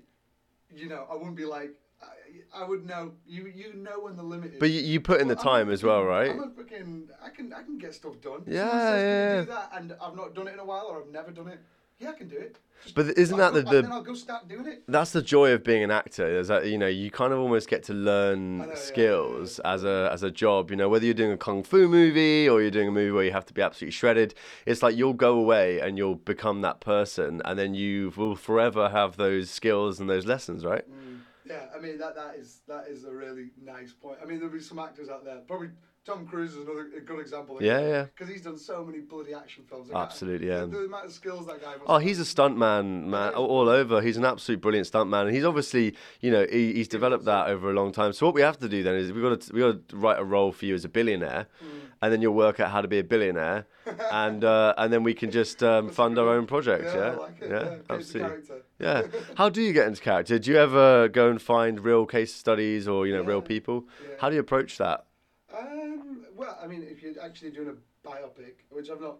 you 0.75 0.89
know, 0.89 1.05
I 1.11 1.13
wouldn't 1.13 1.35
be 1.35 1.45
like, 1.45 1.75
I, 2.01 2.61
I 2.63 2.67
would 2.67 2.85
know. 2.85 3.13
You 3.25 3.47
you 3.47 3.73
know 3.73 4.01
when 4.01 4.15
the 4.15 4.23
limit 4.23 4.53
is. 4.53 4.59
But 4.59 4.69
you, 4.71 4.81
you 4.81 4.99
put 4.99 5.21
in 5.21 5.27
the 5.27 5.35
Well, 5.35 5.47
I'm 5.47 5.61
a 5.61 5.65
time 5.65 5.69
as 5.71 5.83
well, 5.83 6.03
right? 6.03 6.31
I'm 6.31 6.39
a 6.43 6.49
fucking. 6.49 7.09
I 7.23 7.29
can 7.29 7.53
I 7.53 7.61
can 7.63 7.77
get 7.77 7.93
stuff 7.93 8.19
done. 8.21 8.43
Yeah, 8.47 8.67
Someone 8.69 8.87
says, 8.87 9.03
yeah. 9.03 9.39
Do 9.41 9.45
that, 9.47 9.71
and 9.75 9.95
I've 10.01 10.15
not 10.15 10.35
done 10.35 10.47
it 10.47 10.53
in 10.53 10.59
a 10.59 10.65
while, 10.65 10.87
or 10.89 11.01
I've 11.01 11.09
never 11.11 11.31
done 11.31 11.47
it. 11.47 11.59
Yeah, 11.99 12.09
I 12.09 12.13
can 12.13 12.27
do 12.27 12.37
it. 12.37 12.57
Just- 12.83 12.95
But 12.95 13.15
isn't 13.15 13.37
that 13.37 13.53
go- 13.53 13.61
the- 13.61 13.69
the- 13.69 13.81
then 13.83 13.91
I'll 13.91 14.01
go 14.01 14.15
start 14.15 14.47
doing 14.47 14.65
it. 14.65 14.83
That's 14.87 15.11
the 15.11 15.21
joy 15.21 15.51
of 15.53 15.63
being 15.63 15.83
an 15.83 15.91
actor. 15.91 16.25
Is 16.25 16.47
that 16.47 16.65
you 16.65 16.79
know 16.79 16.87
you 16.87 17.11
kind 17.11 17.31
of 17.31 17.37
almost 17.37 17.69
get 17.69 17.83
to 17.83 17.93
learn 17.93 18.57
know, 18.57 18.67
yeah, 18.69 18.73
skills 18.75 19.59
yeah, 19.63 19.69
yeah. 19.69 19.73
as 19.75 19.83
a 19.83 20.09
as 20.11 20.23
a 20.23 20.31
job. 20.31 20.71
You 20.71 20.77
know 20.77 20.89
whether 20.89 21.05
you're 21.05 21.13
doing 21.13 21.31
a 21.31 21.37
kung 21.37 21.61
fu 21.63 21.87
movie 21.87 22.49
or 22.49 22.59
you're 22.59 22.71
doing 22.71 22.87
a 22.87 22.91
movie 22.91 23.11
where 23.11 23.23
you 23.23 23.31
have 23.33 23.45
to 23.45 23.53
be 23.53 23.61
absolutely 23.61 23.91
shredded. 23.91 24.33
It's 24.65 24.81
like 24.81 24.95
you'll 24.95 25.13
go 25.13 25.37
away 25.37 25.79
and 25.79 25.95
you'll 25.95 26.15
become 26.15 26.61
that 26.61 26.79
person, 26.81 27.39
and 27.45 27.57
then 27.59 27.75
you 27.75 28.11
will 28.17 28.35
forever 28.35 28.89
have 28.89 29.15
those 29.17 29.51
skills 29.51 29.99
and 29.99 30.09
those 30.09 30.25
lessons, 30.25 30.65
right? 30.65 30.83
Mm, 30.89 31.10
yeah, 31.45 31.65
I 31.75 31.79
mean 31.79 31.97
that 31.99 32.15
that 32.15 32.35
is 32.35 32.61
that 32.67 32.87
is 32.87 33.03
a 33.05 33.11
really 33.11 33.51
nice 33.63 33.93
point. 33.93 34.17
I 34.21 34.25
mean 34.25 34.39
there'll 34.39 34.53
be 34.53 34.59
some 34.61 34.79
actors 34.79 35.09
out 35.09 35.23
there. 35.25 35.37
Probably 35.47 35.69
Tom 36.03 36.25
Cruise 36.25 36.51
is 36.55 36.65
another 36.65 36.87
a 36.97 37.01
good 37.01 37.19
example. 37.19 37.59
Yeah, 37.61 37.79
yeah. 37.79 38.03
Because 38.05 38.27
he's 38.27 38.41
done 38.41 38.57
so 38.57 38.83
many 38.83 39.01
bloody 39.01 39.35
action 39.35 39.63
films. 39.69 39.89
Like, 39.89 40.01
Absolutely, 40.03 40.47
the- 40.47 40.53
yeah. 40.53 40.65
The, 40.65 40.77
amount 40.85 41.05
of 41.05 41.11
skills 41.11 41.45
that 41.45 41.61
guy. 41.61 41.73
Oh, 41.85 41.99
he's 41.99 42.19
a 42.19 42.23
stuntman, 42.23 43.05
man, 43.05 43.31
Yeah. 43.33 43.37
all 43.37 43.69
over. 43.69 44.01
He's 44.01 44.17
an 44.17 44.25
absolute 44.25 44.61
brilliant 44.61 44.87
stuntman, 44.91 45.27
and 45.27 45.35
he's 45.35 45.45
obviously, 45.45 45.95
you 46.19 46.31
know, 46.31 46.43
he, 46.49 46.73
he's 46.73 46.87
developed 46.87 47.25
that 47.25 47.49
over 47.49 47.69
a 47.69 47.73
long 47.73 47.91
time. 47.91 48.13
So 48.13 48.25
what 48.25 48.33
we 48.33 48.41
have 48.41 48.57
to 48.59 48.67
do 48.67 48.81
then 48.81 48.95
is 48.95 49.13
we 49.13 49.21
got 49.21 49.41
to 49.41 49.53
we 49.53 49.59
got 49.59 49.89
to 49.89 49.95
write 49.95 50.17
a 50.19 50.23
role 50.23 50.51
for 50.51 50.65
you 50.65 50.73
as 50.73 50.85
a 50.85 50.89
billionaire, 50.89 51.45
Mm. 51.63 51.67
and 52.01 52.11
then 52.11 52.19
you'll 52.23 52.33
work 52.33 52.59
out 52.59 52.71
how 52.71 52.81
to 52.81 52.87
be 52.87 52.97
a 52.97 53.03
billionaire, 53.03 53.67
and 54.11 54.43
uh, 54.43 54.73
and 54.79 54.91
then 54.91 55.03
we 55.03 55.13
can 55.13 55.29
just 55.29 55.61
um, 55.61 55.89
fund 55.91 56.17
our 56.17 56.29
own 56.29 56.47
projects. 56.47 56.95
Yeah, 56.95 56.99
I 56.99 57.15
like 57.15 57.41
it. 57.43 57.49
Yeah, 57.51 57.73
into 57.73 57.93
absolutely. 57.93 58.55
Yeah. 58.81 59.03
How 59.35 59.49
do 59.49 59.61
you 59.61 59.73
get 59.73 59.87
into 59.87 60.01
character? 60.01 60.39
Do 60.39 60.51
you 60.51 60.57
ever 60.57 61.07
go 61.07 61.29
and 61.29 61.41
find 61.41 61.79
real 61.79 62.05
case 62.05 62.33
studies 62.33 62.87
or 62.87 63.05
you 63.07 63.13
know 63.15 63.21
real 63.23 63.41
people? 63.41 63.85
Yeah. 64.01 64.15
How 64.19 64.29
do 64.29 64.35
you 64.35 64.41
approach 64.41 64.77
that? 64.79 65.05
Um, 65.55 66.25
well, 66.35 66.57
I 66.61 66.67
mean, 66.67 66.83
if 66.89 67.01
you're 67.03 67.21
actually 67.21 67.51
doing 67.51 67.69
a 67.69 68.07
biopic, 68.07 68.53
which 68.69 68.89
I've 68.89 69.01
not, 69.01 69.17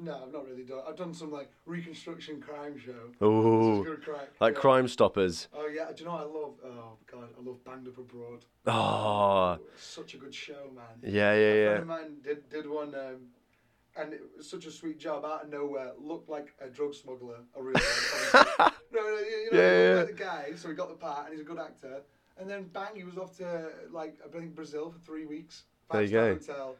no, 0.00 0.22
I've 0.24 0.32
not 0.32 0.46
really 0.46 0.62
done. 0.64 0.82
I've 0.88 0.96
done 0.96 1.14
some 1.14 1.32
like 1.32 1.50
reconstruction 1.64 2.40
crime 2.40 2.78
show. 2.78 2.92
which 3.18 3.20
is 3.20 3.22
Ooh, 3.22 3.98
like 4.40 4.54
yeah. 4.54 4.60
Crime 4.60 4.86
Stoppers. 4.86 5.48
Oh 5.54 5.66
yeah, 5.66 5.86
do 5.94 6.00
you 6.04 6.04
know 6.06 6.12
what 6.16 6.20
I 6.20 6.24
love? 6.24 6.54
Oh 6.64 6.98
god, 7.10 7.28
I 7.38 7.42
love 7.48 7.64
Banged 7.64 7.88
Up 7.88 7.98
Abroad. 7.98 8.44
Oh, 8.66 9.58
such 9.76 10.14
a 10.14 10.18
good 10.18 10.34
show, 10.34 10.70
man. 10.74 10.84
yeah, 11.02 11.32
A 11.32 11.36
yeah, 11.40 11.64
friend 11.64 11.64
yeah. 11.64 11.80
of 11.80 11.86
mine 11.86 12.16
did 12.22 12.48
did 12.50 12.68
one, 12.68 12.94
um, 12.94 13.16
and 13.98 14.12
it 14.12 14.22
was 14.36 14.48
such 14.48 14.66
a 14.66 14.70
sweet 14.70 14.98
job 14.98 15.24
out 15.24 15.44
of 15.44 15.50
nowhere. 15.50 15.92
Looked 15.98 16.28
like 16.28 16.54
a 16.60 16.68
drug 16.68 16.94
smuggler, 16.94 17.38
a 17.56 17.62
real 17.62 17.74
one. 18.32 18.46
no, 18.92 19.00
no, 19.00 19.18
you 19.18 19.50
know, 19.52 19.58
Yeah, 19.58 19.88
yeah, 19.90 19.94
like 19.98 20.06
the 20.08 20.12
guy, 20.12 20.52
so 20.56 20.68
he 20.68 20.74
got 20.74 20.88
the 20.88 20.94
part, 20.96 21.24
and 21.26 21.32
he's 21.32 21.40
a 21.40 21.44
good 21.44 21.58
actor. 21.58 22.02
And 22.38 22.48
then 22.50 22.64
bang, 22.64 22.94
he 22.94 23.04
was 23.04 23.16
off 23.16 23.36
to 23.38 23.70
like 23.90 24.16
I 24.24 24.28
think 24.28 24.54
Brazil 24.54 24.90
for 24.90 24.98
three 25.00 25.24
weeks. 25.26 25.64
There 25.90 26.02
you 26.02 26.08
go. 26.10 26.34
Hotel, 26.34 26.76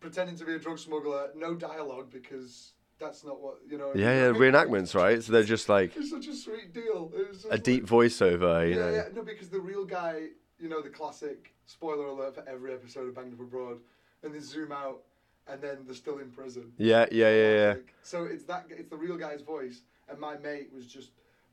pretending 0.00 0.36
to 0.36 0.44
be 0.44 0.54
a 0.54 0.58
drug 0.58 0.78
smuggler, 0.78 1.30
no 1.34 1.54
dialogue 1.54 2.10
because 2.12 2.72
that's 2.98 3.24
not 3.24 3.40
what 3.40 3.58
you 3.68 3.78
know. 3.78 3.92
Yeah, 3.94 4.26
yeah, 4.26 4.32
reenactments, 4.38 4.94
right? 4.94 5.22
So 5.22 5.32
they're 5.32 5.44
just 5.44 5.68
like 5.68 5.96
It's 5.96 6.10
such 6.10 6.26
a 6.26 6.34
sweet 6.34 6.74
deal. 6.74 7.10
It 7.16 7.28
was 7.28 7.44
a 7.44 7.48
like- 7.48 7.62
deep 7.62 7.86
voiceover, 7.86 8.68
you 8.68 8.74
yeah, 8.76 8.80
know. 8.80 8.90
yeah, 8.92 9.04
no, 9.14 9.22
because 9.22 9.48
the 9.48 9.60
real 9.60 9.84
guy, 9.84 10.26
you 10.58 10.68
know, 10.68 10.82
the 10.82 10.90
classic 10.90 11.54
spoiler 11.66 12.06
alert 12.06 12.34
for 12.34 12.46
every 12.48 12.74
episode 12.74 13.08
of 13.08 13.14
Banged 13.14 13.32
Up 13.34 13.40
Abroad, 13.40 13.78
and 14.22 14.34
they 14.34 14.40
zoom 14.40 14.72
out, 14.72 15.02
and 15.48 15.60
then 15.60 15.78
they're 15.86 15.94
still 15.94 16.18
in 16.18 16.30
prison. 16.30 16.72
Yeah, 16.78 17.06
yeah, 17.10 17.30
yeah, 17.30 17.50
yeah. 17.54 17.74
So 18.02 18.24
it's 18.24 18.44
that 18.44 18.66
it's 18.70 18.88
the 18.88 18.96
real 18.96 19.16
guy's 19.16 19.42
voice, 19.42 19.82
and 20.08 20.18
my 20.18 20.36
mate 20.36 20.70
was 20.72 20.86
just 20.86 21.10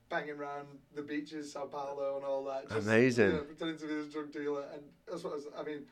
banging 0.10 0.32
around 0.32 0.68
the 0.96 1.02
beaches, 1.02 1.52
Sao 1.52 1.66
Paulo, 1.66 2.18
and 2.18 2.26
all 2.26 2.44
that. 2.46 2.70
Just, 2.70 2.88
Amazing. 2.88 3.28
You 3.28 3.34
know, 3.34 3.44
pretending 3.44 3.78
to 3.78 3.88
be 3.88 3.94
this 3.96 4.14
drug 4.14 4.32
dealer, 4.32 4.66
and 4.74 4.82
that's 5.08 5.24
what 5.24 5.34
I, 5.34 5.36
was, 5.36 5.46
I 5.58 5.64
mean. 5.64 5.86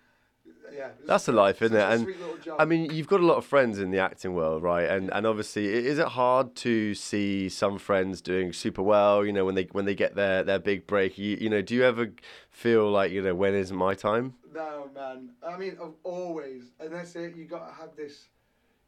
Yeah, 0.74 0.90
That's 1.06 1.26
the 1.26 1.34
life, 1.34 1.62
isn't 1.62 1.76
it? 1.76 1.82
And, 1.82 2.04
sweet 2.04 2.20
little 2.22 2.38
job. 2.38 2.56
I 2.58 2.64
mean, 2.64 2.90
you've 2.92 3.08
got 3.08 3.20
a 3.20 3.26
lot 3.26 3.36
of 3.36 3.46
friends 3.46 3.80
in 3.80 3.92
the 3.92 4.00
acting 4.00 4.34
world, 4.34 4.64
right? 4.64 4.90
And 4.90 5.12
and 5.12 5.28
obviously, 5.28 5.66
is 5.66 6.00
it 6.00 6.08
hard 6.08 6.56
to 6.58 6.94
see 6.96 7.50
some 7.50 7.78
friends 7.78 8.22
doing 8.22 8.54
super 8.54 8.82
well? 8.82 9.26
You 9.26 9.34
know, 9.34 9.44
when 9.44 9.56
they 9.56 9.64
when 9.74 9.84
they 9.84 9.96
get 9.96 10.16
their 10.16 10.44
their 10.44 10.60
big 10.60 10.88
break, 10.88 11.18
you 11.18 11.38
you 11.40 11.50
know, 11.50 11.62
do 11.62 11.76
you 11.76 11.84
ever 11.84 12.14
feel 12.50 12.90
like 12.90 13.12
you 13.12 13.22
know 13.22 13.36
when 13.36 13.56
isn't 13.56 13.76
my 13.76 13.94
time? 13.94 14.36
No, 14.58 14.90
man. 14.94 15.30
I 15.46 15.56
mean, 15.58 15.78
of 15.80 15.94
always, 16.04 16.72
and 16.80 16.92
that's 16.94 17.16
it. 17.16 17.36
You 17.36 17.46
got 17.46 17.68
to 17.68 17.74
have 17.74 17.96
this. 17.96 18.26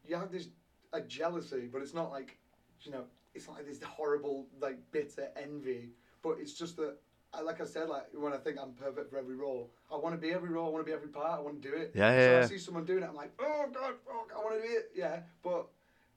You 0.06 0.16
have 0.16 0.32
this 0.32 0.48
a 0.92 1.00
jealousy, 1.00 1.68
but 1.72 1.80
it's 1.82 1.94
not 1.94 2.10
like, 2.10 2.36
you 2.82 2.90
know, 2.90 3.04
it's 3.34 3.46
not 3.46 3.56
like 3.56 3.66
this 3.66 3.80
horrible, 3.82 4.46
like 4.60 4.78
bitter 4.90 5.28
envy. 5.36 5.90
But 6.22 6.38
it's 6.40 6.54
just 6.54 6.76
that, 6.78 6.96
I- 7.32 7.42
like 7.42 7.60
I 7.60 7.64
said, 7.64 7.88
like 7.88 8.06
when 8.12 8.32
I 8.32 8.38
think 8.38 8.58
I'm 8.60 8.72
perfect 8.72 9.10
for 9.10 9.18
every 9.18 9.36
role, 9.36 9.70
I 9.92 9.96
want 9.96 10.14
to 10.16 10.20
be 10.20 10.32
every 10.32 10.48
role. 10.48 10.66
I 10.66 10.70
want 10.70 10.84
to 10.84 10.90
be 10.90 10.94
every 10.94 11.08
part. 11.08 11.38
I 11.38 11.40
want 11.40 11.62
to 11.62 11.68
do 11.70 11.74
it. 11.76 11.92
Yeah, 11.94 12.10
yeah. 12.10 12.26
so 12.26 12.32
yeah, 12.32 12.38
I 12.38 12.46
see 12.46 12.58
someone 12.58 12.84
doing 12.84 13.04
it, 13.04 13.08
I'm 13.08 13.14
like, 13.14 13.30
oh 13.38 13.66
god, 13.72 13.94
fuck, 14.04 14.30
I 14.34 14.38
want 14.38 14.60
to 14.60 14.66
do 14.68 14.74
it. 14.74 14.90
Yeah, 14.96 15.20
but 15.44 15.68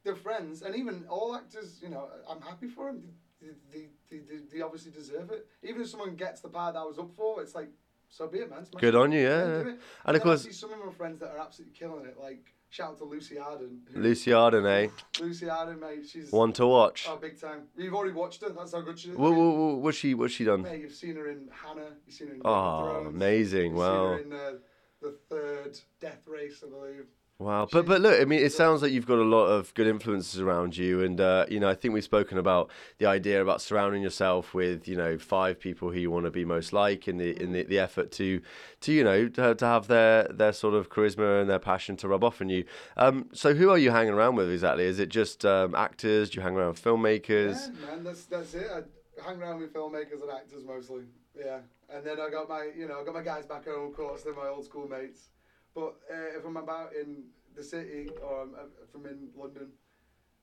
they're 0.04 0.16
friends, 0.16 0.64
and 0.64 0.76
even 0.76 1.06
all 1.08 1.36
actors, 1.36 1.80
you 1.84 1.90
know, 1.90 2.10
I'm 2.28 2.42
happy 2.42 2.68
for 2.68 2.88
them. 2.92 3.04
They, 3.40 3.50
the, 3.72 3.86
the, 4.10 4.18
the, 4.28 4.42
the 4.52 4.62
obviously 4.64 4.92
deserve 4.92 5.30
it. 5.32 5.48
Even 5.62 5.82
if 5.84 5.90
someone 5.90 6.16
gets 6.16 6.42
the 6.42 6.50
part 6.50 6.74
that 6.74 6.80
I 6.80 6.84
was 6.86 6.98
up 6.98 7.12
for, 7.16 7.42
it's 7.44 7.54
like, 7.54 7.70
so 8.16 8.28
be 8.28 8.40
it, 8.40 8.50
man. 8.50 8.64
Smash 8.66 8.80
Good 8.82 8.94
it. 8.96 9.02
on 9.02 9.12
you, 9.12 9.22
yeah. 9.22 9.46
it. 9.46 9.68
And 9.68 9.68
of 9.68 9.78
then 10.14 10.16
I 10.16 10.20
course, 10.20 10.44
see 10.44 10.52
some 10.52 10.72
of 10.74 10.80
my 10.86 10.92
friends 10.92 11.20
that 11.20 11.30
are 11.32 11.40
absolutely 11.40 11.78
killing 11.78 12.06
it. 12.06 12.16
Like 12.20 12.44
shout 12.70 12.92
out 12.92 12.98
to 13.00 13.06
Lucy 13.06 13.38
Arden. 13.38 13.82
who- 13.92 14.00
Lucy 14.02 14.32
Arden, 14.34 14.66
eh? 14.66 14.88
Lucy 15.20 15.50
Arden, 15.50 15.80
mate. 15.80 16.06
She's 16.08 16.32
One 16.32 16.54
to 16.54 16.68
watch. 16.68 17.06
oh 17.10 17.18
big 17.18 17.40
time. 17.40 17.64
You've 17.78 17.94
already 17.96 18.14
watched 18.14 18.42
her. 18.44 18.50
That's 18.50 18.74
how 18.74 18.82
good 18.82 18.98
she 19.00 19.10
is. 19.10 19.18
What, 19.18 19.34
what, 19.34 19.56
what, 19.56 19.76
what's 19.78 19.98
she? 19.98 20.14
What's 20.14 20.34
she 20.34 20.44
done? 20.46 20.62
Mate, 20.62 20.82
you've 20.82 20.92
seen 20.94 21.16
her 21.16 21.30
in 21.30 21.50
Hanna. 21.52 21.88
You've 22.06 22.16
seen 22.16 22.28
her 22.30 22.34
in 22.36 22.42
Oh, 22.46 22.84
Thrones. 23.02 23.08
amazing! 23.16 23.72
You've 23.72 23.80
Wow, 23.80 24.18
seen 24.18 24.32
her 24.32 24.38
in 24.50 24.56
uh, 24.56 24.60
the 25.02 25.12
third 25.30 25.80
Death 26.00 26.28
Race, 26.28 26.64
I 26.66 26.70
believe. 26.70 27.06
Wow. 27.44 27.68
But 27.72 27.86
but 27.86 28.02
look, 28.02 28.20
I 28.20 28.26
mean, 28.26 28.44
it 28.44 28.52
sounds 28.52 28.82
like 28.82 28.92
you've 28.92 29.06
got 29.06 29.20
a 29.20 29.24
lot 29.24 29.46
of 29.46 29.74
good 29.74 29.88
influences 29.88 30.40
around 30.40 30.78
you, 30.78 31.04
and 31.04 31.20
uh, 31.20 31.46
you 31.50 31.60
know, 31.60 31.70
I 31.70 31.76
think 31.76 31.94
we've 31.94 32.04
spoken 32.04 32.38
about 32.38 32.70
the 32.98 33.06
idea 33.06 33.42
about 33.42 33.62
surrounding 33.62 34.02
yourself 34.02 34.54
with 34.54 34.88
you 34.88 34.96
know 34.96 35.18
five 35.18 35.60
people 35.60 35.92
who 35.92 36.00
you 36.00 36.10
want 36.10 36.26
to 36.26 36.32
be 36.32 36.46
most 36.46 36.74
like 36.74 37.08
in 37.08 37.18
the 37.18 37.42
in 37.42 37.52
the, 37.52 37.64
the 37.64 37.80
effort 37.80 38.12
to 38.14 38.42
to 38.82 38.94
you 38.94 39.04
know 39.04 39.28
to, 39.28 39.56
to 39.56 39.66
have 39.66 39.88
their 39.88 40.24
their 40.30 40.54
sort 40.54 40.74
of 40.74 40.90
charisma 40.90 41.42
and 41.42 41.50
their 41.50 41.60
passion 41.60 41.96
to 41.98 42.08
rub 42.08 42.24
off 42.24 42.42
on 42.42 42.50
you. 42.50 42.66
Um, 42.98 43.30
so 43.34 43.54
who 43.54 43.70
are 43.70 43.78
you 43.78 43.92
hanging 43.92 44.14
around 44.14 44.36
with 44.36 44.52
exactly? 44.52 44.86
Is 44.86 45.00
it 45.00 45.10
just 45.10 45.46
um, 45.46 45.76
actors? 45.76 46.30
Do 46.30 46.38
you 46.38 46.44
hang 46.44 46.56
around 46.56 46.70
with 46.70 46.84
filmmakers? 46.84 47.70
Yeah, 47.82 47.88
man, 47.88 48.04
that's 48.04 48.26
that's 48.26 48.54
it. 48.54 48.68
I 48.72 49.30
hang 49.30 49.42
around 49.42 49.60
with 49.60 49.74
filmmakers 49.74 50.22
and 50.22 50.32
actors 50.32 50.64
mostly. 50.66 51.04
Yeah, 51.38 51.60
and 51.90 52.06
then 52.06 52.20
I 52.20 52.30
got 52.30 52.48
my 52.50 52.70
you 52.76 52.88
know 52.88 53.02
I 53.02 53.04
got 53.06 53.14
my 53.14 53.24
guys 53.24 53.46
back 53.46 53.66
home. 53.66 53.90
Of 53.90 53.96
course, 53.96 54.24
they're 54.24 54.34
my 54.34 54.48
old 54.48 54.66
school 54.66 54.88
mates. 54.88 55.30
But 55.76 55.96
uh, 56.12 56.38
if 56.38 56.46
I'm 56.46 56.58
about 56.58 56.94
in 56.94 57.24
the 57.56 57.64
city 57.64 58.10
or 58.24 58.42
I'm, 58.44 58.54
if 58.84 58.94
I'm 58.96 59.06
in 59.06 59.30
London, 59.36 59.70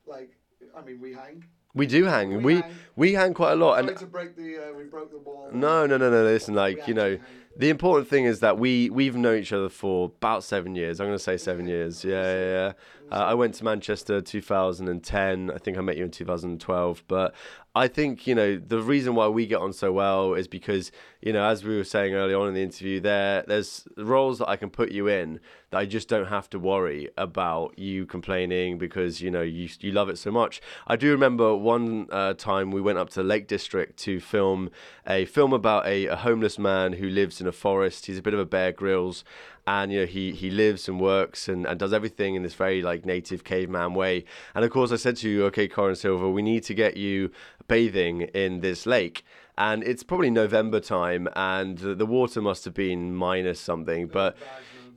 like 0.07 0.31
I 0.77 0.83
mean, 0.83 1.01
we 1.01 1.13
hang. 1.13 1.45
We 1.75 1.87
do 1.87 2.05
hang. 2.05 2.31
We 2.31 2.37
We 2.37 2.55
hang. 2.57 2.75
we 2.97 3.13
hang 3.13 3.35
quite 3.35 3.53
a 3.53 3.57
lot, 3.57 3.79
and 3.79 3.97
to 3.97 4.07
break 4.07 4.37
the 4.37 4.71
uh, 4.71 4.73
we 4.77 4.85
broke 4.85 5.11
the 5.13 5.19
wall. 5.19 5.51
no, 5.53 5.87
no, 5.87 5.97
no, 5.97 6.11
no. 6.11 6.25
Listen, 6.25 6.55
like 6.55 6.89
you 6.89 6.95
know. 6.95 7.11
hang. 7.11 7.21
The 7.57 7.69
important 7.69 8.09
thing 8.09 8.25
is 8.25 8.41
that 8.41 8.59
we 8.59 8.91
we've 8.91 9.17
known 9.17 9.39
each 9.39 9.53
other 9.53 9.69
for 9.69 10.07
about 10.07 10.45
seven 10.45 10.77
years. 10.77 11.01
I'm 11.01 11.09
going 11.09 11.19
to 11.19 11.23
say 11.23 11.37
seven 11.37 11.67
years. 11.67 12.05
Yeah, 12.05 12.23
yeah. 12.23 12.47
yeah. 12.47 12.73
Uh, 13.11 13.25
I 13.25 13.35
went 13.35 13.55
to 13.55 13.65
Manchester 13.65 14.21
2010. 14.21 15.51
I 15.51 15.59
think 15.59 15.77
I 15.77 15.81
met 15.81 15.97
you 15.97 16.05
in 16.05 16.13
2012. 16.13 17.03
But 17.09 17.35
I 17.75 17.89
think 17.89 18.27
you 18.27 18.35
know 18.35 18.57
the 18.57 18.81
reason 18.81 19.15
why 19.15 19.29
we 19.29 19.47
get 19.47 19.61
on 19.61 19.73
so 19.73 19.93
well 19.93 20.35
is 20.35 20.49
because 20.49 20.91
you 21.21 21.33
know 21.33 21.45
as 21.45 21.65
we 21.65 21.77
were 21.77 21.85
saying 21.85 22.15
early 22.15 22.35
on 22.35 22.49
in 22.49 22.55
the 22.55 22.63
interview, 22.63 23.01
there 23.01 23.45
there's 23.47 23.87
roles 23.97 24.39
that 24.39 24.49
I 24.49 24.57
can 24.57 24.71
put 24.71 24.93
you 24.93 25.09
in 25.09 25.41
that 25.71 25.79
I 25.79 25.87
just 25.87 26.09
don't 26.09 26.27
have 26.27 26.51
to 26.51 26.59
worry 26.59 27.09
about 27.17 27.79
you 27.79 28.07
complaining 28.07 28.79
because 28.79 29.21
you 29.21 29.31
know 29.31 29.43
you 29.43 29.69
you 29.81 29.93
love 29.93 30.09
it 30.09 30.19
so 30.19 30.31
much. 30.31 30.61
I 30.87 30.97
do 30.97 31.11
remember 31.11 31.55
one 31.55 32.09
uh, 32.11 32.35
time 32.35 32.71
we 32.71 32.81
went 32.81 32.99
up 32.99 33.11
to 33.11 33.23
the 33.23 33.25
Lake 33.25 33.47
District 33.47 33.97
to 34.01 34.21
film 34.21 34.71
a 35.07 35.25
film 35.25 35.53
about 35.53 35.87
a, 35.87 36.07
a 36.07 36.17
homeless 36.17 36.59
man 36.59 36.95
who 36.95 37.09
lives 37.09 37.40
in 37.41 37.47
a 37.47 37.53
forest. 37.53 38.07
He's 38.07 38.19
a 38.19 38.23
bit 38.23 38.35
of 38.35 38.41
a 38.41 38.45
Bear 38.45 38.73
Grylls, 38.73 39.25
and 39.67 39.93
you 39.93 40.01
know 40.01 40.07
he 40.07 40.33
he 40.33 40.51
lives 40.51 40.89
and 40.89 41.01
works 41.01 41.49
and, 41.49 41.67
and 41.67 41.79
does 41.79 41.93
everything 41.93 42.35
in 42.35 42.43
this 42.43 42.55
very 42.55 42.83
like 42.83 43.05
native 43.05 43.45
caveman 43.45 43.95
way. 43.95 44.25
And 44.55 44.65
of 44.65 44.71
course, 44.71 44.93
I 44.93 44.97
said 44.97 45.17
to 45.19 45.29
you, 45.29 45.45
okay, 45.47 45.69
Corin 45.69 45.97
Silver, 45.97 46.29
we 46.29 46.43
need 46.43 46.65
to 46.65 46.75
get 46.75 46.97
you 46.97 47.31
bathing 47.69 48.23
in 48.23 48.61
this 48.61 48.87
lake. 48.87 49.25
And 49.57 49.83
it's 49.85 50.03
probably 50.03 50.31
November 50.31 50.81
time, 50.81 51.29
and 51.37 51.77
the, 51.77 52.07
water 52.07 52.41
must 52.41 52.65
have 52.65 52.73
been 52.73 53.15
minus 53.15 53.61
something, 53.61 54.07
but 54.07 54.35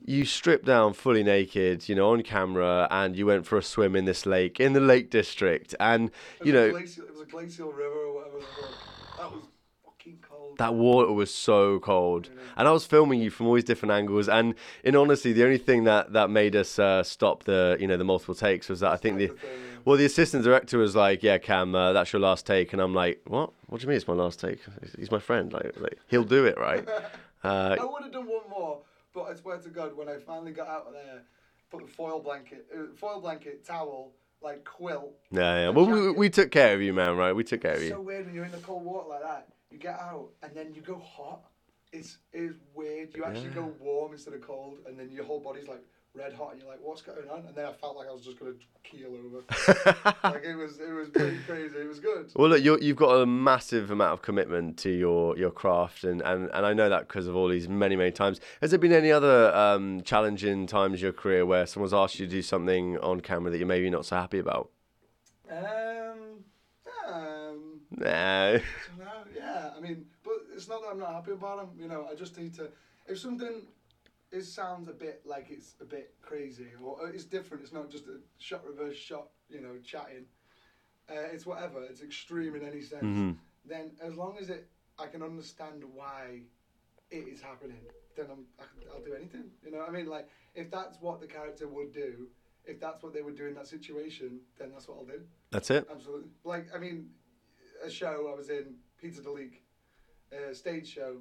you 0.05 0.25
stripped 0.25 0.65
down 0.65 0.93
fully 0.93 1.23
naked, 1.23 1.87
you 1.89 1.95
know, 1.95 2.11
on 2.11 2.23
camera, 2.23 2.87
and 2.89 3.15
you 3.15 3.25
went 3.25 3.45
for 3.45 3.57
a 3.57 3.63
swim 3.63 3.95
in 3.95 4.05
this 4.05 4.25
lake 4.25 4.59
in 4.59 4.73
the 4.73 4.79
Lake 4.79 5.09
District, 5.09 5.75
and 5.79 6.11
you 6.43 6.53
know 6.53 6.71
glacial, 6.71 7.03
it 7.05 7.11
was 7.11 7.21
a 7.21 7.25
glacial 7.25 7.71
river 7.71 8.05
or 8.05 8.13
whatever. 8.15 8.39
That 9.17 9.31
was. 9.31 9.43
That 10.57 10.73
water 10.75 11.11
was 11.11 11.33
so 11.33 11.79
cold, 11.79 12.29
and 12.57 12.67
I 12.67 12.71
was 12.71 12.85
filming 12.85 13.21
you 13.21 13.29
from 13.29 13.47
all 13.47 13.53
these 13.55 13.63
different 13.63 13.91
angles, 13.91 14.27
and 14.29 14.55
in 14.83 14.95
honesty, 14.95 15.33
the 15.33 15.43
only 15.43 15.57
thing 15.57 15.83
that 15.85 16.13
that 16.13 16.29
made 16.29 16.55
us 16.55 16.77
uh, 16.79 17.03
stop 17.03 17.43
the 17.43 17.77
you 17.79 17.87
know 17.87 17.97
the 17.97 18.03
multiple 18.03 18.35
takes 18.35 18.69
was 18.69 18.79
that 18.81 18.91
I 18.91 18.97
think 18.97 19.17
the 19.17 19.27
That's 19.27 19.41
the 19.41 19.47
thing, 19.47 19.57
yeah. 19.59 19.77
well 19.85 19.97
the 19.97 20.05
assistant 20.05 20.43
director 20.43 20.77
was 20.77 20.95
like, 20.95 21.23
yeah, 21.23 21.37
Cam, 21.37 21.73
uh, 21.75 21.93
that's 21.93 22.11
your 22.13 22.19
last 22.21 22.45
take, 22.45 22.73
and 22.73 22.81
I'm 22.81 22.93
like, 22.93 23.21
what? 23.27 23.51
What 23.67 23.79
do 23.81 23.83
you 23.85 23.89
mean 23.89 23.97
it's 23.97 24.07
my 24.07 24.13
last 24.13 24.39
take? 24.39 24.59
He's 24.97 25.09
my 25.11 25.19
friend, 25.19 25.51
like, 25.51 25.71
like 25.79 25.97
he'll 26.07 26.23
do 26.23 26.45
it, 26.45 26.57
right? 26.57 26.87
Uh, 27.43 27.75
I 27.77 27.83
would 27.83 28.03
have 28.03 28.13
done 28.13 28.25
one 28.25 28.49
more, 28.49 28.79
but 29.13 29.23
I 29.23 29.33
swear 29.35 29.57
to 29.57 29.67
God, 29.69 29.97
when 29.97 30.07
I 30.07 30.15
finally 30.17 30.53
got 30.53 30.69
out 30.69 30.85
of 30.87 30.93
there, 30.93 31.23
put 31.69 31.81
the 31.85 31.91
foil 31.91 32.21
blanket, 32.21 32.65
uh, 32.73 32.83
foil 32.95 33.19
blanket, 33.19 33.65
towel, 33.65 34.11
like 34.41 34.63
quilt. 34.63 35.11
yeah, 35.29 35.63
yeah. 35.63 35.69
Well, 35.69 35.85
we, 35.85 36.11
we 36.11 36.29
took 36.29 36.51
care 36.51 36.73
of 36.73 36.81
you, 36.81 36.93
man, 36.93 37.17
right? 37.17 37.33
We 37.33 37.43
took 37.43 37.59
care 37.61 37.71
of 37.73 37.79
It's 37.79 37.89
you. 37.89 37.95
so 37.95 37.99
weird 38.01 38.27
when 38.27 38.33
you're 38.33 38.45
in 38.45 38.51
the 38.51 38.59
cold 38.59 38.85
water 38.85 39.09
like 39.09 39.23
that. 39.23 39.47
You 39.73 39.79
get 39.79 39.99
out 39.99 40.29
and 40.43 40.51
then 40.55 40.71
you 40.75 40.81
go 40.81 40.99
hot. 40.99 41.41
It's 41.91 42.19
it's 42.31 42.53
weird. 42.75 43.09
You 43.15 43.23
actually 43.23 43.49
go 43.49 43.73
warm 43.79 44.13
instead 44.13 44.35
of 44.35 44.41
cold, 44.41 44.77
and 44.87 44.97
then 44.99 45.11
your 45.11 45.25
whole 45.25 45.39
body's 45.39 45.67
like 45.67 45.83
red 46.13 46.31
hot, 46.33 46.51
and 46.51 46.61
you're 46.61 46.69
like, 46.69 46.79
"What's 46.81 47.01
going 47.01 47.27
on?" 47.27 47.45
And 47.47 47.55
then 47.55 47.65
I 47.65 47.73
felt 47.73 47.97
like 47.97 48.07
I 48.07 48.11
was 48.11 48.23
just 48.23 48.39
gonna 48.39 48.53
keel 48.83 49.07
over. 49.07 49.43
like 50.23 50.43
it 50.43 50.55
was 50.55 50.79
it 50.79 50.91
was 50.91 51.09
pretty 51.09 51.37
crazy. 51.47 51.77
It 51.79 51.87
was 51.87 51.99
good. 51.99 52.31
Well, 52.35 52.49
look, 52.49 52.63
you're, 52.63 52.79
you've 52.79 52.97
got 52.97 53.15
a 53.15 53.25
massive 53.25 53.89
amount 53.89 54.13
of 54.13 54.21
commitment 54.21 54.77
to 54.79 54.91
your, 54.91 55.35
your 55.37 55.51
craft, 55.51 56.03
and, 56.03 56.21
and, 56.21 56.51
and 56.53 56.65
I 56.65 56.73
know 56.73 56.89
that 56.89 57.07
because 57.07 57.25
of 57.25 57.35
all 57.35 57.47
these 57.47 57.67
many, 57.67 57.95
many 57.95 58.11
times. 58.11 58.39
Has 58.61 58.69
there 58.69 58.79
been 58.79 58.93
any 58.93 59.11
other 59.11 59.53
um, 59.55 60.01
challenging 60.03 60.67
times 60.67 60.99
in 60.99 61.03
your 61.03 61.13
career 61.13 61.47
where 61.47 61.65
someone's 61.65 61.93
asked 61.93 62.19
you 62.19 62.27
to 62.27 62.31
do 62.31 62.41
something 62.43 62.99
on 62.99 63.21
camera 63.21 63.49
that 63.49 63.57
you're 63.57 63.67
maybe 63.67 63.89
not 63.89 64.05
so 64.05 64.17
happy 64.17 64.39
about? 64.39 64.69
Um, 65.51 66.43
um, 67.07 67.81
Nah. 67.97 68.57
I. 69.53 69.59
Yeah, 69.59 69.69
I 69.77 69.79
mean, 69.79 70.05
but 70.23 70.33
it's 70.55 70.67
not 70.67 70.81
that 70.81 70.89
I'm 70.89 70.99
not 70.99 71.13
happy 71.13 71.31
about 71.31 71.57
them. 71.57 71.69
You 71.79 71.87
know, 71.87 72.07
I 72.11 72.15
just 72.15 72.37
need 72.37 72.53
to. 72.55 72.69
If 73.07 73.19
something 73.19 73.67
it 74.31 74.43
sounds 74.45 74.87
a 74.87 74.93
bit 74.93 75.21
like 75.25 75.47
it's 75.49 75.75
a 75.81 75.85
bit 75.85 76.15
crazy 76.21 76.67
or 76.83 77.09
it's 77.09 77.25
different, 77.25 77.63
it's 77.63 77.73
not 77.73 77.89
just 77.89 78.05
a 78.07 78.19
shot 78.39 78.65
reverse 78.65 78.97
shot. 78.97 79.27
You 79.49 79.61
know, 79.61 79.77
chatting. 79.83 80.25
Uh, 81.09 81.15
it's 81.33 81.45
whatever. 81.45 81.83
It's 81.83 82.01
extreme 82.01 82.55
in 82.55 82.63
any 82.63 82.81
sense. 82.81 83.03
Mhm. 83.03 83.37
Then 83.65 83.91
as 84.01 84.15
long 84.15 84.37
as 84.39 84.49
it, 84.49 84.67
I 84.97 85.07
can 85.07 85.21
understand 85.21 85.83
why 85.93 86.41
it 87.11 87.27
is 87.27 87.41
happening. 87.41 87.81
Then 88.15 88.27
I'm, 88.31 88.45
I, 88.59 88.63
I'll 88.93 89.03
do 89.03 89.13
anything. 89.13 89.45
You 89.63 89.71
know, 89.71 89.79
what 89.79 89.89
I 89.89 89.91
mean, 89.91 90.07
like 90.07 90.29
if 90.55 90.71
that's 90.71 90.97
what 91.01 91.19
the 91.19 91.27
character 91.27 91.67
would 91.67 91.91
do, 91.93 92.27
if 92.65 92.79
that's 92.79 93.03
what 93.03 93.13
they 93.13 93.21
would 93.21 93.35
do 93.35 93.47
in 93.47 93.55
that 93.55 93.67
situation, 93.67 94.39
then 94.57 94.71
that's 94.71 94.87
what 94.87 94.97
I'll 94.97 95.05
do. 95.05 95.21
That's 95.51 95.69
it? 95.69 95.87
Absolutely. 95.91 96.29
Like, 96.43 96.67
I 96.73 96.77
mean, 96.77 97.09
a 97.83 97.89
show 97.89 98.29
I 98.31 98.35
was 98.35 98.49
in, 98.49 98.75
Pizza 99.03 99.21
Delique, 99.21 99.59
a 100.31 100.55
stage 100.55 100.87
show 100.87 101.17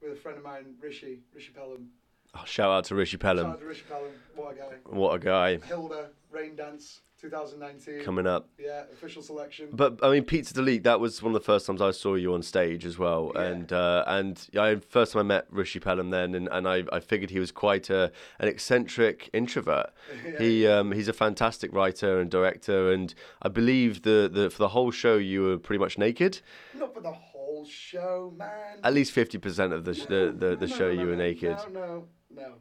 with 0.00 0.12
a 0.12 0.16
friend 0.16 0.38
of 0.38 0.44
mine, 0.44 0.76
Rishi, 0.80 1.18
Rishi 1.34 1.52
Pelham. 1.52 1.90
Oh, 2.34 2.42
shout 2.46 2.70
out 2.70 2.84
to 2.84 2.94
Rishi 2.94 3.18
Shout 3.18 3.20
Pelham. 3.20 3.50
out 3.50 3.60
to 3.60 3.66
Rishi 3.66 3.84
Pelham, 3.86 4.12
what 4.34 4.52
a 4.52 4.54
guy. 4.56 4.76
What 4.86 5.14
a 5.14 5.18
guy. 5.18 5.58
Hilda, 5.58 6.08
Raindance, 6.34 7.00
2019. 7.20 8.04
Coming 8.04 8.26
up. 8.26 8.48
Yeah, 8.58 8.84
official 8.92 9.22
selection. 9.22 9.68
But 9.72 9.98
I 10.02 10.10
mean, 10.10 10.24
Pizza 10.24 10.54
Delete. 10.54 10.84
That 10.84 11.00
was 11.00 11.22
one 11.22 11.34
of 11.34 11.40
the 11.40 11.44
first 11.44 11.66
times 11.66 11.82
I 11.82 11.90
saw 11.90 12.14
you 12.14 12.32
on 12.34 12.42
stage 12.42 12.84
as 12.86 12.96
well, 12.98 13.32
Yeah. 13.34 13.42
and 13.42 13.72
uh, 13.72 14.04
and 14.06 14.48
I 14.58 14.76
first 14.76 15.12
time 15.12 15.20
I 15.20 15.22
met 15.24 15.46
Rishi 15.50 15.80
Pelham 15.80 16.10
then, 16.10 16.34
and, 16.34 16.48
and 16.50 16.68
I, 16.68 16.84
I 16.92 17.00
figured 17.00 17.30
he 17.30 17.38
was 17.40 17.50
quite 17.50 17.90
a 17.90 18.12
an 18.38 18.48
eccentric 18.48 19.30
introvert. 19.32 19.90
Yeah. 20.24 20.38
He 20.38 20.66
um, 20.66 20.92
he's 20.92 21.08
a 21.08 21.12
fantastic 21.12 21.72
writer 21.72 22.20
and 22.20 22.30
director, 22.30 22.92
and 22.92 23.14
I 23.42 23.48
believe 23.48 24.02
the, 24.02 24.30
the 24.32 24.50
for 24.50 24.58
the 24.58 24.68
whole 24.68 24.90
show 24.90 25.16
you 25.16 25.42
were 25.42 25.58
pretty 25.58 25.78
much 25.80 25.98
naked. 25.98 26.40
Not 26.74 26.94
for 26.94 27.00
the 27.00 27.12
whole 27.12 27.64
show, 27.66 28.32
man. 28.36 28.78
At 28.84 28.94
least 28.94 29.12
fifty 29.12 29.38
percent 29.38 29.72
of 29.72 29.84
the 29.84 29.94
sh- 29.94 30.06
the, 30.06 30.34
the, 30.36 30.56
the 30.56 30.66
No, 30.66 30.76
show 30.76 30.92
no, 30.92 31.00
you 31.00 31.06
were 31.08 31.16
no, 31.16 31.24
naked. 31.24 31.56
No, 31.72 31.80
no, 31.80 32.04
no, 32.30 32.54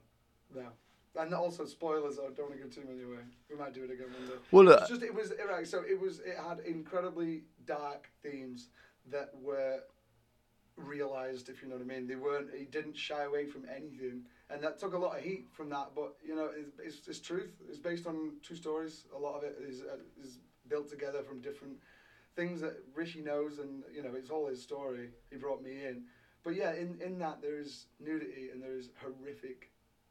no. 0.55 0.67
And 1.17 1.33
also 1.33 1.65
spoilers. 1.65 2.19
I 2.19 2.29
don't 2.33 2.49
want 2.49 2.53
to 2.53 2.57
give 2.57 2.73
too 2.73 2.83
many 2.87 3.03
away. 3.03 3.23
We 3.49 3.55
might 3.57 3.73
do 3.73 3.83
it 3.83 3.91
again 3.91 4.07
one 4.13 4.27
day. 4.27 4.33
Well, 4.51 4.69
It's 4.69 4.89
just 4.89 5.01
it 5.03 5.13
was 5.13 5.33
right. 5.49 5.67
So 5.67 5.83
it 5.87 5.99
was 5.99 6.19
it 6.19 6.37
had 6.37 6.59
incredibly 6.59 7.43
dark 7.65 8.09
themes 8.21 8.69
that 9.09 9.31
were 9.41 9.79
realized, 10.75 11.49
if 11.49 11.61
you 11.61 11.69
know 11.69 11.75
what 11.75 11.83
I 11.83 11.87
mean. 11.87 12.07
They 12.07 12.15
weren't. 12.15 12.49
He 12.55 12.65
didn't 12.65 12.95
shy 12.95 13.23
away 13.23 13.45
from 13.47 13.65
anything, 13.73 14.23
and 14.49 14.63
that 14.63 14.79
took 14.79 14.93
a 14.93 14.97
lot 14.97 15.17
of 15.17 15.23
heat 15.23 15.47
from 15.51 15.69
that. 15.69 15.91
But 15.95 16.15
you 16.25 16.35
know, 16.35 16.49
it's, 16.55 16.79
it's, 16.79 17.07
it's 17.07 17.19
truth. 17.19 17.51
It's 17.67 17.79
based 17.79 18.05
on 18.05 18.33
two 18.43 18.55
stories. 18.55 19.05
A 19.15 19.19
lot 19.19 19.37
of 19.37 19.43
it 19.43 19.57
is 19.67 19.81
uh, 19.81 19.97
is 20.23 20.39
built 20.69 20.89
together 20.89 21.23
from 21.23 21.41
different 21.41 21.77
things 22.35 22.61
that 22.61 22.77
Rishi 22.93 23.21
knows, 23.21 23.59
and 23.59 23.83
you 23.93 24.03
know, 24.03 24.11
it's 24.15 24.29
all 24.29 24.47
his 24.47 24.61
story. 24.61 25.09
He 25.31 25.37
brought 25.37 25.63
me 25.63 25.85
in. 25.85 26.03
But 26.43 26.55
yeah, 26.55 26.73
in, 26.73 26.97
in 27.03 27.19
that 27.19 27.41
there 27.41 27.59
is 27.59 27.87
nudity 27.99 28.49
and 28.53 28.63
there 28.63 28.77
is 28.77 28.89
horrific, 29.01 29.69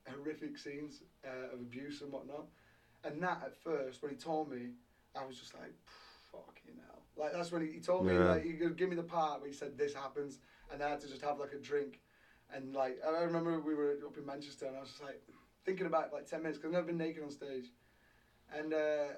horrific 0.09 0.59
scenes 0.59 1.03
uh, 1.25 1.55
of 1.55 1.61
abuse 1.61 2.03
and 2.03 2.13
whatnot. 2.13 2.47
And 3.05 3.23
that 3.23 3.43
at 3.45 3.57
first, 3.57 4.03
when 4.03 4.11
he 4.11 4.17
told 4.17 4.51
me, 4.51 4.71
I 5.15 5.25
was 5.25 5.39
just 5.39 5.55
like, 5.55 5.75
fucking 6.33 6.79
hell. 6.87 7.03
Like 7.17 7.33
that's 7.33 7.53
when 7.53 7.63
he, 7.67 7.73
he 7.73 7.81
told 7.81 8.07
me, 8.07 8.15
Yeah. 8.15 8.25
like, 8.33 8.45
he 8.45 8.55
could 8.55 8.77
give 8.77 8.89
me 8.89 8.97
the 8.97 9.03
part 9.03 9.41
where 9.41 9.49
he 9.49 9.55
said 9.55 9.79
this 9.79 9.95
happens, 9.95 10.39
and 10.73 10.83
I 10.83 10.91
had 10.91 11.01
to 11.01 11.09
just 11.09 11.23
have 11.23 11.39
like 11.39 11.53
a 11.53 11.59
drink. 11.59 12.01
And 12.53 12.75
like, 12.75 12.99
I 13.07 13.23
remember 13.23 13.61
we 13.61 13.75
were 13.75 13.97
up 14.07 14.17
in 14.17 14.27
Manchester, 14.27 14.67
and 14.67 14.77
I 14.77 14.81
was 14.81 14.91
just 14.91 15.03
like 15.03 15.23
thinking 15.65 15.87
about 15.87 16.07
it 16.07 16.13
like 16.13 16.27
ten 16.27 16.43
minutes 16.43 16.59
because 16.59 16.69
I've 16.69 16.75
never 16.75 16.87
been 16.87 16.99
naked 16.99 17.23
on 17.23 17.31
stage. 17.31 17.67
And 18.57 18.73
uh, 18.73 19.15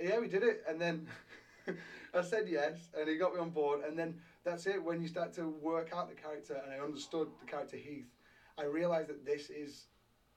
yeah, 0.00 0.18
we 0.18 0.28
did 0.28 0.42
it, 0.42 0.64
and 0.68 0.80
then 0.80 1.06
I 2.14 2.22
said 2.22 2.46
yes, 2.48 2.88
and 2.98 3.08
he 3.08 3.16
got 3.16 3.34
me 3.34 3.40
on 3.40 3.50
board. 3.50 3.82
And 3.86 3.98
then 3.98 4.20
that's 4.44 4.66
it. 4.66 4.82
When 4.82 5.02
you 5.02 5.08
start 5.08 5.32
to 5.34 5.48
work 5.48 5.90
out 5.94 6.08
the 6.08 6.14
character, 6.14 6.60
and 6.64 6.72
I 6.72 6.82
understood 6.84 7.28
the 7.40 7.46
character 7.46 7.76
Heath, 7.76 8.08
I 8.58 8.64
realised 8.64 9.08
that 9.08 9.24
this 9.26 9.50
is, 9.50 9.86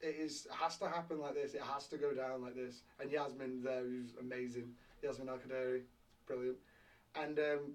it 0.04 0.16
is 0.20 0.47
has 0.51 0.78
to 0.78 0.89
happen 0.89 1.20
like 1.20 1.36
this. 1.36 1.54
It 1.54 1.62
has 1.62 1.88
to 1.88 1.97
go 1.97 2.14
down 2.14 2.41
like 2.41 2.56
this. 2.56 2.82
And 2.99 3.10
Yasmin 3.10 3.62
there, 3.64 3.82
who's 3.82 4.14
amazing. 4.20 4.74
Yasmin 5.01 5.30
Al 5.30 5.39
brilliant. 6.28 6.58
And 7.16 7.39
um, 7.39 7.74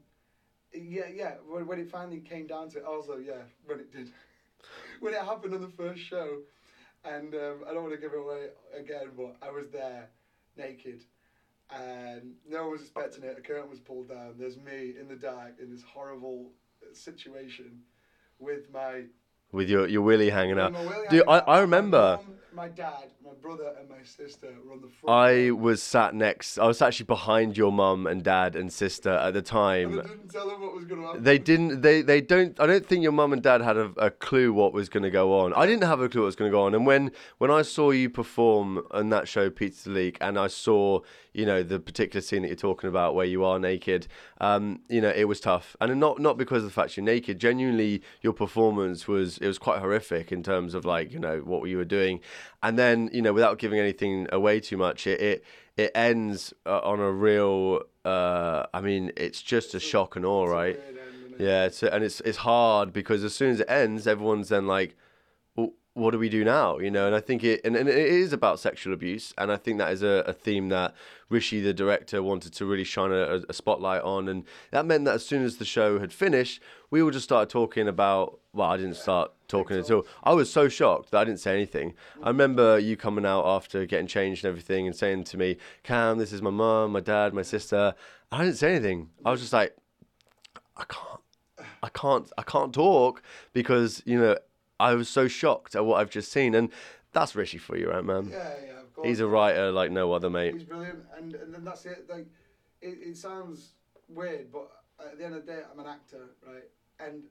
yeah, 0.72 1.08
yeah. 1.12 1.34
When, 1.48 1.66
when 1.66 1.80
it 1.80 1.90
finally 1.90 2.20
came 2.20 2.46
down 2.46 2.68
to 2.70 2.78
it, 2.78 2.84
also 2.84 3.16
yeah, 3.16 3.42
when 3.64 3.80
it 3.80 3.90
did, 3.90 4.10
when 5.00 5.14
it 5.14 5.20
happened 5.20 5.54
on 5.54 5.62
the 5.62 5.68
first 5.68 6.00
show, 6.00 6.40
and 7.04 7.34
um, 7.34 7.64
I 7.68 7.72
don't 7.72 7.82
want 7.82 7.94
to 7.94 8.00
give 8.00 8.12
it 8.12 8.18
away 8.18 8.48
again, 8.76 9.08
but 9.16 9.36
I 9.40 9.50
was 9.50 9.70
there, 9.70 10.10
naked, 10.56 11.04
and 11.70 12.34
no 12.46 12.64
one 12.64 12.72
was 12.72 12.82
expecting 12.82 13.24
it. 13.24 13.36
A 13.38 13.40
curtain 13.40 13.70
was 13.70 13.80
pulled 13.80 14.10
down. 14.10 14.34
There's 14.38 14.58
me 14.58 14.94
in 15.00 15.08
the 15.08 15.16
dark 15.16 15.54
in 15.60 15.70
this 15.70 15.82
horrible 15.82 16.50
situation, 16.92 17.80
with 18.38 18.70
my 18.70 19.04
with 19.52 19.68
your 19.68 19.86
your 19.88 20.02
willy 20.02 20.30
hanging 20.30 20.58
out. 20.58 20.74
Dude, 21.10 21.22
I. 21.28 21.38
I 21.38 21.60
remember. 21.60 22.20
My, 22.54 22.66
dad, 22.66 23.12
my 23.24 23.30
brother, 23.40 23.72
and 23.78 23.88
my 23.88 24.02
sister 24.02 24.48
were 24.66 24.72
on 24.72 24.80
the 24.80 24.88
front. 24.88 25.08
I 25.08 25.52
was 25.52 25.80
sat 25.80 26.12
next. 26.12 26.58
I 26.58 26.66
was 26.66 26.82
actually 26.82 27.06
behind 27.06 27.56
your 27.56 27.70
mum 27.70 28.08
and 28.08 28.20
dad 28.24 28.56
and 28.56 28.72
sister 28.72 29.10
at 29.10 29.32
the 29.32 29.38
And 29.38 29.46
time. 29.46 30.00
I 30.00 30.02
didn't 30.02 30.28
tell 30.28 30.48
them 30.48 30.60
what 30.62 30.74
was 30.74 30.84
going 30.84 31.00
to 31.02 31.06
happen. 31.06 31.22
They 31.22 31.38
didn't. 31.38 31.82
They 31.82 32.02
they 32.02 32.20
don't. 32.20 32.58
I 32.58 32.66
don't 32.66 32.84
think 32.84 33.04
your 33.04 33.12
mum 33.12 33.32
and 33.32 33.40
dad 33.40 33.60
had 33.60 33.76
a, 33.76 33.92
a 33.96 34.10
clue 34.10 34.52
what 34.52 34.72
was 34.72 34.88
going 34.88 35.04
to 35.04 35.10
go 35.10 35.38
on. 35.38 35.54
I 35.54 35.66
didn't 35.66 35.84
have 35.84 36.00
a 36.00 36.08
clue 36.08 36.22
what 36.22 36.26
was 36.26 36.36
going 36.36 36.50
to 36.50 36.56
go 36.56 36.62
on. 36.62 36.74
And 36.74 36.84
when 36.84 37.12
when 37.38 37.52
I 37.52 37.62
saw 37.62 37.90
you 37.90 38.10
perform 38.10 38.82
on 38.90 39.10
that 39.10 39.28
show, 39.28 39.50
Pizza 39.50 39.90
Leak, 39.90 40.18
and 40.20 40.36
I 40.36 40.48
saw 40.48 41.00
you 41.32 41.46
know 41.46 41.62
the 41.62 41.78
particular 41.78 42.20
scene 42.20 42.42
that 42.42 42.48
you're 42.48 42.56
talking 42.56 42.88
about 42.88 43.14
where 43.14 43.26
you 43.26 43.44
are 43.44 43.60
naked, 43.60 44.08
um, 44.40 44.80
you 44.88 45.00
know 45.00 45.10
it 45.14 45.24
was 45.24 45.38
tough, 45.38 45.76
and 45.80 46.00
not 46.00 46.18
not 46.18 46.38
because 46.38 46.64
of 46.64 46.70
the 46.70 46.74
fact 46.74 46.96
you're 46.96 47.04
naked. 47.04 47.38
Genuinely, 47.38 48.02
your 48.20 48.32
performance 48.32 49.06
was 49.06 49.37
it 49.38 49.46
was 49.46 49.58
quite 49.58 49.78
horrific 49.80 50.32
in 50.32 50.42
terms 50.42 50.74
of 50.74 50.84
like 50.84 51.12
you 51.12 51.18
know 51.18 51.38
what 51.38 51.68
you 51.68 51.76
were 51.76 51.84
doing, 51.84 52.20
and 52.62 52.78
then 52.78 53.10
you 53.12 53.22
know 53.22 53.32
without 53.32 53.58
giving 53.58 53.78
anything 53.78 54.26
away 54.32 54.60
too 54.60 54.76
much, 54.76 55.06
it 55.06 55.20
it, 55.20 55.44
it 55.76 55.92
ends 55.94 56.52
uh, 56.66 56.80
on 56.80 57.00
a 57.00 57.10
real. 57.10 57.82
Uh, 58.04 58.66
I 58.74 58.80
mean, 58.80 59.12
it's 59.16 59.42
just 59.42 59.74
a 59.74 59.80
shock 59.80 60.16
and 60.16 60.24
awe, 60.24 60.44
right? 60.44 60.76
weird 60.76 60.98
end, 60.98 61.34
innit? 61.34 61.40
Yeah, 61.40 61.64
it's, 61.66 61.82
and 61.82 62.04
it's 62.04 62.20
it's 62.20 62.38
hard 62.38 62.92
because 62.92 63.22
as 63.24 63.34
soon 63.34 63.50
as 63.52 63.60
it 63.60 63.70
ends, 63.70 64.06
everyone's 64.06 64.48
then 64.48 64.66
like, 64.66 64.96
well, 65.54 65.72
what 65.94 66.10
do 66.10 66.18
we 66.18 66.28
do 66.28 66.44
now? 66.44 66.78
You 66.78 66.90
know, 66.90 67.06
and 67.06 67.14
I 67.14 67.20
think 67.20 67.44
it 67.44 67.60
and, 67.64 67.76
and 67.76 67.88
it 67.88 67.96
is 67.96 68.32
about 68.32 68.60
sexual 68.60 68.92
abuse, 68.92 69.32
and 69.38 69.52
I 69.52 69.56
think 69.56 69.78
that 69.78 69.92
is 69.92 70.02
a, 70.02 70.24
a 70.26 70.32
theme 70.32 70.68
that 70.70 70.94
Rishi, 71.28 71.60
the 71.60 71.74
director, 71.74 72.22
wanted 72.22 72.54
to 72.54 72.64
really 72.64 72.84
shine 72.84 73.12
a, 73.12 73.40
a 73.48 73.52
spotlight 73.52 74.02
on, 74.02 74.28
and 74.28 74.44
that 74.70 74.86
meant 74.86 75.04
that 75.04 75.14
as 75.14 75.26
soon 75.26 75.44
as 75.44 75.58
the 75.58 75.64
show 75.64 75.98
had 75.98 76.12
finished, 76.12 76.60
we 76.90 77.02
all 77.02 77.10
just 77.10 77.24
started 77.24 77.50
talking 77.50 77.86
about. 77.86 78.40
Well, 78.58 78.68
I 78.68 78.76
didn't 78.76 78.96
start 78.96 79.30
talking 79.46 79.76
at 79.78 79.88
all. 79.88 80.04
I 80.24 80.32
was 80.32 80.52
so 80.52 80.68
shocked 80.68 81.12
that 81.12 81.18
I 81.18 81.24
didn't 81.24 81.38
say 81.38 81.54
anything. 81.54 81.94
I 82.20 82.26
remember 82.26 82.76
you 82.76 82.96
coming 82.96 83.24
out 83.24 83.46
after 83.46 83.86
getting 83.86 84.08
changed 84.08 84.44
and 84.44 84.48
everything, 84.50 84.84
and 84.88 84.96
saying 84.96 85.24
to 85.24 85.36
me, 85.36 85.58
"Cam, 85.84 86.18
this 86.18 86.32
is 86.32 86.42
my 86.42 86.50
mum, 86.50 86.90
my 86.90 86.98
dad, 86.98 87.32
my 87.32 87.42
sister." 87.42 87.94
I 88.32 88.42
didn't 88.42 88.56
say 88.56 88.74
anything. 88.74 89.10
I 89.24 89.30
was 89.30 89.40
just 89.40 89.52
like, 89.52 89.76
I 90.76 90.82
can't, 90.88 91.20
I 91.84 91.88
can't, 91.88 92.32
I 92.36 92.42
can't 92.42 92.74
talk 92.74 93.22
because 93.52 94.02
you 94.04 94.18
know 94.18 94.36
I 94.80 94.94
was 94.94 95.08
so 95.08 95.28
shocked 95.28 95.76
at 95.76 95.86
what 95.86 96.00
I've 96.00 96.10
just 96.10 96.32
seen, 96.32 96.56
and 96.56 96.70
that's 97.12 97.36
Rishi 97.36 97.58
for 97.58 97.76
you, 97.76 97.90
right, 97.90 98.04
man? 98.04 98.30
Yeah, 98.32 98.38
yeah, 98.66 98.80
of 98.80 98.92
course. 98.92 99.06
He's 99.06 99.20
a 99.20 99.28
writer 99.28 99.70
like 99.70 99.92
no 99.92 100.12
other, 100.12 100.30
mate. 100.30 100.54
He's 100.54 100.64
brilliant, 100.64 101.04
and 101.16 101.32
and 101.36 101.54
then 101.54 101.64
that's 101.64 101.86
it. 101.86 102.06
Like, 102.10 102.26
it, 102.80 102.98
it 103.02 103.16
sounds 103.16 103.74
weird, 104.08 104.50
but 104.50 104.68
at 104.98 105.16
the 105.16 105.24
end 105.26 105.36
of 105.36 105.46
the 105.46 105.52
day, 105.52 105.60
I'm 105.72 105.78
an 105.78 105.86
actor, 105.86 106.30
right? 106.44 106.64
And 106.98 107.22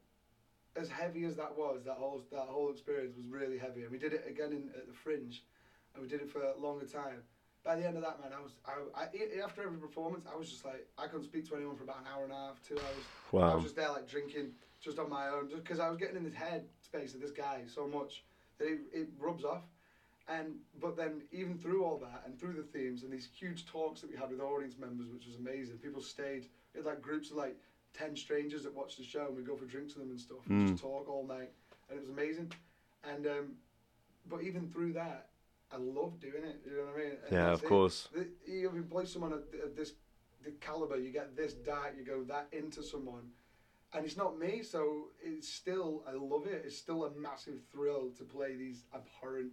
as 0.78 0.90
heavy 0.90 1.26
as 1.26 1.36
that 1.36 1.58
was, 1.58 1.84
that 1.86 1.96
whole 1.96 2.22
that 2.32 2.48
whole 2.48 2.72
experience 2.72 3.16
was 3.16 3.26
really 3.28 3.58
heavy. 3.58 3.84
And 3.84 3.92
we 3.92 3.98
did 3.98 4.14
it 4.14 4.26
again 4.28 4.52
in 4.52 4.70
at 4.76 4.88
the 4.88 4.94
Fringe, 4.94 5.44
and 5.94 6.04
we 6.04 6.10
did 6.10 6.22
it 6.22 6.30
for 6.30 6.42
a 6.42 6.58
longer 6.60 6.86
time. 6.86 7.24
By 7.64 7.76
the 7.76 7.86
end 7.86 7.98
of 7.98 8.04
that, 8.04 8.22
man, 8.22 8.32
I 8.38 8.42
was 8.42 8.54
I, 8.66 9.02
I 9.02 9.44
after 9.44 9.64
every 9.64 9.80
performance, 9.80 10.26
I 10.32 10.38
was 10.38 10.50
just 10.50 10.64
like 10.64 10.88
I 10.98 11.08
couldn't 11.08 11.26
speak 11.26 11.50
to 11.50 11.56
anyone 11.56 11.76
for 11.76 11.84
about 11.84 12.02
an 12.02 12.08
hour 12.14 12.24
and 12.24 12.32
a 12.32 12.36
half, 12.36 12.62
two 12.62 12.76
hours. 12.76 13.06
Wow. 13.32 13.52
I 13.52 13.56
was 13.56 13.64
just 13.64 13.76
there 13.76 13.90
like 13.90 14.08
drinking, 14.08 14.52
just 14.82 15.00
on 15.00 15.10
my 15.10 15.30
own, 15.30 15.50
just 15.50 15.64
because 15.64 15.80
I 15.80 15.90
was 15.90 15.98
getting 15.98 16.16
in 16.16 16.24
the 16.24 16.36
head 16.36 16.66
space 16.82 17.14
of 17.14 17.22
this 17.22 17.32
guy 17.32 17.62
so 17.68 17.88
much 17.88 18.24
that 18.60 18.68
it, 18.68 18.80
it 18.94 19.08
rubs 19.20 19.44
off. 19.44 19.64
And 20.30 20.56
but 20.82 20.98
then 20.98 21.22
even 21.32 21.58
through 21.58 21.86
all 21.86 21.98
that 22.00 22.24
and 22.26 22.38
through 22.38 22.54
the 22.54 22.64
themes 22.64 23.04
and 23.04 23.12
these 23.12 23.30
huge 23.34 23.66
talks 23.66 24.02
that 24.02 24.10
we 24.10 24.18
had 24.18 24.30
with 24.30 24.42
audience 24.42 24.76
members, 24.78 25.08
which 25.10 25.26
was 25.26 25.38
amazing. 25.38 25.78
People 25.78 26.02
stayed. 26.02 26.48
We 26.74 26.80
had 26.80 26.86
like 26.86 27.02
groups 27.02 27.32
of 27.32 27.38
like 27.38 27.58
ten 27.98 28.16
strangers 28.16 28.64
that 28.64 28.74
watched 28.76 28.98
the 28.98 29.04
show, 29.04 29.26
and 29.28 29.30
we 29.30 29.36
would 29.42 29.48
go 29.48 29.56
for 29.56 29.66
drinks 29.66 29.96
with 29.96 30.04
them 30.04 30.12
and 30.12 30.20
stuff, 30.20 30.40
and 30.50 30.68
just 30.70 30.82
talk 30.82 31.08
all 31.10 31.26
night, 31.28 31.52
and 31.90 31.98
it 31.98 32.02
was 32.02 32.10
amazing. 32.10 32.52
And 33.04 33.26
um, 33.28 33.56
but 34.30 34.42
even 34.44 34.70
through 34.70 34.94
that, 34.94 35.30
I 35.72 35.78
love 35.78 36.20
doing 36.20 36.44
it. 36.44 36.62
You 36.66 36.78
know 36.78 36.84
what 36.86 36.96
I 36.96 36.98
mean? 36.98 37.12
And 37.28 37.32
Yeah, 37.32 37.52
of 37.54 37.64
it. 37.64 37.68
course. 37.68 38.10
The, 38.14 38.28
you 38.46 38.70
employ 38.70 39.06
someone 39.06 39.34
at, 39.34 39.60
at 39.64 39.76
this 39.76 39.94
the 40.44 40.52
caliber, 40.52 40.98
you 40.98 41.12
get 41.12 41.36
this 41.36 41.54
dark, 41.54 41.96
you 41.98 42.06
go 42.06 42.24
that 42.26 42.48
into 42.52 42.84
someone, 42.84 43.32
and 43.94 44.06
it's 44.06 44.18
not 44.18 44.38
me, 44.38 44.62
so 44.64 45.08
it's 45.22 45.48
still 45.50 46.04
I 46.08 46.14
love 46.14 46.46
it. 46.48 46.64
It's 46.66 46.78
still 46.78 47.06
a 47.06 47.12
massive 47.12 47.60
thrill 47.72 48.12
to 48.18 48.24
play 48.24 48.56
these 48.56 48.86
abhorrent 48.94 49.52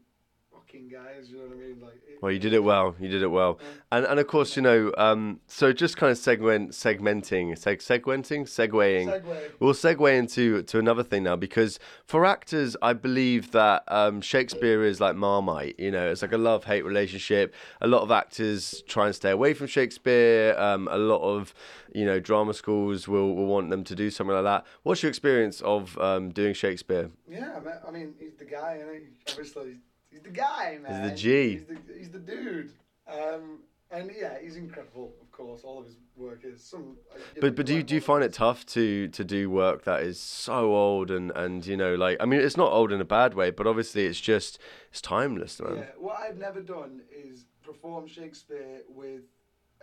fucking 0.54 0.88
guys. 0.88 1.30
You 1.30 1.38
know 1.38 1.44
what 1.44 1.52
I 1.52 1.60
mean? 1.60 1.80
Like, 1.80 1.94
it, 2.08 2.22
Well, 2.22 2.32
you 2.32 2.38
did 2.38 2.52
it 2.52 2.62
well. 2.62 2.94
You 3.00 3.08
did 3.08 3.22
it 3.22 3.28
well, 3.28 3.58
and 3.92 4.04
and 4.06 4.18
of 4.18 4.26
course, 4.26 4.56
you 4.56 4.62
know, 4.62 4.92
um, 4.96 5.40
so 5.46 5.72
just 5.72 5.96
kind 5.96 6.10
of 6.10 6.18
segment, 6.18 6.70
segmenting, 6.70 7.52
seg, 7.52 7.78
segmenting, 7.78 8.42
segueing. 8.42 9.06
Segue. 9.06 9.52
We'll 9.60 9.74
segue 9.74 10.18
into 10.18 10.62
to 10.62 10.78
another 10.78 11.02
thing 11.02 11.24
now 11.24 11.36
because 11.36 11.78
for 12.04 12.24
actors, 12.24 12.76
I 12.82 12.92
believe 12.92 13.52
that 13.52 13.84
um, 13.88 14.20
Shakespeare 14.20 14.84
is 14.84 15.00
like 15.00 15.16
Marmite. 15.16 15.78
You 15.78 15.90
know, 15.90 16.10
it's 16.10 16.22
like 16.22 16.32
a 16.32 16.38
love 16.38 16.64
hate 16.64 16.84
relationship. 16.84 17.54
A 17.80 17.86
lot 17.86 18.02
of 18.02 18.10
actors 18.10 18.82
try 18.86 19.06
and 19.06 19.14
stay 19.14 19.30
away 19.30 19.54
from 19.54 19.66
Shakespeare. 19.66 20.54
Um, 20.58 20.88
a 20.90 20.98
lot 20.98 21.22
of 21.22 21.54
you 21.92 22.04
know 22.04 22.20
drama 22.20 22.54
schools 22.54 23.06
will, 23.06 23.34
will 23.34 23.46
want 23.46 23.70
them 23.70 23.84
to 23.84 23.94
do 23.94 24.10
something 24.10 24.34
like 24.34 24.44
that. 24.44 24.66
What's 24.82 25.02
your 25.02 25.10
experience 25.10 25.60
of 25.60 25.96
um, 25.98 26.30
doing 26.30 26.54
Shakespeare? 26.54 27.10
Yeah, 27.28 27.52
I 27.56 27.60
mean, 27.60 27.74
I 27.86 27.90
mean, 27.90 28.14
he's 28.18 28.34
the 28.38 28.44
guy, 28.44 28.80
and 28.80 29.06
obviously 29.28 29.76
he's 30.14 30.22
the 30.22 30.30
guy, 30.30 30.78
man. 30.82 31.02
He's 31.02 31.10
the, 31.10 31.16
G. 31.16 31.60
he's 31.98 32.10
the 32.10 32.18
dude. 32.18 32.72
Um, 33.06 33.58
and 33.90 34.10
yeah, 34.16 34.38
he's 34.42 34.56
incredible. 34.56 35.12
Of 35.20 35.30
course, 35.30 35.62
all 35.62 35.80
of 35.80 35.86
his 35.86 35.96
work 36.16 36.40
is 36.44 36.62
some. 36.62 36.96
But 37.40 37.54
but 37.54 37.66
do 37.66 37.74
you 37.74 37.82
do 37.82 37.94
you 37.94 38.00
find 38.00 38.24
it 38.24 38.32
tough 38.32 38.64
to 38.66 39.08
to 39.08 39.24
do 39.24 39.50
work 39.50 39.84
that 39.84 40.02
is 40.02 40.18
so 40.18 40.74
old 40.74 41.10
and 41.10 41.30
and 41.32 41.64
you 41.66 41.76
know 41.76 41.94
like 41.94 42.16
I 42.20 42.24
mean 42.24 42.40
it's 42.40 42.56
not 42.56 42.72
old 42.72 42.92
in 42.92 43.00
a 43.00 43.04
bad 43.04 43.34
way, 43.34 43.50
but 43.50 43.66
obviously 43.66 44.06
it's 44.06 44.20
just 44.20 44.58
it's 44.90 45.00
timeless, 45.00 45.60
man. 45.60 45.76
Yeah, 45.76 45.84
what 45.98 46.18
I've 46.18 46.38
never 46.38 46.60
done 46.60 47.02
is 47.12 47.44
perform 47.62 48.06
Shakespeare 48.06 48.82
with 48.88 49.22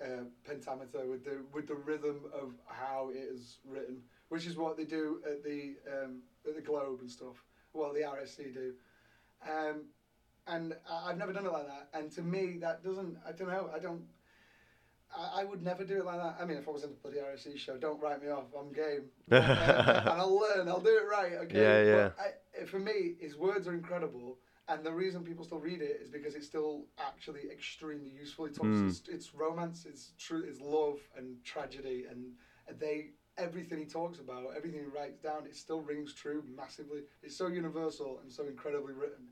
uh, 0.04 0.24
pentameter, 0.46 1.06
with 1.08 1.24
the 1.24 1.44
with 1.54 1.68
the 1.68 1.76
rhythm 1.76 2.22
of 2.34 2.54
how 2.66 3.12
it 3.14 3.20
is 3.20 3.60
written, 3.66 4.02
which 4.30 4.46
is 4.46 4.58
what 4.58 4.78
they 4.78 4.86
do 4.86 5.22
at 5.26 5.44
the 5.44 5.76
um, 5.88 6.22
at 6.48 6.56
the 6.56 6.62
Globe 6.62 7.00
and 7.02 7.10
stuff. 7.10 7.44
Well, 7.74 7.94
the 7.94 8.02
RSC 8.02 8.54
do, 8.54 8.74
um, 9.50 9.84
and 10.52 10.76
I've 10.90 11.18
never 11.18 11.32
done 11.34 11.46
it 11.46 11.52
like 11.52 11.68
that. 11.68 11.88
And 11.94 12.12
to 12.12 12.22
me, 12.22 12.58
that 12.60 12.84
doesn't. 12.84 13.18
I 13.28 13.32
don't 13.32 13.48
know. 13.48 13.70
I 13.74 13.80
don't. 13.80 14.02
I, 15.18 15.42
I 15.42 15.44
would 15.46 15.64
never 15.64 15.84
do 15.84 15.98
it 15.98 16.06
like 16.06 16.18
that. 16.18 16.36
I 16.40 16.46
mean, 16.46 16.58
if 16.58 16.68
I 16.68 16.72
was 16.72 16.84
in 16.84 16.90
the 16.92 16.96
bloody 16.98 17.18
RSC 17.18 17.58
show, 17.58 17.78
don't 17.78 18.02
write 18.02 18.22
me 18.22 18.30
off. 18.30 18.46
I'm 18.58 18.72
game. 18.74 19.06
Uh, 19.32 19.36
and 20.06 20.10
I'll 20.10 20.38
learn. 20.40 20.68
I'll 20.68 20.82
do 20.82 20.98
it 20.98 21.08
right. 21.10 21.34
Okay. 21.44 21.62
Yeah, 21.62 21.84
yeah. 21.84 22.10
I, 22.20 22.66
for 22.66 22.80
me, 22.80 23.16
his 23.20 23.38
words 23.38 23.68
are 23.68 23.74
incredible, 23.74 24.40
and 24.68 24.86
the 24.86 24.92
reason 24.92 25.24
people 25.24 25.46
still 25.46 25.60
read 25.60 25.82
it 25.82 26.00
is 26.02 26.10
because 26.10 26.36
it's 26.36 26.48
still 26.48 26.86
actually 27.00 27.50
extremely 27.52 28.12
useful. 28.12 28.46
It 28.46 28.56
talks, 28.56 28.68
Mm. 28.68 28.90
it's, 28.90 29.02
it's 29.08 29.34
romance, 29.34 29.86
it's 29.88 30.12
true, 30.20 30.44
it's 30.46 30.60
love 30.60 31.00
and 31.18 31.44
tragedy, 31.46 32.06
and 32.10 32.34
they 32.80 33.12
everything 33.38 33.80
he 33.80 33.86
talks 33.86 34.20
about, 34.20 34.48
everything 34.56 34.82
he 34.82 34.86
writes 34.86 35.18
down, 35.18 35.46
it 35.46 35.56
still 35.56 35.82
rings 35.82 36.14
true 36.14 36.44
massively. 36.56 37.00
It's 37.24 37.36
so 37.36 37.48
universal 37.48 38.20
and 38.22 38.32
so 38.32 38.46
incredibly 38.46 38.94
written 38.94 39.28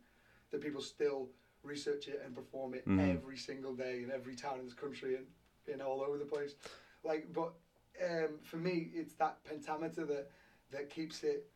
that 0.51 0.61
people 0.61 0.81
still 0.81 1.29
research 1.63 2.07
it 2.07 2.21
and 2.23 2.33
perform 2.35 2.73
it 2.73 2.85
Mhm. 2.87 2.99
every 3.17 3.37
single 3.37 3.75
day 3.75 4.03
in 4.03 4.11
every 4.11 4.35
town 4.35 4.59
in 4.59 4.65
this 4.65 4.73
country 4.73 5.15
and 5.15 5.27
being 5.65 5.81
all 5.81 6.01
over 6.01 6.17
the 6.17 6.25
place. 6.25 6.55
Like, 7.03 7.31
but 7.33 7.53
um, 8.01 8.39
for 8.43 8.57
me, 8.57 8.91
it's 8.93 9.13
that 9.15 9.43
pentameter 9.43 10.05
that 10.05 10.31
that 10.71 10.89
keeps 10.89 11.23
it 11.23 11.49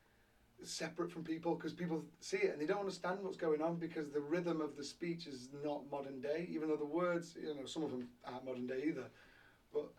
separate 0.64 1.12
from 1.12 1.24
people 1.24 1.56
because 1.56 1.74
people 1.74 2.04
see 2.20 2.38
it 2.38 2.52
and 2.52 2.62
they 2.62 2.66
don't 2.66 2.80
understand 2.80 3.24
what's 3.24 3.38
going 3.38 3.62
on 3.62 3.78
because 3.78 4.10
the 4.12 4.20
rhythm 4.20 4.62
of 4.62 4.76
the 4.76 4.84
speech 4.84 5.28
is 5.28 5.50
not 5.52 5.90
modern 5.92 6.20
day, 6.22 6.48
even 6.50 6.68
though 6.68 6.78
the 6.78 6.86
words, 6.86 7.36
you 7.36 7.54
know, 7.54 7.66
some 7.66 7.84
of 7.84 7.92
them 7.92 8.10
aren't 8.26 8.46
modern 8.46 8.66
day 8.66 8.84
either. 8.88 9.10
But 9.72 9.90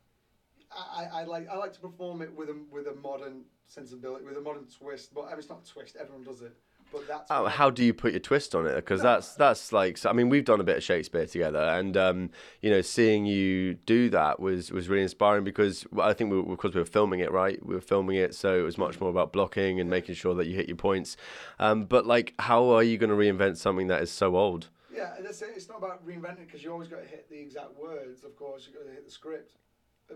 I, 0.70 1.04
I, 1.04 1.20
I 1.20 1.24
like 1.24 1.48
I 1.48 1.56
like 1.56 1.72
to 1.74 1.80
perform 1.80 2.22
it 2.22 2.32
with 2.34 2.48
a 2.48 2.56
with 2.70 2.86
a 2.88 2.94
modern 2.94 3.44
sensibility, 3.66 4.24
with 4.24 4.36
a 4.36 4.40
modern 4.40 4.66
twist. 4.66 5.14
But 5.14 5.22
I 5.22 5.30
mean, 5.30 5.38
it's 5.38 5.48
not 5.48 5.62
a 5.64 5.72
twist. 5.72 5.96
Everyone 5.96 6.24
does 6.24 6.42
it. 6.42 6.56
But 6.94 7.08
that's 7.08 7.28
why- 7.30 7.50
how 7.50 7.70
do 7.70 7.84
you 7.84 7.92
put 7.92 8.12
your 8.12 8.20
twist 8.20 8.54
on 8.54 8.66
it? 8.66 8.76
Because 8.76 9.02
that's 9.02 9.34
that's 9.34 9.72
like 9.72 9.98
so- 9.98 10.10
I 10.10 10.12
mean 10.12 10.28
we've 10.28 10.44
done 10.44 10.60
a 10.60 10.64
bit 10.64 10.76
of 10.76 10.82
Shakespeare 10.84 11.26
together, 11.26 11.58
and 11.58 11.96
um, 11.96 12.30
you 12.60 12.70
know 12.70 12.80
seeing 12.82 13.26
you 13.26 13.74
do 13.74 14.08
that 14.10 14.38
was 14.38 14.70
was 14.70 14.88
really 14.88 15.02
inspiring 15.02 15.42
because 15.42 15.84
I 15.98 16.12
think 16.12 16.30
we, 16.32 16.40
because 16.42 16.72
we 16.74 16.80
were 16.80 16.84
filming 16.86 17.18
it 17.20 17.32
right, 17.32 17.58
we 17.66 17.74
were 17.74 17.80
filming 17.80 18.16
it, 18.16 18.34
so 18.34 18.56
it 18.58 18.62
was 18.62 18.78
much 18.78 19.00
more 19.00 19.10
about 19.10 19.32
blocking 19.32 19.80
and 19.80 19.90
making 19.90 20.14
sure 20.14 20.34
that 20.34 20.46
you 20.46 20.54
hit 20.54 20.68
your 20.68 20.76
points. 20.76 21.16
Um, 21.58 21.84
but 21.86 22.06
like, 22.06 22.34
how 22.38 22.68
are 22.70 22.82
you 22.84 22.96
going 22.98 23.10
to 23.10 23.16
reinvent 23.16 23.56
something 23.56 23.88
that 23.88 24.02
is 24.02 24.10
so 24.12 24.36
old? 24.36 24.68
Yeah, 24.94 25.14
that's 25.20 25.42
it. 25.42 25.50
It's 25.56 25.68
not 25.68 25.78
about 25.78 26.06
reinventing 26.06 26.46
because 26.46 26.62
you 26.62 26.70
always 26.70 26.86
got 26.88 27.02
to 27.02 27.08
hit 27.08 27.28
the 27.28 27.40
exact 27.40 27.76
words. 27.76 28.22
Of 28.22 28.36
course, 28.36 28.68
you 28.68 28.72
got 28.78 28.86
to 28.86 28.92
hit 28.94 29.04
the 29.04 29.10
script, 29.10 29.56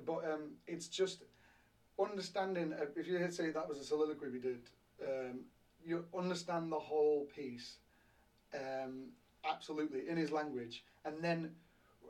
but 0.07 0.25
um, 0.33 0.53
it's 0.69 0.87
just 0.87 1.25
understanding. 1.99 2.73
Uh, 2.73 2.85
if 2.97 3.09
you 3.09 3.29
say 3.31 3.51
that 3.51 3.69
was 3.69 3.79
a 3.79 3.85
soliloquy 3.85 4.29
we 4.31 4.39
did, 4.39 4.61
um, 5.05 5.41
you 5.89 6.05
understand 6.17 6.71
the 6.71 6.79
whole 6.79 7.27
piece, 7.35 7.77
um, 8.55 9.09
absolutely 9.49 10.09
in 10.09 10.17
his 10.17 10.31
language, 10.31 10.85
and 11.05 11.23
then 11.23 11.51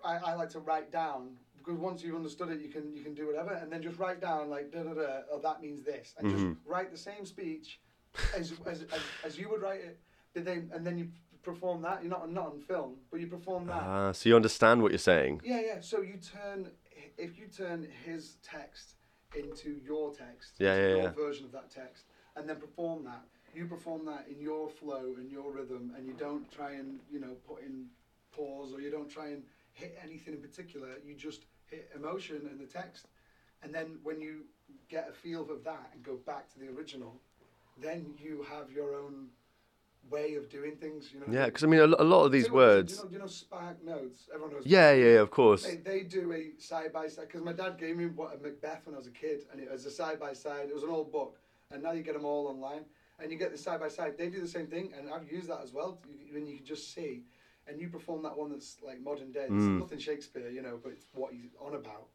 I, 0.05 0.16
I 0.16 0.35
like 0.35 0.51
to 0.51 0.61
write 0.61 0.91
down 0.91 1.37
because 1.57 1.79
once 1.79 2.03
you've 2.03 2.16
understood 2.16 2.51
it, 2.51 2.61
you 2.61 2.68
can 2.68 2.97
you 2.97 3.03
can 3.03 3.14
do 3.14 3.26
whatever, 3.26 3.53
and 3.53 3.70
then 3.72 3.83
just 3.83 3.99
write 3.99 4.20
down 4.20 4.51
like 4.51 4.72
da 4.72 4.83
da 4.83 4.95
da. 4.95 5.20
Oh, 5.33 5.41
that 5.41 5.61
means 5.61 5.83
this, 5.83 6.14
and 6.18 6.26
Mhm. 6.26 6.33
just 6.33 6.66
write 6.66 6.91
the 6.91 6.99
same 6.99 7.24
speech 7.24 7.81
as, 8.37 8.53
as, 8.66 8.83
as, 8.83 9.01
as 9.24 9.39
you 9.39 9.49
would 9.51 9.62
write 9.62 9.81
it. 9.81 9.99
But 10.35 10.45
then 10.45 10.70
and 10.74 10.87
then 10.87 10.99
you 10.99 11.09
perform 11.43 11.83
that. 11.83 12.03
You're 12.03 12.11
not 12.11 12.31
not 12.31 12.47
on 12.47 12.61
film, 12.61 12.97
but 13.11 13.20
you 13.20 13.26
perform 13.29 13.66
that. 13.66 13.83
Ah, 13.83 14.12
so 14.12 14.29
you 14.29 14.37
understand 14.37 14.83
what 14.83 14.91
you're 14.93 14.99
saying. 14.99 15.41
Yeah, 15.45 15.61
yeah. 15.61 15.81
So 15.81 16.01
you 16.03 16.16
turn 16.16 16.70
if 17.16 17.39
you 17.39 17.47
turn 17.47 17.87
his 18.05 18.37
text 18.43 18.95
into 19.37 19.70
your 19.85 20.12
text, 20.14 20.55
Yeah, 20.59 20.74
yeah, 20.76 20.89
your 20.89 21.03
yeah. 21.05 21.11
version 21.11 21.45
of 21.45 21.53
that 21.53 21.70
text, 21.70 22.05
and 22.37 22.49
then 22.49 22.57
perform 22.57 23.05
that. 23.05 23.24
You 23.55 23.67
perform 23.67 24.05
that 24.07 24.27
in 24.31 24.41
your 24.41 24.69
flow 24.69 25.15
and 25.19 25.31
your 25.31 25.51
rhythm, 25.53 25.93
and 25.97 26.07
you 26.07 26.13
don't 26.13 26.51
try 26.53 26.73
and 26.73 27.01
you 27.11 27.19
know 27.21 27.35
put 27.47 27.63
in 27.63 27.87
pause 28.35 28.73
or 28.73 28.81
you 28.81 28.91
don't 28.91 29.11
try 29.11 29.29
and 29.29 29.43
hit 29.73 29.99
anything 30.05 30.35
in 30.35 30.41
particular. 30.41 30.89
You 31.05 31.15
just 31.15 31.43
hit 31.67 31.91
emotion 31.95 32.49
and 32.51 32.61
the 32.61 32.67
text, 32.67 33.07
and 33.63 33.75
then 33.75 33.99
when 34.03 34.21
you 34.21 34.45
get 34.89 35.09
a 35.09 35.13
feel 35.13 35.43
of 35.51 35.65
that 35.65 35.91
and 35.93 36.03
go 36.03 36.17
back 36.27 36.49
to 36.53 36.59
the 36.59 36.69
original, 36.69 37.21
then 37.81 38.15
you 38.19 38.45
have 38.51 38.71
your 38.71 38.95
own 38.95 39.29
way 40.11 40.35
of 40.35 40.49
doing 40.49 40.77
things. 40.77 41.11
You 41.13 41.21
know. 41.21 41.27
Yeah, 41.31 41.47
because 41.47 41.65
I 41.65 41.67
mean 41.67 41.81
a, 41.81 41.85
a 41.87 42.05
lot 42.05 42.25
of 42.25 42.33
these 42.33 42.45
Do 42.45 42.51
you 42.51 42.57
know- 42.57 42.57
words. 42.67 42.93
Do 42.93 42.97
you 42.99 43.03
know, 43.05 43.09
do 43.09 43.15
you 43.15 43.21
know 43.23 43.27
Spark 43.27 43.85
Notes? 43.85 44.29
Everyone 44.33 44.55
knows. 44.55 44.63
Yeah, 44.67 44.93
yeah, 44.93 45.05
yeah, 45.15 45.21
of 45.21 45.31
course. 45.31 45.65
They, 45.67 45.77
they 45.77 46.01
do 46.03 46.33
a 46.33 46.61
side 46.61 46.93
by 46.93 47.09
side 47.09 47.27
because 47.29 47.43
my 47.43 47.53
dad 47.53 47.77
gave 47.79 47.97
me 47.97 48.07
what 48.07 48.35
a 48.35 48.39
Macbeth 48.43 48.83
when 48.87 48.95
I 48.95 48.99
was 48.99 49.07
a 49.07 49.11
kid, 49.11 49.41
and 49.53 49.61
it 49.61 49.71
was 49.71 49.85
a 49.87 49.91
side 49.91 50.21
by 50.21 50.33
side. 50.35 50.69
It 50.69 50.75
was 50.75 50.85
an 50.85 50.91
old 50.91 51.11
book, 51.11 51.39
and 51.73 51.83
now 51.83 51.93
you 51.93 52.03
get 52.03 52.15
them 52.15 52.25
all 52.25 52.47
online, 52.47 52.85
and 53.19 53.31
you 53.33 53.39
get 53.39 53.53
the 53.53 53.59
side 53.59 53.81
by 53.81 53.89
side. 53.89 54.16
They 54.16 54.29
do 54.29 54.41
the 54.41 54.49
same 54.49 54.66
thing, 54.66 54.93
and 54.97 55.11
I've 55.11 55.31
used 55.31 55.49
that 55.49 55.61
as 55.62 55.73
well. 55.73 56.01
When 56.33 56.47
you 56.47 56.57
can 56.57 56.66
just 56.66 56.95
see, 56.95 57.23
and 57.66 57.81
you 57.81 57.89
perform 57.89 58.23
that 58.23 58.37
one 58.37 58.51
that's 58.51 58.77
like 58.83 59.01
modern 59.01 59.33
day. 59.33 59.45
It's 59.45 59.53
Mm. 59.53 59.79
nothing 59.81 59.99
Shakespeare, 59.99 60.49
you 60.49 60.62
know, 60.62 60.79
but 60.83 60.93
it's 60.93 61.05
what 61.12 61.33
he's 61.33 61.55
on 61.61 61.75
about. 61.75 62.09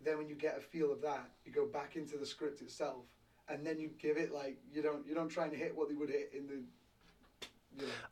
Then 0.00 0.18
when 0.18 0.28
you 0.28 0.34
get 0.34 0.56
a 0.56 0.60
feel 0.60 0.92
of 0.92 1.00
that, 1.02 1.30
you 1.44 1.52
go 1.52 1.66
back 1.66 1.96
into 1.96 2.16
the 2.16 2.26
script 2.26 2.60
itself, 2.62 3.04
and 3.48 3.66
then 3.66 3.78
you 3.80 3.88
give 3.98 4.16
it 4.16 4.30
like 4.32 4.58
you 4.70 4.82
don't 4.82 5.06
you 5.06 5.14
don't 5.14 5.28
try 5.28 5.44
and 5.44 5.54
hit 5.54 5.76
what 5.76 5.88
they 5.88 5.94
would 5.94 6.10
hit 6.10 6.30
in 6.32 6.46
the. 6.46 6.62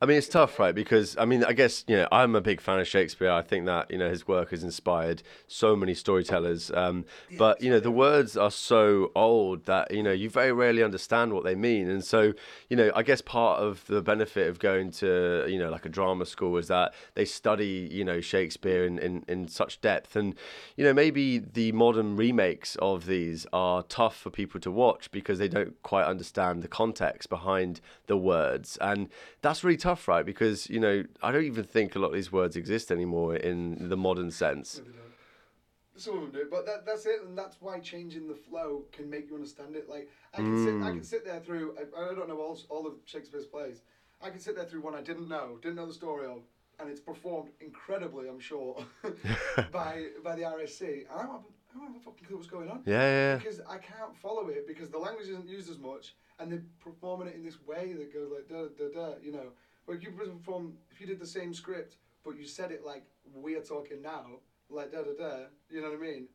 I 0.00 0.06
mean, 0.06 0.18
it's 0.18 0.28
tough, 0.28 0.58
right? 0.58 0.74
Because 0.74 1.16
I 1.16 1.24
mean, 1.24 1.44
I 1.44 1.52
guess 1.52 1.84
you 1.86 1.96
know, 1.96 2.08
I'm 2.12 2.34
a 2.34 2.40
big 2.40 2.60
fan 2.60 2.78
of 2.78 2.88
Shakespeare. 2.88 3.30
I 3.30 3.42
think 3.42 3.66
that 3.66 3.90
you 3.90 3.98
know 3.98 4.10
his 4.10 4.26
work 4.26 4.50
has 4.50 4.62
inspired 4.62 5.22
so 5.46 5.76
many 5.76 5.94
storytellers. 5.94 6.70
Um, 6.72 7.04
but 7.38 7.62
you 7.62 7.70
know, 7.70 7.80
the 7.80 7.90
words 7.90 8.36
are 8.36 8.50
so 8.50 9.12
old 9.14 9.64
that 9.66 9.90
you 9.92 10.02
know 10.02 10.12
you 10.12 10.30
very 10.30 10.52
rarely 10.52 10.82
understand 10.82 11.32
what 11.32 11.44
they 11.44 11.54
mean. 11.54 11.88
And 11.88 12.04
so, 12.04 12.32
you 12.68 12.76
know, 12.76 12.90
I 12.94 13.02
guess 13.02 13.20
part 13.20 13.60
of 13.60 13.84
the 13.86 14.02
benefit 14.02 14.48
of 14.48 14.58
going 14.58 14.90
to 14.92 15.46
you 15.48 15.58
know 15.58 15.70
like 15.70 15.86
a 15.86 15.88
drama 15.88 16.26
school 16.26 16.56
is 16.56 16.68
that 16.68 16.94
they 17.14 17.24
study 17.24 17.88
you 17.90 18.04
know 18.04 18.20
Shakespeare 18.20 18.84
in, 18.84 18.98
in, 18.98 19.24
in 19.28 19.48
such 19.48 19.80
depth. 19.80 20.16
And 20.16 20.34
you 20.76 20.84
know, 20.84 20.92
maybe 20.92 21.38
the 21.38 21.72
modern 21.72 22.16
remakes 22.16 22.76
of 22.76 23.06
these 23.06 23.46
are 23.52 23.82
tough 23.84 24.16
for 24.16 24.30
people 24.30 24.60
to 24.60 24.70
watch 24.70 25.10
because 25.10 25.38
they 25.38 25.48
don't 25.48 25.80
quite 25.82 26.04
understand 26.04 26.62
the 26.62 26.68
context 26.68 27.28
behind 27.28 27.80
the 28.06 28.16
words. 28.16 28.76
And 28.80 29.08
that's 29.42 29.53
really 29.62 29.76
tough, 29.76 30.08
right? 30.08 30.24
Because 30.24 30.68
you 30.68 30.80
know, 30.80 31.04
I 31.22 31.30
don't 31.30 31.44
even 31.44 31.64
think 31.64 31.94
a 31.94 31.98
lot 31.98 32.08
of 32.08 32.14
these 32.14 32.32
words 32.32 32.56
exist 32.56 32.90
anymore 32.90 33.36
in 33.36 33.88
the 33.88 33.96
modern 33.96 34.30
sense. 34.30 34.78
No, 34.78 34.84
they 34.84 34.90
don't. 34.90 35.04
Some 35.96 36.16
of 36.16 36.20
them 36.22 36.42
do, 36.42 36.48
but 36.50 36.66
that, 36.66 36.84
that's 36.84 37.06
it, 37.06 37.22
and 37.24 37.38
that's 37.38 37.56
why 37.60 37.78
changing 37.78 38.26
the 38.26 38.34
flow 38.34 38.82
can 38.90 39.08
make 39.08 39.28
you 39.28 39.36
understand 39.36 39.76
it. 39.76 39.88
Like 39.88 40.10
I 40.32 40.38
can 40.38 40.64
sit, 40.64 40.74
I 40.74 40.90
can 40.90 41.00
mm. 41.00 41.04
sit 41.04 41.24
there 41.24 41.38
through. 41.38 41.76
I, 41.78 42.10
I 42.10 42.14
don't 42.14 42.28
know 42.28 42.40
all 42.40 42.58
all 42.68 42.86
of 42.86 42.94
Shakespeare's 43.04 43.46
plays. 43.46 43.82
I 44.20 44.30
can 44.30 44.40
sit 44.40 44.56
there 44.56 44.64
through 44.64 44.80
one 44.80 44.94
I 44.94 45.02
didn't 45.02 45.28
know, 45.28 45.58
didn't 45.62 45.76
know 45.76 45.86
the 45.86 45.94
story 45.94 46.26
of, 46.26 46.40
and 46.80 46.88
it's 46.88 47.00
performed 47.00 47.50
incredibly, 47.60 48.28
I'm 48.28 48.40
sure, 48.40 48.84
by 49.72 50.06
by 50.24 50.34
the 50.34 50.42
RSC. 50.42 50.82
And 50.82 51.06
I 51.12 51.22
don't, 51.22 51.32
have, 51.32 51.42
I 51.74 51.78
don't 51.78 51.88
have 51.88 51.96
a 51.96 52.04
fucking 52.04 52.26
clue 52.26 52.36
what's 52.36 52.48
going 52.48 52.70
on 52.70 52.82
Yeah, 52.86 53.00
yeah, 53.00 53.30
yeah. 53.30 53.36
because 53.36 53.60
I 53.68 53.78
can't 53.78 54.16
follow 54.16 54.46
it 54.48 54.66
because 54.66 54.90
the 54.90 54.98
language 54.98 55.28
isn't 55.28 55.48
used 55.48 55.70
as 55.70 55.78
much, 55.78 56.14
and 56.38 56.50
they're 56.50 56.62
performing 56.80 57.28
it 57.28 57.34
in 57.34 57.42
this 57.44 57.60
way 57.66 57.92
that 57.94 58.12
goes 58.12 58.30
like 58.30 58.48
da 58.48 58.66
da 58.78 58.88
da. 58.92 59.14
You 59.22 59.32
know, 59.32 59.48
but 59.86 59.94
if 59.96 60.02
you 60.04 60.10
perform, 60.12 60.74
if 60.90 61.00
you 61.00 61.06
did 61.06 61.18
the 61.20 61.26
same 61.26 61.52
script 61.52 61.96
but 62.24 62.38
you 62.38 62.46
said 62.46 62.70
it 62.70 62.84
like 62.84 63.04
we 63.34 63.54
are 63.54 63.60
talking 63.60 64.00
now, 64.00 64.24
like 64.70 64.90
da 64.92 65.02
da 65.02 65.12
da. 65.16 65.34
You 65.68 65.82
know 65.82 65.90
what 65.90 65.98
I 65.98 66.00
mean? 66.00 66.28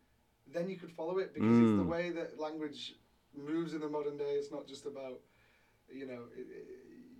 Then 0.45 0.69
you 0.69 0.77
could 0.77 0.91
follow 0.91 1.17
it 1.17 1.33
because 1.33 1.57
it's 1.57 1.71
the 1.71 1.83
Mm. 1.83 1.87
way 1.87 2.09
that 2.11 2.39
language 2.39 2.93
moves 3.33 3.73
in 3.73 3.81
the 3.81 3.89
modern 3.89 4.17
day. 4.17 4.33
It's 4.33 4.51
not 4.51 4.67
just 4.67 4.85
about, 4.85 5.19
you 5.91 6.05
know, 6.05 6.25
it, 6.35 6.45
it, 6.47 6.65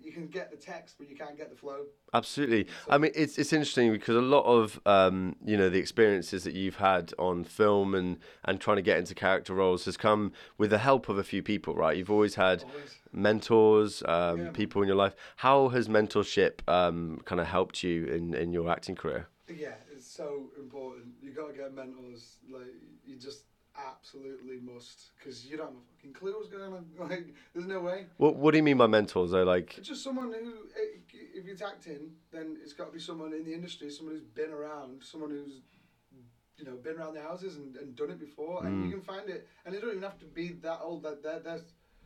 you 0.02 0.12
can 0.12 0.28
get 0.28 0.50
the 0.50 0.56
text, 0.56 0.96
but 0.98 1.08
you 1.10 1.16
can't 1.16 1.36
get 1.36 1.50
the 1.50 1.56
flow. 1.56 1.84
Absolutely. 2.12 2.66
I 2.88 2.98
mean, 2.98 3.12
it's 3.14 3.38
it's 3.38 3.52
interesting 3.52 3.92
because 3.92 4.16
a 4.16 4.20
lot 4.20 4.44
of 4.44 4.80
um, 4.86 5.36
you 5.44 5.56
know 5.56 5.68
the 5.68 5.78
experiences 5.78 6.44
that 6.44 6.54
you've 6.54 6.76
had 6.76 7.12
on 7.18 7.44
film 7.44 7.94
and 7.94 8.18
and 8.44 8.60
trying 8.60 8.76
to 8.76 8.82
get 8.82 8.98
into 8.98 9.14
character 9.14 9.54
roles 9.54 9.84
has 9.84 9.96
come 9.96 10.32
with 10.58 10.70
the 10.70 10.78
help 10.78 11.08
of 11.08 11.18
a 11.18 11.24
few 11.24 11.42
people, 11.42 11.74
right? 11.74 11.96
You've 11.96 12.10
always 12.10 12.34
had 12.34 12.62
Always. 12.64 12.98
mentors, 13.12 14.02
um, 14.06 14.44
Yeah. 14.46 14.50
people 14.52 14.82
in 14.82 14.88
your 14.88 14.96
life. 14.96 15.14
How 15.36 15.68
has 15.68 15.88
mentorship 15.88 16.68
um, 16.68 17.20
kind 17.24 17.40
of 17.40 17.46
helped 17.46 17.82
you 17.82 18.06
in 18.06 18.34
in 18.34 18.52
your 18.52 18.68
acting 18.70 18.96
career? 18.96 19.28
Yeah, 19.48 19.74
it's 19.92 20.06
so 20.06 20.50
important. 20.58 21.14
You 21.22 21.32
gotta 21.32 21.52
get 21.52 21.74
mentors. 21.74 22.38
Like 22.48 22.72
you 23.04 23.16
just 23.16 23.44
absolutely 23.76 24.58
must, 24.60 25.10
because 25.18 25.46
you 25.46 25.56
don't 25.56 25.66
have 25.68 25.76
a 25.76 25.96
fucking 25.96 26.12
clue 26.12 26.32
what's 26.36 26.48
going 26.48 26.72
on. 26.72 26.86
Like, 26.98 27.34
there's 27.54 27.66
no 27.66 27.80
way. 27.80 28.06
What 28.16 28.36
What 28.36 28.50
do 28.52 28.56
you 28.58 28.62
mean 28.62 28.78
by 28.78 28.86
mentors? 28.86 29.30
Though, 29.30 29.44
like, 29.44 29.78
just 29.82 30.02
someone 30.04 30.32
who, 30.32 30.52
eh, 30.80 30.98
if 31.34 31.46
it's 31.46 31.62
acting, 31.62 32.12
then 32.32 32.56
it's 32.62 32.72
got 32.72 32.86
to 32.86 32.92
be 32.92 33.00
someone 33.00 33.32
in 33.32 33.44
the 33.44 33.54
industry, 33.54 33.90
someone 33.90 34.14
who's 34.16 34.24
been 34.24 34.50
around, 34.50 35.02
someone 35.02 35.30
who's, 35.30 35.60
you 36.56 36.64
know, 36.64 36.76
been 36.76 36.96
around 36.96 37.14
the 37.14 37.22
houses 37.22 37.56
and, 37.56 37.76
and 37.76 37.96
done 37.96 38.10
it 38.10 38.20
before. 38.20 38.66
And 38.66 38.82
you 38.82 38.88
Mm. 38.88 38.92
can 38.92 39.02
find 39.02 39.28
it, 39.30 39.46
and 39.64 39.74
they 39.74 39.80
don't 39.80 39.90
even 39.90 40.02
have 40.02 40.18
to 40.18 40.26
be 40.26 40.52
that 40.62 40.80
old. 40.82 41.02
That 41.02 41.22
there, 41.22 41.40
there's 41.40 41.62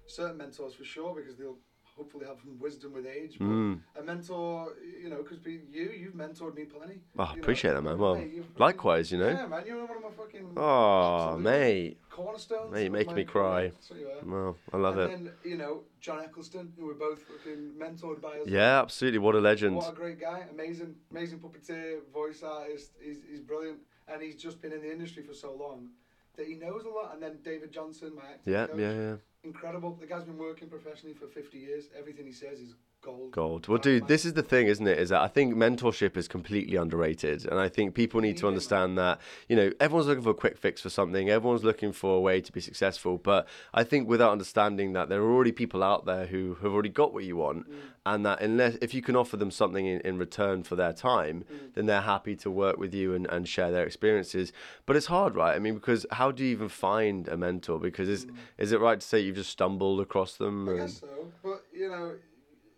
certain 0.06 0.36
mentors 0.36 0.74
for 0.74 0.84
sure 0.84 1.14
because 1.14 1.36
they'll 1.36 1.58
hopefully 1.96 2.26
have 2.26 2.38
some 2.40 2.58
wisdom 2.58 2.92
with 2.92 3.06
age. 3.06 3.36
But 3.38 3.46
mm, 3.46 3.80
a 3.98 4.02
mentor, 4.02 4.74
you 5.02 5.10
know, 5.10 5.22
because 5.22 5.38
you, 5.46 5.90
you've 5.96 6.14
mentored 6.14 6.54
me 6.54 6.64
plenty. 6.64 7.00
oh, 7.18 7.22
I 7.22 7.30
you 7.30 7.36
know. 7.36 7.42
appreciate 7.42 7.72
that, 7.74 7.82
man. 7.82 7.98
Well, 7.98 8.16
Mate, 8.16 8.44
likewise, 8.58 9.12
you 9.12 9.18
know. 9.18 9.28
Yeah, 9.28 9.46
man, 9.46 9.64
you're 9.66 9.84
one 9.86 9.96
of 9.96 10.02
my 10.02 10.10
fucking. 10.10 10.52
Oh, 10.56 11.36
mate. 11.38 11.98
Cornerstones. 12.10 12.72
Mate, 12.72 12.82
you're 12.82 12.92
making 12.92 13.14
me 13.14 13.24
cry. 13.24 13.72
career. 13.88 14.00
You 14.00 14.08
are. 14.08 14.44
Well, 14.44 14.56
I 14.72 14.76
love 14.76 14.98
and 14.98 15.12
it. 15.12 15.24
then, 15.24 15.32
you 15.44 15.56
know, 15.56 15.82
John 16.00 16.20
Eccleston, 16.22 16.72
who 16.78 16.86
we're 16.86 16.94
both 16.94 17.22
fucking 17.22 17.72
mentored 17.78 18.20
by 18.20 18.38
as 18.44 18.46
Yeah, 18.46 18.80
absolutely. 18.82 19.18
What 19.18 19.34
a 19.34 19.40
legend. 19.40 19.76
What 19.76 19.92
a 19.92 19.96
great 19.96 20.20
guy. 20.20 20.44
Amazing, 20.52 20.94
amazing 21.10 21.40
puppeteer, 21.40 21.98
voice 22.12 22.42
artist. 22.42 22.92
He's, 23.02 23.18
he's 23.28 23.40
brilliant. 23.40 23.78
And 24.06 24.22
he's 24.22 24.36
just 24.36 24.60
been 24.60 24.72
in 24.72 24.80
the 24.82 24.92
industry 24.92 25.22
for 25.22 25.34
so 25.34 25.54
long 25.54 25.88
that 26.36 26.46
he 26.46 26.54
knows 26.54 26.84
a 26.84 26.88
lot. 26.88 27.12
And 27.14 27.22
then 27.22 27.38
David 27.44 27.72
Johnson, 27.72 28.12
my 28.14 28.22
acting 28.22 28.52
Yeah, 28.52 28.66
coach. 28.66 28.78
yeah, 28.78 28.92
yeah. 28.92 29.16
Incredible. 29.44 29.96
The 30.00 30.06
guy's 30.06 30.24
been 30.24 30.38
working 30.38 30.68
professionally 30.68 31.14
for 31.14 31.26
50 31.28 31.58
years. 31.58 31.84
Everything 31.98 32.26
he 32.26 32.32
says 32.32 32.60
is 32.60 32.74
gold. 33.04 33.32
Gold. 33.32 33.68
Well, 33.68 33.78
dude, 33.78 34.08
this 34.08 34.24
is 34.24 34.32
the 34.34 34.42
thing, 34.42 34.66
isn't 34.66 34.86
it? 34.86 34.98
Is 34.98 35.10
that 35.10 35.20
I 35.20 35.28
think 35.28 35.54
mentorship 35.54 36.16
is 36.16 36.26
completely 36.28 36.76
underrated, 36.76 37.46
and 37.46 37.58
I 37.60 37.68
think 37.68 37.94
people 37.94 38.20
need 38.20 38.36
to 38.38 38.48
understand 38.48 38.96
that. 38.98 39.20
You 39.48 39.56
know, 39.56 39.70
everyone's 39.80 40.06
looking 40.08 40.24
for 40.24 40.30
a 40.30 40.34
quick 40.34 40.56
fix 40.56 40.80
for 40.80 40.90
something. 40.90 41.28
Everyone's 41.30 41.64
looking 41.64 41.92
for 41.92 42.16
a 42.16 42.20
way 42.20 42.40
to 42.40 42.52
be 42.52 42.60
successful, 42.60 43.18
but 43.18 43.46
I 43.72 43.84
think 43.84 44.08
without 44.08 44.32
understanding 44.32 44.92
that 44.94 45.08
there 45.08 45.20
are 45.22 45.32
already 45.32 45.52
people 45.52 45.82
out 45.82 46.06
there 46.06 46.26
who 46.26 46.54
have 46.62 46.72
already 46.72 46.88
got 46.88 47.12
what 47.12 47.24
you 47.24 47.36
want, 47.36 47.68
Mm. 47.70 47.74
and 48.06 48.26
that 48.26 48.40
unless 48.40 48.76
if 48.80 48.94
you 48.94 49.02
can 49.02 49.16
offer 49.16 49.36
them 49.36 49.50
something 49.50 49.86
in, 49.86 50.00
in 50.00 50.18
return 50.18 50.62
for 50.62 50.76
their 50.76 50.92
time, 50.92 51.44
Mm. 51.44 51.74
then 51.74 51.86
they're 51.86 52.00
happy 52.02 52.36
to 52.36 52.50
work 52.50 52.76
with 52.78 52.94
you 52.94 53.14
and, 53.14 53.26
and 53.26 53.48
share 53.48 53.70
their 53.70 53.84
experiences. 53.84 54.52
But 54.86 54.96
it's 54.96 55.06
hard, 55.06 55.34
right? 55.34 55.54
I 55.54 55.58
mean, 55.58 55.74
because 55.74 56.06
how 56.12 56.30
do 56.30 56.44
you 56.44 56.50
even 56.50 56.68
find 56.68 57.28
a 57.28 57.36
mentor? 57.36 57.78
Because 57.78 58.08
is 58.08 58.26
is 58.58 58.72
it 58.72 58.80
right 58.80 59.00
to 59.00 59.06
say 59.06 59.20
you've 59.20 59.36
just 59.36 59.50
stumbled 59.50 60.00
across 60.00 60.36
them? 60.36 60.66
Mm. 60.66 60.68
I 60.68 60.70
and- 60.72 60.80
guess 60.80 61.00
so. 61.00 61.32
But, 61.42 61.64
you 61.72 61.88
know, 61.88 62.12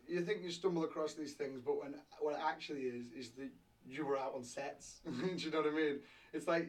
you 0.09 0.23
think 0.23 0.43
you 0.43 0.51
stumble 0.51 0.85
across 0.85 1.15
these 1.15 1.33
things, 1.33 1.61
but 1.65 1.81
when 1.81 1.95
what 2.21 2.35
it 2.35 2.41
actually 2.45 2.83
is, 2.83 3.07
is 3.13 3.31
that 3.31 3.51
you 3.89 4.05
were 4.05 4.19
out 4.19 4.35
on 4.35 4.45
sets. 4.45 5.01
Do 5.05 5.11
you 5.37 5.51
know 5.51 5.63
what 5.63 5.69
I 5.69 5.75
mean? 5.75 5.99
It's 6.33 6.49
like 6.49 6.69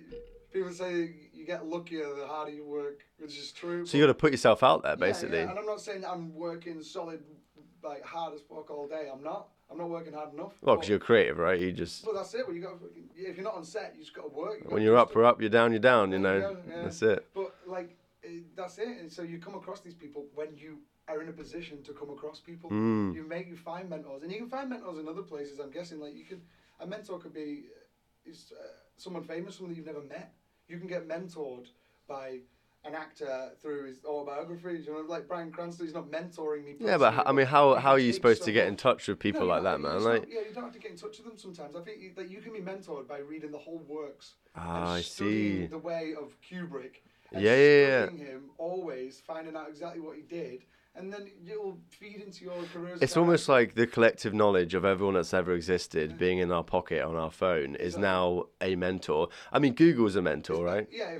people 0.51 0.71
say 0.71 1.13
you 1.33 1.45
get 1.45 1.65
luckier 1.65 2.13
the 2.15 2.27
harder 2.27 2.51
you 2.51 2.65
work, 2.65 3.05
which 3.19 3.37
is 3.37 3.51
true. 3.51 3.85
So 3.85 3.97
you 3.97 4.03
got 4.03 4.07
to 4.07 4.13
put 4.13 4.31
yourself 4.31 4.63
out 4.63 4.83
there, 4.83 4.95
basically. 4.95 5.39
Yeah, 5.39 5.49
And 5.49 5.59
I'm 5.59 5.65
not 5.65 5.81
saying 5.81 6.05
I'm 6.05 6.33
working 6.33 6.81
solid 6.81 7.21
like 7.83 8.03
hard 8.03 8.33
as 8.33 8.41
fuck 8.41 8.69
all 8.69 8.87
day. 8.87 9.09
I'm 9.11 9.23
not. 9.23 9.49
I'm 9.69 9.77
not 9.77 9.89
working 9.89 10.13
hard 10.13 10.33
enough. 10.33 10.53
Well, 10.61 10.75
because 10.75 10.87
you're 10.87 10.99
creative, 10.99 11.37
right? 11.37 11.59
You 11.59 11.73
just 11.73 12.05
Well, 12.05 12.15
that's 12.15 12.33
it. 12.33 12.47
Well, 12.47 12.55
you 12.55 12.61
got 12.61 12.75
if 13.15 13.35
you're 13.35 13.43
not 13.43 13.55
on 13.55 13.65
set, 13.65 13.93
you 13.95 14.01
just 14.01 14.15
got 14.15 14.21
to 14.21 14.29
work. 14.29 14.59
You 14.63 14.69
when 14.69 14.81
you're 14.81 14.97
up, 14.97 15.13
you're 15.13 15.25
up. 15.25 15.41
You're 15.41 15.49
down, 15.49 15.71
you're 15.71 15.79
down. 15.81 16.11
You 16.11 16.19
know, 16.19 16.57
yeah. 16.69 16.83
that's 16.83 17.01
it. 17.01 17.27
But 17.33 17.53
like 17.65 17.97
that's 18.55 18.77
it. 18.77 18.99
And 18.99 19.11
so 19.11 19.23
you 19.23 19.39
come 19.39 19.55
across 19.55 19.81
these 19.81 19.93
people 19.93 20.25
when 20.35 20.55
you 20.55 20.79
are 21.07 21.21
in 21.21 21.29
a 21.29 21.31
position 21.31 21.81
to 21.83 21.93
come 21.93 22.09
across 22.09 22.39
people. 22.39 22.69
Mm. 22.69 23.15
You 23.15 23.23
make 23.27 23.47
you 23.47 23.55
find 23.55 23.89
mentors, 23.89 24.23
and 24.23 24.31
you 24.31 24.39
can 24.39 24.49
find 24.49 24.69
mentors 24.69 24.97
in 24.99 25.07
other 25.07 25.21
places. 25.21 25.59
I'm 25.59 25.71
guessing 25.71 25.99
like 25.99 26.15
you 26.15 26.25
could 26.25 26.41
A 26.79 26.85
mentor 26.85 27.19
could 27.19 27.33
be 27.33 27.65
uh, 27.75 28.29
is 28.29 28.51
uh, 28.51 28.67
someone 28.97 29.23
famous, 29.23 29.55
someone 29.55 29.73
that 29.73 29.77
you've 29.77 29.87
never 29.87 30.03
met. 30.03 30.33
You 30.67 30.77
can 30.77 30.87
get 30.87 31.07
mentored 31.07 31.67
by 32.07 32.39
an 32.85 32.93
actor 32.93 33.51
through 33.61 33.87
his 33.87 34.03
autobiography. 34.05 34.83
You 34.85 34.93
know, 34.93 35.05
like 35.07 35.27
Bryan 35.27 35.51
Cranston, 35.51 35.85
he's 35.85 35.95
not 35.95 36.11
mentoring 36.11 36.65
me. 36.65 36.75
Yeah, 36.79 36.97
but 36.97 37.25
I 37.25 37.31
mean, 37.31 37.45
how 37.45 37.75
how 37.75 37.91
are 37.91 37.99
you 37.99 38.13
supposed 38.13 38.43
to 38.43 38.51
get 38.51 38.67
in 38.67 38.75
touch 38.75 39.07
with 39.07 39.19
people 39.19 39.41
no, 39.41 39.47
like 39.47 39.63
that, 39.63 39.79
man? 39.79 40.03
Like, 40.03 40.23
not- 40.23 40.31
yeah, 40.31 40.41
you 40.47 40.53
don't 40.53 40.65
have 40.65 40.73
to 40.73 40.79
get 40.79 40.91
in 40.91 40.97
touch 40.97 41.17
with 41.17 41.25
them 41.27 41.37
sometimes. 41.37 41.75
I 41.75 41.81
think 41.81 42.15
that 42.15 42.29
you 42.29 42.41
can 42.41 42.53
be 42.53 42.59
mentored 42.59 43.07
by 43.07 43.19
reading 43.19 43.51
the 43.51 43.57
whole 43.57 43.83
works. 43.87 44.35
ah, 44.55 44.93
I 44.93 45.01
see. 45.01 45.67
The 45.67 45.77
way 45.77 46.13
of 46.19 46.35
Kubrick. 46.41 47.01
And 47.31 47.43
Yeah, 47.43 47.55
yeah, 47.55 47.87
yeah. 47.87 48.09
him 48.11 48.51
always, 48.57 49.21
finding 49.25 49.55
out 49.55 49.67
exactly 49.67 49.99
what 49.99 50.15
he 50.15 50.21
did, 50.21 50.63
and 50.97 51.13
then 51.13 51.27
you'll 51.43 51.77
feed 51.89 52.21
into 52.25 52.45
your 52.45 52.63
career. 52.73 52.97
It's 52.99 53.15
almost 53.15 53.47
like 53.47 53.75
the 53.75 53.85
collective 53.85 54.33
knowledge 54.33 54.73
of 54.73 54.83
everyone 54.83 55.13
that's 55.15 55.33
ever 55.33 55.53
existed 55.53 56.17
being 56.17 56.39
in 56.39 56.51
our 56.51 56.63
pocket 56.63 57.03
on 57.03 57.15
our 57.15 57.29
phone 57.31 57.75
is 57.75 57.97
now 57.97 58.45
a 58.61 58.75
mentor. 58.75 59.29
I 59.51 59.59
mean, 59.59 59.73
Google's 59.73 60.15
a 60.15 60.21
mentor, 60.21 60.63
right? 60.65 60.87
Yeah. 60.97 61.19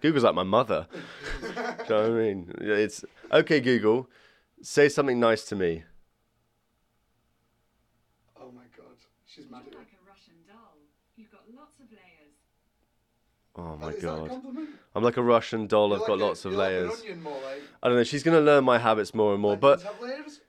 Google's 0.00 0.22
like 0.24 0.34
my 0.34 0.44
mother. 0.44 0.86
Do 1.42 1.46
you 1.48 1.54
know 1.54 1.72
what 1.82 1.90
I 1.90 2.08
mean? 2.10 2.54
It's 2.60 3.04
okay, 3.32 3.60
Google. 3.60 4.08
Say 4.62 4.88
something 4.88 5.18
nice 5.18 5.44
to 5.46 5.56
me. 5.56 5.82
oh 8.40 8.50
my 8.52 8.62
god, 8.76 8.96
she's 9.26 9.50
mad 9.50 9.62
You're 9.66 9.80
at 9.80 9.86
me. 9.86 9.90
like 9.90 9.92
a 10.00 10.08
Russian 10.08 10.34
doll. 10.46 10.78
You've 11.16 11.32
got 11.32 11.42
lots 11.54 11.80
of 11.80 11.90
layers. 11.90 12.36
Oh 13.58 13.76
my 13.76 13.90
Is 13.90 13.96
that 13.96 14.08
a 14.08 14.12
god. 14.16 14.30
compliment? 14.30 14.68
I'm 14.94 15.02
like 15.02 15.16
a 15.16 15.22
Russian 15.22 15.66
doll. 15.66 15.88
You're 15.90 15.98
I've 15.98 16.06
got 16.06 16.12
like 16.14 16.20
a- 16.20 16.24
lots 16.26 16.44
of 16.44 16.52
you're 16.52 16.58
like 16.60 16.68
layers. 16.68 16.94
an 16.94 17.00
onion 17.10 17.22
more 17.22 17.34
like. 17.34 17.62
I 17.82 17.88
don't 17.88 17.96
know. 17.96 18.04
She's 18.04 18.22
gonna 18.22 18.40
learn 18.40 18.64
my 18.64 18.78
habits 18.78 19.14
more 19.14 19.32
and 19.32 19.42
more. 19.42 19.56
But 19.56 19.82
have 19.82 20.00
layers. 20.00 20.40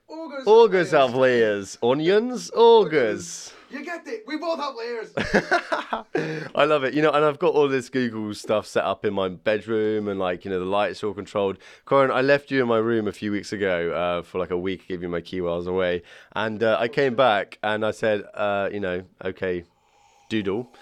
Have 0.92 1.14
layers. 1.14 1.78
Onions, 1.82 2.50
augurs. 2.52 3.52
You 3.70 3.84
get 3.84 4.06
it. 4.08 4.24
We 4.26 4.38
both 4.38 4.58
have 4.58 4.74
layers. 4.76 5.12
I 6.54 6.64
love 6.64 6.84
it. 6.84 6.94
You 6.94 7.02
know, 7.02 7.10
and 7.10 7.22
I've 7.24 7.38
got 7.38 7.54
all 7.54 7.68
this 7.68 7.90
Google 7.90 8.32
stuff 8.34 8.66
set 8.66 8.84
up 8.84 9.04
in 9.04 9.12
my 9.12 9.28
bedroom 9.28 10.08
and 10.08 10.18
like, 10.18 10.44
you 10.46 10.50
know, 10.50 10.58
the 10.58 10.64
lights 10.64 11.04
all 11.04 11.12
controlled. 11.12 11.58
Corin, 11.84 12.10
I 12.10 12.22
left 12.22 12.50
you 12.50 12.62
in 12.62 12.68
my 12.68 12.78
room 12.78 13.06
a 13.06 13.12
few 13.12 13.30
weeks 13.30 13.52
ago 13.52 13.92
uh, 13.92 14.22
for 14.22 14.38
like 14.38 14.50
a 14.50 14.56
week, 14.58 14.88
gave 14.88 15.02
you 15.02 15.08
my 15.10 15.20
key 15.20 15.42
while 15.42 15.52
I 15.54 15.56
was 15.56 15.66
away. 15.66 16.02
And 16.34 16.62
uh, 16.62 16.78
I 16.80 16.88
came 16.88 17.14
back 17.14 17.58
and 17.62 17.84
I 17.84 17.90
said, 17.90 18.24
uh, 18.34 18.70
you 18.72 18.80
know, 18.80 19.04
okay, 19.22 19.64
Google, 20.30 20.72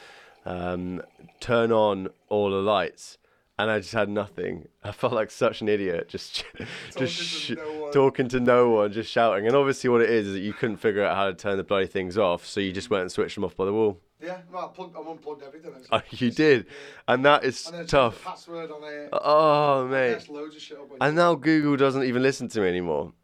um, 0.46 1.02
turn 1.40 1.72
on 1.72 2.08
all 2.28 2.50
the 2.50 2.56
lights. 2.56 3.18
And 3.58 3.70
I 3.70 3.78
just 3.78 3.94
had 3.94 4.10
nothing. 4.10 4.68
I 4.84 4.92
felt 4.92 5.14
like 5.14 5.30
such 5.30 5.62
an 5.62 5.68
idiot, 5.70 6.10
just 6.10 6.44
Talking 6.90 7.06
just 7.06 7.46
to 7.46 7.54
no 7.54 7.72
one. 7.80 7.92
talking 7.92 8.28
to 8.28 8.40
no 8.40 8.68
one, 8.68 8.92
just 8.92 9.10
shouting. 9.10 9.46
And 9.46 9.56
obviously, 9.56 9.88
what 9.88 10.02
it 10.02 10.10
is 10.10 10.26
is 10.26 10.32
that 10.34 10.40
you 10.40 10.52
couldn't 10.52 10.76
figure 10.76 11.02
out 11.02 11.16
how 11.16 11.26
to 11.28 11.32
turn 11.34 11.56
the 11.56 11.64
bloody 11.64 11.86
things 11.86 12.18
off, 12.18 12.44
so 12.44 12.60
you 12.60 12.70
just 12.70 12.90
went 12.90 13.00
and 13.00 13.10
switched 13.10 13.34
them 13.34 13.44
off 13.44 13.56
by 13.56 13.64
the 13.64 13.72
wall. 13.72 13.98
yeah. 14.20 14.40
No, 14.52 14.58
I 14.58 14.68
plugged. 14.74 14.94
I 14.94 15.00
unplugged 15.10 15.42
everything. 15.42 15.72
Oh, 15.90 16.02
you 16.10 16.30
did, 16.30 16.66
and 17.08 17.24
that 17.24 17.44
is 17.44 17.66
And 17.72 17.88
tough. 17.88 18.22
Password 18.22 18.70
on 18.70 18.82
it. 18.84 19.08
Oh 19.12 19.86
mate, 19.86 20.28
loads 20.28 20.54
of 20.54 20.60
shit 20.60 20.76
up. 20.76 20.90
and 21.00 21.16
now 21.16 21.34
Google 21.34 21.76
doesn't 21.78 22.02
even 22.04 22.22
listen 22.22 22.48
to 22.48 22.60
me 22.60 22.68
anymore. 22.68 23.14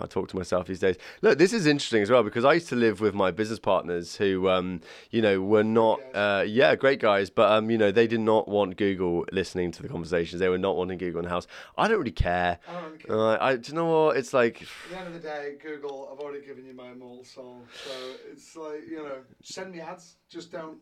I 0.00 0.06
talk 0.06 0.28
to 0.28 0.36
myself 0.36 0.66
these 0.66 0.80
days. 0.80 0.96
Look, 1.22 1.38
this 1.38 1.52
is 1.52 1.66
interesting 1.66 2.02
as 2.02 2.10
well 2.10 2.22
because 2.22 2.44
I 2.44 2.54
used 2.54 2.68
to 2.68 2.76
live 2.76 3.00
with 3.00 3.14
my 3.14 3.30
business 3.30 3.58
partners 3.58 4.16
who, 4.16 4.48
um, 4.48 4.80
you 5.10 5.22
know, 5.22 5.40
were 5.40 5.64
not, 5.64 6.02
uh, 6.14 6.44
yeah, 6.46 6.74
great 6.76 7.00
guys, 7.00 7.30
but 7.30 7.50
um, 7.50 7.70
you 7.70 7.78
know, 7.78 7.90
they 7.90 8.06
did 8.06 8.20
not 8.20 8.48
want 8.48 8.76
Google 8.76 9.24
listening 9.32 9.70
to 9.72 9.82
the 9.82 9.88
conversations. 9.88 10.40
They 10.40 10.48
were 10.48 10.58
not 10.58 10.76
wanting 10.76 10.98
Google 10.98 11.20
in 11.20 11.24
the 11.24 11.30
house. 11.30 11.46
I 11.76 11.88
don't 11.88 11.98
really 11.98 12.10
care. 12.10 12.58
I 12.68 12.72
don't 12.72 12.84
really 12.84 12.98
care. 12.98 13.16
Uh, 13.16 13.38
I, 13.40 13.56
do 13.56 13.72
you 13.72 13.76
know 13.76 13.86
what? 13.86 14.16
It's 14.16 14.32
like, 14.32 14.62
At 14.62 14.68
the 14.90 14.98
end 14.98 15.06
of 15.08 15.14
the 15.14 15.28
day, 15.28 15.56
Google, 15.62 16.08
I've 16.12 16.20
already 16.20 16.44
given 16.46 16.64
you 16.64 16.74
my 16.74 16.90
immortal 16.90 17.24
soul. 17.24 17.64
So 17.84 17.92
it's 18.30 18.56
like, 18.56 18.88
you 18.88 18.98
know, 18.98 19.18
send 19.42 19.72
me 19.72 19.80
ads, 19.80 20.16
just 20.28 20.52
don't 20.52 20.78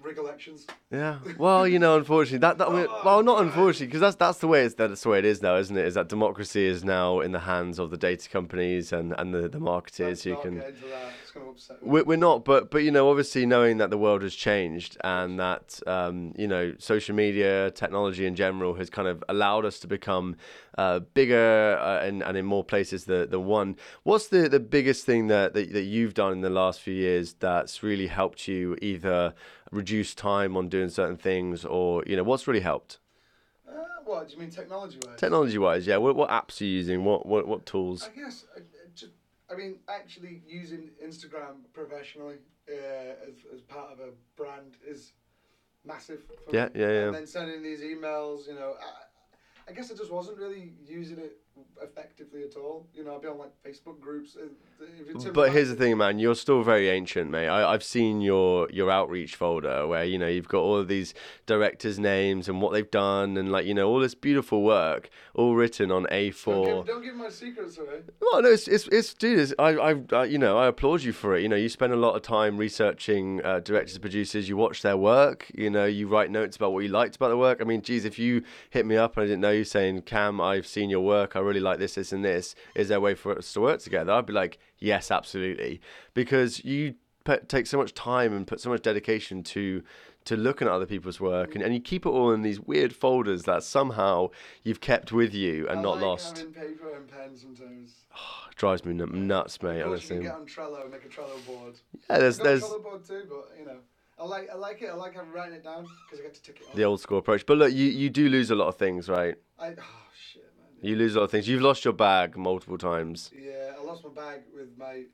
rig 0.00 0.18
elections. 0.18 0.66
yeah. 0.90 1.18
Well, 1.38 1.66
you 1.66 1.78
know, 1.78 1.96
unfortunately, 1.96 2.38
that, 2.38 2.58
that 2.58 2.70
well, 2.70 3.22
not 3.22 3.42
unfortunately, 3.42 3.86
because 3.86 4.00
that's 4.00 4.16
that's 4.16 4.38
the 4.38 4.48
way 4.48 4.64
it's 4.64 4.74
that's 4.74 5.02
the 5.02 5.08
way 5.08 5.18
it 5.18 5.24
is 5.24 5.42
now, 5.42 5.56
isn't 5.56 5.76
it? 5.76 5.84
Is 5.86 5.94
that 5.94 6.08
democracy 6.08 6.66
is 6.66 6.84
now 6.84 7.20
in 7.20 7.32
the 7.32 7.40
hands 7.40 7.78
of 7.78 7.90
the 7.90 7.96
data 7.96 8.28
companies 8.28 8.92
and 8.92 9.14
and 9.18 9.34
the 9.34 9.48
the 9.48 9.60
marketers 9.60 10.22
who 10.22 10.36
can. 10.36 10.56
get 10.56 10.68
into 10.68 10.86
that. 10.86 11.12
It's 11.22 11.30
going 11.30 11.46
to 11.46 11.52
upset. 11.52 11.82
We're, 11.82 12.04
we're 12.04 12.16
not, 12.16 12.44
but 12.44 12.70
but 12.70 12.78
you 12.78 12.90
know, 12.90 13.08
obviously 13.08 13.46
knowing 13.46 13.78
that 13.78 13.90
the 13.90 13.98
world 13.98 14.22
has 14.22 14.34
changed 14.34 14.96
and 15.02 15.38
that 15.38 15.80
um, 15.86 16.34
you 16.36 16.46
know 16.46 16.74
social 16.78 17.14
media, 17.14 17.70
technology 17.70 18.26
in 18.26 18.34
general 18.34 18.74
has 18.74 18.90
kind 18.90 19.08
of 19.08 19.24
allowed 19.28 19.64
us 19.64 19.78
to 19.80 19.86
become 19.86 20.36
uh, 20.76 21.00
bigger 21.00 21.78
uh, 21.80 22.00
and 22.00 22.22
and 22.22 22.36
in 22.36 22.44
more 22.44 22.64
places 22.64 23.04
than 23.04 23.30
the 23.30 23.40
one. 23.40 23.76
What's 24.02 24.28
the 24.28 24.48
the 24.48 24.60
biggest 24.60 25.06
thing 25.06 25.28
that, 25.28 25.54
that 25.54 25.72
that 25.72 25.84
you've 25.84 26.14
done 26.14 26.32
in 26.32 26.40
the 26.40 26.50
last 26.50 26.80
few 26.80 26.94
years 26.94 27.34
that's 27.34 27.82
really 27.82 28.08
helped 28.08 28.48
you 28.48 28.76
either 28.82 29.34
reduce 29.74 30.14
time 30.14 30.56
on 30.56 30.68
doing 30.68 30.88
certain 30.88 31.16
things 31.16 31.64
or 31.64 32.02
you 32.06 32.16
know 32.16 32.22
what's 32.22 32.46
really 32.46 32.60
helped 32.60 32.98
Uh, 33.68 33.72
what, 34.04 34.28
do 34.28 34.34
you 34.34 34.40
mean 34.40 34.50
technology 34.50 34.98
wise? 35.04 35.18
technology 35.18 35.58
wise? 35.58 35.86
Yeah, 35.86 35.96
what 35.98 36.14
what 36.16 36.30
apps 36.30 36.60
are 36.60 36.64
you 36.64 36.70
using? 36.82 37.04
What 37.04 37.26
what 37.26 37.46
what 37.48 37.66
tools? 37.66 38.08
I 38.10 38.20
guess, 38.20 38.44
I, 38.56 38.60
I 38.60 38.86
just, 38.94 39.12
I 39.50 39.54
mean, 39.54 39.78
actually 39.88 40.42
using 40.46 40.90
Instagram 41.08 41.54
professionally 41.72 42.36
uh, 42.68 43.28
as, 43.28 43.36
as 43.54 43.60
part 43.62 43.92
of 43.92 44.00
a 44.00 44.10
brand 44.36 44.76
is 44.86 45.12
massive. 45.84 46.20
For 46.44 46.54
Yeah, 46.56 46.68
me. 46.74 46.80
yeah, 46.82 46.90
yeah. 46.98 47.06
And 47.06 47.14
then 47.14 47.26
sending 47.26 47.62
these 47.62 47.80
emails, 47.80 48.46
you 48.48 48.54
know, 48.54 48.74
I, 48.80 49.70
I 49.70 49.72
guess 49.72 49.90
I 49.90 49.94
just 49.94 50.12
wasn't 50.12 50.38
really 50.38 50.72
using 50.86 51.18
it 51.18 51.38
effectively 51.82 52.42
at 52.44 52.56
all. 52.56 52.86
You 52.94 53.04
know, 53.04 53.16
I'd 53.16 53.22
be 53.22 53.28
on 53.28 53.38
like 53.38 53.50
Facebook 53.66 54.00
groups. 54.00 54.36
uh, 54.36 55.30
But 55.32 55.52
here's 55.52 55.68
the 55.68 55.74
thing, 55.76 55.96
man. 55.98 56.18
You're 56.18 56.34
still 56.34 56.62
very 56.62 56.88
ancient, 56.88 57.30
mate. 57.30 57.48
I, 57.48 57.72
I've 57.72 57.82
seen 57.84 58.20
your 58.20 58.68
your 58.70 58.90
outreach 58.90 59.36
folder 59.36 59.86
where 59.86 60.04
you 60.04 60.18
know 60.18 60.26
you've 60.28 60.48
got 60.48 60.60
all 60.60 60.76
of 60.76 60.88
these 60.88 61.14
directors' 61.46 61.98
names 61.98 62.48
and 62.48 62.60
what 62.60 62.72
they've 62.72 62.90
done, 62.90 63.36
and 63.36 63.50
like 63.52 63.66
you 63.66 63.74
know 63.74 63.88
all 63.88 64.00
this 64.00 64.14
beautiful 64.14 64.62
work, 64.62 65.10
all 65.34 65.54
written 65.54 65.90
on 65.90 66.04
Don't 66.04 66.12
A4. 66.12 66.64
give, 66.76 66.86
don't 66.86 67.02
give 67.04 67.14
my 67.16 67.28
secrets 67.28 67.78
away. 67.78 68.00
Well, 68.20 68.42
no, 68.42 68.50
it's 68.50 68.68
it's, 68.68 68.88
it's 68.88 69.14
dude. 69.14 69.38
It's, 69.38 69.54
I, 69.58 69.70
I, 69.76 69.94
I, 70.12 70.24
you 70.24 70.38
know, 70.38 70.58
I 70.58 70.66
applaud 70.66 71.02
you 71.02 71.12
for 71.12 71.36
it. 71.36 71.42
You 71.42 71.48
know, 71.48 71.56
you 71.56 71.68
spend 71.68 71.92
a 71.92 71.96
lot 71.96 72.14
of 72.16 72.22
time 72.22 72.56
researching 72.56 73.44
uh, 73.44 73.60
directors, 73.60 73.98
producers. 73.98 74.48
You 74.48 74.56
watch 74.56 74.82
their 74.82 74.96
work. 74.96 75.50
You 75.54 75.70
know, 75.70 75.84
you 75.84 76.06
write 76.08 76.30
notes 76.30 76.56
about 76.56 76.72
what 76.72 76.80
you 76.80 76.88
liked 76.88 77.16
about 77.16 77.28
the 77.28 77.36
work. 77.36 77.60
I 77.60 77.64
mean, 77.64 77.82
geez, 77.82 78.04
if 78.04 78.18
you 78.18 78.42
hit 78.70 78.86
me 78.86 78.96
up 78.96 79.16
and 79.16 79.24
I 79.24 79.26
didn't 79.26 79.40
know 79.40 79.50
you 79.50 79.64
saying, 79.64 80.02
Cam, 80.02 80.40
I've 80.40 80.66
seen 80.66 80.90
your 80.90 81.00
work. 81.00 81.36
I 81.36 81.40
really 81.44 81.60
like 81.60 81.78
this, 81.78 81.94
this, 81.94 82.12
and 82.12 82.24
this. 82.24 82.54
Is 82.74 82.88
there 82.88 82.98
a 82.98 83.00
way 83.00 83.14
for 83.14 83.38
us 83.38 83.52
to 83.54 83.60
work 83.60 83.80
together? 83.80 84.12
I'd 84.12 84.26
be 84.26 84.32
like, 84.32 84.58
yes, 84.78 85.10
absolutely, 85.10 85.80
because 86.14 86.64
you 86.64 86.94
put, 87.24 87.48
take 87.48 87.66
so 87.66 87.78
much 87.78 87.94
time 87.94 88.34
and 88.34 88.46
put 88.46 88.60
so 88.60 88.70
much 88.70 88.82
dedication 88.82 89.42
to 89.44 89.82
to 90.24 90.36
looking 90.38 90.66
at 90.66 90.72
other 90.72 90.86
people's 90.86 91.20
work 91.20 91.54
and, 91.54 91.62
and 91.62 91.74
you 91.74 91.80
keep 91.80 92.06
it 92.06 92.08
all 92.08 92.30
in 92.30 92.40
these 92.40 92.58
weird 92.58 92.94
folders 92.94 93.42
that 93.42 93.62
somehow 93.62 94.30
you've 94.62 94.80
kept 94.80 95.12
with 95.12 95.34
you 95.34 95.68
and 95.68 95.80
I 95.80 95.82
not 95.82 95.96
like 95.96 96.02
lost 96.02 96.38
having 96.38 96.54
paper 96.54 96.96
and 96.96 97.06
pen 97.06 97.36
sometimes. 97.36 98.06
drives 98.56 98.84
me 98.84 98.94
nuts, 98.94 99.62
mate. 99.62 99.80
of 99.80 99.88
course, 99.88 100.02
you 100.04 100.16
can 100.16 100.22
get 100.22 100.34
on 100.34 100.46
Trello, 100.46 100.82
and 100.82 100.90
make 100.90 101.04
a 101.04 101.08
Trello 101.08 101.44
board. 101.46 101.74
yeah, 102.08 102.18
there's 102.18 102.38
I've 102.40 102.44
got 102.44 102.48
a 102.48 102.50
there's 102.50 102.62
Trello 102.64 102.82
board 102.82 103.04
too, 103.04 103.22
but 103.28 103.58
you 103.58 103.66
know, 103.66 103.76
I 104.18 104.24
like 104.24 104.48
I 104.50 104.54
like 104.54 104.80
it. 104.80 104.86
I 104.86 104.94
like 104.94 105.14
having 105.14 105.32
writing 105.32 105.54
it 105.54 105.64
down 105.64 105.86
because 106.06 106.20
I 106.20 106.22
get 106.22 106.34
to 106.34 106.42
tick 106.42 106.60
it 106.60 106.68
off. 106.68 106.74
the 106.74 106.84
old 106.84 107.00
school 107.00 107.18
approach. 107.18 107.44
But 107.46 107.58
look, 107.58 107.72
you 107.72 107.86
you 107.86 108.10
do 108.10 108.28
lose 108.28 108.50
a 108.50 108.54
lot 108.54 108.68
of 108.68 108.76
things, 108.76 109.08
right? 109.08 109.34
I, 109.58 109.68
oh. 109.78 110.03
You 110.84 110.96
lose 110.96 111.14
a 111.14 111.20
lot 111.20 111.24
of 111.24 111.30
things. 111.30 111.48
You've 111.48 111.62
lost 111.62 111.82
your 111.86 111.94
bag 111.94 112.36
multiple 112.36 112.76
times. 112.76 113.30
Yeah, 113.34 113.72
I 113.80 113.82
lost 113.82 114.04
my 114.04 114.10
bag 114.10 114.40
with 114.54 114.68
my 114.76 115.04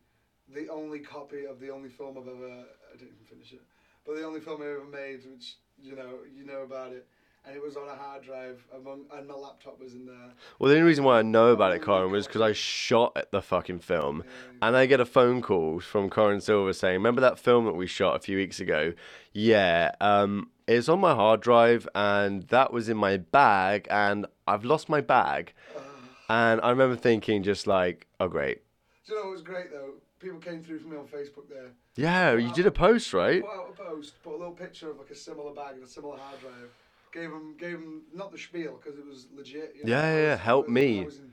the 0.52 0.68
only 0.68 0.98
copy 0.98 1.46
of 1.46 1.60
the 1.60 1.70
only 1.70 1.88
film 1.88 2.18
I've 2.18 2.26
ever 2.26 2.64
I 2.92 2.96
didn't 2.96 3.12
even 3.14 3.26
finish 3.28 3.52
it, 3.52 3.62
but 4.04 4.16
the 4.16 4.24
only 4.24 4.40
film 4.40 4.62
I 4.62 4.66
ever 4.66 4.84
made, 4.90 5.20
which 5.32 5.58
you 5.80 5.94
know 5.94 6.18
you 6.36 6.44
know 6.44 6.62
about 6.62 6.92
it, 6.92 7.06
and 7.46 7.54
it 7.54 7.62
was 7.62 7.76
on 7.76 7.86
a 7.88 7.94
hard 7.94 8.24
drive 8.24 8.60
among 8.74 9.04
and 9.16 9.28
my 9.28 9.34
laptop 9.34 9.78
was 9.78 9.94
in 9.94 10.06
there. 10.06 10.32
Well, 10.58 10.70
the 10.70 10.74
only 10.76 10.88
reason 10.88 11.04
why 11.04 11.20
I 11.20 11.22
know 11.22 11.52
about 11.52 11.72
it, 11.72 11.82
Corin, 11.82 12.10
was 12.10 12.26
because 12.26 12.40
I 12.40 12.52
shot 12.52 13.12
at 13.14 13.30
the 13.30 13.40
fucking 13.40 13.78
film, 13.78 14.24
and 14.60 14.76
I 14.76 14.86
get 14.86 14.98
a 14.98 15.06
phone 15.06 15.40
call 15.40 15.78
from 15.78 16.10
Corin 16.10 16.40
Silver 16.40 16.72
saying, 16.72 16.94
"Remember 16.94 17.20
that 17.20 17.38
film 17.38 17.66
that 17.66 17.76
we 17.76 17.86
shot 17.86 18.16
a 18.16 18.18
few 18.18 18.36
weeks 18.36 18.58
ago? 18.58 18.92
Yeah, 19.32 19.92
um, 20.00 20.50
it's 20.76 20.88
on 20.88 21.00
my 21.00 21.14
hard 21.14 21.40
drive, 21.40 21.88
and 21.94 22.44
that 22.48 22.72
was 22.72 22.88
in 22.88 22.96
my 22.96 23.16
bag, 23.16 23.86
and 23.90 24.26
I've 24.46 24.64
lost 24.64 24.88
my 24.88 25.00
bag." 25.00 25.52
And 26.28 26.60
I 26.60 26.70
remember 26.70 26.96
thinking, 26.96 27.42
just 27.42 27.66
like, 27.66 28.06
"Oh, 28.20 28.28
great." 28.28 28.62
do 29.06 29.14
you 29.14 29.18
know 29.18 29.26
what 29.26 29.32
was 29.32 29.42
great 29.42 29.72
though? 29.72 29.94
People 30.20 30.38
came 30.38 30.62
through 30.62 30.78
for 30.78 30.86
me 30.88 30.96
on 30.96 31.06
Facebook 31.06 31.48
there. 31.48 31.70
Yeah, 31.96 32.34
you 32.36 32.52
did 32.52 32.66
a 32.66 32.70
post, 32.70 33.12
right? 33.12 33.42
Put 33.42 33.50
out 33.50 33.74
a 33.76 33.82
post, 33.82 34.22
put 34.22 34.34
a 34.34 34.36
little 34.36 34.52
picture 34.52 34.90
of 34.90 34.98
like 34.98 35.10
a 35.10 35.14
similar 35.16 35.52
bag 35.52 35.74
and 35.74 35.82
a 35.82 35.88
similar 35.88 36.16
hard 36.18 36.40
drive. 36.40 36.70
Gave 37.12 37.30
them, 37.30 37.56
gave 37.58 37.72
them 37.80 38.02
not 38.14 38.30
the 38.30 38.38
spiel 38.38 38.78
because 38.80 38.96
it 38.98 39.04
was 39.04 39.26
legit. 39.34 39.74
You 39.76 39.84
know, 39.84 39.90
Yeah, 39.90 40.00
I 40.00 40.12
yeah, 40.12 40.22
yeah, 40.22 40.30
was- 40.32 40.40
help 40.40 40.64
I 40.66 40.68
was- 40.68 40.74
me. 40.74 41.00
I 41.00 41.04
was 41.06 41.18
in 41.18 41.32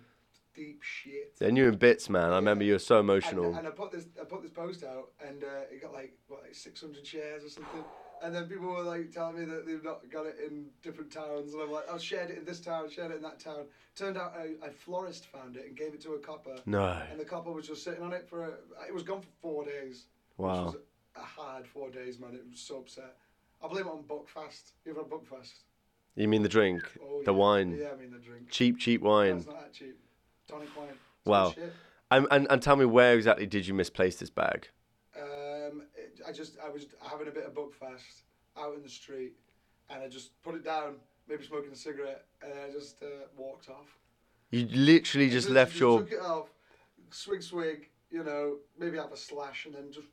deep 0.55 0.81
shit. 0.81 1.37
Then 1.37 1.55
you're 1.55 1.69
in 1.69 1.77
bits, 1.77 2.09
man. 2.09 2.31
I 2.31 2.37
remember 2.37 2.63
you 2.63 2.73
were 2.73 2.79
so 2.79 2.99
And, 2.99 3.07
emotional. 3.07 3.53
and 3.53 3.67
I 3.67 3.69
put 3.69 3.91
this 3.91 4.07
I 4.19 4.23
put 4.23 4.41
this 4.41 4.49
post 4.51 4.83
out, 4.83 5.11
and 5.23 5.43
uh, 5.43 5.47
it 5.71 5.79
got 5.83 5.93
like 5.93 6.17
what 6.27 6.41
like 6.41 6.55
600 6.55 7.05
shares 7.05 7.43
or 7.43 7.49
something. 7.49 7.83
And 8.23 8.33
then 8.33 8.45
people 8.47 8.67
were 8.67 8.81
like 8.81 9.11
telling 9.11 9.37
me 9.39 9.45
that 9.45 9.65
they've 9.67 9.83
not 9.83 10.09
got 10.11 10.25
it 10.25 10.37
in 10.45 10.65
different 10.81 11.11
towns, 11.11 11.53
and 11.53 11.61
I'm 11.61 11.71
like, 11.71 11.91
I 11.91 11.97
shared 11.97 12.31
it 12.31 12.39
in 12.39 12.45
this 12.45 12.59
town, 12.59 12.89
shared 12.89 13.11
it 13.11 13.17
in 13.17 13.21
that 13.21 13.39
town. 13.39 13.65
Turned 13.95 14.17
out 14.17 14.33
a, 14.37 14.67
a 14.67 14.71
florist 14.71 15.27
found 15.27 15.55
it 15.55 15.65
and 15.67 15.75
gave 15.77 15.93
it 15.93 16.01
to 16.01 16.13
a 16.13 16.19
copper, 16.19 16.55
No. 16.65 16.99
and 17.11 17.19
the 17.19 17.25
copper 17.25 17.51
was 17.51 17.67
just 17.67 17.83
sitting 17.83 18.03
on 18.03 18.13
it 18.13 18.27
for 18.27 18.43
a, 18.45 18.49
it 18.87 18.93
was 18.93 19.03
gone 19.03 19.21
for 19.21 19.27
four 19.41 19.65
days. 19.65 20.05
Wow. 20.37 20.65
Which 20.65 20.73
was 20.73 20.81
a 21.15 21.19
hard 21.19 21.67
four 21.67 21.89
days, 21.89 22.19
man. 22.19 22.33
It 22.33 22.43
was 22.49 22.59
so 22.59 22.77
upset. 22.79 23.15
I 23.63 23.67
blame 23.67 23.85
it 23.87 23.89
on 23.91 24.03
Buckfast. 24.03 24.71
You 24.85 24.91
ever 24.91 25.01
had 25.01 25.09
Buckfast? 25.09 25.53
You 26.15 26.27
mean 26.27 26.41
the 26.43 26.49
drink? 26.49 26.83
Oh, 27.01 27.21
The 27.25 27.31
yeah. 27.31 27.37
wine. 27.37 27.77
Yeah, 27.79 27.89
I 27.95 27.99
mean 28.01 28.11
the 28.11 28.17
drink. 28.19 28.49
Cheap, 28.49 28.79
cheap 28.79 29.01
wine. 29.01 29.35
That's 29.37 29.47
not 29.47 29.59
that 29.61 29.73
cheap. 29.73 29.97
Tonic 30.47 30.69
wine. 30.77 30.87
It's 30.89 31.25
Wow. 31.25 31.53
And, 32.09 32.25
and, 32.31 32.47
and 32.49 32.61
tell 32.61 32.75
me, 32.75 32.85
where 32.85 33.15
exactly 33.15 33.45
did 33.45 33.67
you 33.67 33.73
misplace 33.73 34.15
this 34.17 34.29
bag? 34.29 34.69
I 36.27 36.31
just 36.31 36.57
I 36.63 36.69
was 36.69 36.85
having 37.09 37.27
a 37.27 37.31
bit 37.31 37.45
of 37.45 37.53
Buckfast 37.53 38.23
out 38.57 38.75
in 38.75 38.83
the 38.83 38.89
street, 38.89 39.33
and 39.89 40.03
I 40.03 40.07
just 40.07 40.41
put 40.43 40.55
it 40.55 40.63
down, 40.63 40.95
maybe 41.27 41.45
smoking 41.45 41.71
a 41.71 41.75
cigarette, 41.75 42.25
and 42.41 42.51
I 42.53 42.71
just 42.71 43.01
uh, 43.01 43.27
walked 43.37 43.69
off. 43.69 43.97
You 44.51 44.67
literally 44.71 45.29
just 45.29 45.49
I 45.49 45.53
left 45.53 45.79
your. 45.79 45.99
took 45.99 46.11
it 46.11 46.19
off, 46.21 46.47
swig 47.11 47.43
swig, 47.43 47.89
you 48.09 48.23
know, 48.23 48.57
maybe 48.77 48.97
have 48.97 49.11
a 49.11 49.17
slash, 49.17 49.65
and 49.65 49.75
then 49.75 49.91
just 49.91 50.07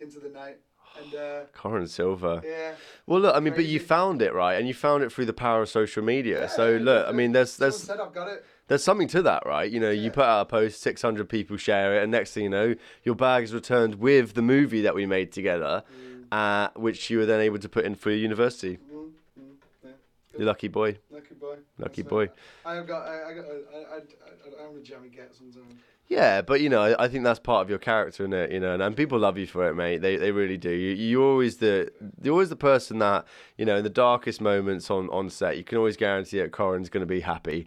into 0.00 0.20
the 0.20 0.30
night. 0.30 0.58
And 1.02 1.14
uh, 1.14 1.40
Corin 1.52 1.86
Silver. 1.86 2.42
yeah, 2.44 2.72
Well, 3.06 3.20
look, 3.20 3.36
I 3.36 3.40
mean, 3.40 3.54
but 3.54 3.66
you 3.66 3.78
found 3.78 4.22
it, 4.22 4.32
right? 4.32 4.54
And 4.54 4.66
you 4.66 4.74
found 4.74 5.02
it 5.02 5.12
through 5.12 5.26
the 5.26 5.32
power 5.34 5.62
of 5.62 5.68
social 5.68 6.02
media. 6.02 6.42
Yeah, 6.42 6.46
so, 6.46 6.76
look, 6.76 7.06
I 7.06 7.12
mean, 7.12 7.32
there's 7.32 7.52
someone 7.52 7.70
there's 7.72 7.82
said 7.82 8.00
I've 8.00 8.14
got 8.14 8.28
it. 8.28 8.44
There's 8.68 8.84
something 8.84 9.08
to 9.08 9.22
that, 9.22 9.44
right? 9.46 9.70
You 9.70 9.80
know, 9.80 9.90
you 9.90 10.10
put 10.10 10.24
out 10.24 10.42
a 10.42 10.44
post, 10.44 10.80
600 10.82 11.28
people 11.28 11.56
share 11.56 11.98
it, 11.98 12.02
and 12.02 12.12
next 12.12 12.32
thing 12.32 12.44
you 12.44 12.50
know, 12.50 12.74
your 13.02 13.14
bag 13.14 13.44
is 13.44 13.52
returned 13.52 13.96
with 13.96 14.34
the 14.34 14.42
movie 14.42 14.82
that 14.82 14.94
we 14.94 15.06
made 15.06 15.32
together, 15.32 15.82
uh, 16.30 16.68
which 16.76 17.10
you 17.10 17.18
were 17.18 17.26
then 17.26 17.40
able 17.40 17.58
to 17.58 17.68
put 17.68 17.84
in 17.84 17.94
for 17.94 18.10
your 18.10 18.18
university. 18.18 18.78
Mm, 18.92 19.10
mm, 19.40 19.54
yeah. 19.84 19.90
You 20.38 20.44
lucky 20.44 20.68
boy. 20.68 20.98
Lucky 21.10 21.34
boy. 21.34 21.56
Lucky 21.78 22.02
That's 22.02 22.10
boy. 22.10 22.22
it. 22.24 22.34
I 22.64 22.74
have 22.74 22.86
got. 22.86 23.08
I, 23.08 23.30
I 23.30 23.34
got. 23.34 23.44
I, 23.46 23.78
I, 23.78 23.96
I, 23.96 24.68
I'm 24.68 24.76
a 24.76 24.80
jammy 24.80 25.08
get 25.08 25.34
sometimes. 25.34 25.74
Yeah, 26.08 26.40
but 26.40 26.62
you 26.62 26.70
know, 26.70 26.96
I- 26.98 27.08
think 27.08 27.24
that's 27.24 27.38
part 27.38 27.62
of 27.62 27.68
your 27.68 27.78
character, 27.78 28.24
is 28.24 28.32
it? 28.32 28.50
You 28.50 28.60
know, 28.60 28.72
and, 28.72 28.82
and 28.82 28.96
people 28.96 29.18
love 29.18 29.36
you 29.36 29.46
for 29.46 29.68
it, 29.68 29.74
mate. 29.74 29.98
They 29.98 30.16
they 30.16 30.30
really 30.32 30.56
do. 30.56 30.70
You 30.70 30.92
you're 30.94 31.22
always 31.30 31.58
the 31.58 31.90
you're 32.22 32.32
always 32.32 32.48
the 32.48 32.56
person 32.56 32.98
that 33.00 33.26
you 33.58 33.66
know 33.66 33.76
in 33.76 33.84
the 33.84 33.90
darkest 33.90 34.40
moments 34.40 34.90
on 34.90 35.10
on 35.10 35.28
set. 35.28 35.58
You 35.58 35.64
can 35.64 35.76
always 35.76 35.98
guarantee 35.98 36.38
that 36.38 36.50
Corin's 36.52 36.88
going 36.88 37.02
to 37.02 37.06
be 37.06 37.20
happy, 37.20 37.66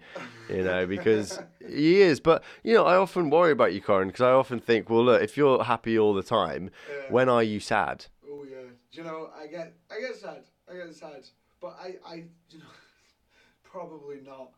you 0.50 0.64
know, 0.64 0.88
because 0.88 1.40
he 1.68 2.02
is. 2.02 2.20
But 2.20 2.44
you 2.64 2.74
know, 2.74 2.86
I 2.86 2.96
often 2.98 3.30
worry 3.30 3.52
about 3.52 3.74
you, 3.74 3.82
Corin, 3.82 4.08
because 4.08 4.22
I 4.22 4.32
often 4.32 4.60
think, 4.60 4.90
well, 4.90 5.04
look, 5.06 5.22
if 5.22 5.38
you're 5.38 5.64
happy 5.64 6.00
all 6.00 6.16
the 6.16 6.24
time, 6.24 6.72
Yeah. 6.90 6.96
when 7.10 7.30
are 7.30 7.44
you 7.44 7.60
sad? 7.60 8.06
Oh 8.28 8.44
yeah. 8.50 8.70
Do 8.92 9.02
you 9.02 9.04
know? 9.04 9.30
I 9.40 9.46
get. 9.46 9.74
I 9.92 10.00
get 10.00 10.16
sad. 10.16 10.44
I 10.68 10.76
get 10.78 10.96
sad. 10.96 11.28
But 11.62 11.78
I. 11.80 11.96
I. 12.06 12.16
You 12.50 12.58
know. 12.60 12.66
Probably 13.64 14.18
not 14.26 14.52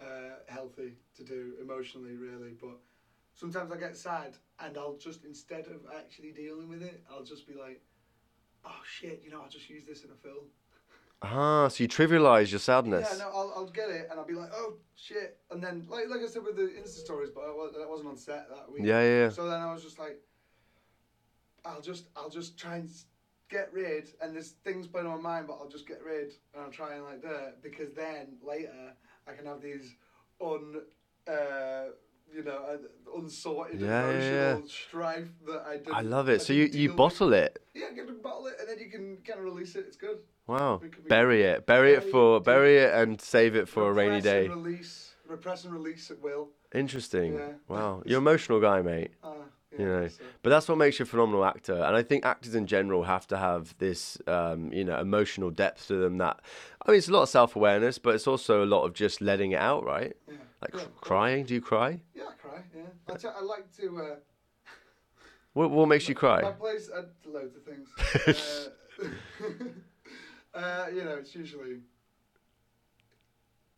uh, 0.00 0.36
healthy 0.48 0.92
to 1.16 1.24
do 1.24 1.54
emotionally, 1.60 2.14
really. 2.16 2.52
But 2.60 2.78
sometimes 3.34 3.72
I 3.72 3.76
get 3.76 3.96
sad, 3.96 4.36
and 4.60 4.76
I'll 4.76 4.96
just 4.96 5.24
instead 5.24 5.66
of 5.66 5.80
actually 5.96 6.32
dealing 6.32 6.68
with 6.68 6.82
it, 6.82 7.02
I'll 7.10 7.24
just 7.24 7.46
be 7.46 7.54
like, 7.54 7.82
"Oh 8.64 8.80
shit! 8.86 9.22
You 9.24 9.30
know, 9.30 9.40
I'll 9.42 9.48
just 9.48 9.68
use 9.68 9.86
this 9.86 10.04
in 10.04 10.10
a 10.10 10.14
film." 10.14 10.46
Ah, 11.24 11.68
so 11.68 11.84
you 11.84 11.88
trivialize 11.88 12.50
your 12.50 12.58
sadness. 12.58 13.08
Yeah, 13.12 13.18
no, 13.18 13.30
I'll, 13.30 13.52
I'll 13.54 13.66
get 13.66 13.90
it, 13.90 14.08
and 14.10 14.18
I'll 14.18 14.26
be 14.26 14.34
like, 14.34 14.50
"Oh 14.52 14.74
shit!" 14.96 15.38
And 15.50 15.62
then, 15.62 15.86
like, 15.88 16.08
like 16.08 16.20
I 16.20 16.26
said 16.26 16.42
with 16.42 16.56
the 16.56 16.62
Insta 16.62 16.98
stories, 17.04 17.30
but 17.34 17.42
I, 17.42 17.78
that 17.78 17.88
wasn't 17.88 18.08
on 18.08 18.16
set 18.16 18.48
that 18.50 18.70
week. 18.70 18.84
Yeah, 18.84 19.00
yeah, 19.02 19.22
yeah. 19.22 19.28
So 19.28 19.48
then 19.48 19.60
I 19.60 19.72
was 19.72 19.82
just 19.82 19.98
like, 20.00 20.20
I'll 21.64 21.80
just, 21.80 22.08
I'll 22.16 22.30
just 22.30 22.58
try 22.58 22.76
and 22.76 22.90
get 23.48 23.72
rid, 23.72 24.08
and 24.20 24.34
there's 24.34 24.50
things 24.64 24.88
playing 24.88 25.06
on 25.06 25.22
my 25.22 25.34
mind, 25.34 25.46
but 25.46 25.58
I'll 25.60 25.68
just 25.68 25.86
get 25.86 26.02
rid, 26.02 26.32
and 26.54 26.64
I'll 26.64 26.70
try 26.70 26.94
and 26.94 27.04
like 27.04 27.22
that, 27.22 27.62
because 27.62 27.92
then 27.92 28.38
later 28.42 28.94
I 29.28 29.32
can 29.32 29.46
have 29.46 29.62
these 29.62 29.94
un, 30.40 30.82
uh, 31.28 31.92
you 32.34 32.42
know, 32.44 32.52
uh, 32.68 33.18
unsorted 33.18 33.80
Yeah, 33.80 34.08
emotional 34.10 34.32
yeah. 34.32 34.58
strife 34.66 35.28
that 35.46 35.62
I 35.66 35.76
don't. 35.76 35.94
I 35.94 36.00
love 36.02 36.28
it. 36.28 36.34
I 36.34 36.38
So 36.38 36.52
you, 36.52 36.64
you 36.64 36.68
deal 36.70 36.82
with. 36.90 36.96
bottle 36.96 37.32
it. 37.32 37.62
Yeah, 37.74 37.86
get 37.94 38.06
to 38.08 38.12
bottle 38.14 38.46
it, 38.46 38.54
and 38.60 38.68
then 38.68 38.78
you 38.78 38.90
can 38.90 39.18
kind 39.26 39.38
of 39.38 39.44
release 39.44 39.74
it. 39.76 39.84
It's 39.86 39.96
good. 39.96 40.18
Wow. 40.46 40.80
We 40.82 40.88
could- 40.88 41.04
we 41.04 41.08
Bury 41.08 41.42
it. 41.42 41.66
Bury 41.66 41.92
it 41.94 42.04
for 42.04 42.38
it. 42.38 42.44
bury 42.44 42.78
it 42.78 42.92
and 42.94 43.20
save 43.20 43.54
it 43.56 43.68
for 43.68 43.88
a 43.88 43.92
rainy 43.92 44.20
day. 44.20 44.46
And 44.46 44.64
release, 44.64 45.14
repress 45.26 45.64
and 45.64 45.72
release 45.72 46.10
at 46.10 46.20
will. 46.20 46.48
Interesting. 46.74 47.34
Yeah. 47.34 47.40
Wow. 47.68 48.02
You're 48.06 48.18
an 48.18 48.22
emotional 48.24 48.60
guy, 48.60 48.82
mate. 48.82 49.12
Yeah, 49.22 49.78
You 49.78 49.86
know, 49.86 50.08
so- 50.08 50.22
But 50.42 50.50
that's 50.50 50.68
what 50.68 50.78
makes 50.78 50.98
you 50.98 51.04
a 51.04 51.06
phenomenal 51.06 51.44
actor. 51.44 51.74
And 51.74 51.96
I 51.96 52.02
think 52.02 52.24
actors 52.26 52.54
in 52.54 52.66
general 52.66 53.04
have 53.04 53.26
to 53.28 53.36
have 53.38 53.76
this, 53.78 54.18
um, 54.26 54.72
you 54.72 54.84
know, 54.84 54.98
emotional 54.98 55.50
depth 55.50 55.86
to 55.88 55.96
them. 55.96 56.18
That 56.18 56.40
I 56.84 56.90
mean, 56.90 56.98
it's 56.98 57.08
a 57.08 57.12
lot 57.12 57.22
of 57.22 57.28
self 57.28 57.56
awareness, 57.56 57.98
but 57.98 58.14
it's 58.14 58.26
also 58.26 58.64
a 58.64 58.66
lot 58.66 58.84
of 58.84 58.92
just 58.94 59.20
letting 59.20 59.52
it 59.52 59.60
out, 59.60 59.84
right? 59.84 60.14
yeah. 60.28 60.34
Like 60.62 60.70
Yeah, 60.74 60.78
cr- 60.80 60.86
of 60.86 60.94
course. 60.94 61.08
crying. 61.08 61.44
Do 61.44 61.54
you 61.54 61.60
cry? 61.60 62.00
Yeah, 62.14 62.22
I 62.30 62.32
cry. 62.34 62.60
Yeah, 62.74 62.82
I, 63.12 63.16
t- 63.16 63.28
I 63.28 63.42
like 63.42 63.76
to. 63.78 63.98
Uh, 63.98 64.16
What 65.54 65.70
What 65.70 65.86
makes 65.88 66.08
you 66.08 66.14
My 66.14 66.20
cry? 66.20 66.42
place, 66.52 66.88
uh, 66.88 67.02
loads 67.26 67.56
of 67.56 67.64
things. 67.64 67.88
uh, 70.54 70.58
uh, 70.58 70.86
you 70.94 71.04
know, 71.04 71.16
it's 71.18 71.34
usually 71.34 71.78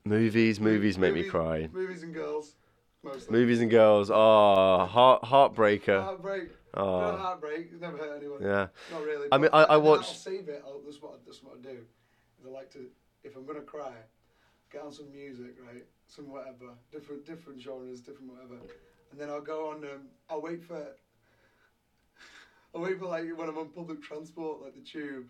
Movies. 0.05 0.61
Movies 0.61 0.99
make 0.99 1.15
me 1.15 1.25
cry. 1.25 1.69
Movies 1.73 2.03
and 2.03 2.13
girls, 2.15 2.55
mostly. 3.03 3.33
Movies 3.33 3.61
and 3.63 3.71
girls. 3.71 4.11
Oh, 4.11 4.87
heart 4.87 5.23
heartbreaker. 5.25 6.03
Heartbreak. 6.05 6.49
Oh. 6.75 7.01
No 7.13 7.17
heartbreak. 7.17 7.69
It's 7.73 7.81
never 7.81 7.97
hurt 7.97 8.19
anyone. 8.19 8.43
Yeah. 8.43 8.67
Not 8.93 9.03
really. 9.05 9.29
I 9.33 9.39
mean, 9.39 9.51
I- 9.55 9.65
I 9.65 9.77
watched- 9.79 10.09
I'll 10.09 10.15
save 10.15 10.49
it. 10.49 10.63
I'll, 10.67 10.81
this 10.81 10.97
is 10.97 11.03
what 11.03 11.25
this 11.25 11.37
is 11.37 11.43
what 11.43 11.57
I 11.59 11.63
do. 11.63 11.79
I 12.47 12.51
like 12.51 12.71
to, 12.73 12.87
if 13.25 13.35
I'm 13.37 13.47
gonna 13.47 13.63
cry, 13.63 13.95
get 14.73 14.83
on 14.83 14.93
some 14.93 15.11
music, 15.13 15.57
right? 15.67 15.85
Some 16.07 16.31
whatever, 16.31 16.75
different 16.93 17.25
different 17.27 17.61
genres, 17.61 18.01
different 18.01 18.33
whatever, 18.33 18.57
and 19.11 19.21
then 19.21 19.31
I'll 19.31 19.41
go 19.41 19.71
on. 19.71 19.77
Um, 19.85 20.09
I'll 20.29 20.43
wait 20.43 20.63
for. 20.63 20.87
I'll 22.75 22.81
wait 22.81 22.99
for 22.99 23.07
like 23.07 23.25
when 23.37 23.49
I'm 23.49 23.59
on 23.59 23.69
public 23.69 24.03
transport, 24.03 24.61
like 24.63 24.75
the 24.75 24.81
tube, 24.81 25.27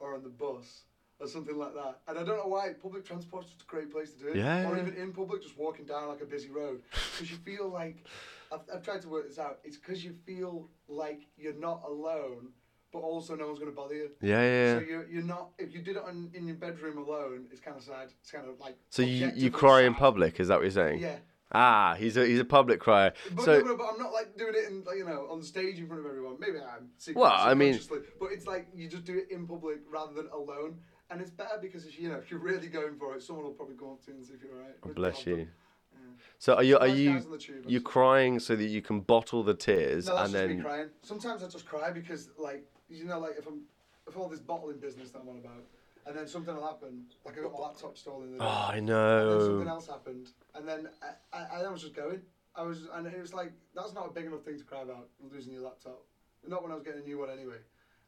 or 0.00 0.14
on 0.14 0.22
the 0.22 0.28
bus, 0.28 0.82
or 1.20 1.28
something 1.28 1.56
like 1.56 1.72
that. 1.74 2.00
And 2.08 2.18
I 2.18 2.24
don't 2.24 2.36
know 2.36 2.48
why 2.48 2.72
public 2.82 3.04
transport's 3.04 3.48
just 3.48 3.62
a 3.62 3.66
great 3.66 3.92
place 3.92 4.12
to 4.14 4.18
do 4.18 4.28
it. 4.28 4.36
Yeah, 4.36 4.68
Or 4.68 4.76
even 4.76 4.94
in 4.94 5.12
public, 5.12 5.42
just 5.42 5.56
walking 5.56 5.84
down 5.84 6.08
like 6.08 6.20
a 6.20 6.26
busy 6.26 6.50
road, 6.50 6.82
because 7.12 7.30
you 7.30 7.36
feel 7.38 7.68
like. 7.68 8.04
I've, 8.52 8.62
I've 8.74 8.82
tried 8.82 9.00
to 9.02 9.08
work 9.08 9.28
this 9.28 9.38
out. 9.38 9.60
It's 9.62 9.76
because 9.76 10.04
you 10.04 10.12
feel 10.26 10.68
like 10.88 11.20
you're 11.36 11.54
not 11.54 11.84
alone, 11.86 12.48
but 12.92 13.00
also 13.00 13.36
no 13.36 13.46
one's 13.46 13.58
going 13.58 13.70
to 13.70 13.76
bother 13.76 13.94
you. 13.94 14.10
Yeah, 14.20 14.42
yeah. 14.42 14.78
So 14.78 14.84
you're, 14.84 15.08
you're 15.08 15.22
not. 15.22 15.50
If 15.58 15.74
you 15.74 15.80
did 15.80 15.96
it 15.96 16.02
on, 16.02 16.30
in 16.34 16.46
your 16.46 16.56
bedroom 16.56 16.98
alone, 16.98 17.46
it's 17.50 17.60
kind 17.60 17.76
of 17.76 17.82
sad. 17.82 18.08
It's 18.20 18.30
kind 18.30 18.48
of 18.48 18.58
like. 18.60 18.76
So 18.90 19.02
you 19.02 19.30
you 19.34 19.50
cry 19.50 19.82
in 19.82 19.94
public? 19.94 20.40
Is 20.40 20.48
that 20.48 20.56
what 20.56 20.62
you're 20.62 20.70
saying? 20.70 21.00
Yeah, 21.00 21.16
Ah, 21.52 21.94
he's 21.98 22.16
a 22.16 22.26
he's 22.26 22.40
a 22.40 22.44
public 22.44 22.80
crier. 22.80 23.12
but, 23.34 23.44
So 23.44 23.58
no, 23.60 23.66
no, 23.66 23.76
but 23.76 23.88
I'm 23.92 23.98
not 23.98 24.12
like 24.12 24.36
doing 24.36 24.54
it 24.54 24.68
in 24.70 24.84
like, 24.84 24.96
you 24.96 25.04
know 25.04 25.26
on 25.30 25.42
stage 25.42 25.78
in 25.78 25.86
front 25.86 26.00
of 26.00 26.06
everyone. 26.06 26.36
Maybe 26.38 26.58
I'm. 26.58 26.88
Secret, 26.98 27.20
Well, 27.20 27.32
I 27.34 27.54
mean- 27.54 27.78
but 28.20 28.30
it's 28.32 28.46
like 28.46 28.68
you 28.74 28.88
just 28.88 29.04
do 29.04 29.16
it 29.18 29.30
in 29.30 29.46
public 29.46 29.78
rather 29.90 30.12
than 30.14 30.28
alone, 30.32 30.78
and 31.10 31.20
it's 31.20 31.30
better 31.30 31.58
because 31.60 31.86
if, 31.86 31.98
you 31.98 32.08
know 32.08 32.16
if 32.16 32.30
you're 32.30 32.40
really 32.40 32.68
going 32.68 32.96
for 32.96 33.14
it, 33.16 33.22
someone 33.22 33.44
will 33.44 33.52
probably 33.52 33.76
go 33.76 33.92
up 33.92 34.04
to 34.04 34.10
you 34.12 34.16
and 34.18 34.26
see 34.26 34.34
if 34.34 34.42
you're 34.42 34.52
alright. 34.52 34.76
Oh, 34.84 34.90
bless 34.90 35.26
you. 35.26 35.36
Yeah. 35.36 35.98
So 36.38 36.54
are 36.54 36.62
you 36.62 36.78
are 36.78 36.86
you 36.88 37.14
guys 37.14 37.26
on 37.26 37.32
the 37.32 37.38
tube, 37.38 37.64
you 37.66 37.80
crying 37.80 38.38
so 38.38 38.54
that 38.56 38.64
you 38.64 38.80
can 38.80 39.00
bottle 39.00 39.42
the 39.42 39.54
tears 39.54 40.06
No, 40.06 40.16
and 40.18 40.32
then 40.32 40.62
crying. 40.62 40.88
Sometimes 41.02 41.42
I 41.42 41.48
just 41.48 41.66
cry 41.66 41.90
because, 41.90 42.30
like, 42.38 42.64
you 42.90 43.04
know, 43.04 43.20
like 43.20 43.36
if 43.38 43.46
I'm, 43.46 43.62
if 44.06 44.16
all 44.16 44.28
this 44.28 44.40
bottling 44.40 44.78
business 44.78 45.10
that 45.10 45.20
I'm 45.20 45.28
on 45.28 45.38
about, 45.38 45.64
and 46.06 46.16
then 46.16 46.26
something 46.26 46.54
will 46.54 46.66
happen, 46.66 47.04
like 47.24 47.38
I 47.38 47.42
got 47.42 47.52
my 47.52 47.58
laptop 47.58 47.96
stolen. 47.96 48.36
The 48.36 48.44
oh 48.44 48.68
I 48.72 48.80
know, 48.80 49.20
and 49.20 49.30
then 49.30 49.40
something 49.40 49.64
know. 49.66 49.70
else 49.72 49.86
happened, 49.86 50.28
and 50.54 50.66
then 50.66 50.88
I, 51.32 51.38
I, 51.38 51.62
I 51.62 51.68
was 51.70 51.82
just 51.82 51.94
going. 51.94 52.20
I 52.56 52.62
was, 52.62 52.88
and 52.92 53.06
it 53.06 53.20
was 53.20 53.32
like 53.32 53.52
that's 53.74 53.94
not 53.94 54.08
a 54.08 54.12
big 54.12 54.26
enough 54.26 54.42
thing 54.42 54.58
to 54.58 54.64
cry 54.64 54.82
about 54.82 55.08
losing 55.32 55.52
your 55.52 55.62
laptop. 55.62 56.02
Not 56.46 56.62
when 56.62 56.72
I 56.72 56.74
was 56.74 56.84
getting 56.84 57.02
a 57.02 57.04
new 57.04 57.18
one 57.18 57.30
anyway. 57.30 57.58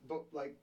But 0.09 0.23
like, 0.33 0.57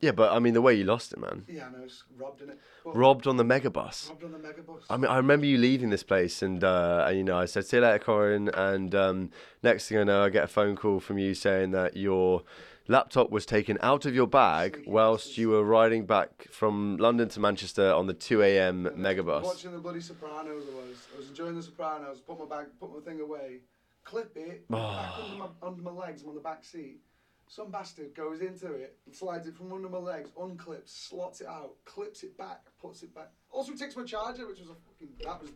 Yeah, 0.00 0.12
but 0.12 0.32
I 0.32 0.38
mean 0.38 0.54
the 0.54 0.62
way 0.62 0.74
you 0.74 0.84
lost 0.84 1.12
it, 1.12 1.18
man. 1.18 1.44
yeah, 1.48 1.66
I 1.66 1.70
know 1.70 1.84
it's 1.84 2.04
robbed 2.16 2.40
in 2.40 2.50
it. 2.50 2.58
But 2.84 2.96
Robbed 2.96 3.26
on 3.26 3.36
the 3.36 3.44
megabus. 3.44 4.08
robbed 4.08 4.24
on 4.24 4.32
the 4.32 4.38
megabus. 4.38 4.84
I 4.88 4.96
mean, 4.96 5.10
I 5.10 5.16
remember 5.16 5.44
you 5.44 5.58
leaving 5.58 5.90
this 5.90 6.02
place, 6.02 6.40
and 6.40 6.64
uh, 6.64 7.04
and, 7.08 7.18
you 7.18 7.24
know, 7.24 7.36
I 7.36 7.44
said, 7.44 7.66
"See 7.66 7.76
you 7.76 7.82
later, 7.82 7.98
Corin." 7.98 8.48
And 8.48 8.94
um, 8.94 9.30
next 9.62 9.88
thing 9.88 9.98
I 9.98 10.04
know, 10.04 10.24
I 10.24 10.30
get 10.30 10.44
a 10.44 10.48
phone 10.48 10.76
call 10.76 11.00
from 11.00 11.18
you 11.18 11.34
saying 11.34 11.72
that 11.72 11.96
your 11.96 12.42
laptop 12.88 13.30
was 13.30 13.46
taken 13.46 13.78
out 13.82 14.06
of 14.06 14.14
your 14.14 14.26
bag 14.26 14.82
whilst 14.86 15.38
you 15.38 15.50
were 15.50 15.64
riding 15.64 16.06
back 16.06 16.48
from 16.50 16.96
London 16.96 17.28
to 17.30 17.40
Manchester 17.40 17.92
on 17.92 18.06
the 18.06 18.14
two 18.14 18.42
a.m. 18.42 18.90
megabus. 18.96 19.42
Watching 19.42 19.72
the 19.72 19.78
bloody 19.78 20.00
Sopranos, 20.00 20.64
I 20.70 20.74
was. 20.76 21.06
I 21.14 21.18
was 21.18 21.28
enjoying 21.28 21.54
the 21.56 21.62
Sopranos. 21.62 22.20
Put 22.20 22.38
my 22.38 22.56
bag, 22.56 22.66
put 22.78 22.92
my 22.92 23.00
thing 23.00 23.20
away, 23.20 23.60
clip 24.04 24.36
it 24.36 24.64
ah. 24.72 25.02
back 25.02 25.24
under 25.24 25.38
my, 25.38 25.68
under 25.68 25.82
my 25.82 26.06
legs. 26.06 26.22
I'm 26.22 26.30
on 26.30 26.34
the 26.34 26.40
back 26.40 26.64
seat. 26.64 27.00
Some 27.48 27.72
bastard 27.72 28.14
goes 28.14 28.42
into 28.42 28.74
it, 28.74 28.96
and 29.06 29.14
slides 29.14 29.48
it 29.48 29.56
from 29.56 29.72
under 29.72 29.88
my 29.88 29.98
legs, 29.98 30.30
unclips, 30.38 30.90
slots 30.90 31.40
it 31.40 31.48
out, 31.48 31.72
clips 31.84 32.22
it 32.22 32.38
back, 32.38 32.60
puts 32.80 33.02
it 33.02 33.12
back. 33.12 33.30
Also 33.50 33.72
takes 33.74 33.96
my 33.96 34.04
charger, 34.04 34.46
which 34.46 34.60
was 34.60 34.68
a 34.68 34.74
fucking 34.74 35.08
that 35.24 35.42
was 35.42 35.50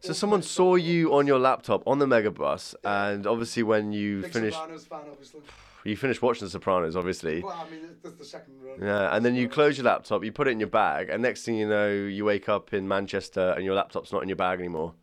So 0.00 0.14
someone 0.14 0.40
saw 0.40 0.76
you 0.76 1.12
on 1.12 1.26
your 1.26 1.38
laptop 1.38 1.86
on 1.86 1.98
the 1.98 2.06
megabus, 2.06 2.74
and 2.82 3.26
obviously 3.26 3.62
when 3.62 3.92
you 3.92 4.22
Big 4.22 4.32
finished, 4.32 4.56
Sopranos 4.56 4.86
fan, 4.86 5.00
obviously. 5.10 5.42
You 5.84 5.96
finished 5.96 6.22
watching 6.22 6.46
The 6.46 6.50
Sopranos, 6.50 6.96
obviously. 6.96 7.42
Well, 7.42 7.52
I 7.52 7.70
mean, 7.70 7.80
that's 8.02 8.16
the 8.16 8.24
second 8.24 8.54
run. 8.60 8.80
Yeah, 8.80 9.14
and 9.14 9.24
then 9.24 9.34
you 9.34 9.48
close 9.48 9.76
your 9.78 9.84
laptop, 9.84 10.24
you 10.24 10.32
put 10.32 10.48
it 10.48 10.52
in 10.52 10.60
your 10.60 10.68
bag, 10.68 11.10
and 11.10 11.22
next 11.22 11.44
thing 11.44 11.56
you 11.56 11.68
know, 11.68 11.90
you 11.92 12.24
wake 12.24 12.48
up 12.48 12.72
in 12.72 12.88
Manchester 12.88 13.52
and 13.56 13.64
your 13.64 13.74
laptop's 13.74 14.12
not 14.12 14.22
in 14.22 14.28
your 14.28 14.36
bag 14.36 14.58
anymore. 14.58 14.94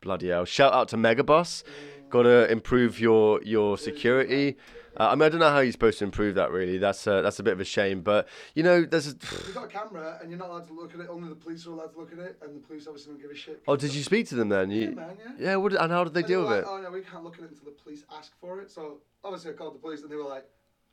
Bloody 0.00 0.28
hell! 0.28 0.44
Shout 0.44 0.72
out 0.72 0.88
to 0.88 0.96
Megabus. 0.96 1.62
Mm. 1.64 2.10
Got 2.10 2.22
to 2.22 2.50
improve 2.50 3.00
your 3.00 3.42
your 3.42 3.78
security. 3.78 4.56
Uh, 4.98 5.08
I 5.10 5.14
mean, 5.14 5.22
I 5.22 5.28
don't 5.28 5.40
know 5.40 5.50
how 5.50 5.60
you're 5.60 5.72
supposed 5.72 5.98
to 5.98 6.04
improve 6.04 6.34
that. 6.36 6.50
Really, 6.50 6.78
that's 6.78 7.06
uh, 7.06 7.22
that's 7.22 7.38
a 7.38 7.42
bit 7.42 7.52
of 7.52 7.60
a 7.60 7.64
shame. 7.64 8.02
But 8.02 8.28
you 8.54 8.62
know, 8.62 8.84
there's. 8.84 9.08
A... 9.08 9.10
You've 9.10 9.54
got 9.54 9.64
a 9.64 9.68
camera 9.68 10.18
and 10.20 10.30
you're 10.30 10.38
not 10.38 10.50
allowed 10.50 10.66
to 10.68 10.72
look 10.72 10.94
at 10.94 11.00
it. 11.00 11.08
Only 11.10 11.28
the 11.28 11.34
police 11.34 11.66
are 11.66 11.70
allowed 11.70 11.92
to 11.92 11.98
look 11.98 12.12
at 12.12 12.18
it, 12.18 12.38
and 12.42 12.56
the 12.56 12.66
police 12.66 12.86
obviously 12.86 13.12
don't 13.12 13.22
give 13.22 13.30
a 13.30 13.34
shit. 13.34 13.62
Oh, 13.66 13.76
did 13.76 13.94
you 13.94 14.02
speak 14.02 14.28
to 14.28 14.34
them 14.34 14.48
then? 14.48 14.70
Yeah, 14.70 14.90
man, 14.90 15.16
yeah. 15.18 15.32
Yeah. 15.50 15.56
What? 15.56 15.72
And 15.74 15.90
how 15.92 16.04
did 16.04 16.14
they 16.14 16.20
And 16.20 16.28
deal 16.28 16.40
with 16.42 16.50
like, 16.50 16.58
it? 16.60 16.66
Oh 16.68 16.80
no, 16.80 16.90
we 16.90 17.00
can't 17.00 17.24
look 17.24 17.34
at 17.38 17.44
it 17.44 17.50
until 17.50 17.64
the 17.66 17.70
police 17.72 18.04
ask 18.16 18.32
for 18.40 18.60
it. 18.60 18.70
So 18.70 18.98
obviously 19.22 19.50
I 19.50 19.54
called 19.54 19.74
the 19.74 19.80
police, 19.80 20.02
and 20.02 20.10
they 20.10 20.16
were 20.16 20.24
like, 20.24 20.44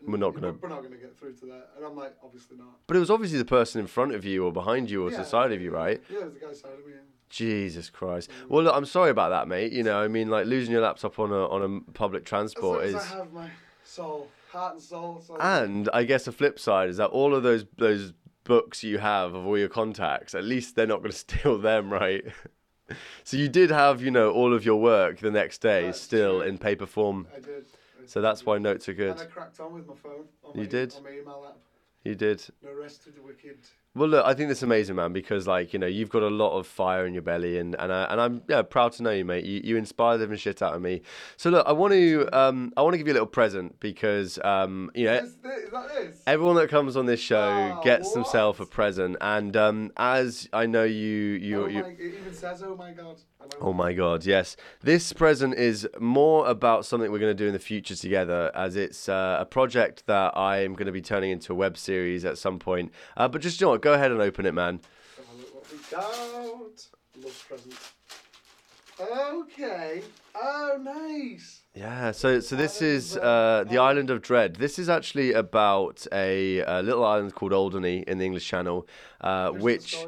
We're 0.06 0.18
not 0.18 0.34
gonna- 0.34 0.56
We're 0.60 0.70
not 0.70 0.82
gonna 0.84 0.96
get 0.98 1.18
through 1.18 1.34
to 1.36 1.46
that. 1.48 1.70
And 1.78 1.86
I'm 1.86 1.96
like, 1.96 2.16
obviously 2.24 2.58
not. 2.58 2.80
But 2.88 2.98
it 2.98 3.00
was 3.00 3.12
obviously 3.12 3.38
the 3.38 3.46
person 3.46 3.80
in 3.82 3.88
front 3.88 4.14
of 4.16 4.26
you 4.26 4.46
or 4.46 4.52
behind 4.52 4.90
you 4.90 5.06
or 5.06 5.12
to 5.12 5.18
the 5.18 5.26
side 5.26 5.52
of 5.52 5.62
you, 5.62 5.72
right? 5.72 6.02
Yeah, 6.10 6.20
it 6.20 6.24
was 6.26 6.34
the 6.34 6.40
guy 6.40 6.54
side 6.54 6.72
of 6.74 6.86
me. 6.86 6.94
Jesus 7.30 7.90
Christ. 7.90 8.30
Well, 8.50 8.64
look, 8.64 8.76
I'm 8.76 8.86
sorry 8.86 9.10
about 9.10 9.30
that, 9.30 9.48
mate. 9.48 9.72
You 9.72 9.84
know, 9.84 10.02
I 10.02 10.10
mean, 10.10 10.30
like 10.30 10.48
losing 10.48 10.74
your 10.74 10.82
laptop 10.82 11.18
on 11.18 11.32
a 11.32 11.48
on 11.48 11.62
a 11.88 11.92
public 11.94 12.26
transport 12.26 12.84
as 12.84 12.96
is. 12.96 12.96
I 12.96 13.06
have 13.18 13.32
my 13.32 13.50
soul, 13.92 14.28
heart 14.52 14.74
and 14.76 14.82
soul. 14.82 15.22
So 15.26 15.36
And 15.38 15.90
I 15.94 16.04
guess 16.04 16.26
the 16.26 16.32
flip 16.32 16.60
side 16.60 16.90
is 16.90 16.98
that 16.98 17.08
all 17.10 17.36
of 17.36 17.44
those 17.44 17.66
those 17.78 18.14
books 18.44 18.84
you 18.84 18.98
have 18.98 19.34
of 19.36 19.46
all 19.46 19.58
your 19.58 19.70
contacts, 19.70 20.34
at 20.34 20.44
least 20.44 20.76
they're 20.76 20.88
not 20.88 21.00
going 21.02 21.12
to 21.18 21.18
steal 21.18 21.58
them, 21.58 21.92
right? 21.92 22.24
so 23.24 23.38
you 23.38 23.48
did 23.50 23.70
have, 23.70 24.02
you 24.02 24.12
know, 24.12 24.32
all 24.32 24.54
of 24.54 24.66
your 24.66 24.80
work 24.82 25.20
the 25.20 25.32
next 25.32 25.62
day 25.62 25.86
That's 25.86 26.00
still 26.02 26.40
true. 26.40 26.48
in 26.50 26.58
paper 26.58 26.86
form. 26.86 27.28
I 27.36 27.40
did. 27.40 27.66
I 28.02 28.06
So 28.08 28.22
that's 28.22 28.46
why 28.46 28.58
notes 28.58 28.90
are 28.90 28.94
And 28.94 29.02
I 29.02 29.16
good. 29.24 29.30
cracked 29.30 29.60
on 29.60 29.74
with 29.74 29.88
my 29.88 29.96
phone. 29.96 30.26
On 30.44 30.52
You 30.56 30.62
my, 30.62 30.68
did? 30.68 30.94
On 30.96 31.04
my 31.04 31.12
email 31.12 31.46
app. 31.48 31.58
You 32.04 32.16
did. 32.16 32.44
No 32.64 32.74
rest 32.74 33.04
to 33.04 33.12
the 33.12 33.22
wicked. 33.22 33.60
Well, 33.94 34.08
look, 34.08 34.26
I 34.26 34.34
think 34.34 34.48
that's 34.48 34.64
amazing, 34.64 34.96
man, 34.96 35.12
because 35.12 35.48
like 35.48 35.74
you 35.74 35.80
know 35.80 35.86
you've 35.86 36.10
got 36.10 36.24
a 36.24 36.30
lot 36.30 36.58
of 36.58 36.66
fire 36.66 37.06
in 37.06 37.14
your 37.14 37.24
belly, 37.24 37.58
and 37.58 37.76
and, 37.78 37.92
I, 37.92 38.06
and 38.06 38.22
I'm 38.22 38.42
yeah 38.48 38.62
proud 38.62 38.94
to 38.94 39.04
know 39.04 39.12
you, 39.12 39.26
mate. 39.26 39.44
You, 39.44 39.60
you 39.64 39.76
inspire 39.76 40.18
the 40.18 40.24
living 40.24 40.38
shit 40.38 40.62
out 40.62 40.74
of 40.74 40.82
me. 40.82 41.02
So 41.36 41.50
look, 41.50 41.68
I 41.68 41.74
want 41.74 41.92
to 41.94 42.30
um 42.32 42.72
I 42.78 42.84
want 42.84 42.94
to 42.94 42.98
give 42.98 43.08
you 43.08 43.14
a 43.14 43.16
little 43.16 43.28
present 43.28 43.82
because 43.82 44.40
um 44.46 44.92
you 44.96 45.08
know 45.08 45.16
Is, 45.16 45.36
this, 45.44 45.58
is 45.66 45.72
that? 45.72 46.14
Everyone 46.26 46.56
that 46.56 46.70
comes 46.70 46.96
on 46.96 47.06
this 47.06 47.20
show 47.20 47.76
Oh, 47.78 47.84
gets 47.84 48.08
what? 48.08 48.14
themselves 48.14 48.62
a 48.62 48.66
present, 48.66 49.18
and 49.20 49.58
um, 49.58 49.92
as 49.98 50.48
I 50.54 50.68
know 50.68 50.84
you, 50.86 50.96
you, 50.96 51.64
oh 51.64 51.68
you. 51.68 51.84
my, 51.84 51.90
it 51.90 52.00
even 52.00 52.34
says, 52.34 52.64
oh 52.64 52.76
my 52.76 52.92
god. 52.92 53.18
Oh 53.60 53.74
my 53.74 53.92
God! 53.94 54.24
Yes, 54.26 54.56
this 54.82 55.12
present 55.14 55.56
is 55.56 55.88
more 56.00 56.48
about 56.48 56.86
something 56.86 57.12
we're 57.12 57.20
going 57.20 57.36
to 57.36 57.44
do 57.44 57.48
in 57.48 57.54
the 57.54 57.60
future 57.60 57.96
together, 57.96 58.52
as 58.56 58.76
it's 58.76 59.10
uh, 59.10 59.38
a 59.40 59.46
project 59.46 60.06
that 60.06 60.38
I 60.38 60.60
am 60.64 60.74
going 60.74 60.86
to 60.86 60.92
be 60.92 61.02
turning 61.02 61.32
into 61.32 61.52
a 61.52 61.56
web 61.56 61.76
series 61.78 62.24
at 62.24 62.38
some 62.38 62.60
point. 62.60 62.92
Uh, 63.18 63.28
but 63.28 63.42
just 63.42 63.60
you 63.60 63.68
know 63.68 63.74
go 63.82 63.94
ahead 63.94 64.12
and 64.12 64.22
open 64.22 64.46
it, 64.46 64.54
man. 64.54 64.80
Look 65.38 65.56
what 65.56 65.72
we 65.72 65.78
got. 65.90 66.88
Love 67.24 67.46
present. 67.48 67.76
Okay. 69.00 70.02
Oh, 70.36 70.78
nice. 70.82 71.62
Yeah, 71.74 72.12
so 72.12 72.40
so 72.40 72.56
this 72.56 72.82
is 72.82 73.18
uh, 73.18 73.64
the 73.68 73.78
island 73.78 74.10
of 74.10 74.22
Dread. 74.22 74.58
This 74.58 74.78
is 74.78 74.90
actually 74.90 75.34
about 75.34 76.06
a, 76.12 76.60
a 76.60 76.82
little 76.82 77.04
island 77.04 77.34
called 77.34 77.54
Alderney 77.54 78.04
in 78.08 78.18
the 78.18 78.26
English 78.26 78.48
Channel, 78.48 78.88
uh, 79.22 79.52
which. 79.52 80.06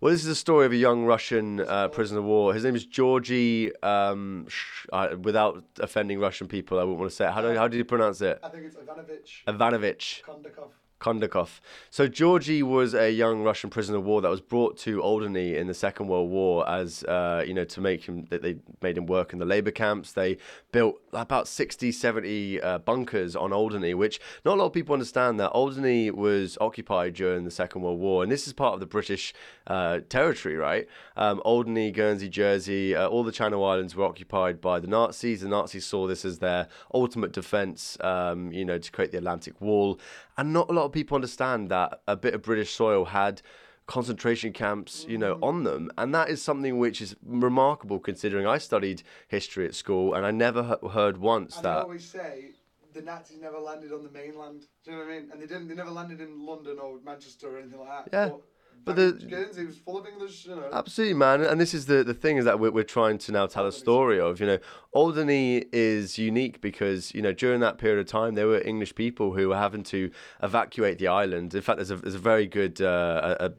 Well, 0.00 0.12
this 0.12 0.22
is 0.22 0.28
a 0.28 0.36
story 0.36 0.64
of 0.64 0.70
a 0.70 0.76
young 0.76 1.06
Russian 1.06 1.58
uh, 1.58 1.88
prisoner 1.88 2.20
of 2.20 2.24
war. 2.26 2.54
His 2.54 2.62
name 2.62 2.76
is 2.76 2.86
Georgy. 2.86 3.74
Um, 3.82 4.46
sh- 4.48 4.86
uh, 4.92 5.16
without 5.20 5.64
offending 5.80 6.20
Russian 6.20 6.46
people, 6.46 6.78
I 6.78 6.84
wouldn't 6.84 7.00
want 7.00 7.10
to 7.10 7.16
say 7.16 7.26
it. 7.26 7.32
How 7.32 7.42
do 7.42 7.56
how 7.56 7.66
do 7.66 7.76
you 7.76 7.84
pronounce 7.84 8.20
it? 8.20 8.38
I 8.40 8.48
think 8.48 8.66
it's 8.66 8.76
Ivanovich 8.76 9.42
Ivanovich 9.48 10.22
Kondakov. 10.24 10.70
Kondakov. 11.00 11.60
So 11.90 12.08
Georgy 12.08 12.62
was 12.62 12.94
a 12.94 13.10
young 13.10 13.42
Russian 13.42 13.70
prisoner 13.70 13.98
of 13.98 14.04
war 14.04 14.20
that 14.20 14.28
was 14.28 14.40
brought 14.40 14.76
to 14.78 15.00
Alderney 15.00 15.56
in 15.56 15.66
the 15.66 15.74
Second 15.74 16.08
World 16.08 16.30
War 16.30 16.68
as 16.68 17.04
uh, 17.04 17.44
you 17.46 17.54
know 17.54 17.64
to 17.64 17.80
make 17.80 18.04
him 18.04 18.26
that 18.30 18.42
they 18.42 18.56
made 18.82 18.98
him 18.98 19.06
work 19.06 19.32
in 19.32 19.38
the 19.38 19.44
labor 19.44 19.70
camps. 19.70 20.12
They 20.12 20.38
built 20.72 21.00
about 21.12 21.48
60, 21.48 21.92
70 21.92 22.60
uh, 22.60 22.78
bunkers 22.78 23.36
on 23.36 23.52
Alderney, 23.52 23.94
which 23.94 24.20
not 24.44 24.54
a 24.54 24.58
lot 24.58 24.66
of 24.66 24.72
people 24.72 24.92
understand 24.92 25.38
that 25.40 25.50
Alderney 25.50 26.10
was 26.10 26.58
occupied 26.60 27.14
during 27.14 27.44
the 27.44 27.50
Second 27.50 27.82
World 27.82 28.00
War, 28.00 28.22
and 28.22 28.32
this 28.32 28.46
is 28.46 28.52
part 28.52 28.74
of 28.74 28.80
the 28.80 28.86
British 28.86 29.32
uh, 29.66 30.00
territory, 30.08 30.56
right? 30.56 30.88
Um, 31.16 31.40
Alderney, 31.44 31.90
Guernsey, 31.90 32.28
Jersey, 32.28 32.94
uh, 32.94 33.06
all 33.06 33.22
the 33.22 33.32
Channel 33.32 33.64
Islands 33.64 33.94
were 33.94 34.04
occupied 34.04 34.60
by 34.60 34.80
the 34.80 34.86
Nazis. 34.86 35.42
The 35.42 35.48
Nazis 35.48 35.86
saw 35.86 36.06
this 36.06 36.24
as 36.24 36.38
their 36.38 36.68
ultimate 36.92 37.32
defense, 37.32 37.96
um, 38.00 38.52
you 38.52 38.64
know, 38.64 38.78
to 38.78 38.90
create 38.90 39.12
the 39.12 39.18
Atlantic 39.18 39.60
Wall. 39.60 39.98
And 40.38 40.52
not 40.52 40.70
a 40.70 40.72
lot 40.72 40.84
of 40.84 40.92
people 40.92 41.16
understand 41.16 41.68
that 41.70 42.00
a 42.06 42.16
bit 42.16 42.32
of 42.32 42.42
British 42.42 42.72
soil 42.72 43.06
had 43.06 43.42
concentration 43.88 44.52
camps, 44.52 45.04
you 45.08 45.18
know, 45.18 45.34
mm. 45.34 45.42
on 45.42 45.64
them, 45.64 45.90
and 45.98 46.14
that 46.14 46.28
is 46.28 46.40
something 46.40 46.78
which 46.78 47.00
is 47.00 47.16
remarkable 47.24 47.98
considering 47.98 48.46
I 48.46 48.58
studied 48.58 49.02
history 49.26 49.66
at 49.66 49.74
school 49.74 50.14
and 50.14 50.24
I 50.24 50.30
never 50.30 50.62
he- 50.62 50.88
heard 50.90 51.16
once 51.16 51.56
And 51.56 51.64
that. 51.64 51.82
always 51.82 52.04
say 52.04 52.50
the 52.94 53.02
Nazis 53.02 53.40
never 53.40 53.58
landed 53.58 53.92
on 53.92 54.04
the 54.04 54.10
mainland. 54.10 54.66
Do 54.84 54.90
you 54.92 54.96
know 54.96 55.04
what 55.04 55.12
I 55.12 55.18
mean? 55.18 55.30
And 55.32 55.42
they 55.42 55.46
didn't. 55.46 55.68
They 55.68 55.74
never 55.74 55.90
landed 55.90 56.20
in 56.20 56.44
London 56.44 56.78
or 56.78 57.00
Manchester 57.04 57.48
or 57.54 57.58
anything 57.58 57.80
like 57.80 57.88
that. 57.88 58.08
Yeah, 58.12 58.28
but 58.28 58.42
But, 58.84 58.96
the- 58.96 59.12
Guernsey 59.12 59.66
was 59.66 59.78
full 59.78 59.98
of 59.98 60.06
English. 60.06 60.46
You 60.46 60.56
know. 60.56 60.68
Absolutely, 60.72 61.14
man. 61.14 61.42
And 61.42 61.60
this 61.60 61.74
is 61.74 61.86
the, 61.86 62.02
the 62.02 62.14
thing 62.14 62.36
is 62.36 62.44
that 62.44 62.58
we're, 62.58 62.70
we're 62.70 62.84
trying 62.84 63.18
to 63.18 63.32
now 63.32 63.46
tell 63.46 63.66
a 63.66 63.72
story 63.72 64.18
of, 64.20 64.40
you 64.40 64.46
know, 64.46 64.58
Alderney 64.92 65.64
is 65.72 66.18
unique 66.18 66.60
because, 66.60 67.14
you 67.14 67.22
know, 67.22 67.32
during 67.32 67.60
that 67.60 67.78
period 67.78 67.98
of 67.98 68.06
time, 68.06 68.34
there 68.34 68.46
were 68.46 68.60
English 68.60 68.94
people 68.94 69.34
who 69.34 69.48
were 69.50 69.56
having 69.56 69.82
to 69.84 70.10
evacuate 70.42 70.98
the 70.98 71.08
island. 71.08 71.54
In 71.54 71.60
fact, 71.62 71.76
there's 71.76 71.90
a, 71.90 71.96
there's 71.96 72.14
a 72.14 72.18
very 72.18 72.46
good 72.46 72.80
uh, 72.80 73.36
a, 73.40 73.46
a 73.46 73.52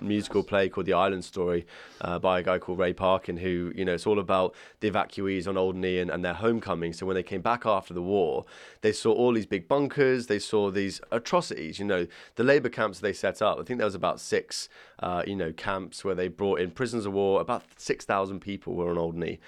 musical 0.00 0.42
play 0.42 0.68
called 0.68 0.86
The 0.86 0.92
Island 0.92 1.24
Story 1.24 1.66
uh, 2.00 2.18
by 2.18 2.40
a 2.40 2.42
guy 2.42 2.58
called 2.58 2.78
Ray 2.78 2.92
Parkin, 2.92 3.36
who, 3.36 3.72
you 3.74 3.84
know, 3.84 3.94
it's 3.94 4.06
all 4.06 4.18
about 4.18 4.54
the 4.80 4.90
evacuees 4.90 5.46
on 5.46 5.56
Alderney 5.56 5.98
and, 5.98 6.10
and 6.10 6.24
their 6.24 6.34
homecoming. 6.34 6.92
So 6.92 7.06
when 7.06 7.14
they 7.14 7.22
came 7.22 7.40
back 7.40 7.66
after 7.66 7.94
the 7.94 8.02
war, 8.02 8.44
they 8.80 8.92
saw 8.92 9.12
all 9.12 9.32
these 9.32 9.46
big 9.46 9.68
bunkers, 9.68 10.26
they 10.26 10.38
saw 10.38 10.70
these 10.70 11.00
atrocities, 11.10 11.78
you 11.78 11.84
know, 11.84 12.06
the 12.36 12.44
labour 12.44 12.68
camps 12.68 13.00
they 13.00 13.12
set 13.12 13.42
up. 13.42 13.58
I 13.58 13.64
think 13.64 13.78
there 13.78 13.86
was 13.86 13.94
about 13.94 14.20
six, 14.20 14.68
uh, 15.00 15.22
you 15.26 15.36
know, 15.36 15.52
camps 15.52 16.04
where 16.04 16.14
they 16.14 16.28
brought 16.28 16.60
in 16.60 16.70
prisoners 16.70 17.06
of 17.06 17.12
war. 17.12 17.40
About 17.40 17.62
6,000 17.76 18.40
people 18.40 18.74
were 18.74 18.90
on 18.90 18.98
Alderney. 18.98 19.40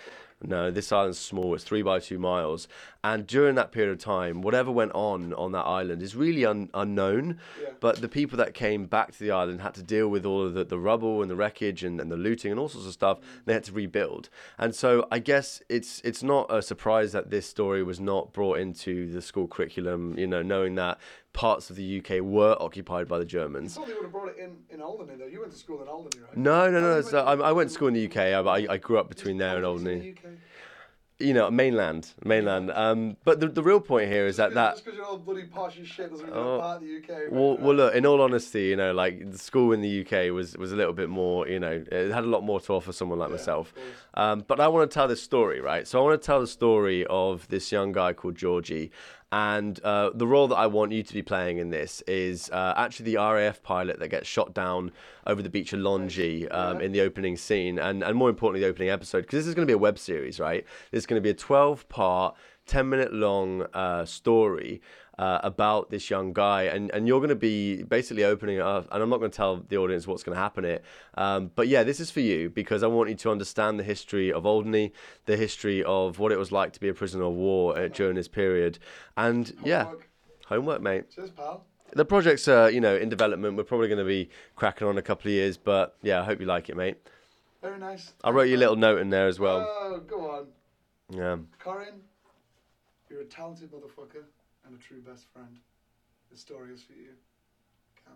No, 0.45 0.71
this 0.71 0.91
island's 0.91 1.19
small. 1.19 1.55
It's 1.55 1.65
three 1.65 1.83
by 1.83 2.01
two 2.01 2.19
miles. 2.19 2.67
And 3.05 3.27
during 3.27 3.57
that 3.57 3.73
period 3.73 3.91
of 3.91 3.99
time, 3.99 4.43
whatever 4.43 4.71
went 4.71 4.93
on 4.95 5.35
on 5.35 5.51
that 5.53 5.67
island 5.67 6.03
is 6.03 6.15
really 6.15 6.45
un- 6.47 6.71
unknown. 6.73 7.41
Yeah. 7.61 7.71
But 7.81 8.01
the 8.01 8.09
people 8.09 8.39
that 8.39 8.55
came 8.55 8.87
back 8.87 9.11
to 9.11 9.19
the 9.19 9.33
island 9.33 9.61
had 9.61 9.75
to 9.75 9.83
deal 9.83 10.07
with 10.07 10.25
all 10.25 10.47
of 10.47 10.55
the, 10.55 10.65
the 10.65 10.79
rubble 10.79 11.21
and 11.21 11.29
the 11.29 11.35
wreckage 11.35 11.83
and, 11.83 12.01
and 12.01 12.13
the 12.13 12.17
looting 12.17 12.53
and 12.53 12.61
all 12.61 12.69
sorts 12.69 12.87
of 12.87 12.93
stuff. 12.93 13.19
They 13.45 13.55
had 13.55 13.65
to 13.65 13.73
rebuild. 13.73 14.29
And 14.57 14.73
so 14.73 15.09
I 15.11 15.19
guess 15.19 15.61
it's 15.69 16.01
it's 16.05 16.23
not 16.23 16.47
a 16.49 16.63
surprise 16.63 17.11
that 17.11 17.31
this 17.31 17.45
story 17.45 17.83
was 17.83 17.99
not 17.99 18.33
brought 18.33 18.59
into 18.61 19.13
the 19.13 19.21
school 19.21 19.49
curriculum, 19.49 20.17
you 20.17 20.29
know, 20.29 20.43
knowing 20.43 20.77
that 20.77 20.99
parts 21.33 21.71
of 21.71 21.77
the 21.77 21.99
UK 21.99 22.21
were 22.23 22.57
occupied 22.61 23.09
by 23.09 23.19
the 23.19 23.25
I 23.25 23.27
Germans. 23.27 23.75
thought 23.75 23.89
they 23.89 23.95
would 23.95 24.03
have 24.05 24.13
brought 24.13 24.29
it 24.29 24.37
in 24.39 24.59
in 24.71 24.81
Alderney 24.81 25.17
though. 25.19 25.27
You 25.27 25.41
went 25.41 25.51
to 25.51 25.59
school 25.59 25.83
in 25.83 25.89
Alderney, 25.89 26.23
right? 26.23 26.37
No, 26.37 26.71
no, 26.71 26.79
Oh, 26.79 26.81
no. 26.83 27.01
So 27.01 27.25
went- 27.25 27.43
I, 27.43 27.49
I 27.49 27.53
went 27.53 27.69
to 27.71 27.75
school 27.75 27.89
in 27.89 27.95
the 27.95 28.07
UK. 28.07 28.17
I, 28.17 28.39
I, 28.39 28.67
I 28.75 28.77
grew 28.77 28.99
up 28.99 29.09
between 29.09 29.39
there 29.39 29.57
and 29.57 29.65
Alderney. 29.67 30.15
You 31.23 31.35
know, 31.35 31.51
mainland, 31.51 32.13
mainland. 32.25 32.71
Um, 32.73 33.17
but 33.25 33.41
the, 33.41 33.49
the 33.49 33.63
real 33.63 33.81
point 33.81 34.09
here 34.11 34.27
is 34.27 34.37
that 34.37 34.55
that 34.55 34.73
Just 34.73 34.85
because 34.85 34.97
you're 34.99 35.07
all 35.07 35.19
bloody 35.19 35.45
posh 35.45 35.79
as 35.79 35.87
shit 35.89 36.11
doesn't 36.11 36.27
mean 36.27 36.35
Oh. 36.37 36.53
you're 36.53 36.61
part 36.61 36.83
of 36.83 36.89
the 36.89 36.97
UK. 36.97 37.21
Well, 37.31 37.57
well, 37.59 37.75
look. 37.75 37.95
In 37.95 38.05
all 38.07 38.21
honesty, 38.21 38.65
you 38.65 38.77
know, 38.77 38.93
like 38.93 39.31
the 39.31 39.39
school 39.39 39.73
in 39.73 39.81
the 39.81 40.01
UK 40.03 40.33
was 40.33 40.57
was 40.57 40.73
a 40.73 40.77
little 40.77 40.93
bit 40.93 41.09
more. 41.09 41.47
You 41.49 41.61
know, 41.61 41.85
it 41.91 42.11
had 42.13 42.25
a 42.25 42.27
lot 42.27 42.43
more 42.43 42.61
to 42.61 42.73
offer 42.75 42.93
someone 42.93 43.19
like 43.19 43.29
Yeah, 43.31 43.37
myself. 43.37 43.73
Um, 44.15 44.45
but 44.47 44.61
I 44.61 44.69
want 44.69 44.91
to 44.91 44.95
tell 44.95 45.09
this 45.09 45.23
story, 45.23 45.61
right? 45.61 45.87
So 45.89 45.99
I 46.01 46.03
want 46.05 46.21
to 46.21 46.27
tell 46.27 46.41
the 46.41 46.47
story 46.47 47.07
of 47.09 47.47
this 47.49 47.71
young 47.73 47.93
guy 47.93 48.13
called 48.13 48.35
Georgie, 48.37 48.91
and 49.33 49.81
uh, 49.83 50.11
the 50.15 50.27
role 50.27 50.47
that 50.49 50.57
I 50.57 50.67
want 50.67 50.93
you 50.93 51.03
to 51.03 51.15
be 51.15 51.23
playing 51.23 51.57
in 51.57 51.71
this 51.71 52.03
is 52.07 52.51
uh, 52.51 52.75
actually 52.77 53.15
the 53.15 53.17
RAF 53.17 53.63
pilot 53.63 53.99
that 53.99 54.09
gets 54.09 54.29
shot 54.29 54.53
down 54.53 54.93
over 55.27 55.41
the 55.41 55.49
beach 55.49 55.73
of 55.73 55.81
Longy 55.81 56.53
um, 56.55 56.83
in 56.83 56.93
the 56.93 57.01
opening 57.01 57.39
scene, 57.39 57.79
and 57.79 58.05
and 58.05 58.15
more 58.15 58.29
importantly, 58.29 58.61
the 58.61 58.69
opening 58.69 58.91
episode, 58.91 59.23
because 59.23 59.39
this 59.39 59.47
is 59.47 59.55
going 59.55 59.67
to 59.67 59.71
be 59.71 59.75
a 59.75 59.79
web 59.79 59.99
series, 59.99 60.39
right? 60.39 60.67
This 60.91 60.99
is 60.99 61.07
going 61.07 61.21
to 61.21 61.23
be 61.23 61.31
a 61.31 61.35
twelve 61.35 61.89
part. 61.89 62.37
10 62.73 62.89
minute 62.89 63.13
long 63.13 63.67
uh, 63.75 64.03
story 64.07 64.81
uh, 65.19 65.39
about 65.43 65.91
this 65.91 66.09
young 66.09 66.33
guy 66.33 66.63
and, 66.63 66.91
and 66.93 67.07
you're 67.07 67.21
going 67.21 67.29
to 67.29 67.35
be 67.35 67.83
basically 67.83 68.25
opening 68.25 68.57
it 68.57 68.63
up 68.63 68.89
and 68.91 69.03
i'm 69.03 69.11
not 69.11 69.19
going 69.19 69.31
to 69.31 69.37
tell 69.37 69.59
the 69.69 69.77
audience 69.77 70.07
what's 70.07 70.23
going 70.23 70.35
to 70.35 70.41
happen 70.41 70.65
it 70.65 70.83
um, 71.19 71.51
but 71.55 71.69
yeah 71.69 71.83
this 71.83 72.01
is 72.01 72.11
for 72.11 72.21
you 72.21 72.49
because 72.49 72.83
i 72.83 72.87
want 72.87 73.11
you 73.11 73.15
to 73.15 73.31
understand 73.31 73.79
the 73.79 73.85
history 73.85 74.33
of 74.33 74.47
alderney 74.47 74.91
the 75.27 75.37
history 75.37 75.85
of 75.85 76.19
what 76.19 76.33
it 76.33 76.39
was 76.39 76.51
like 76.51 76.73
to 76.73 76.81
be 76.81 76.89
a 76.89 76.95
prisoner 76.95 77.25
of 77.25 77.35
war 77.35 77.77
uh, 77.79 77.89
during 77.89 78.15
this 78.15 78.27
period 78.27 78.79
and 79.19 79.53
yeah 79.63 79.85
Homework. 79.85 80.09
homework 80.47 80.81
mate 80.81 81.11
Cheers, 81.15 81.31
pal. 81.31 81.67
the 81.93 82.07
project's 82.07 82.49
uh, 82.49 82.71
you 82.73 82.81
know 82.81 82.97
in 82.97 83.11
development 83.11 83.55
we're 83.59 83.65
probably 83.65 83.89
going 83.89 83.99
to 83.99 84.13
be 84.19 84.31
cracking 84.57 84.87
on 84.89 84.97
a 84.97 85.03
couple 85.03 85.29
of 85.29 85.35
years 85.35 85.59
but 85.59 85.95
yeah 86.01 86.23
i 86.23 86.25
hope 86.25 86.41
you 86.41 86.47
like 86.47 86.71
it 86.71 86.77
mate 86.77 86.97
Very 87.61 87.79
nice. 87.79 88.15
I 88.25 88.31
wrote 88.31 88.49
you 88.49 88.57
a 88.57 88.63
little 88.65 88.77
note 88.77 88.99
in 88.99 89.11
there 89.11 89.29
as 89.29 89.39
well. 89.39 89.61
Oh, 89.61 90.01
go 90.15 90.19
on. 90.31 90.47
Yeah. 91.11 91.37
Corin, 91.63 92.01
you're 93.13 93.21
a 93.21 93.25
talented 93.25 93.71
motherfucker 93.71 94.25
and 94.67 94.75
a 94.75 94.83
true 94.83 95.01
best 95.01 95.27
friend. 95.33 95.59
The 96.31 96.39
story 96.39 96.73
is 96.73 96.83
for 96.83 96.95
you. 96.95 97.11
Cam. 98.03 98.15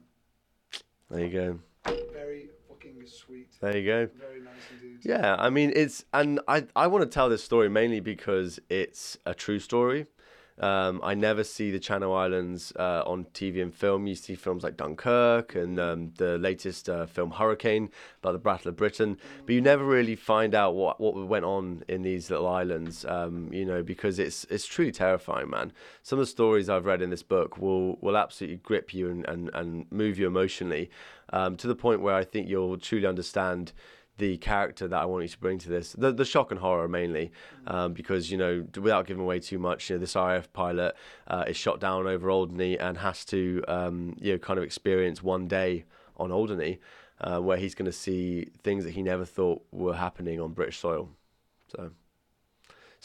There 1.10 1.27
you 1.27 1.32
go. 1.32 1.59
Very 2.12 2.48
fucking 2.66 3.06
sweet. 3.06 3.48
There 3.60 3.77
you 3.77 3.86
go. 3.86 4.09
Very 4.18 4.40
nice 4.40 4.55
indeed. 4.73 5.01
Yeah, 5.02 5.36
I 5.39 5.51
mean 5.51 5.73
it's 5.77 6.05
and 6.14 6.40
I 6.48 6.64
I 6.74 6.86
want 6.86 7.02
to 7.05 7.10
tell 7.10 7.28
this 7.28 7.44
story 7.44 7.68
mainly 7.68 8.01
because 8.01 8.59
it's 8.70 9.18
a 9.27 9.35
true 9.35 9.59
story. 9.59 10.06
Um, 10.58 11.00
I 11.02 11.14
never 11.14 11.44
see 11.44 11.70
the 11.70 11.78
Channel 11.78 12.14
Islands 12.14 12.72
uh, 12.76 13.02
on 13.04 13.26
TV 13.34 13.60
and 13.60 13.74
film. 13.74 14.06
You 14.06 14.14
see 14.14 14.34
films 14.34 14.62
like 14.62 14.76
Dunkirk 14.76 15.54
and 15.54 15.78
um, 15.78 16.12
the 16.16 16.38
latest 16.38 16.88
uh, 16.88 17.06
film 17.06 17.32
Hurricane 17.32 17.90
about 18.22 18.32
the 18.32 18.38
Battle 18.38 18.70
of 18.70 18.76
Britain, 18.76 19.18
but 19.44 19.54
you 19.54 19.60
never 19.60 19.84
really 19.84 20.16
find 20.16 20.54
out 20.54 20.74
what, 20.74 21.00
what 21.00 21.14
went 21.14 21.44
on 21.44 21.84
in 21.88 22.02
these 22.02 22.30
little 22.30 22.48
islands. 22.48 23.04
Um, 23.04 23.52
you 23.52 23.66
know, 23.66 23.82
because 23.82 24.18
it's 24.18 24.44
it's 24.44 24.66
truly 24.66 24.92
terrifying, 24.92 25.50
man. 25.50 25.72
Some 26.02 26.18
of 26.18 26.24
the 26.24 26.30
stories 26.30 26.70
I've 26.70 26.86
read 26.86 27.02
in 27.02 27.10
this 27.10 27.22
book 27.22 27.58
will 27.58 27.96
will 28.00 28.16
absolutely 28.16 28.58
grip 28.58 28.94
you 28.94 29.10
and 29.10 29.26
and, 29.26 29.50
and 29.52 29.92
move 29.92 30.18
you 30.18 30.26
emotionally 30.26 30.90
um, 31.30 31.56
to 31.56 31.66
the 31.66 31.74
point 31.74 32.00
where 32.00 32.14
I 32.14 32.24
think 32.24 32.48
you'll 32.48 32.78
truly 32.78 33.06
understand 33.06 33.72
the 34.18 34.38
character 34.38 34.88
that 34.88 35.01
I 35.01 35.05
want 35.05 35.22
you 35.24 35.28
to 35.28 35.38
bring 35.38 35.59
to 35.59 35.68
this. 35.68 35.93
The 35.93 36.12
the 36.12 36.24
shock 36.24 36.51
and 36.51 36.60
horror 36.60 36.88
mainly, 36.88 37.32
um, 37.66 37.93
because 37.93 38.30
you 38.30 38.38
know 38.38 38.66
without 38.80 39.06
giving 39.06 39.22
away 39.22 39.40
too 39.40 39.59
much, 39.59 39.90
you 39.90 39.97
know 39.97 40.01
this 40.01 40.16
RAF 40.16 40.52
pilot 40.52 40.94
uh, 41.26 41.44
is 41.47 41.56
shot 41.56 41.80
down 41.80 42.06
over 42.06 42.30
Alderney 42.30 42.78
and 42.78 42.98
has 42.98 43.24
to 43.26 43.62
um, 43.68 44.16
you 44.20 44.32
know 44.32 44.38
kind 44.38 44.59
of 44.59 44.64
experience 44.64 45.22
one 45.22 45.48
day 45.48 45.84
on 46.16 46.32
Alderney, 46.32 46.78
uh, 47.20 47.38
where 47.38 47.59
he's 47.59 47.74
going 47.74 47.86
to 47.86 47.93
see 47.93 48.48
things 48.62 48.84
that 48.84 48.93
he 48.93 49.02
never 49.02 49.24
thought 49.24 49.62
were 49.70 49.94
happening 49.94 50.40
on 50.40 50.52
British 50.52 50.78
soil. 50.78 51.10
So. 51.68 51.90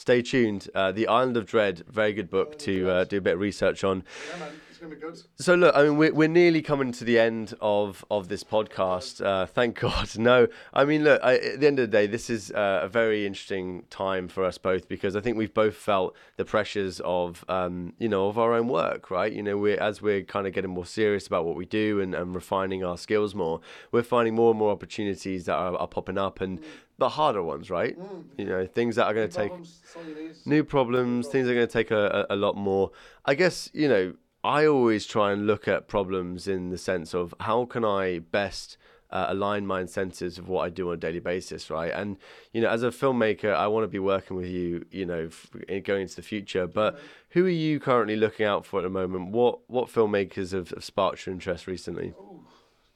Stay 0.02 0.24
tuned. 0.24 0.68
Uh, 0.74 0.92
the 0.92 1.08
Island 1.08 1.38
of 1.38 1.46
Dread, 1.46 1.84
very 1.88 2.12
good 2.12 2.28
book 2.28 2.58
to 2.58 2.90
uh, 2.90 3.04
do 3.04 3.20
a 3.20 3.22
bit 3.22 3.36
of 3.36 3.40
research 3.40 3.84
on. 3.84 4.04
Yeah, 4.32 4.40
man. 4.40 4.50
It's 4.68 4.80
to 4.80 4.88
be 4.88 4.96
good. 4.96 5.22
So 5.36 5.54
look, 5.54 5.76
I 5.76 5.84
mean, 5.84 5.96
we're 5.96 6.12
we're 6.12 6.28
nearly 6.28 6.64
coming 6.64 6.92
to 6.94 7.04
the 7.04 7.20
end 7.20 7.54
of 7.62 8.04
of 8.10 8.28
this 8.28 8.44
podcast. 8.44 9.24
Uh, 9.24 9.46
thank 9.46 9.80
God. 9.80 10.18
No, 10.18 10.48
I 10.74 10.86
mean, 10.86 11.04
look, 11.04 11.22
I, 11.24 11.36
at 11.36 11.60
the 11.60 11.68
end 11.68 11.78
of 11.78 11.92
the 11.92 11.96
day, 11.96 12.08
this 12.08 12.32
is 12.32 12.50
uh, 12.50 12.80
a 12.82 12.90
very 12.90 13.28
interesting 13.28 13.84
time 13.92 14.28
for 14.28 14.44
us 14.44 14.58
both 14.58 14.90
because 14.90 15.16
I 15.16 15.22
think 15.22 15.38
we've 15.38 15.54
both 15.54 15.76
felt 15.76 16.16
the 16.38 16.46
pressures 16.46 17.00
of 17.02 17.46
um, 17.48 17.94
you 18.00 18.10
know 18.10 18.28
of 18.28 18.40
our 18.40 18.54
own 18.54 18.70
work, 18.70 19.12
right? 19.12 19.32
You 19.32 19.44
know, 19.44 19.56
we're 19.56 19.80
as 19.80 20.02
we're 20.02 20.24
kind 20.24 20.48
of 20.48 20.54
getting 20.54 20.72
more 20.72 20.88
serious 20.88 21.28
about 21.28 21.46
what 21.46 21.56
we 21.56 21.68
do 21.68 22.02
and, 22.02 22.16
and 22.16 22.34
refining 22.34 22.84
our 22.84 22.98
skills 22.98 23.36
more, 23.36 23.62
we're 23.92 24.02
finding 24.02 24.34
more 24.34 24.50
and 24.50 24.58
more 24.58 24.72
opportunities 24.72 25.46
that 25.46 25.54
are, 25.54 25.78
are 25.78 25.88
popping 25.88 26.18
up 26.18 26.42
and 26.42 26.60
the 27.02 27.10
harder 27.10 27.44
ones, 27.44 27.70
right? 27.70 27.98
You 28.38 28.46
know, 28.46 28.66
things 28.66 28.96
that 28.96 29.06
are 29.08 29.14
going 29.14 29.30
to 29.30 29.36
take 29.44 29.52
Problems, 29.52 29.80
that's 29.84 29.96
all 29.98 30.06
you 30.10 30.16
need. 30.16 30.36
new 30.46 30.64
problems, 30.64 31.28
things 31.28 31.48
are 31.50 31.54
going 31.54 31.68
to 31.68 31.74
take 31.80 31.92
a, 31.92 32.26
a, 32.30 32.36
a 32.36 32.38
lot 32.46 32.56
more. 32.56 32.92
I 33.26 33.34
guess, 33.36 33.70
you 33.74 33.88
know, 33.94 34.14
I 34.44 34.66
always 34.66 35.06
try 35.06 35.32
and 35.34 35.46
look 35.46 35.68
at 35.68 35.88
problems 35.88 36.48
in 36.48 36.70
the 36.70 36.78
sense 36.78 37.14
of 37.14 37.34
how 37.42 37.66
can 37.66 37.84
I 37.86 38.20
best 38.20 38.78
uh, 39.12 39.26
align 39.30 39.68
my 39.68 39.82
incentives 39.82 40.38
of 40.40 40.48
what 40.48 40.62
I 40.66 40.70
do 40.70 40.88
on 40.90 40.94
a 40.96 40.98
daily 40.98 41.20
basis, 41.20 41.70
right? 41.70 41.92
And, 42.02 42.18
you 42.54 42.62
know, 42.62 42.70
as 42.70 42.82
a 42.84 42.90
filmmaker, 42.90 43.54
I 43.54 43.68
want 43.68 43.84
to 43.84 43.88
be 43.90 44.00
working 44.00 44.38
with 44.38 44.48
you, 44.48 44.86
you 44.90 45.06
know, 45.06 45.28
f- 45.28 45.84
going 45.84 46.04
into 46.04 46.16
the 46.16 46.22
future. 46.22 46.66
But 46.66 46.98
who 47.32 47.46
are 47.46 47.50
you 47.50 47.80
currently 47.80 48.16
looking 48.16 48.46
out 48.46 48.66
for 48.66 48.80
at 48.80 48.84
the 48.84 48.90
moment? 48.90 49.32
What 49.32 49.60
what 49.68 49.90
filmmakers 49.90 50.54
have, 50.54 50.70
have 50.70 50.84
sparked 50.84 51.26
your 51.26 51.34
interest 51.34 51.68
recently? 51.68 52.14
Oh, 52.18 52.40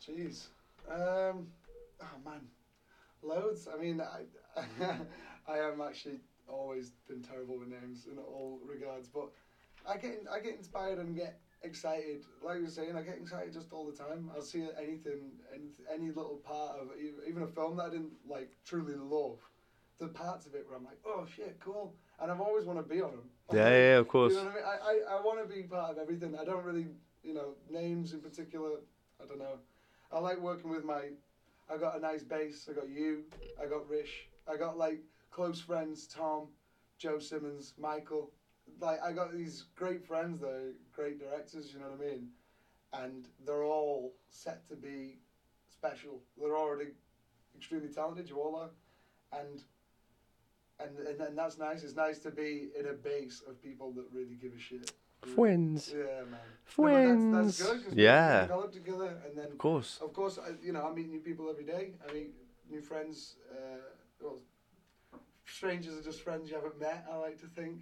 jeez. 0.01 0.47
Um, 0.89 1.47
oh 2.01 2.17
man, 2.23 2.41
loads. 3.25 3.67
I 3.73 3.79
mean, 3.81 4.01
I, 4.01 4.59
mm-hmm. 4.59 5.03
I 5.47 5.59
am 5.59 5.81
actually 5.81 6.19
always 6.47 6.91
been 7.07 7.21
terrible 7.21 7.59
with 7.59 7.69
names 7.69 8.07
in 8.11 8.17
all 8.17 8.59
regards, 8.65 9.07
but 9.07 9.29
I 9.87 9.97
get 9.97 10.23
I 10.31 10.39
get 10.39 10.55
inspired 10.57 10.99
and 10.99 11.15
get 11.15 11.39
excited. 11.63 12.23
Like 12.43 12.57
you 12.57 12.63
were 12.63 12.69
saying, 12.69 12.95
I 12.95 13.01
get 13.01 13.17
excited 13.17 13.53
just 13.53 13.73
all 13.73 13.85
the 13.85 13.97
time. 13.97 14.29
I'll 14.33 14.41
see 14.41 14.65
anything, 14.77 15.31
any, 15.53 15.69
any 15.93 16.07
little 16.07 16.39
part 16.43 16.79
of 16.79 16.89
even 17.27 17.43
a 17.43 17.47
film 17.47 17.77
that 17.77 17.83
I 17.83 17.89
didn't 17.89 18.13
like 18.27 18.51
truly 18.65 18.95
love. 18.95 19.39
The 19.97 20.07
parts 20.07 20.45
of 20.45 20.55
it 20.55 20.65
where 20.67 20.77
I'm 20.77 20.83
like, 20.83 20.99
oh 21.05 21.25
shit, 21.25 21.57
cool, 21.61 21.95
and 22.19 22.29
I've 22.29 22.41
always 22.41 22.65
want 22.65 22.79
to 22.79 22.83
be 22.83 23.01
on 23.01 23.11
them. 23.11 23.29
Yeah, 23.53 23.69
yeah, 23.69 23.77
yeah, 23.77 23.97
of 23.97 24.09
course. 24.09 24.33
You 24.33 24.39
know 24.39 24.45
what 24.45 24.53
I 24.53 24.55
mean? 24.55 24.65
I, 25.07 25.13
I, 25.13 25.17
I 25.17 25.21
want 25.21 25.47
to 25.47 25.55
be 25.55 25.63
part 25.63 25.91
of 25.91 25.97
everything. 25.97 26.35
I 26.37 26.43
don't 26.43 26.65
really, 26.65 26.87
you 27.23 27.33
know, 27.33 27.53
names 27.69 28.11
in 28.11 28.19
particular. 28.19 28.71
I 29.23 29.25
don't 29.25 29.39
know. 29.39 29.59
I 30.11 30.19
like 30.19 30.39
working 30.41 30.69
with 30.69 30.83
my. 30.83 31.11
I 31.71 31.77
got 31.77 31.97
a 31.97 31.99
nice 31.99 32.23
base. 32.23 32.67
I 32.69 32.73
got 32.73 32.89
you. 32.89 33.23
I 33.61 33.65
got 33.65 33.87
Rish. 33.89 34.27
I 34.47 34.57
got 34.57 34.77
like 34.77 35.01
close 35.31 35.59
friends 35.59 36.07
Tom, 36.07 36.47
Joe 36.97 37.19
Simmons, 37.19 37.73
Michael. 37.79 38.31
Like 38.79 39.01
I 39.03 39.11
got 39.11 39.33
these 39.33 39.65
great 39.75 40.05
friends. 40.05 40.41
They're 40.41 40.73
great 40.93 41.19
directors. 41.19 41.71
You 41.73 41.79
know 41.79 41.89
what 41.89 42.07
I 42.07 42.11
mean? 42.11 42.27
And 42.93 43.27
they're 43.45 43.63
all 43.63 44.13
set 44.29 44.67
to 44.67 44.75
be 44.75 45.19
special. 45.69 46.21
They're 46.39 46.57
already 46.57 46.91
extremely 47.57 47.89
talented. 47.89 48.29
You 48.29 48.37
all 48.37 48.55
are, 48.55 49.39
and. 49.39 49.61
And, 50.77 51.07
and 51.07 51.21
and 51.21 51.37
that's 51.37 51.57
nice. 51.57 51.83
It's 51.83 51.95
nice 51.95 52.19
to 52.19 52.31
be 52.31 52.67
in 52.77 52.87
a 52.87 52.91
base 52.91 53.41
of 53.47 53.63
people 53.63 53.93
that 53.93 54.07
really 54.11 54.35
give 54.35 54.51
a 54.53 54.59
shit. 54.59 54.91
Friends. 55.25 55.93
Yeah, 55.95 56.23
man. 56.31 56.39
No, 56.77 57.33
that's, 57.33 57.57
that's 57.59 57.71
good. 57.73 57.83
'cause 57.85 57.95
we- 57.95 58.03
Yeah. 58.03 58.41
We 58.41 58.47
develop 58.47 58.71
together, 58.73 59.21
and 59.25 59.37
then 59.37 59.45
Of 59.51 59.57
course. 59.57 59.99
of 60.01 60.13
course, 60.13 60.37
I, 60.39 60.49
you 60.61 60.71
know, 60.73 60.83
I 60.87 60.93
meet 60.93 61.09
new 61.09 61.19
people 61.19 61.49
every 61.49 61.63
day. 61.65 61.93
I 62.07 62.13
meet 62.13 62.31
new 62.69 62.81
friends. 62.81 63.37
Uh, 63.51 63.55
well, 64.21 64.39
strangers 65.45 65.97
are 65.97 66.01
just 66.03 66.21
friends 66.21 66.49
you 66.49 66.55
haven't 66.55 66.79
met. 66.79 67.05
I 67.11 67.15
like 67.17 67.39
to 67.41 67.47
think. 67.47 67.81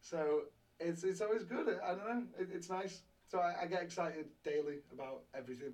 So 0.00 0.42
it's 0.78 1.04
it's 1.04 1.20
always 1.20 1.44
good. 1.44 1.68
I 1.82 1.94
don't 1.94 2.08
know. 2.08 2.22
It, 2.38 2.48
it's 2.52 2.68
nice. 2.70 3.02
So 3.26 3.38
I, 3.38 3.62
I 3.62 3.66
get 3.66 3.82
excited 3.82 4.26
daily 4.44 4.78
about 4.92 5.22
everything, 5.34 5.72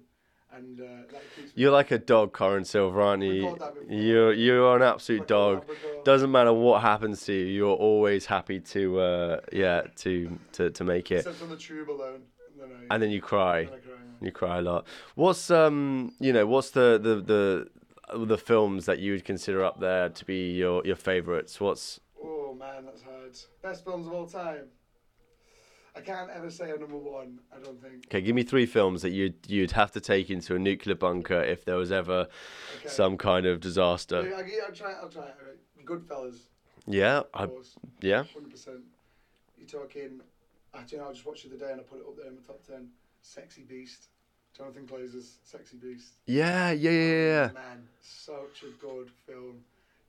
and 0.53 0.81
uh, 0.81 0.85
that 1.13 1.23
keeps 1.37 1.49
me. 1.49 1.63
You're 1.63 1.73
like 1.73 1.91
a 1.91 1.99
dog, 1.99 2.33
Corin 2.33 2.65
Silver, 2.65 3.01
aren't 3.01 3.23
you? 3.23 3.57
You're 3.89 4.33
you're 4.33 4.77
an 4.77 4.83
absolute 4.83 5.27
dog. 5.27 5.67
Doesn't 6.05 6.31
matter 6.31 6.53
what 6.53 6.83
happens 6.83 7.25
to 7.25 7.33
you, 7.33 7.47
you're 7.47 7.77
always 7.77 8.27
happy 8.27 8.61
to 8.61 9.01
uh, 9.01 9.41
yeah 9.53 9.83
to, 9.97 10.39
to 10.53 10.71
to 10.71 10.85
make 10.85 11.11
it. 11.11 11.27
Except 11.27 11.43
on 11.43 11.51
the 11.51 11.57
tube 11.57 11.91
alone. 11.91 12.23
And 12.53 12.61
then 12.61 12.79
I, 12.91 12.95
And 12.95 13.03
then 13.03 13.11
you 13.11 13.21
cry. 13.21 13.65
then 13.65 13.81
cry. 13.81 13.93
You 14.21 14.33
cry 14.33 14.59
a 14.59 14.63
lot. 14.63 14.87
What's 15.17 15.51
um 15.51 16.13
you 16.21 16.33
know 16.33 16.47
what's 16.47 16.71
the 16.71 16.99
the 17.03 17.17
the 18.15 18.27
the 18.27 18.39
films 18.39 18.87
that 18.87 18.99
you 19.01 19.13
would 19.13 19.25
consider 19.25 19.65
up 19.65 19.81
there 19.81 20.09
to 20.09 20.25
be 20.25 20.53
your 20.53 20.85
your 20.85 20.97
favorites? 20.97 21.61
What's 21.61 22.01
Oh 22.23 22.55
man, 22.55 22.85
that's 22.87 23.03
hard. 23.03 23.37
Best 23.63 23.85
films 23.85 24.07
of 24.07 24.13
all 24.13 24.27
time. 24.27 24.67
I 25.97 26.01
can't 26.01 26.29
ever 26.31 26.51
say 26.51 26.71
a 26.71 26.77
number 26.77 26.97
one. 26.97 27.39
I 27.55 27.63
don't 27.63 27.81
think. 27.81 28.07
okay? 28.07 28.21
Give 28.21 28.35
me 28.35 28.43
three 28.43 28.67
films 28.67 29.03
that 29.03 29.11
you'd 29.11 29.35
you'd 29.47 29.71
have 29.73 29.93
to 29.93 30.01
take 30.01 30.29
into 30.31 30.57
a 30.57 30.59
nuclear 30.59 30.97
bunker 30.97 31.41
if 31.43 31.65
there 31.65 31.77
was 31.77 31.93
ever 31.93 32.29
Okay. 32.81 32.89
some 32.89 33.17
kind 33.17 33.47
of 33.47 33.61
disaster. 33.61 34.27
Yeah, 34.29 34.37
I, 34.37 34.43
will 34.69 34.75
try. 34.75 34.93
I'll 34.93 35.09
try. 35.09 35.27
it. 35.27 35.85
Goodfellas, 35.87 36.39
Yeah, 36.87 37.23
of 37.35 37.51
I, 37.51 37.55
yeah. 38.01 38.25
hundred 38.25 38.51
percent. 38.51 38.81
You're 39.59 39.69
talking. 39.69 40.21
Actually, 40.75 41.01
I 41.01 41.13
just 41.13 41.25
watched 41.25 41.45
it 41.45 41.53
the 41.53 41.59
day 41.65 41.71
and 41.71 41.81
I 41.81 41.85
put 41.85 42.01
it 42.01 42.05
up 42.09 42.17
there 42.17 42.27
in 42.27 42.35
my 42.35 42.41
top 42.45 42.61
ten. 42.67 42.89
Sexy 43.23 43.63
Beast, 43.63 44.09
Jonathan 44.57 44.87
Glazer's 44.87 45.37
Sexy 45.45 45.77
Beast. 45.77 46.15
Yeah, 46.27 46.73
yeah, 46.73 46.91
yeah, 46.91 47.27
yeah. 47.29 47.51
Man, 47.55 47.87
such 48.03 48.65
a 48.65 48.71
good 48.85 49.11
film. 49.27 49.61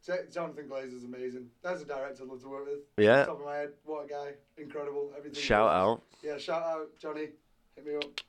Jo- 0.06 0.26
Jonathan 0.32 0.68
Glazer's 0.70 1.04
amazing. 1.04 1.48
That's 1.64 1.82
a 1.82 1.86
director 1.86 2.24
I'd 2.24 2.30
love 2.30 2.42
to 2.42 2.48
work 2.48 2.66
with. 2.66 2.80
Yeah. 2.98 3.26
Top 3.26 3.40
of 3.40 3.46
my 3.46 3.58
head, 3.58 3.70
what 3.84 4.06
a 4.06 4.08
guy, 4.08 4.32
incredible. 4.58 5.12
Everything. 5.18 5.42
Shout 5.42 5.72
out. 5.72 6.02
Yeah, 6.22 6.38
shout 6.38 6.64
out 6.64 6.90
Johnny. 7.00 7.30
Hit 7.76 7.86
me 7.86 7.96
up. 7.96 8.22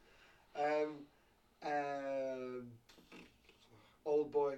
Um, 0.59 0.95
um, 1.65 2.67
old 4.05 4.33
boy, 4.33 4.55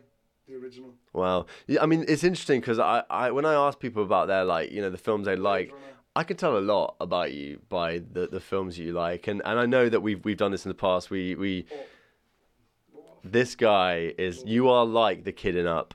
the 0.47 0.55
original. 0.55 0.95
Wow. 1.13 1.47
Yeah, 1.67 1.83
I 1.83 1.87
mean, 1.87 2.05
it's 2.07 2.23
interesting 2.23 2.61
because 2.61 2.79
I, 2.79 3.03
I, 3.11 3.31
when 3.33 3.45
I 3.45 3.55
ask 3.55 3.81
people 3.81 4.03
about 4.03 4.29
their 4.29 4.45
like, 4.45 4.71
you 4.71 4.81
know, 4.81 4.91
the 4.91 4.99
films 4.99 5.27
they 5.27 5.37
like, 5.37 5.73
I 6.15 6.23
can 6.25 6.37
tell 6.37 6.57
a 6.57 6.61
lot 6.61 6.95
about 7.01 7.33
you 7.33 7.61
by 7.69 7.99
the, 7.99 8.29
the 8.29 8.41
films 8.41 8.79
you 8.79 8.93
like, 8.93 9.27
and, 9.27 9.43
and 9.45 9.59
I 9.59 9.67
know 9.67 9.89
that 9.89 10.01
we've 10.01 10.25
we've 10.25 10.37
done 10.37 10.53
this 10.53 10.65
in 10.65 10.71
the 10.71 10.75
past. 10.75 11.11
We 11.11 11.35
we 11.35 11.67
Oh, 11.73 13.01
this 13.25 13.57
guy 13.57 14.15
is 14.19 14.43
you 14.47 14.69
are 14.69 14.85
like 14.85 15.25
the 15.25 15.33
kid 15.33 15.57
in 15.57 15.67
Up. 15.67 15.95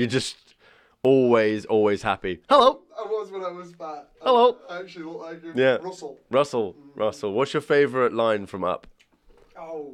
You're 0.00 0.08
just 0.08 0.54
always 1.02 1.66
always 1.66 2.00
happy. 2.00 2.40
Hello, 2.48 2.80
I 2.98 3.02
was 3.02 3.30
when 3.30 3.44
I 3.44 3.50
was 3.50 3.72
fat. 3.72 4.08
Hello. 4.22 4.56
I 4.70 4.80
actually 4.80 5.04
look 5.04 5.20
like 5.20 5.44
you. 5.44 5.52
Yeah. 5.54 5.76
Russell. 5.76 6.16
Russell. 6.30 6.74
Russell, 6.94 7.34
what's 7.34 7.52
your 7.52 7.60
favorite 7.60 8.14
line 8.14 8.46
from 8.46 8.64
Up? 8.64 8.86
Oh, 9.58 9.92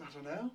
I 0.00 0.06
don't 0.14 0.24
know. 0.24 0.50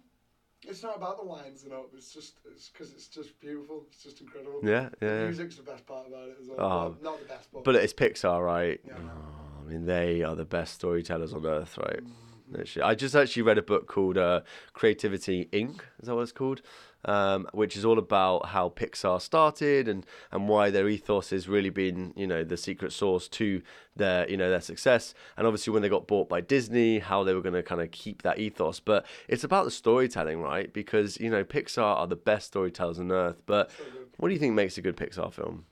It's 0.63 0.81
not 0.81 0.97
about 0.97 1.19
the 1.19 1.25
lines, 1.25 1.63
you 1.63 1.69
know. 1.69 1.85
It's 1.95 2.11
just 2.11 2.39
it's 2.51 2.69
because 2.69 2.91
it's 2.91 3.05
just 3.07 3.39
beautiful. 3.39 3.85
It's 3.91 4.01
just 4.01 4.19
incredible. 4.19 4.61
Yeah, 4.63 4.89
yeah. 4.99 5.19
yeah. 5.19 5.25
music's 5.25 5.57
the 5.57 5.61
best 5.61 5.85
part 5.85 6.07
about 6.07 6.29
it 6.29 6.37
as 6.41 6.47
well. 6.47 6.57
Oh. 6.59 6.65
Well, 6.65 6.97
not 7.03 7.19
the 7.19 7.25
best, 7.25 7.49
but, 7.53 7.63
But 7.65 7.75
it's 7.75 7.93
Pixar, 7.93 8.43
right? 8.43 8.81
Yeah. 8.83 8.93
Oh, 8.97 9.61
I 9.63 9.69
mean, 9.69 9.85
they 9.85 10.23
are 10.23 10.35
the 10.35 10.43
best 10.43 10.73
storytellers 10.73 11.33
on 11.33 11.45
earth, 11.45 11.77
right? 11.77 12.03
Mm-hmm. 12.03 12.81
I 12.83 12.95
just 12.95 13.15
actually 13.15 13.43
read 13.43 13.57
a 13.57 13.61
book 13.61 13.87
called 13.87 14.17
uh, 14.17 14.41
Creativity 14.73 15.49
Inc. 15.51 15.81
Is 15.99 16.07
that 16.07 16.15
what 16.15 16.21
it's 16.21 16.31
called? 16.31 16.63
Um, 17.05 17.47
which 17.53 17.77
is 17.77 17.85
all 17.85 17.97
about 17.97 18.47
how 18.47 18.69
Pixar 18.69 19.21
started 19.21 19.87
and, 19.87 20.05
and 20.31 20.47
why 20.47 20.69
their 20.69 20.87
ethos 20.87 21.29
has 21.29 21.47
really 21.47 21.69
been, 21.69 22.13
you 22.15 22.27
know, 22.27 22.43
the 22.43 22.57
secret 22.57 22.91
sauce 22.91 23.27
to 23.29 23.61
their, 23.95 24.29
you 24.29 24.37
know, 24.37 24.49
their 24.49 24.61
success. 24.61 25.13
And 25.37 25.47
obviously 25.47 25.73
when 25.73 25.81
they 25.81 25.89
got 25.89 26.07
bought 26.07 26.29
by 26.29 26.41
Disney, 26.41 26.99
how 26.99 27.23
they 27.23 27.33
were 27.33 27.41
going 27.41 27.53
to 27.53 27.63
kind 27.63 27.81
of 27.81 27.91
keep 27.91 28.21
that 28.23 28.39
ethos. 28.39 28.79
But 28.79 29.05
it's 29.27 29.43
about 29.43 29.65
the 29.65 29.71
storytelling, 29.71 30.41
right? 30.41 30.71
Because, 30.71 31.19
you 31.19 31.29
know, 31.29 31.43
Pixar 31.43 31.83
are 31.83 32.07
the 32.07 32.15
best 32.15 32.47
storytellers 32.47 32.99
on 32.99 33.11
earth. 33.11 33.41
But 33.45 33.71
what 34.17 34.29
do 34.29 34.33
you 34.33 34.39
think 34.39 34.53
makes 34.53 34.77
a 34.77 34.81
good 34.81 34.97
Pixar 34.97 35.31
film? 35.31 35.65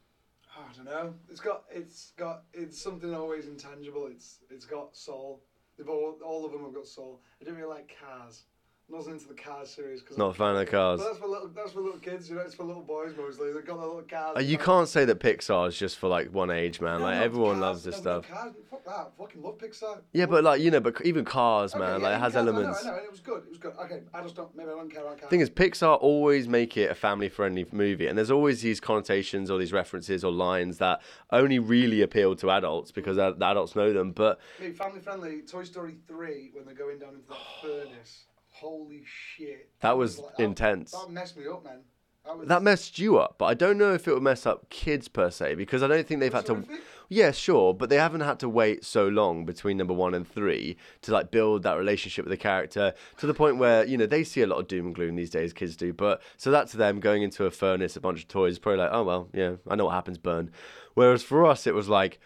Oh, 0.57 0.65
I 0.69 0.75
don't 0.75 0.85
know. 0.85 1.13
It's 1.29 1.41
got 1.41 1.63
it's 1.71 2.13
got 2.17 2.43
it's 2.53 2.81
something 2.81 3.13
always 3.13 3.47
intangible. 3.47 4.07
It's 4.09 4.39
it's 4.49 4.65
got 4.65 4.95
soul. 4.95 5.41
They've 5.77 5.89
all 5.89 6.17
all 6.23 6.45
of 6.45 6.51
them 6.51 6.63
have 6.63 6.73
got 6.73 6.87
soul. 6.87 7.21
I 7.41 7.43
didn't 7.43 7.59
really 7.59 7.73
like 7.73 7.95
Cars. 7.99 8.43
Wasn't 8.87 9.15
into 9.15 9.27
the 9.27 9.33
Cars 9.33 9.69
series 9.71 10.01
because 10.01 10.15
Not 10.19 10.29
a 10.29 10.33
fan 10.35 10.51
of 10.51 10.57
the 10.57 10.65
cars. 10.67 10.99
But 10.99 11.07
that's 11.07 11.17
for 11.17 11.27
little 11.27 11.47
that's 11.47 11.71
for 11.71 11.81
little 11.81 11.99
kids. 11.99 12.29
You 12.29 12.35
know, 12.35 12.41
it's 12.43 12.53
for 12.53 12.63
little 12.63 12.83
boys 12.83 13.13
mostly. 13.17 13.51
They've 13.51 13.65
got 13.65 13.79
their 13.79 13.87
little 13.87 14.03
cars. 14.03 14.37
Uh, 14.37 14.41
You 14.41 14.59
can't 14.59 14.87
say 14.87 15.05
that 15.05 15.19
Pixar 15.19 15.67
is 15.69 15.75
just 15.77 15.97
for 15.97 16.07
like 16.07 16.31
one 16.31 16.51
age, 16.51 16.79
man. 16.79 16.99
No, 16.99 17.05
Like 17.07 17.17
everyone 17.17 17.53
Cars, 17.53 17.61
loves 17.61 17.83
this 17.83 17.95
stuff. 17.95 18.29
Cars, 18.29 18.53
fuck 18.69 18.85
that. 18.85 19.11
Fucking 19.17 19.41
love 19.41 19.57
Pixar. 19.57 20.01
Yeah, 20.13 20.27
but 20.27 20.43
like 20.43 20.61
you 20.61 20.69
know, 20.69 20.79
but 20.81 21.01
even 21.03 21.25
Cars, 21.25 21.73
Okay, 21.73 21.83
man, 21.83 21.99
yeah, 21.99 22.07
like 22.09 22.15
it 22.17 22.19
has 22.21 22.33
Cars, 22.33 22.47
elements. 22.47 22.81
I 22.85 22.85
know, 22.85 22.91
I 22.91 22.97
know. 22.97 23.03
It 23.05 23.11
was 23.11 23.19
good. 23.21 23.43
It 23.45 23.49
was 23.49 23.57
good. 23.57 23.73
Okay, 23.81 24.01
I 24.13 24.21
just 24.21 24.35
don't. 24.35 24.55
Maybe 24.55 24.69
I 24.69 24.73
don't 24.73 24.91
care 24.93 25.01
about 25.01 25.17
Cars. 25.19 25.29
thing 25.31 25.39
is, 25.39 25.49
Pixar 25.49 25.97
always 25.99 26.47
make 26.47 26.77
it 26.77 26.91
a 26.91 26.95
family-friendly 26.95 27.65
movie, 27.71 28.05
and 28.05 28.15
there's 28.15 28.29
always 28.31 28.61
these 28.61 28.79
connotations 28.79 29.49
or 29.49 29.57
these 29.57 29.73
references 29.73 30.23
or 30.23 30.31
lines 30.31 30.77
that 30.77 31.01
only 31.31 31.57
really 31.57 32.03
appeal 32.03 32.35
to 32.35 32.51
adults 32.51 32.91
because 32.91 33.15
the 33.17 33.35
adults 33.41 33.75
know 33.75 33.91
them. 33.93 34.11
But 34.11 34.39
family 34.77 34.99
friendly. 35.01 35.41
Toy 35.41 35.63
Story 35.63 35.95
three 36.07 36.51
when 36.53 36.65
they're 36.65 36.75
going 36.75 36.99
down 36.99 37.15
into 37.15 37.27
that 37.29 37.37
furnace. 37.63 38.25
Holy 38.59 39.03
shit. 39.05 39.69
That 39.81 39.97
was 39.97 40.19
like- 40.19 40.39
intense. 40.39 40.91
That 40.91 41.09
messed 41.09 41.37
me 41.37 41.45
up, 41.47 41.63
man. 41.63 41.79
That 42.25 42.37
was 42.37 42.47
that 42.47 42.63
messed 42.63 42.97
you 42.97 43.17
up. 43.19 43.35
But 43.37 43.45
I 43.45 43.53
don't 43.53 43.77
know 43.77 43.93
if 43.93 44.07
it 44.07 44.13
would 44.13 44.23
mess 44.23 44.45
up 44.45 44.69
kids 44.69 45.07
per 45.07 45.29
se 45.29 45.55
because 45.55 45.83
I 45.83 45.87
don't 45.87 46.07
think 46.07 46.19
they've 46.21 46.33
had 46.33 46.45
to. 46.47 46.55
Horrific. 46.55 46.81
Yeah, 47.07 47.29
sure, 47.29 47.71
but 47.75 47.89
they 47.89 47.97
haven't 47.97 48.21
had 48.21 48.39
to 48.39 48.49
wait 48.49 48.83
so 48.83 49.07
long 49.07 49.45
between 49.45 49.77
number 49.77 49.93
one 49.93 50.15
and 50.15 50.27
three 50.27 50.75
to 51.03 51.11
like 51.11 51.29
build 51.29 51.61
that 51.61 51.77
relationship 51.77 52.25
with 52.25 52.31
the 52.31 52.37
character 52.37 52.95
to 53.17 53.27
the 53.27 53.33
point 53.35 53.57
where 53.57 53.85
you 53.85 53.95
know 53.95 54.07
they 54.07 54.23
see 54.23 54.41
a 54.41 54.47
lot 54.47 54.57
of 54.57 54.67
doom 54.67 54.87
and 54.87 54.95
gloom 54.95 55.15
these 55.15 55.29
days. 55.29 55.53
Kids 55.53 55.75
do, 55.75 55.93
but 55.93 56.19
so 56.37 56.49
that 56.49 56.67
to 56.69 56.77
them 56.77 56.99
going 56.99 57.21
into 57.21 57.45
a 57.45 57.51
furnace, 57.51 57.95
a 57.95 58.01
bunch 58.01 58.21
of 58.21 58.27
toys, 58.27 58.57
probably 58.57 58.79
like, 58.79 58.89
oh 58.91 59.03
well, 59.03 59.29
yeah, 59.33 59.55
I 59.69 59.75
know 59.75 59.85
what 59.85 59.93
happens, 59.93 60.17
burn. 60.17 60.49
Whereas 60.95 61.21
for 61.21 61.45
us, 61.45 61.67
it 61.67 61.75
was 61.75 61.89
like, 61.89 62.19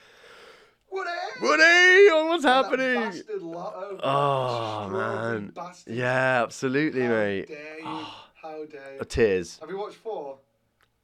Woody! 0.92 1.10
Woody, 1.42 1.64
oh, 2.12 2.26
what's 2.30 2.44
That 2.44 2.66
happening? 2.66 3.24
Lotso. 3.42 4.00
Oh 4.04 4.90
man, 4.90 5.52
bastard. 5.56 5.94
yeah, 5.96 6.44
absolutely, 6.44 7.02
How 7.04 7.10
mate. 7.10 7.48
dare 7.48 7.78
you? 7.80 7.84
Ah. 7.86 8.30
How 8.42 8.66
dare 8.66 8.96
you? 9.00 9.06
Tears. 9.06 9.58
Have 9.60 9.70
you 9.70 9.78
watched 9.78 9.98
four? 9.98 10.38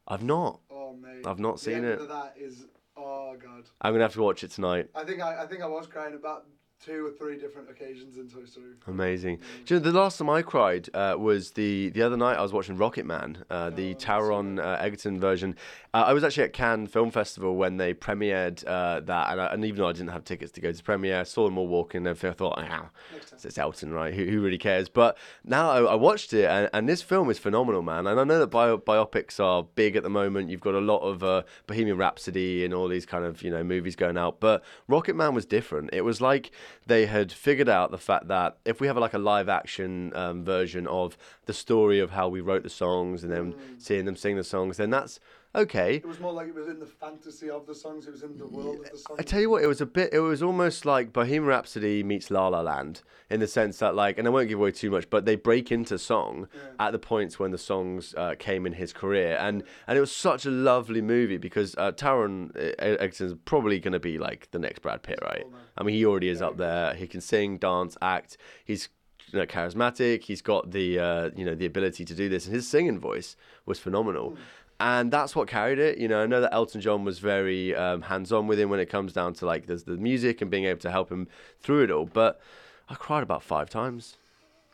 I've 0.07 0.23
not. 0.23 0.59
Oh 0.71 0.93
mate. 0.93 1.25
I've 1.25 1.39
not 1.39 1.55
the 1.57 1.61
seen 1.61 1.83
it. 1.83 1.99
Of 1.99 2.07
that 2.09 2.35
is 2.37 2.65
oh 2.97 3.35
god. 3.41 3.63
I'm 3.81 3.93
gonna 3.93 4.03
have 4.03 4.13
to 4.13 4.21
watch 4.21 4.43
it 4.43 4.51
tonight. 4.51 4.89
I 4.95 5.03
think 5.03 5.21
I, 5.21 5.43
I 5.43 5.47
think 5.47 5.61
I 5.61 5.67
was 5.67 5.87
crying 5.87 6.15
about 6.15 6.45
two 6.83 7.05
or 7.05 7.11
three 7.11 7.37
different 7.37 7.69
occasions 7.69 8.17
in 8.17 8.29
Toy 8.29 8.45
Story. 8.45 8.73
Amazing. 8.87 9.39
Do 9.65 9.73
you 9.73 9.79
know, 9.79 9.91
the 9.91 9.97
last 9.97 10.17
time 10.17 10.29
I 10.29 10.41
cried 10.41 10.89
uh, 10.93 11.15
was 11.17 11.51
the 11.51 11.89
the 11.89 12.01
other 12.01 12.17
night 12.17 12.37
I 12.37 12.41
was 12.41 12.53
watching 12.53 12.77
Rocketman, 12.77 13.43
uh, 13.49 13.69
the 13.71 13.93
Oh, 13.93 13.97
Taron 13.97 14.59
uh, 14.59 14.77
Egerton 14.79 15.19
version. 15.19 15.55
Uh, 15.93 16.03
I 16.07 16.13
was 16.13 16.23
actually 16.23 16.43
at 16.43 16.53
Cannes 16.53 16.87
Film 16.87 17.09
Festival 17.09 17.55
when 17.55 17.77
they 17.77 17.93
premiered 17.93 18.65
uh, 18.67 18.99
that, 19.01 19.31
and, 19.31 19.41
I, 19.41 19.45
and 19.47 19.63
even 19.63 19.77
though 19.77 19.87
I 19.87 19.93
didn't 19.93 20.09
have 20.09 20.25
tickets 20.25 20.51
to 20.53 20.61
go 20.61 20.71
to 20.71 20.77
the 20.77 20.83
premiere, 20.83 21.21
I 21.21 21.23
saw 21.23 21.45
them 21.45 21.57
all 21.57 21.67
walking 21.67 21.99
and 21.99 22.07
everything. 22.07 22.31
I 22.31 22.33
thought, 22.33 22.55
ah, 22.57 22.89
it's 23.31 23.57
Elton, 23.57 23.93
right? 23.93 24.13
Who, 24.13 24.25
who 24.25 24.41
really 24.41 24.57
cares? 24.57 24.89
But 24.89 25.17
now 25.43 25.69
I, 25.69 25.81
I 25.83 25.95
watched 25.95 26.33
it, 26.33 26.45
and, 26.45 26.69
and 26.73 26.89
this 26.89 27.01
film 27.01 27.29
is 27.29 27.39
phenomenal, 27.39 27.81
man. 27.81 28.07
And 28.07 28.19
I 28.19 28.23
know 28.25 28.39
that 28.39 28.47
bio, 28.47 28.77
biopics 28.77 29.39
are 29.39 29.63
big 29.63 29.95
at 29.95 30.03
the 30.03 30.09
moment. 30.09 30.49
You've 30.49 30.59
got 30.59 30.75
a 30.75 30.79
lot 30.79 30.99
of 30.99 31.23
uh, 31.23 31.43
Bohemian 31.65 31.97
Rhapsody 31.97 32.65
and 32.65 32.73
all 32.73 32.87
these 32.89 33.05
kind 33.05 33.23
of 33.23 33.41
you 33.41 33.49
know 33.49 33.63
movies 33.63 33.95
going 33.95 34.17
out, 34.17 34.39
but 34.39 34.63
Rocketman 34.89 35.33
was 35.33 35.45
different. 35.45 35.89
It 35.93 36.01
was 36.01 36.19
like 36.19 36.51
they 36.85 37.05
had 37.05 37.31
figured 37.31 37.69
out 37.69 37.91
the 37.91 37.97
fact 37.97 38.27
that 38.27 38.57
if 38.65 38.79
we 38.79 38.87
have 38.87 38.97
like 38.97 39.13
a 39.13 39.19
live 39.19 39.49
action 39.49 40.15
um, 40.15 40.43
version 40.43 40.87
of 40.87 41.17
the 41.45 41.53
story 41.53 41.99
of 41.99 42.11
how 42.11 42.27
we 42.27 42.41
wrote 42.41 42.63
the 42.63 42.69
songs 42.69 43.23
and 43.23 43.31
then 43.31 43.55
seeing 43.77 44.05
them 44.05 44.15
sing 44.15 44.35
the 44.35 44.43
songs, 44.43 44.77
then 44.77 44.89
that's 44.89 45.19
okay. 45.55 45.95
It 45.95 46.05
was 46.05 46.19
more 46.19 46.33
like 46.33 46.47
it 46.47 46.55
was 46.55 46.67
in 46.67 46.79
the 46.79 46.85
fantasy 46.85 47.49
of 47.49 47.65
the 47.65 47.75
songs. 47.75 48.07
It 48.07 48.11
was 48.11 48.23
in 48.23 48.37
the 48.37 48.47
world 48.47 48.85
of 48.85 48.91
the 48.91 48.97
songs. 48.97 49.19
I 49.19 49.23
tell 49.23 49.39
you 49.39 49.49
what, 49.49 49.63
it 49.63 49.67
was 49.67 49.81
a 49.81 49.85
bit. 49.85 50.13
It 50.13 50.19
was 50.19 50.43
almost 50.43 50.85
like 50.85 51.13
Bohemian 51.13 51.45
Rhapsody 51.45 52.03
meets 52.03 52.29
La 52.29 52.47
La 52.47 52.61
Land 52.61 53.01
in 53.29 53.39
the 53.39 53.47
sense 53.47 53.79
that, 53.79 53.95
like, 53.95 54.17
and 54.17 54.27
I 54.27 54.31
won't 54.31 54.47
give 54.47 54.59
away 54.59 54.71
too 54.71 54.91
much, 54.91 55.09
but 55.09 55.25
they 55.25 55.35
break 55.35 55.71
into 55.71 55.97
song 55.97 56.47
at 56.79 56.91
the 56.91 56.99
points 56.99 57.39
when 57.39 57.51
the 57.51 57.57
songs 57.57 58.13
uh, 58.15 58.35
came 58.37 58.65
in 58.65 58.73
his 58.73 58.93
career, 58.93 59.37
and 59.39 59.63
and 59.87 59.97
it 59.97 60.01
was 60.01 60.11
such 60.11 60.45
a 60.45 60.51
lovely 60.51 61.01
movie 61.01 61.37
because 61.37 61.75
uh, 61.77 61.91
Taron 61.91 62.49
uh, 62.55 62.97
Egerton's 62.99 63.35
probably 63.45 63.79
going 63.79 63.93
to 63.93 63.99
be 63.99 64.17
like 64.17 64.49
the 64.51 64.59
next 64.59 64.81
Brad 64.81 65.03
Pitt, 65.03 65.19
right? 65.21 65.45
I 65.77 65.83
mean, 65.83 65.95
he 65.95 66.05
already 66.05 66.29
is 66.29 66.41
up 66.41 66.57
there. 66.57 66.93
He 66.93 67.07
can 67.07 67.21
sing, 67.21 67.57
dance, 67.57 67.97
act. 68.01 68.37
He's 68.63 68.89
you 69.31 69.39
know, 69.39 69.45
charismatic. 69.45 70.23
He's 70.23 70.41
got 70.41 70.71
the 70.71 70.99
uh, 70.99 71.29
you 71.35 71.45
know 71.45 71.55
the 71.55 71.65
ability 71.65 72.05
to 72.05 72.13
do 72.13 72.29
this, 72.29 72.45
and 72.45 72.55
his 72.55 72.67
singing 72.67 72.99
voice 72.99 73.35
was 73.65 73.79
phenomenal. 73.79 74.37
And 74.79 75.09
that's 75.11 75.35
what 75.35 75.47
carried 75.47 75.79
it. 75.79 75.97
You 75.97 76.07
know, 76.07 76.21
I 76.21 76.25
know 76.25 76.41
that 76.41 76.53
Elton 76.53 76.81
John 76.81 77.05
was 77.05 77.19
very 77.19 77.73
um, 77.73 78.01
hands-on 78.01 78.47
with 78.47 78.59
him 78.59 78.69
when 78.69 78.79
it 78.79 78.89
comes 78.89 79.13
down 79.13 79.33
to 79.35 79.45
like 79.45 79.67
there's 79.67 79.83
the 79.83 79.97
music 79.97 80.41
and 80.41 80.51
being 80.51 80.65
able 80.65 80.81
to 80.81 80.91
help 80.91 81.09
him 81.09 81.27
through 81.61 81.83
it 81.83 81.91
all. 81.91 82.05
But 82.05 82.41
I 82.89 82.95
cried 82.95 83.23
about 83.23 83.41
five 83.41 83.69
times. 83.69 84.17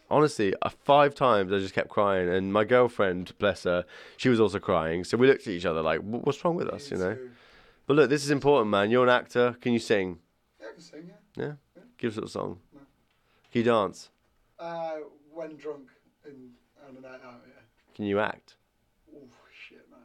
Honestly, 0.09 0.53
uh, 0.61 0.69
five 0.69 1.15
times 1.15 1.53
I 1.53 1.59
just 1.59 1.73
kept 1.73 1.87
crying, 1.89 2.27
and 2.27 2.51
my 2.51 2.65
girlfriend, 2.65 3.31
bless 3.37 3.63
her, 3.63 3.85
she 4.17 4.27
was 4.27 4.41
also 4.41 4.59
crying. 4.59 5.03
So 5.05 5.15
we 5.15 5.27
looked 5.27 5.47
at 5.47 5.53
each 5.53 5.65
other 5.65 5.81
like, 5.81 6.01
"What's 6.01 6.43
wrong 6.43 6.55
with 6.55 6.67
us?" 6.67 6.91
You 6.91 6.97
know. 6.97 7.17
But 7.87 7.95
look, 7.95 8.09
this 8.09 8.23
is 8.23 8.31
important, 8.31 8.69
man. 8.71 8.91
You're 8.91 9.03
an 9.03 9.09
actor. 9.09 9.55
Can 9.61 9.71
you 9.73 9.79
sing? 9.79 10.19
Yeah, 10.59 10.67
I 10.67 10.71
can 10.73 10.81
sing. 10.81 11.11
Yeah. 11.37 11.43
Yeah. 11.43 11.81
Give 11.97 12.17
us 12.17 12.23
a 12.23 12.27
song. 12.27 12.59
No. 12.73 12.81
Can 13.51 13.59
you 13.59 13.63
dance? 13.63 14.09
Uh, 14.59 14.95
when 15.33 15.55
drunk 15.55 15.87
and 16.25 16.51
on 16.87 16.97
a 16.97 17.01
night 17.01 17.21
out. 17.25 17.41
Yeah. 17.47 17.61
Can 17.95 18.05
you 18.05 18.19
act? 18.19 18.55
Oh 19.15 19.19
shit, 19.51 19.85
no. 19.89 19.97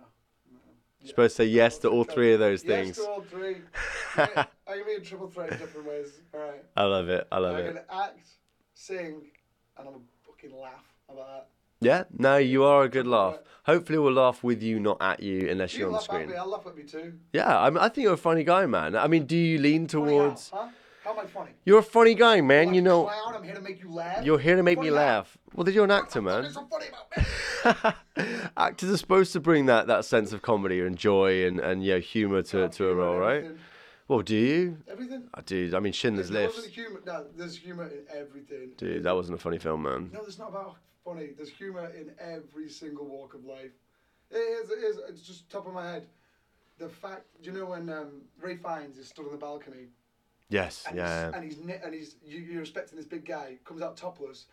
no. 0.53 0.59
You're 1.07 1.11
supposed 1.11 1.37
to 1.37 1.43
say 1.45 1.49
yes 1.49 1.79
to 1.79 1.89
all 1.89 2.03
three 2.05 2.33
of 2.33 2.41
those 2.41 2.65
Yes 2.65 2.85
things. 2.85 2.97
to 2.97 3.09
all 3.09 3.21
three. 3.23 3.57
Yeah, 4.19 4.47
I 4.67 4.73
can 4.79 4.85
be 4.87 4.95
a 4.95 5.01
triple 5.01 5.29
threat 5.29 5.53
in 5.53 5.59
different 5.59 5.87
ways. 5.87 6.09
All 6.35 6.41
right. 6.41 6.65
I 6.75 6.85
love 6.85 7.09
it. 7.11 7.29
I 7.31 7.39
love 7.39 7.57
I 7.57 7.61
it. 7.61 7.67
can 7.75 7.83
act, 7.91 8.27
sing, 8.75 9.27
and 9.79 9.87
I'm 9.89 9.95
a 9.95 9.99
fucking 10.27 10.59
laugh. 10.59 10.85
About 11.09 11.27
that? 11.29 11.49
Yeah, 11.81 12.05
no, 12.19 12.39
you 12.39 12.65
are 12.65 12.85
a 12.85 12.89
good 12.89 13.07
laugh. 13.07 13.37
Hopefully, 13.67 13.99
we'll 13.99 14.15
laugh 14.15 14.43
with 14.43 14.63
you, 14.63 14.81
not 14.81 14.97
at 15.03 15.23
you, 15.23 15.49
unless 15.51 15.75
You 15.75 15.81
you're 15.81 15.89
on 15.89 15.93
the 15.93 15.99
laugh 15.99 16.09
at 16.09 16.15
screen. 16.15 16.29
me, 16.31 16.37
I'll 16.37 16.49
laugh 16.51 16.67
at 16.67 16.75
me 16.77 16.83
too. 16.85 17.13
Yeah, 17.35 17.61
I, 17.61 17.69
mean, 17.69 17.79
I 17.79 17.89
think 17.91 18.05
you're 18.05 18.15
a 18.15 18.17
funny 18.17 18.43
guy, 18.43 18.65
man. 18.67 18.97
I 18.97 19.07
mean, 19.07 19.27
do 19.27 19.37
you 19.37 19.59
lean 19.59 19.87
Funny 19.87 20.07
towards? 20.11 20.49
how, 20.51 20.57
huh? 20.59 20.69
How 21.07 21.13
am 21.13 21.21
I 21.21 21.27
funny? 21.27 21.53
You're 21.65 21.79
a 21.79 21.85
funny 21.85 22.17
guy, 22.17 22.41
man. 22.41 22.75
You 22.75 22.83
know, 22.83 23.05
clown, 23.05 23.37
I'm 23.37 23.45
here 23.45 23.55
to 23.55 23.61
make 23.61 23.81
you 23.81 23.89
laugh. 23.93 24.25
you're 24.25 24.41
here 24.41 24.57
to 24.57 24.63
make 24.65 24.77
me 24.77 24.87
Funny 24.89 24.97
how? 24.97 25.05
laugh. 25.05 25.39
Well, 25.55 25.63
then 25.65 25.73
you're 25.73 25.85
an 25.85 25.93
actor, 25.93 26.21
man. 26.21 26.51
so 26.51 26.69
me? 28.17 28.25
Actors 28.57 28.91
are 28.91 28.97
supposed 28.97 29.33
to 29.35 29.39
bring 29.39 29.67
that, 29.67 29.87
that 29.87 30.05
sense 30.05 30.33
of 30.33 30.43
comedy 30.43 30.81
and 30.81 30.99
joy 30.99 31.47
and, 31.47 31.61
and 31.61 31.85
yeah, 31.85 31.99
humor 31.99 32.43
to, 32.43 32.69
to 32.71 32.89
a 32.89 32.95
role, 32.97 33.19
right? 33.19 33.45
Well, 34.09 34.23
do 34.23 34.35
you? 34.35 34.79
Everything. 34.91 35.29
Oh, 35.33 35.43
dude, 35.43 35.75
I 35.75 35.79
mean, 35.79 35.93
Schindler's 35.93 36.29
There 36.29 36.49
List. 36.49 36.71
humor. 36.71 37.01
No, 37.07 37.27
there's 37.37 37.57
humor 37.57 37.85
in 37.85 38.03
everything. 38.13 38.73
Dude, 38.77 39.05
that 39.05 39.15
wasn't 39.15 39.39
a 39.39 39.41
funny 39.41 39.59
film, 39.59 39.85
man. 39.85 40.11
No, 40.13 40.23
there's 40.23 40.41
not 40.41 40.49
about 40.49 40.75
funny. 41.05 41.29
There's 41.37 41.51
humor 41.51 41.89
in 41.97 42.11
every 42.19 42.69
single 42.69 43.07
walk 43.07 43.35
of 43.35 43.45
life. 43.45 43.71
It 44.33 44.39
is. 44.39 44.71
It 44.71 44.79
is. 44.83 44.99
It's 45.09 45.23
just 45.23 45.49
top 45.51 45.69
of 45.69 45.73
my 45.73 45.89
head. 45.89 46.07
The 46.79 46.89
fact, 46.89 47.27
do 47.43 47.53
you 47.53 47.57
know 47.57 47.67
when 47.67 47.89
um, 47.91 48.23
Ray 48.41 48.57
Fiennes 48.57 48.99
is 48.99 49.07
stood 49.07 49.27
on 49.27 49.31
the 49.31 49.39
balcony 49.39 49.87
Yes, 50.49 50.85
and 50.89 50.97
yeah. 50.97 51.27
he's, 51.27 51.35
and 51.35 51.45
he's 51.45 51.59
knit 51.59 51.81
and 51.85 51.95
he's 51.95 52.17
you, 52.25 52.39
you're 52.39 52.61
expecting 52.61 52.97
this 52.97 53.07
big 53.07 53.25
guy 53.25 53.59
comes 53.65 53.83
out 53.83 53.97
topless, 53.97 54.47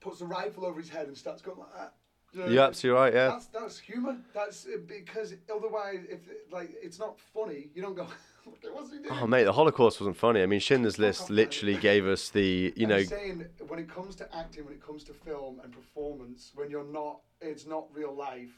puts 0.00 0.20
the 0.20 0.26
rifle 0.26 0.64
over 0.64 0.80
his 0.80 0.88
head 0.88 1.06
and 1.06 1.16
starts 1.16 1.42
going 1.42 1.58
like 1.58 1.74
that. 1.76 1.94
You 2.32 2.40
know, 2.40 2.46
You're 2.46 2.64
absolutely 2.64 3.00
right, 3.00 3.14
yeah. 3.14 3.28
That's 3.28 3.46
that's 3.46 3.78
humor. 3.78 4.16
That's 4.32 4.66
uh, 4.66 4.78
because 4.86 5.34
otherwise, 5.54 6.00
if 6.08 6.20
like 6.50 6.74
it's 6.82 6.98
not 6.98 7.18
funny, 7.20 7.68
you 7.74 7.82
don't 7.82 7.94
go. 7.94 8.06
What's 8.72 8.90
he 8.90 8.98
doing? 8.98 9.10
Oh, 9.10 9.26
mate, 9.26 9.44
the 9.44 9.52
Holocaust 9.52 10.00
wasn't 10.00 10.16
funny. 10.16 10.42
I 10.42 10.46
mean, 10.46 10.60
Schindler's 10.60 10.98
List 10.98 11.30
literally 11.30 11.76
gave 11.76 12.06
us 12.06 12.28
the, 12.28 12.74
you 12.76 12.84
I'm 12.84 12.88
know, 12.90 13.02
saying 13.02 13.46
when 13.68 13.78
it 13.78 13.88
comes 13.88 14.16
to 14.16 14.36
acting, 14.36 14.66
when 14.66 14.74
it 14.74 14.84
comes 14.84 15.02
to 15.04 15.14
film 15.14 15.60
and 15.64 15.72
performance, 15.72 16.52
when 16.54 16.68
you're 16.68 16.84
not, 16.84 17.20
it's 17.40 17.66
not 17.66 17.86
real 17.94 18.14
life. 18.14 18.50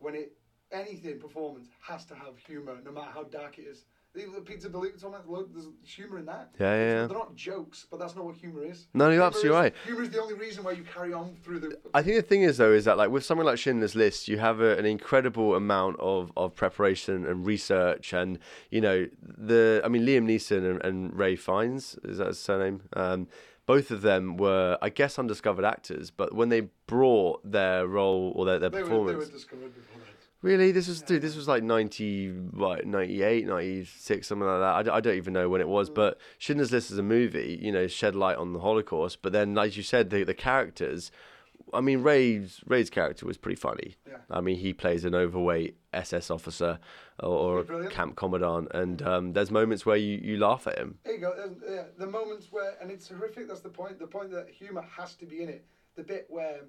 When 0.00 0.16
it 0.16 0.32
anything 0.72 1.20
performance 1.20 1.68
has 1.82 2.04
to 2.06 2.14
have 2.14 2.38
humor, 2.46 2.78
no 2.84 2.90
matter 2.90 3.10
how 3.12 3.24
dark 3.24 3.58
it 3.58 3.62
is. 3.62 3.84
The 4.14 4.26
the 4.34 4.42
Pizza 4.42 4.68
Delete, 4.68 4.92
there's 5.00 5.66
humor 5.84 6.18
in 6.18 6.26
that. 6.26 6.50
Yeah, 6.60 6.74
yeah, 6.74 6.86
yeah. 6.86 7.06
They're 7.06 7.16
not 7.16 7.34
jokes, 7.34 7.86
but 7.90 7.98
that's 7.98 8.14
not 8.14 8.26
what 8.26 8.34
humor 8.34 8.62
is. 8.62 8.86
No, 8.92 9.04
you're 9.06 9.12
Humor 9.14 9.26
absolutely 9.26 9.50
is- 9.50 9.62
right. 9.62 9.74
Humor 9.86 10.02
is 10.02 10.10
the 10.10 10.20
only 10.20 10.34
reason 10.34 10.64
why 10.64 10.72
you 10.72 10.82
carry 10.84 11.14
on 11.14 11.34
through 11.42 11.60
the. 11.60 11.78
I 11.94 12.02
think 12.02 12.16
the 12.16 12.22
thing 12.22 12.42
is 12.42 12.58
though 12.58 12.72
is 12.72 12.84
that 12.84 12.98
like 12.98 13.08
with 13.10 13.24
something 13.24 13.46
like 13.46 13.58
Schindler's 13.58 13.94
List, 13.94 14.28
you 14.28 14.38
have 14.38 14.60
a, 14.60 14.76
an 14.76 14.84
incredible 14.84 15.54
amount 15.54 15.96
of, 15.98 16.30
of 16.36 16.54
preparation 16.54 17.24
and 17.24 17.46
research, 17.46 18.12
and 18.12 18.38
you 18.70 18.82
know 18.82 19.06
the 19.22 19.80
I 19.82 19.88
mean 19.88 20.02
Liam 20.04 20.26
Neeson 20.26 20.70
and, 20.70 20.84
and 20.84 21.18
Ray 21.18 21.34
Fiennes 21.34 21.98
is 22.04 22.18
that 22.18 22.26
his 22.28 22.38
surname? 22.38 22.82
Um, 22.92 23.28
both 23.64 23.90
of 23.92 24.02
them 24.02 24.36
were, 24.36 24.76
I 24.82 24.88
guess, 24.90 25.18
undiscovered 25.20 25.64
actors. 25.64 26.10
But 26.10 26.34
when 26.34 26.48
they 26.48 26.62
brought 26.88 27.48
their 27.48 27.86
role 27.86 28.32
or 28.34 28.44
their, 28.44 28.58
their 28.58 28.68
They 28.70 28.82
were, 28.82 28.88
performance, 28.88 29.24
they 29.26 29.30
were 29.32 29.38
discovered 29.38 29.74
before. 29.74 30.02
Really, 30.42 30.72
this 30.72 30.88
was 30.88 31.00
dude. 31.02 31.22
This 31.22 31.36
was 31.36 31.46
like 31.46 31.62
90, 31.62 32.30
what, 32.50 32.84
98, 32.84 33.46
96, 33.46 34.26
something 34.26 34.46
like 34.46 34.58
that. 34.60 34.74
I, 34.74 34.82
d- 34.82 34.90
I 34.90 35.00
don't 35.00 35.16
even 35.16 35.32
know 35.32 35.48
when 35.48 35.60
it 35.60 35.68
was. 35.68 35.88
Mm. 35.88 35.94
But 35.94 36.18
Schindler's 36.38 36.72
List 36.72 36.90
as 36.90 36.98
a 36.98 37.02
movie, 37.02 37.58
you 37.62 37.70
know, 37.70 37.86
shed 37.86 38.16
light 38.16 38.36
on 38.36 38.52
the 38.52 38.58
Holocaust. 38.58 39.22
But 39.22 39.32
then, 39.32 39.56
as 39.56 39.76
you 39.76 39.82
said, 39.84 40.10
the 40.10 40.24
the 40.24 40.34
characters. 40.34 41.12
I 41.72 41.80
mean, 41.80 42.02
Ray's 42.02 42.60
Ray's 42.66 42.90
character 42.90 43.24
was 43.24 43.38
pretty 43.38 43.56
funny. 43.56 43.94
Yeah. 44.06 44.16
I 44.30 44.40
mean, 44.40 44.56
he 44.58 44.72
plays 44.72 45.04
an 45.04 45.14
overweight 45.14 45.76
SS 45.94 46.28
officer 46.30 46.80
or, 47.20 47.28
or 47.60 47.62
Brilliant. 47.62 47.94
camp 47.94 48.16
commandant, 48.16 48.68
and 48.74 49.00
um, 49.02 49.32
there's 49.32 49.50
moments 49.52 49.86
where 49.86 49.96
you, 49.96 50.18
you 50.22 50.38
laugh 50.38 50.66
at 50.66 50.76
him. 50.76 50.98
There 51.04 51.14
you 51.14 51.20
go. 51.20 51.32
there's- 51.36 51.56
Yeah, 51.66 51.84
the 51.98 52.06
moments 52.10 52.48
where, 52.50 52.74
and 52.82 52.90
it's 52.90 53.08
horrific. 53.08 53.46
That's 53.46 53.60
the 53.60 53.68
point. 53.70 54.00
The 54.00 54.08
point 54.08 54.32
that 54.32 54.48
humour 54.50 54.82
has 54.98 55.14
to 55.14 55.24
be 55.24 55.40
in 55.42 55.48
it. 55.48 55.64
The 55.94 56.02
bit 56.02 56.26
where 56.28 56.62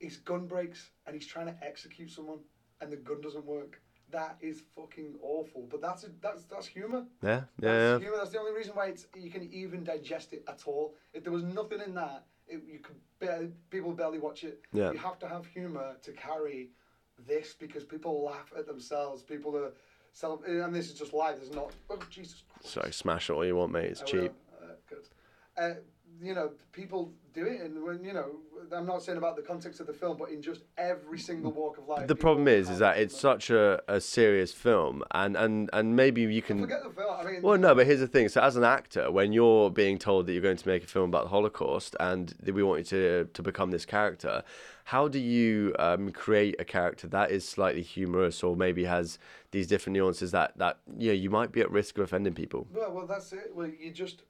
his 0.00 0.16
gun 0.16 0.46
breaks 0.46 0.90
and 1.06 1.14
he's 1.14 1.26
trying 1.26 1.46
to 1.46 1.56
execute 1.62 2.10
someone, 2.10 2.38
and 2.80 2.92
the 2.92 2.96
gun 2.96 3.20
doesn't 3.20 3.44
work. 3.44 3.80
That 4.10 4.36
is 4.40 4.62
fucking 4.76 5.16
awful. 5.22 5.66
But 5.70 5.80
that's 5.80 6.04
a, 6.04 6.08
that's 6.20 6.44
that's 6.44 6.66
humour. 6.66 7.04
Yeah, 7.22 7.42
That's 7.58 7.62
yeah, 7.62 7.92
yeah. 7.92 7.98
humour. 7.98 8.16
That's 8.18 8.30
the 8.30 8.38
only 8.38 8.52
reason 8.52 8.74
why 8.74 8.86
it's 8.88 9.06
you 9.16 9.30
can 9.30 9.42
even 9.52 9.82
digest 9.82 10.32
it 10.32 10.44
at 10.46 10.62
all. 10.66 10.94
If 11.12 11.24
there 11.24 11.32
was 11.32 11.42
nothing 11.42 11.80
in 11.84 11.94
that, 11.94 12.24
it, 12.46 12.62
you 12.70 12.78
could 12.78 12.96
barely, 13.18 13.48
people 13.70 13.92
barely 13.92 14.18
watch 14.18 14.44
it. 14.44 14.60
Yeah. 14.72 14.92
You 14.92 14.98
have 14.98 15.18
to 15.20 15.28
have 15.28 15.46
humour 15.46 15.96
to 16.02 16.12
carry 16.12 16.70
this 17.26 17.54
because 17.54 17.84
people 17.84 18.22
laugh 18.24 18.52
at 18.56 18.66
themselves. 18.66 19.22
People 19.22 19.56
are 19.56 19.72
self, 20.12 20.40
and 20.46 20.74
this 20.74 20.88
is 20.88 20.94
just 20.94 21.12
live. 21.12 21.36
There's 21.36 21.54
not. 21.54 21.72
Oh 21.90 21.98
Jesus 22.10 22.44
Christ. 22.48 22.74
So 22.74 22.88
smash 22.90 23.30
it 23.30 23.32
all 23.32 23.44
you 23.44 23.56
want, 23.56 23.72
mate. 23.72 23.86
It's 23.86 24.02
I 24.02 24.04
cheap. 24.04 24.32
Uh, 24.62 24.66
good. 24.88 25.08
Uh, 25.56 25.74
you 26.22 26.34
know, 26.34 26.52
people 26.72 27.12
do 27.32 27.46
it, 27.46 27.60
and 27.60 27.82
when 27.82 28.02
you 28.02 28.12
know, 28.12 28.36
I'm 28.72 28.86
not 28.86 29.02
saying 29.02 29.18
about 29.18 29.36
the 29.36 29.42
context 29.42 29.80
of 29.80 29.86
the 29.86 29.92
film, 29.92 30.16
but 30.16 30.30
in 30.30 30.40
just 30.40 30.62
every 30.78 31.18
single 31.18 31.52
walk 31.52 31.78
of 31.78 31.86
life. 31.88 32.06
The 32.06 32.14
problem 32.14 32.48
is, 32.48 32.70
is 32.70 32.78
that 32.78 32.98
it's 32.98 33.18
such 33.18 33.50
a, 33.50 33.82
a 33.88 34.00
serious 34.00 34.52
film, 34.52 35.02
and, 35.10 35.36
and, 35.36 35.70
and 35.72 35.96
maybe 35.96 36.22
you 36.22 36.42
can. 36.42 36.60
Forget 36.60 36.82
the 36.82 36.90
film. 36.90 37.14
I 37.18 37.24
mean, 37.24 37.42
Well, 37.42 37.58
no, 37.58 37.74
but 37.74 37.86
here's 37.86 38.00
the 38.00 38.06
thing. 38.06 38.28
So, 38.28 38.40
as 38.40 38.56
an 38.56 38.64
actor, 38.64 39.10
when 39.10 39.32
you're 39.32 39.70
being 39.70 39.98
told 39.98 40.26
that 40.26 40.32
you're 40.32 40.42
going 40.42 40.56
to 40.56 40.68
make 40.68 40.84
a 40.84 40.86
film 40.86 41.10
about 41.10 41.24
the 41.24 41.30
Holocaust 41.30 41.96
and 42.00 42.34
that 42.42 42.54
we 42.54 42.62
want 42.62 42.80
you 42.80 42.84
to 42.84 43.24
to 43.32 43.42
become 43.42 43.70
this 43.70 43.84
character, 43.84 44.42
how 44.84 45.08
do 45.08 45.18
you 45.18 45.74
um, 45.78 46.10
create 46.10 46.56
a 46.58 46.64
character 46.64 47.06
that 47.08 47.30
is 47.30 47.46
slightly 47.46 47.82
humorous 47.82 48.42
or 48.42 48.54
maybe 48.56 48.84
has 48.84 49.18
these 49.50 49.66
different 49.66 49.94
nuances 49.94 50.30
that 50.32 50.56
that 50.58 50.78
you 50.98 51.08
know 51.08 51.14
you 51.14 51.30
might 51.30 51.52
be 51.52 51.60
at 51.60 51.70
risk 51.70 51.98
of 51.98 52.04
offending 52.04 52.34
people? 52.34 52.66
Well, 52.72 52.92
well, 52.92 53.06
that's 53.06 53.32
it. 53.32 53.50
Well, 53.54 53.68
you 53.68 53.90
just 53.90 54.22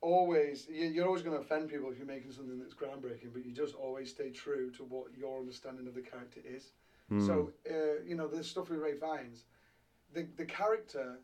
always 0.00 0.68
you- 0.68 0.88
you're 0.88 1.06
always 1.06 1.22
going 1.22 1.36
to 1.36 1.40
offend 1.42 1.68
people 1.70 1.90
if 1.90 1.98
you're 1.98 2.06
making 2.06 2.32
something 2.32 2.58
that's 2.58 2.74
groundbreaking, 2.74 3.32
but 3.32 3.44
you 3.44 3.52
just 3.52 3.74
always 3.74 4.10
stay 4.10 4.30
true 4.30 4.70
to 4.72 4.84
what 4.84 5.16
your 5.16 5.38
understanding 5.40 5.86
of 5.86 5.94
the 5.94 6.02
character 6.02 6.40
is. 6.44 6.72
So 7.20 7.52
uh, 7.70 8.02
you 8.04 8.16
know 8.16 8.26
the 8.26 8.42
stuff 8.42 8.68
with 8.68 8.80
Ray 8.80 8.94
Fiennes, 8.94 9.44
the 10.12 10.24
the 10.36 10.44
character, 10.44 11.20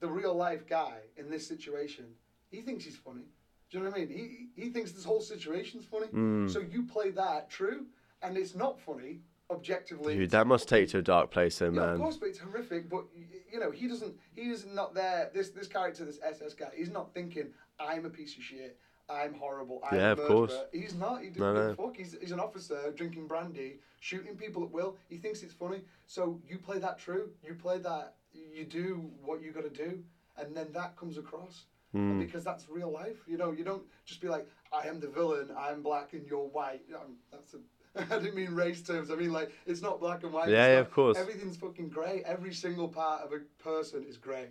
the 0.00 0.08
real 0.08 0.34
life 0.34 0.66
guy 0.66 1.00
in 1.18 1.28
this 1.28 1.46
situation, 1.46 2.06
he 2.48 2.62
thinks 2.62 2.84
he's 2.84 2.96
funny. 2.96 3.26
Do 3.68 3.76
you 3.78 3.84
know 3.84 3.90
what 3.90 3.98
I 3.98 4.04
mean? 4.06 4.08
He 4.08 4.48
he 4.62 4.70
thinks 4.70 4.92
this 4.92 5.04
whole 5.04 5.20
situation's 5.20 5.84
funny. 5.84 6.06
So 6.48 6.60
you 6.60 6.84
play 6.84 7.10
that 7.10 7.50
true, 7.50 7.84
and 8.22 8.38
it's 8.38 8.54
not 8.54 8.80
funny 8.80 9.20
objectively. 9.50 10.16
Dude, 10.16 10.30
that 10.30 10.46
must 10.46 10.68
take 10.70 10.88
to 10.88 10.98
a 10.98 11.02
dark 11.02 11.30
place, 11.30 11.58
though, 11.58 11.66
Yeah, 11.70 11.82
of 11.82 11.88
man. 11.90 11.98
course, 11.98 12.16
but 12.16 12.30
it's 12.30 12.38
horrific. 12.38 12.88
But 12.88 13.04
you 13.52 13.60
know, 13.60 13.70
he 13.70 13.88
doesn't. 13.88 14.16
He 14.34 14.48
is 14.48 14.64
not 14.64 14.94
there. 14.94 15.30
This 15.34 15.50
this 15.50 15.68
character, 15.68 16.06
this 16.06 16.18
SS 16.22 16.54
guy, 16.54 16.70
he's 16.74 16.90
not 16.90 17.12
thinking, 17.12 17.52
"I'm 17.78 18.04
a 18.04 18.10
piece 18.10 18.36
of 18.36 18.42
shit. 18.42 18.78
I'm 19.08 19.34
horrible. 19.34 19.80
I'm 19.88 19.98
Yeah, 19.98 20.10
of 20.12 20.18
murderer." 20.18 20.34
course. 20.34 20.58
He's 20.72 20.94
not. 20.94 21.22
He 21.22 21.28
doesn't 21.28 21.54
give 21.54 21.64
no. 21.64 21.70
a 21.70 21.74
fuck. 21.76 21.96
He's, 21.96 22.16
he's 22.20 22.32
an 22.32 22.40
officer 22.40 22.92
drinking 22.96 23.28
brandy, 23.28 23.78
shooting 24.00 24.36
people 24.36 24.64
at 24.64 24.70
will. 24.70 24.96
He 25.08 25.16
thinks 25.16 25.42
it's 25.42 25.52
funny. 25.52 25.82
So 26.06 26.40
you 26.48 26.58
play 26.58 26.78
that 26.78 26.98
true. 26.98 27.30
You 27.44 27.54
play 27.54 27.78
that. 27.78 28.14
You 28.32 28.64
do 28.64 29.10
what 29.24 29.42
you 29.42 29.52
got 29.52 29.62
to 29.62 29.70
do, 29.70 30.02
and 30.36 30.56
then 30.56 30.68
that 30.72 30.96
comes 30.96 31.18
across. 31.18 31.64
Hmm. 31.92 32.18
Because 32.18 32.44
that's 32.44 32.68
real 32.68 32.90
life. 32.92 33.18
You 33.26 33.38
know, 33.38 33.52
you 33.52 33.64
don't 33.64 33.84
just 34.04 34.20
be 34.20 34.28
like, 34.28 34.46
"I 34.72 34.88
am 34.88 35.00
the 35.00 35.08
villain. 35.08 35.50
I'm 35.56 35.82
black 35.82 36.12
and 36.12 36.26
you're 36.26 36.48
white." 36.48 36.82
Um, 36.94 37.16
that's 37.30 37.54
a. 37.54 37.58
I 38.14 38.18
didn't 38.18 38.34
mean 38.34 38.54
race 38.54 38.82
terms. 38.82 39.10
I 39.10 39.14
mean 39.14 39.32
like 39.32 39.52
it's 39.66 39.80
not 39.80 40.00
black 40.00 40.22
and 40.22 40.32
white. 40.32 40.48
Yeah, 40.50 40.66
yeah, 40.66 40.80
of 40.80 40.90
course. 40.90 41.16
Everything's 41.16 41.56
fucking 41.56 41.88
grey. 41.88 42.22
Every 42.26 42.52
single 42.52 42.88
part 42.88 43.22
of 43.22 43.32
a 43.32 43.38
person 43.62 44.04
is 44.06 44.16
grey. 44.18 44.48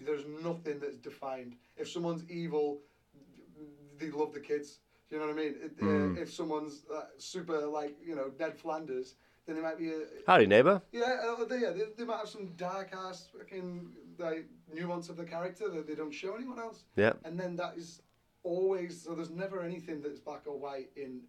There's 0.00 0.24
nothing 0.42 0.80
that's 0.80 0.96
defined. 0.98 1.56
If 1.76 1.88
someone's 1.88 2.28
evil, 2.30 2.80
they 3.98 4.10
love 4.10 4.32
the 4.32 4.40
kids. 4.40 4.78
Do 5.08 5.16
you 5.16 5.20
know 5.22 5.28
what 5.28 5.38
I 5.38 5.42
mean? 5.42 5.54
It, 5.62 5.72
Hmm. 5.78 6.16
uh, 6.16 6.20
if 6.20 6.32
someone's 6.32 6.84
uh, 6.92 7.02
super 7.18 7.66
like 7.66 7.96
you 8.04 8.14
know 8.16 8.32
Ned 8.38 8.58
Flanders, 8.58 9.14
then 9.46 9.56
they 9.56 9.62
might 9.62 9.78
be 9.78 9.90
a 9.90 10.00
Howdy, 10.26 10.46
neighbor. 10.46 10.80
yeah. 10.92 11.20
Uh, 11.38 11.44
they, 11.44 11.58
they, 11.60 11.84
they 11.96 12.04
might 12.04 12.18
have 12.18 12.28
some 12.28 12.52
dark 12.56 12.92
ass 12.96 13.28
fucking 13.36 13.92
like 14.18 14.46
nuance 14.72 15.08
of 15.08 15.16
the 15.16 15.24
character 15.24 15.68
that 15.68 15.86
they 15.86 15.94
don't 15.94 16.12
show 16.14 16.34
anyone 16.34 16.58
else. 16.58 16.84
Yeah. 16.96 17.12
And 17.24 17.38
then 17.38 17.56
that 17.56 17.76
is 17.76 18.02
always 18.42 19.02
so. 19.02 19.14
There's 19.14 19.30
never 19.30 19.62
anything 19.62 20.00
that's 20.02 20.18
black 20.20 20.42
or 20.46 20.58
white 20.58 20.90
in 20.96 21.20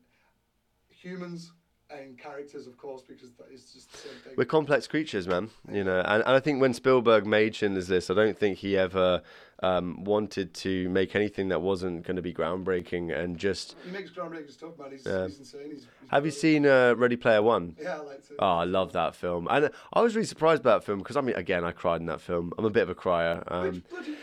humans 0.90 1.52
and 1.90 2.18
characters, 2.18 2.66
of 2.68 2.78
course, 2.78 3.02
because 3.02 3.32
that 3.34 3.48
is 3.54 3.72
just 3.72 3.92
the 3.92 3.98
same 3.98 4.12
thing. 4.24 4.34
We're 4.36 4.46
complex 4.46 4.88
creatures, 4.88 5.28
man. 5.28 5.50
You 5.72 5.84
know, 5.84 6.00
and, 6.00 6.24
and 6.26 6.36
I 6.36 6.40
think 6.40 6.60
when 6.62 6.74
Spielberg 6.74 7.26
made 7.26 7.56
Schindler's 7.56 7.90
List, 7.90 8.10
I 8.10 8.14
don't 8.16 8.38
think 8.38 8.58
he 8.60 8.78
ever 8.78 9.22
um, 9.62 10.04
wanted 10.04 10.54
to 10.56 10.90
make 10.90 11.16
anything 11.16 11.50
that 11.50 11.62
wasn't 11.62 12.06
going 12.06 12.16
to 12.16 12.22
be 12.22 12.34
groundbreaking 12.34 13.16
and 13.18 13.38
just. 13.38 13.76
He 13.86 13.92
makes 13.92 14.10
groundbreaking 14.12 14.52
stuff, 14.52 14.78
man. 14.80 14.92
He's, 14.92 15.06
Yeah. 15.06 15.28
he's 15.28 15.40
insane. 15.40 15.62
He's, 15.66 15.72
he's 15.80 15.88
Have 16.10 16.26
you 16.26 16.32
seen 16.32 16.66
uh, 16.66 16.96
Ready 16.96 17.16
Player 17.16 17.42
One? 17.42 17.76
Yeah, 17.80 17.98
I 17.98 18.00
like 18.00 18.28
to. 18.28 18.34
Oh, 18.40 18.48
I 18.58 18.64
love 18.64 18.94
that 18.94 19.16
film, 19.16 19.48
and 19.52 19.70
I 19.94 20.02
was 20.02 20.16
really 20.16 20.26
surprised 20.26 20.62
about 20.62 20.82
that 20.82 20.86
film 20.86 21.00
because 21.00 21.16
I 21.18 21.22
mean, 21.22 21.36
again, 21.36 21.64
I 21.64 21.72
cried 21.72 22.02
in 22.02 22.08
that 22.08 22.22
film. 22.22 22.54
I'm 22.58 22.66
a 22.66 22.70
bit 22.70 22.84
of 22.84 22.90
a 22.90 22.96
crier. 22.96 23.44
Um, 23.48 23.66
Which 23.72 23.90
bloody 23.90 24.12
bit? 24.12 24.20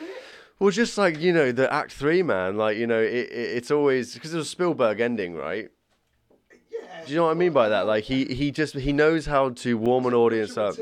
well, 0.58 0.70
just 0.70 0.98
like 0.98 1.20
you 1.20 1.32
know, 1.32 1.52
the 1.52 1.72
Act 1.72 1.92
Three, 1.92 2.22
man. 2.22 2.56
Like 2.56 2.76
you 2.76 2.86
know, 2.86 3.00
it, 3.00 3.30
it, 3.30 3.30
it's 3.30 3.70
always 3.70 4.14
because 4.14 4.34
it 4.34 4.38
was 4.38 4.46
a 4.46 4.50
Spielberg 4.50 4.98
ending, 5.00 5.34
right? 5.34 5.70
Do 7.10 7.14
you 7.14 7.20
know 7.22 7.26
what 7.26 7.32
I 7.32 7.34
mean 7.34 7.52
by 7.52 7.68
that? 7.70 7.88
Like 7.88 8.04
he 8.04 8.24
he 8.24 8.52
just 8.52 8.76
he 8.76 8.92
knows 8.92 9.26
how 9.26 9.48
to 9.48 9.76
warm 9.76 10.06
an 10.06 10.14
audience 10.14 10.56
up. 10.56 10.76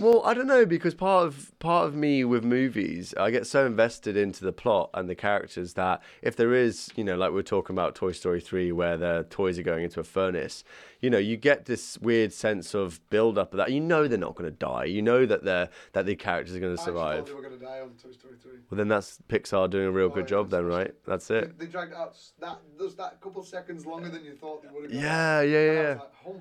Well, 0.00 0.22
I 0.24 0.32
don't 0.32 0.46
know 0.46 0.64
because 0.64 0.94
part 0.94 1.26
of 1.26 1.52
part 1.58 1.86
of 1.86 1.94
me 1.94 2.24
with 2.24 2.42
movies, 2.42 3.12
I 3.20 3.30
get 3.30 3.46
so 3.46 3.66
invested 3.66 4.16
into 4.16 4.42
the 4.42 4.52
plot 4.52 4.88
and 4.94 5.10
the 5.10 5.14
characters 5.14 5.74
that 5.74 6.00
if 6.22 6.34
there 6.34 6.54
is, 6.54 6.90
you 6.96 7.04
know, 7.04 7.14
like 7.14 7.28
we 7.28 7.34
we're 7.34 7.42
talking 7.42 7.74
about 7.74 7.94
Toy 7.94 8.12
Story 8.12 8.40
three, 8.40 8.72
where 8.72 8.96
the 8.96 9.26
toys 9.28 9.58
are 9.58 9.62
going 9.62 9.84
into 9.84 10.00
a 10.00 10.04
furnace, 10.04 10.64
you 11.02 11.10
know, 11.10 11.18
you 11.18 11.36
get 11.36 11.66
this 11.66 11.98
weird 11.98 12.32
sense 12.32 12.74
of 12.74 13.00
build 13.10 13.36
up 13.36 13.52
of 13.52 13.58
that. 13.58 13.72
You 13.72 13.80
know 13.80 14.06
they're 14.06 14.16
not 14.16 14.36
going 14.36 14.48
to 14.48 14.56
die. 14.56 14.84
You 14.84 15.02
know 15.02 15.26
that 15.26 15.44
they're 15.44 15.68
that 15.92 16.06
the 16.06 16.14
characters 16.14 16.54
are 16.54 16.60
going 16.60 16.76
to 16.76 16.82
survive. 16.82 17.26
they 17.26 17.34
were 17.34 17.42
going 17.42 17.58
to 17.58 17.64
die 17.64 17.80
on 17.80 17.90
Toy 18.00 18.12
Story 18.12 18.34
3. 18.40 18.52
Well, 18.70 18.78
then 18.78 18.86
that's 18.86 19.18
Pixar 19.28 19.68
doing 19.68 19.86
a 19.86 19.90
real 19.90 20.06
Oh, 20.06 20.14
good 20.14 20.24
yeah, 20.26 20.36
job, 20.36 20.50
then, 20.50 20.64
right? 20.64 20.94
That's 21.06 21.28
it. 21.30 21.58
They, 21.58 21.66
they 21.66 21.70
dragged 21.70 21.92
it 21.92 21.96
out 21.96 22.16
that 22.40 22.58
just 22.78 22.96
that 22.98 23.20
couple 23.20 23.42
seconds 23.42 23.84
longer 23.84 24.08
than 24.08 24.24
you 24.24 24.34
thought 24.34 24.62
they 24.62 24.68
would 24.68 24.92
have. 24.92 24.92
Yeah, 24.92 25.40
yeah, 25.42 25.72
yeah. 25.72 25.88
was 25.88 25.98
like, 25.98 26.14
Holy 26.22 26.38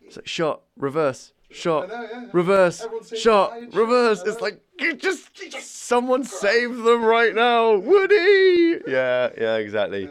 shit. 0.00 0.16
Like 0.16 0.26
shot, 0.26 0.62
reverse, 0.76 1.32
shot, 1.50 1.88
know, 1.88 2.08
yeah. 2.10 2.26
reverse, 2.32 2.86
shot, 3.16 3.52
reverse. 3.74 4.22
It's 4.24 4.40
like 4.40 4.62
you 4.78 4.96
just, 4.96 5.28
someone 5.62 6.24
save 6.24 6.78
them 6.78 7.04
right 7.04 7.34
now, 7.34 7.76
Woody. 7.76 8.80
Yeah, 8.86 9.28
yeah, 9.38 9.56
exactly. 9.56 10.08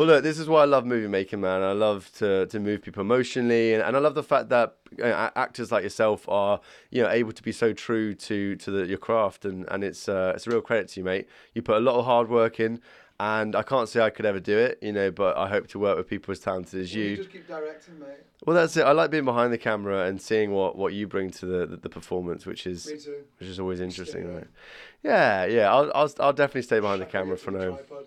Well, 0.00 0.08
look, 0.08 0.22
this 0.22 0.38
is 0.38 0.48
why 0.48 0.62
I 0.62 0.64
love 0.64 0.86
movie 0.86 1.08
making, 1.08 1.42
man. 1.42 1.60
I 1.60 1.72
love 1.72 2.10
to, 2.20 2.46
to 2.46 2.58
move 2.58 2.80
people 2.80 3.02
emotionally, 3.02 3.74
and, 3.74 3.82
and 3.82 3.94
I 3.94 4.00
love 4.00 4.14
the 4.14 4.22
fact 4.22 4.48
that 4.48 4.76
uh, 4.98 5.28
actors 5.36 5.70
like 5.70 5.82
yourself 5.82 6.26
are, 6.26 6.58
you 6.90 7.02
know, 7.02 7.10
able 7.10 7.32
to 7.32 7.42
be 7.42 7.52
so 7.52 7.74
true 7.74 8.14
to 8.14 8.56
to 8.56 8.70
the, 8.70 8.86
your 8.86 8.96
craft, 8.96 9.44
and 9.44 9.66
and 9.70 9.84
it's 9.84 10.08
uh, 10.08 10.32
it's 10.34 10.46
a 10.46 10.50
real 10.50 10.62
credit 10.62 10.88
to 10.88 11.00
you, 11.00 11.04
mate. 11.04 11.28
You 11.52 11.60
put 11.60 11.76
a 11.76 11.80
lot 11.80 11.96
of 11.98 12.06
hard 12.06 12.30
work 12.30 12.60
in, 12.60 12.80
and 13.18 13.54
I 13.54 13.62
can't 13.62 13.90
say 13.90 14.00
I 14.00 14.08
could 14.08 14.24
ever 14.24 14.40
do 14.40 14.56
it, 14.56 14.78
you 14.80 14.90
know, 14.94 15.10
but 15.10 15.36
I 15.36 15.48
hope 15.48 15.66
to 15.68 15.78
work 15.78 15.98
with 15.98 16.08
people 16.08 16.32
as 16.32 16.38
talented 16.38 16.80
as 16.80 16.94
You 16.94 17.04
you. 17.04 17.16
just 17.18 17.30
keep 17.30 17.46
directing, 17.46 17.98
mate. 17.98 18.24
Well, 18.46 18.56
that's 18.56 18.74
it. 18.78 18.84
I 18.84 18.92
like 18.92 19.10
being 19.10 19.26
behind 19.26 19.52
the 19.52 19.58
camera 19.58 20.06
and 20.06 20.18
seeing 20.18 20.52
what, 20.52 20.76
what 20.76 20.94
you 20.94 21.08
bring 21.08 21.28
to 21.32 21.44
the, 21.44 21.66
the, 21.66 21.76
the 21.76 21.90
performance, 21.90 22.46
which 22.46 22.66
is 22.66 22.86
Me 22.86 22.98
too. 22.98 23.16
which 23.38 23.50
is 23.50 23.60
always 23.60 23.80
interesting, 23.80 24.34
right? 24.34 24.46
Yeah, 25.02 25.44
yeah. 25.44 25.70
I'll 25.70 25.92
I'll, 25.94 26.10
I'll 26.20 26.32
definitely 26.32 26.62
stay 26.62 26.80
behind 26.80 27.02
the 27.02 27.06
camera 27.06 27.36
for 27.36 27.50
now. 27.50 27.76
tripod. 27.76 28.06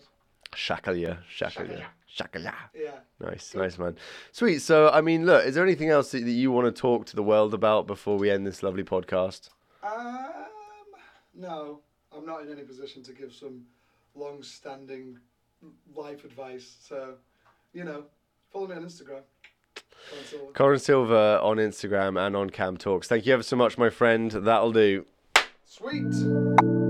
Shakalia, 0.56 1.20
shakalia, 1.36 1.86
shakalia. 2.16 2.54
Yeah. 2.76 2.92
Nice, 3.20 3.54
nice 3.56 3.78
man. 3.78 3.98
Sweet. 4.32 4.60
So, 4.60 4.90
I 4.90 5.02
mean, 5.02 5.26
look, 5.26 5.46
is 5.46 5.56
there 5.56 5.64
anything 5.64 5.90
else 5.90 6.12
that, 6.12 6.22
you 6.22 6.52
want 6.52 6.74
to 6.74 6.82
talk 6.82 7.06
to 7.08 7.16
the 7.16 7.24
world 7.24 7.54
about 7.54 7.88
before 7.88 8.18
we 8.18 8.30
end 8.30 8.46
this 8.46 8.64
lovely 8.64 8.84
podcast? 8.84 9.50
Um, 9.84 10.30
no, 11.34 11.80
I'm 12.16 12.26
not 12.26 12.44
in 12.44 12.52
any 12.52 12.62
position 12.64 13.04
to 13.04 13.14
give 13.14 13.34
some 13.34 13.66
long-standing 14.16 15.18
life 15.96 16.24
advice. 16.26 16.76
So, 16.88 17.16
you 17.74 17.84
know, 17.84 18.06
follow 18.52 18.68
me 18.68 18.76
on 18.76 18.84
Instagram. 18.84 19.22
Corin 20.10 20.26
Silver. 20.26 20.52
Corin 20.54 20.80
Silver 20.80 21.40
on 21.42 21.58
Instagram 21.58 22.20
and 22.20 22.36
on 22.36 22.50
Cam 22.50 22.78
Talks. 22.78 23.08
Thank 23.08 23.26
you 23.26 23.34
ever 23.34 23.44
so 23.44 23.56
much, 23.56 23.78
my 23.78 23.90
friend. 23.90 24.32
That'll 24.32 24.74
do. 24.74 25.06
Sweet. 25.66 26.83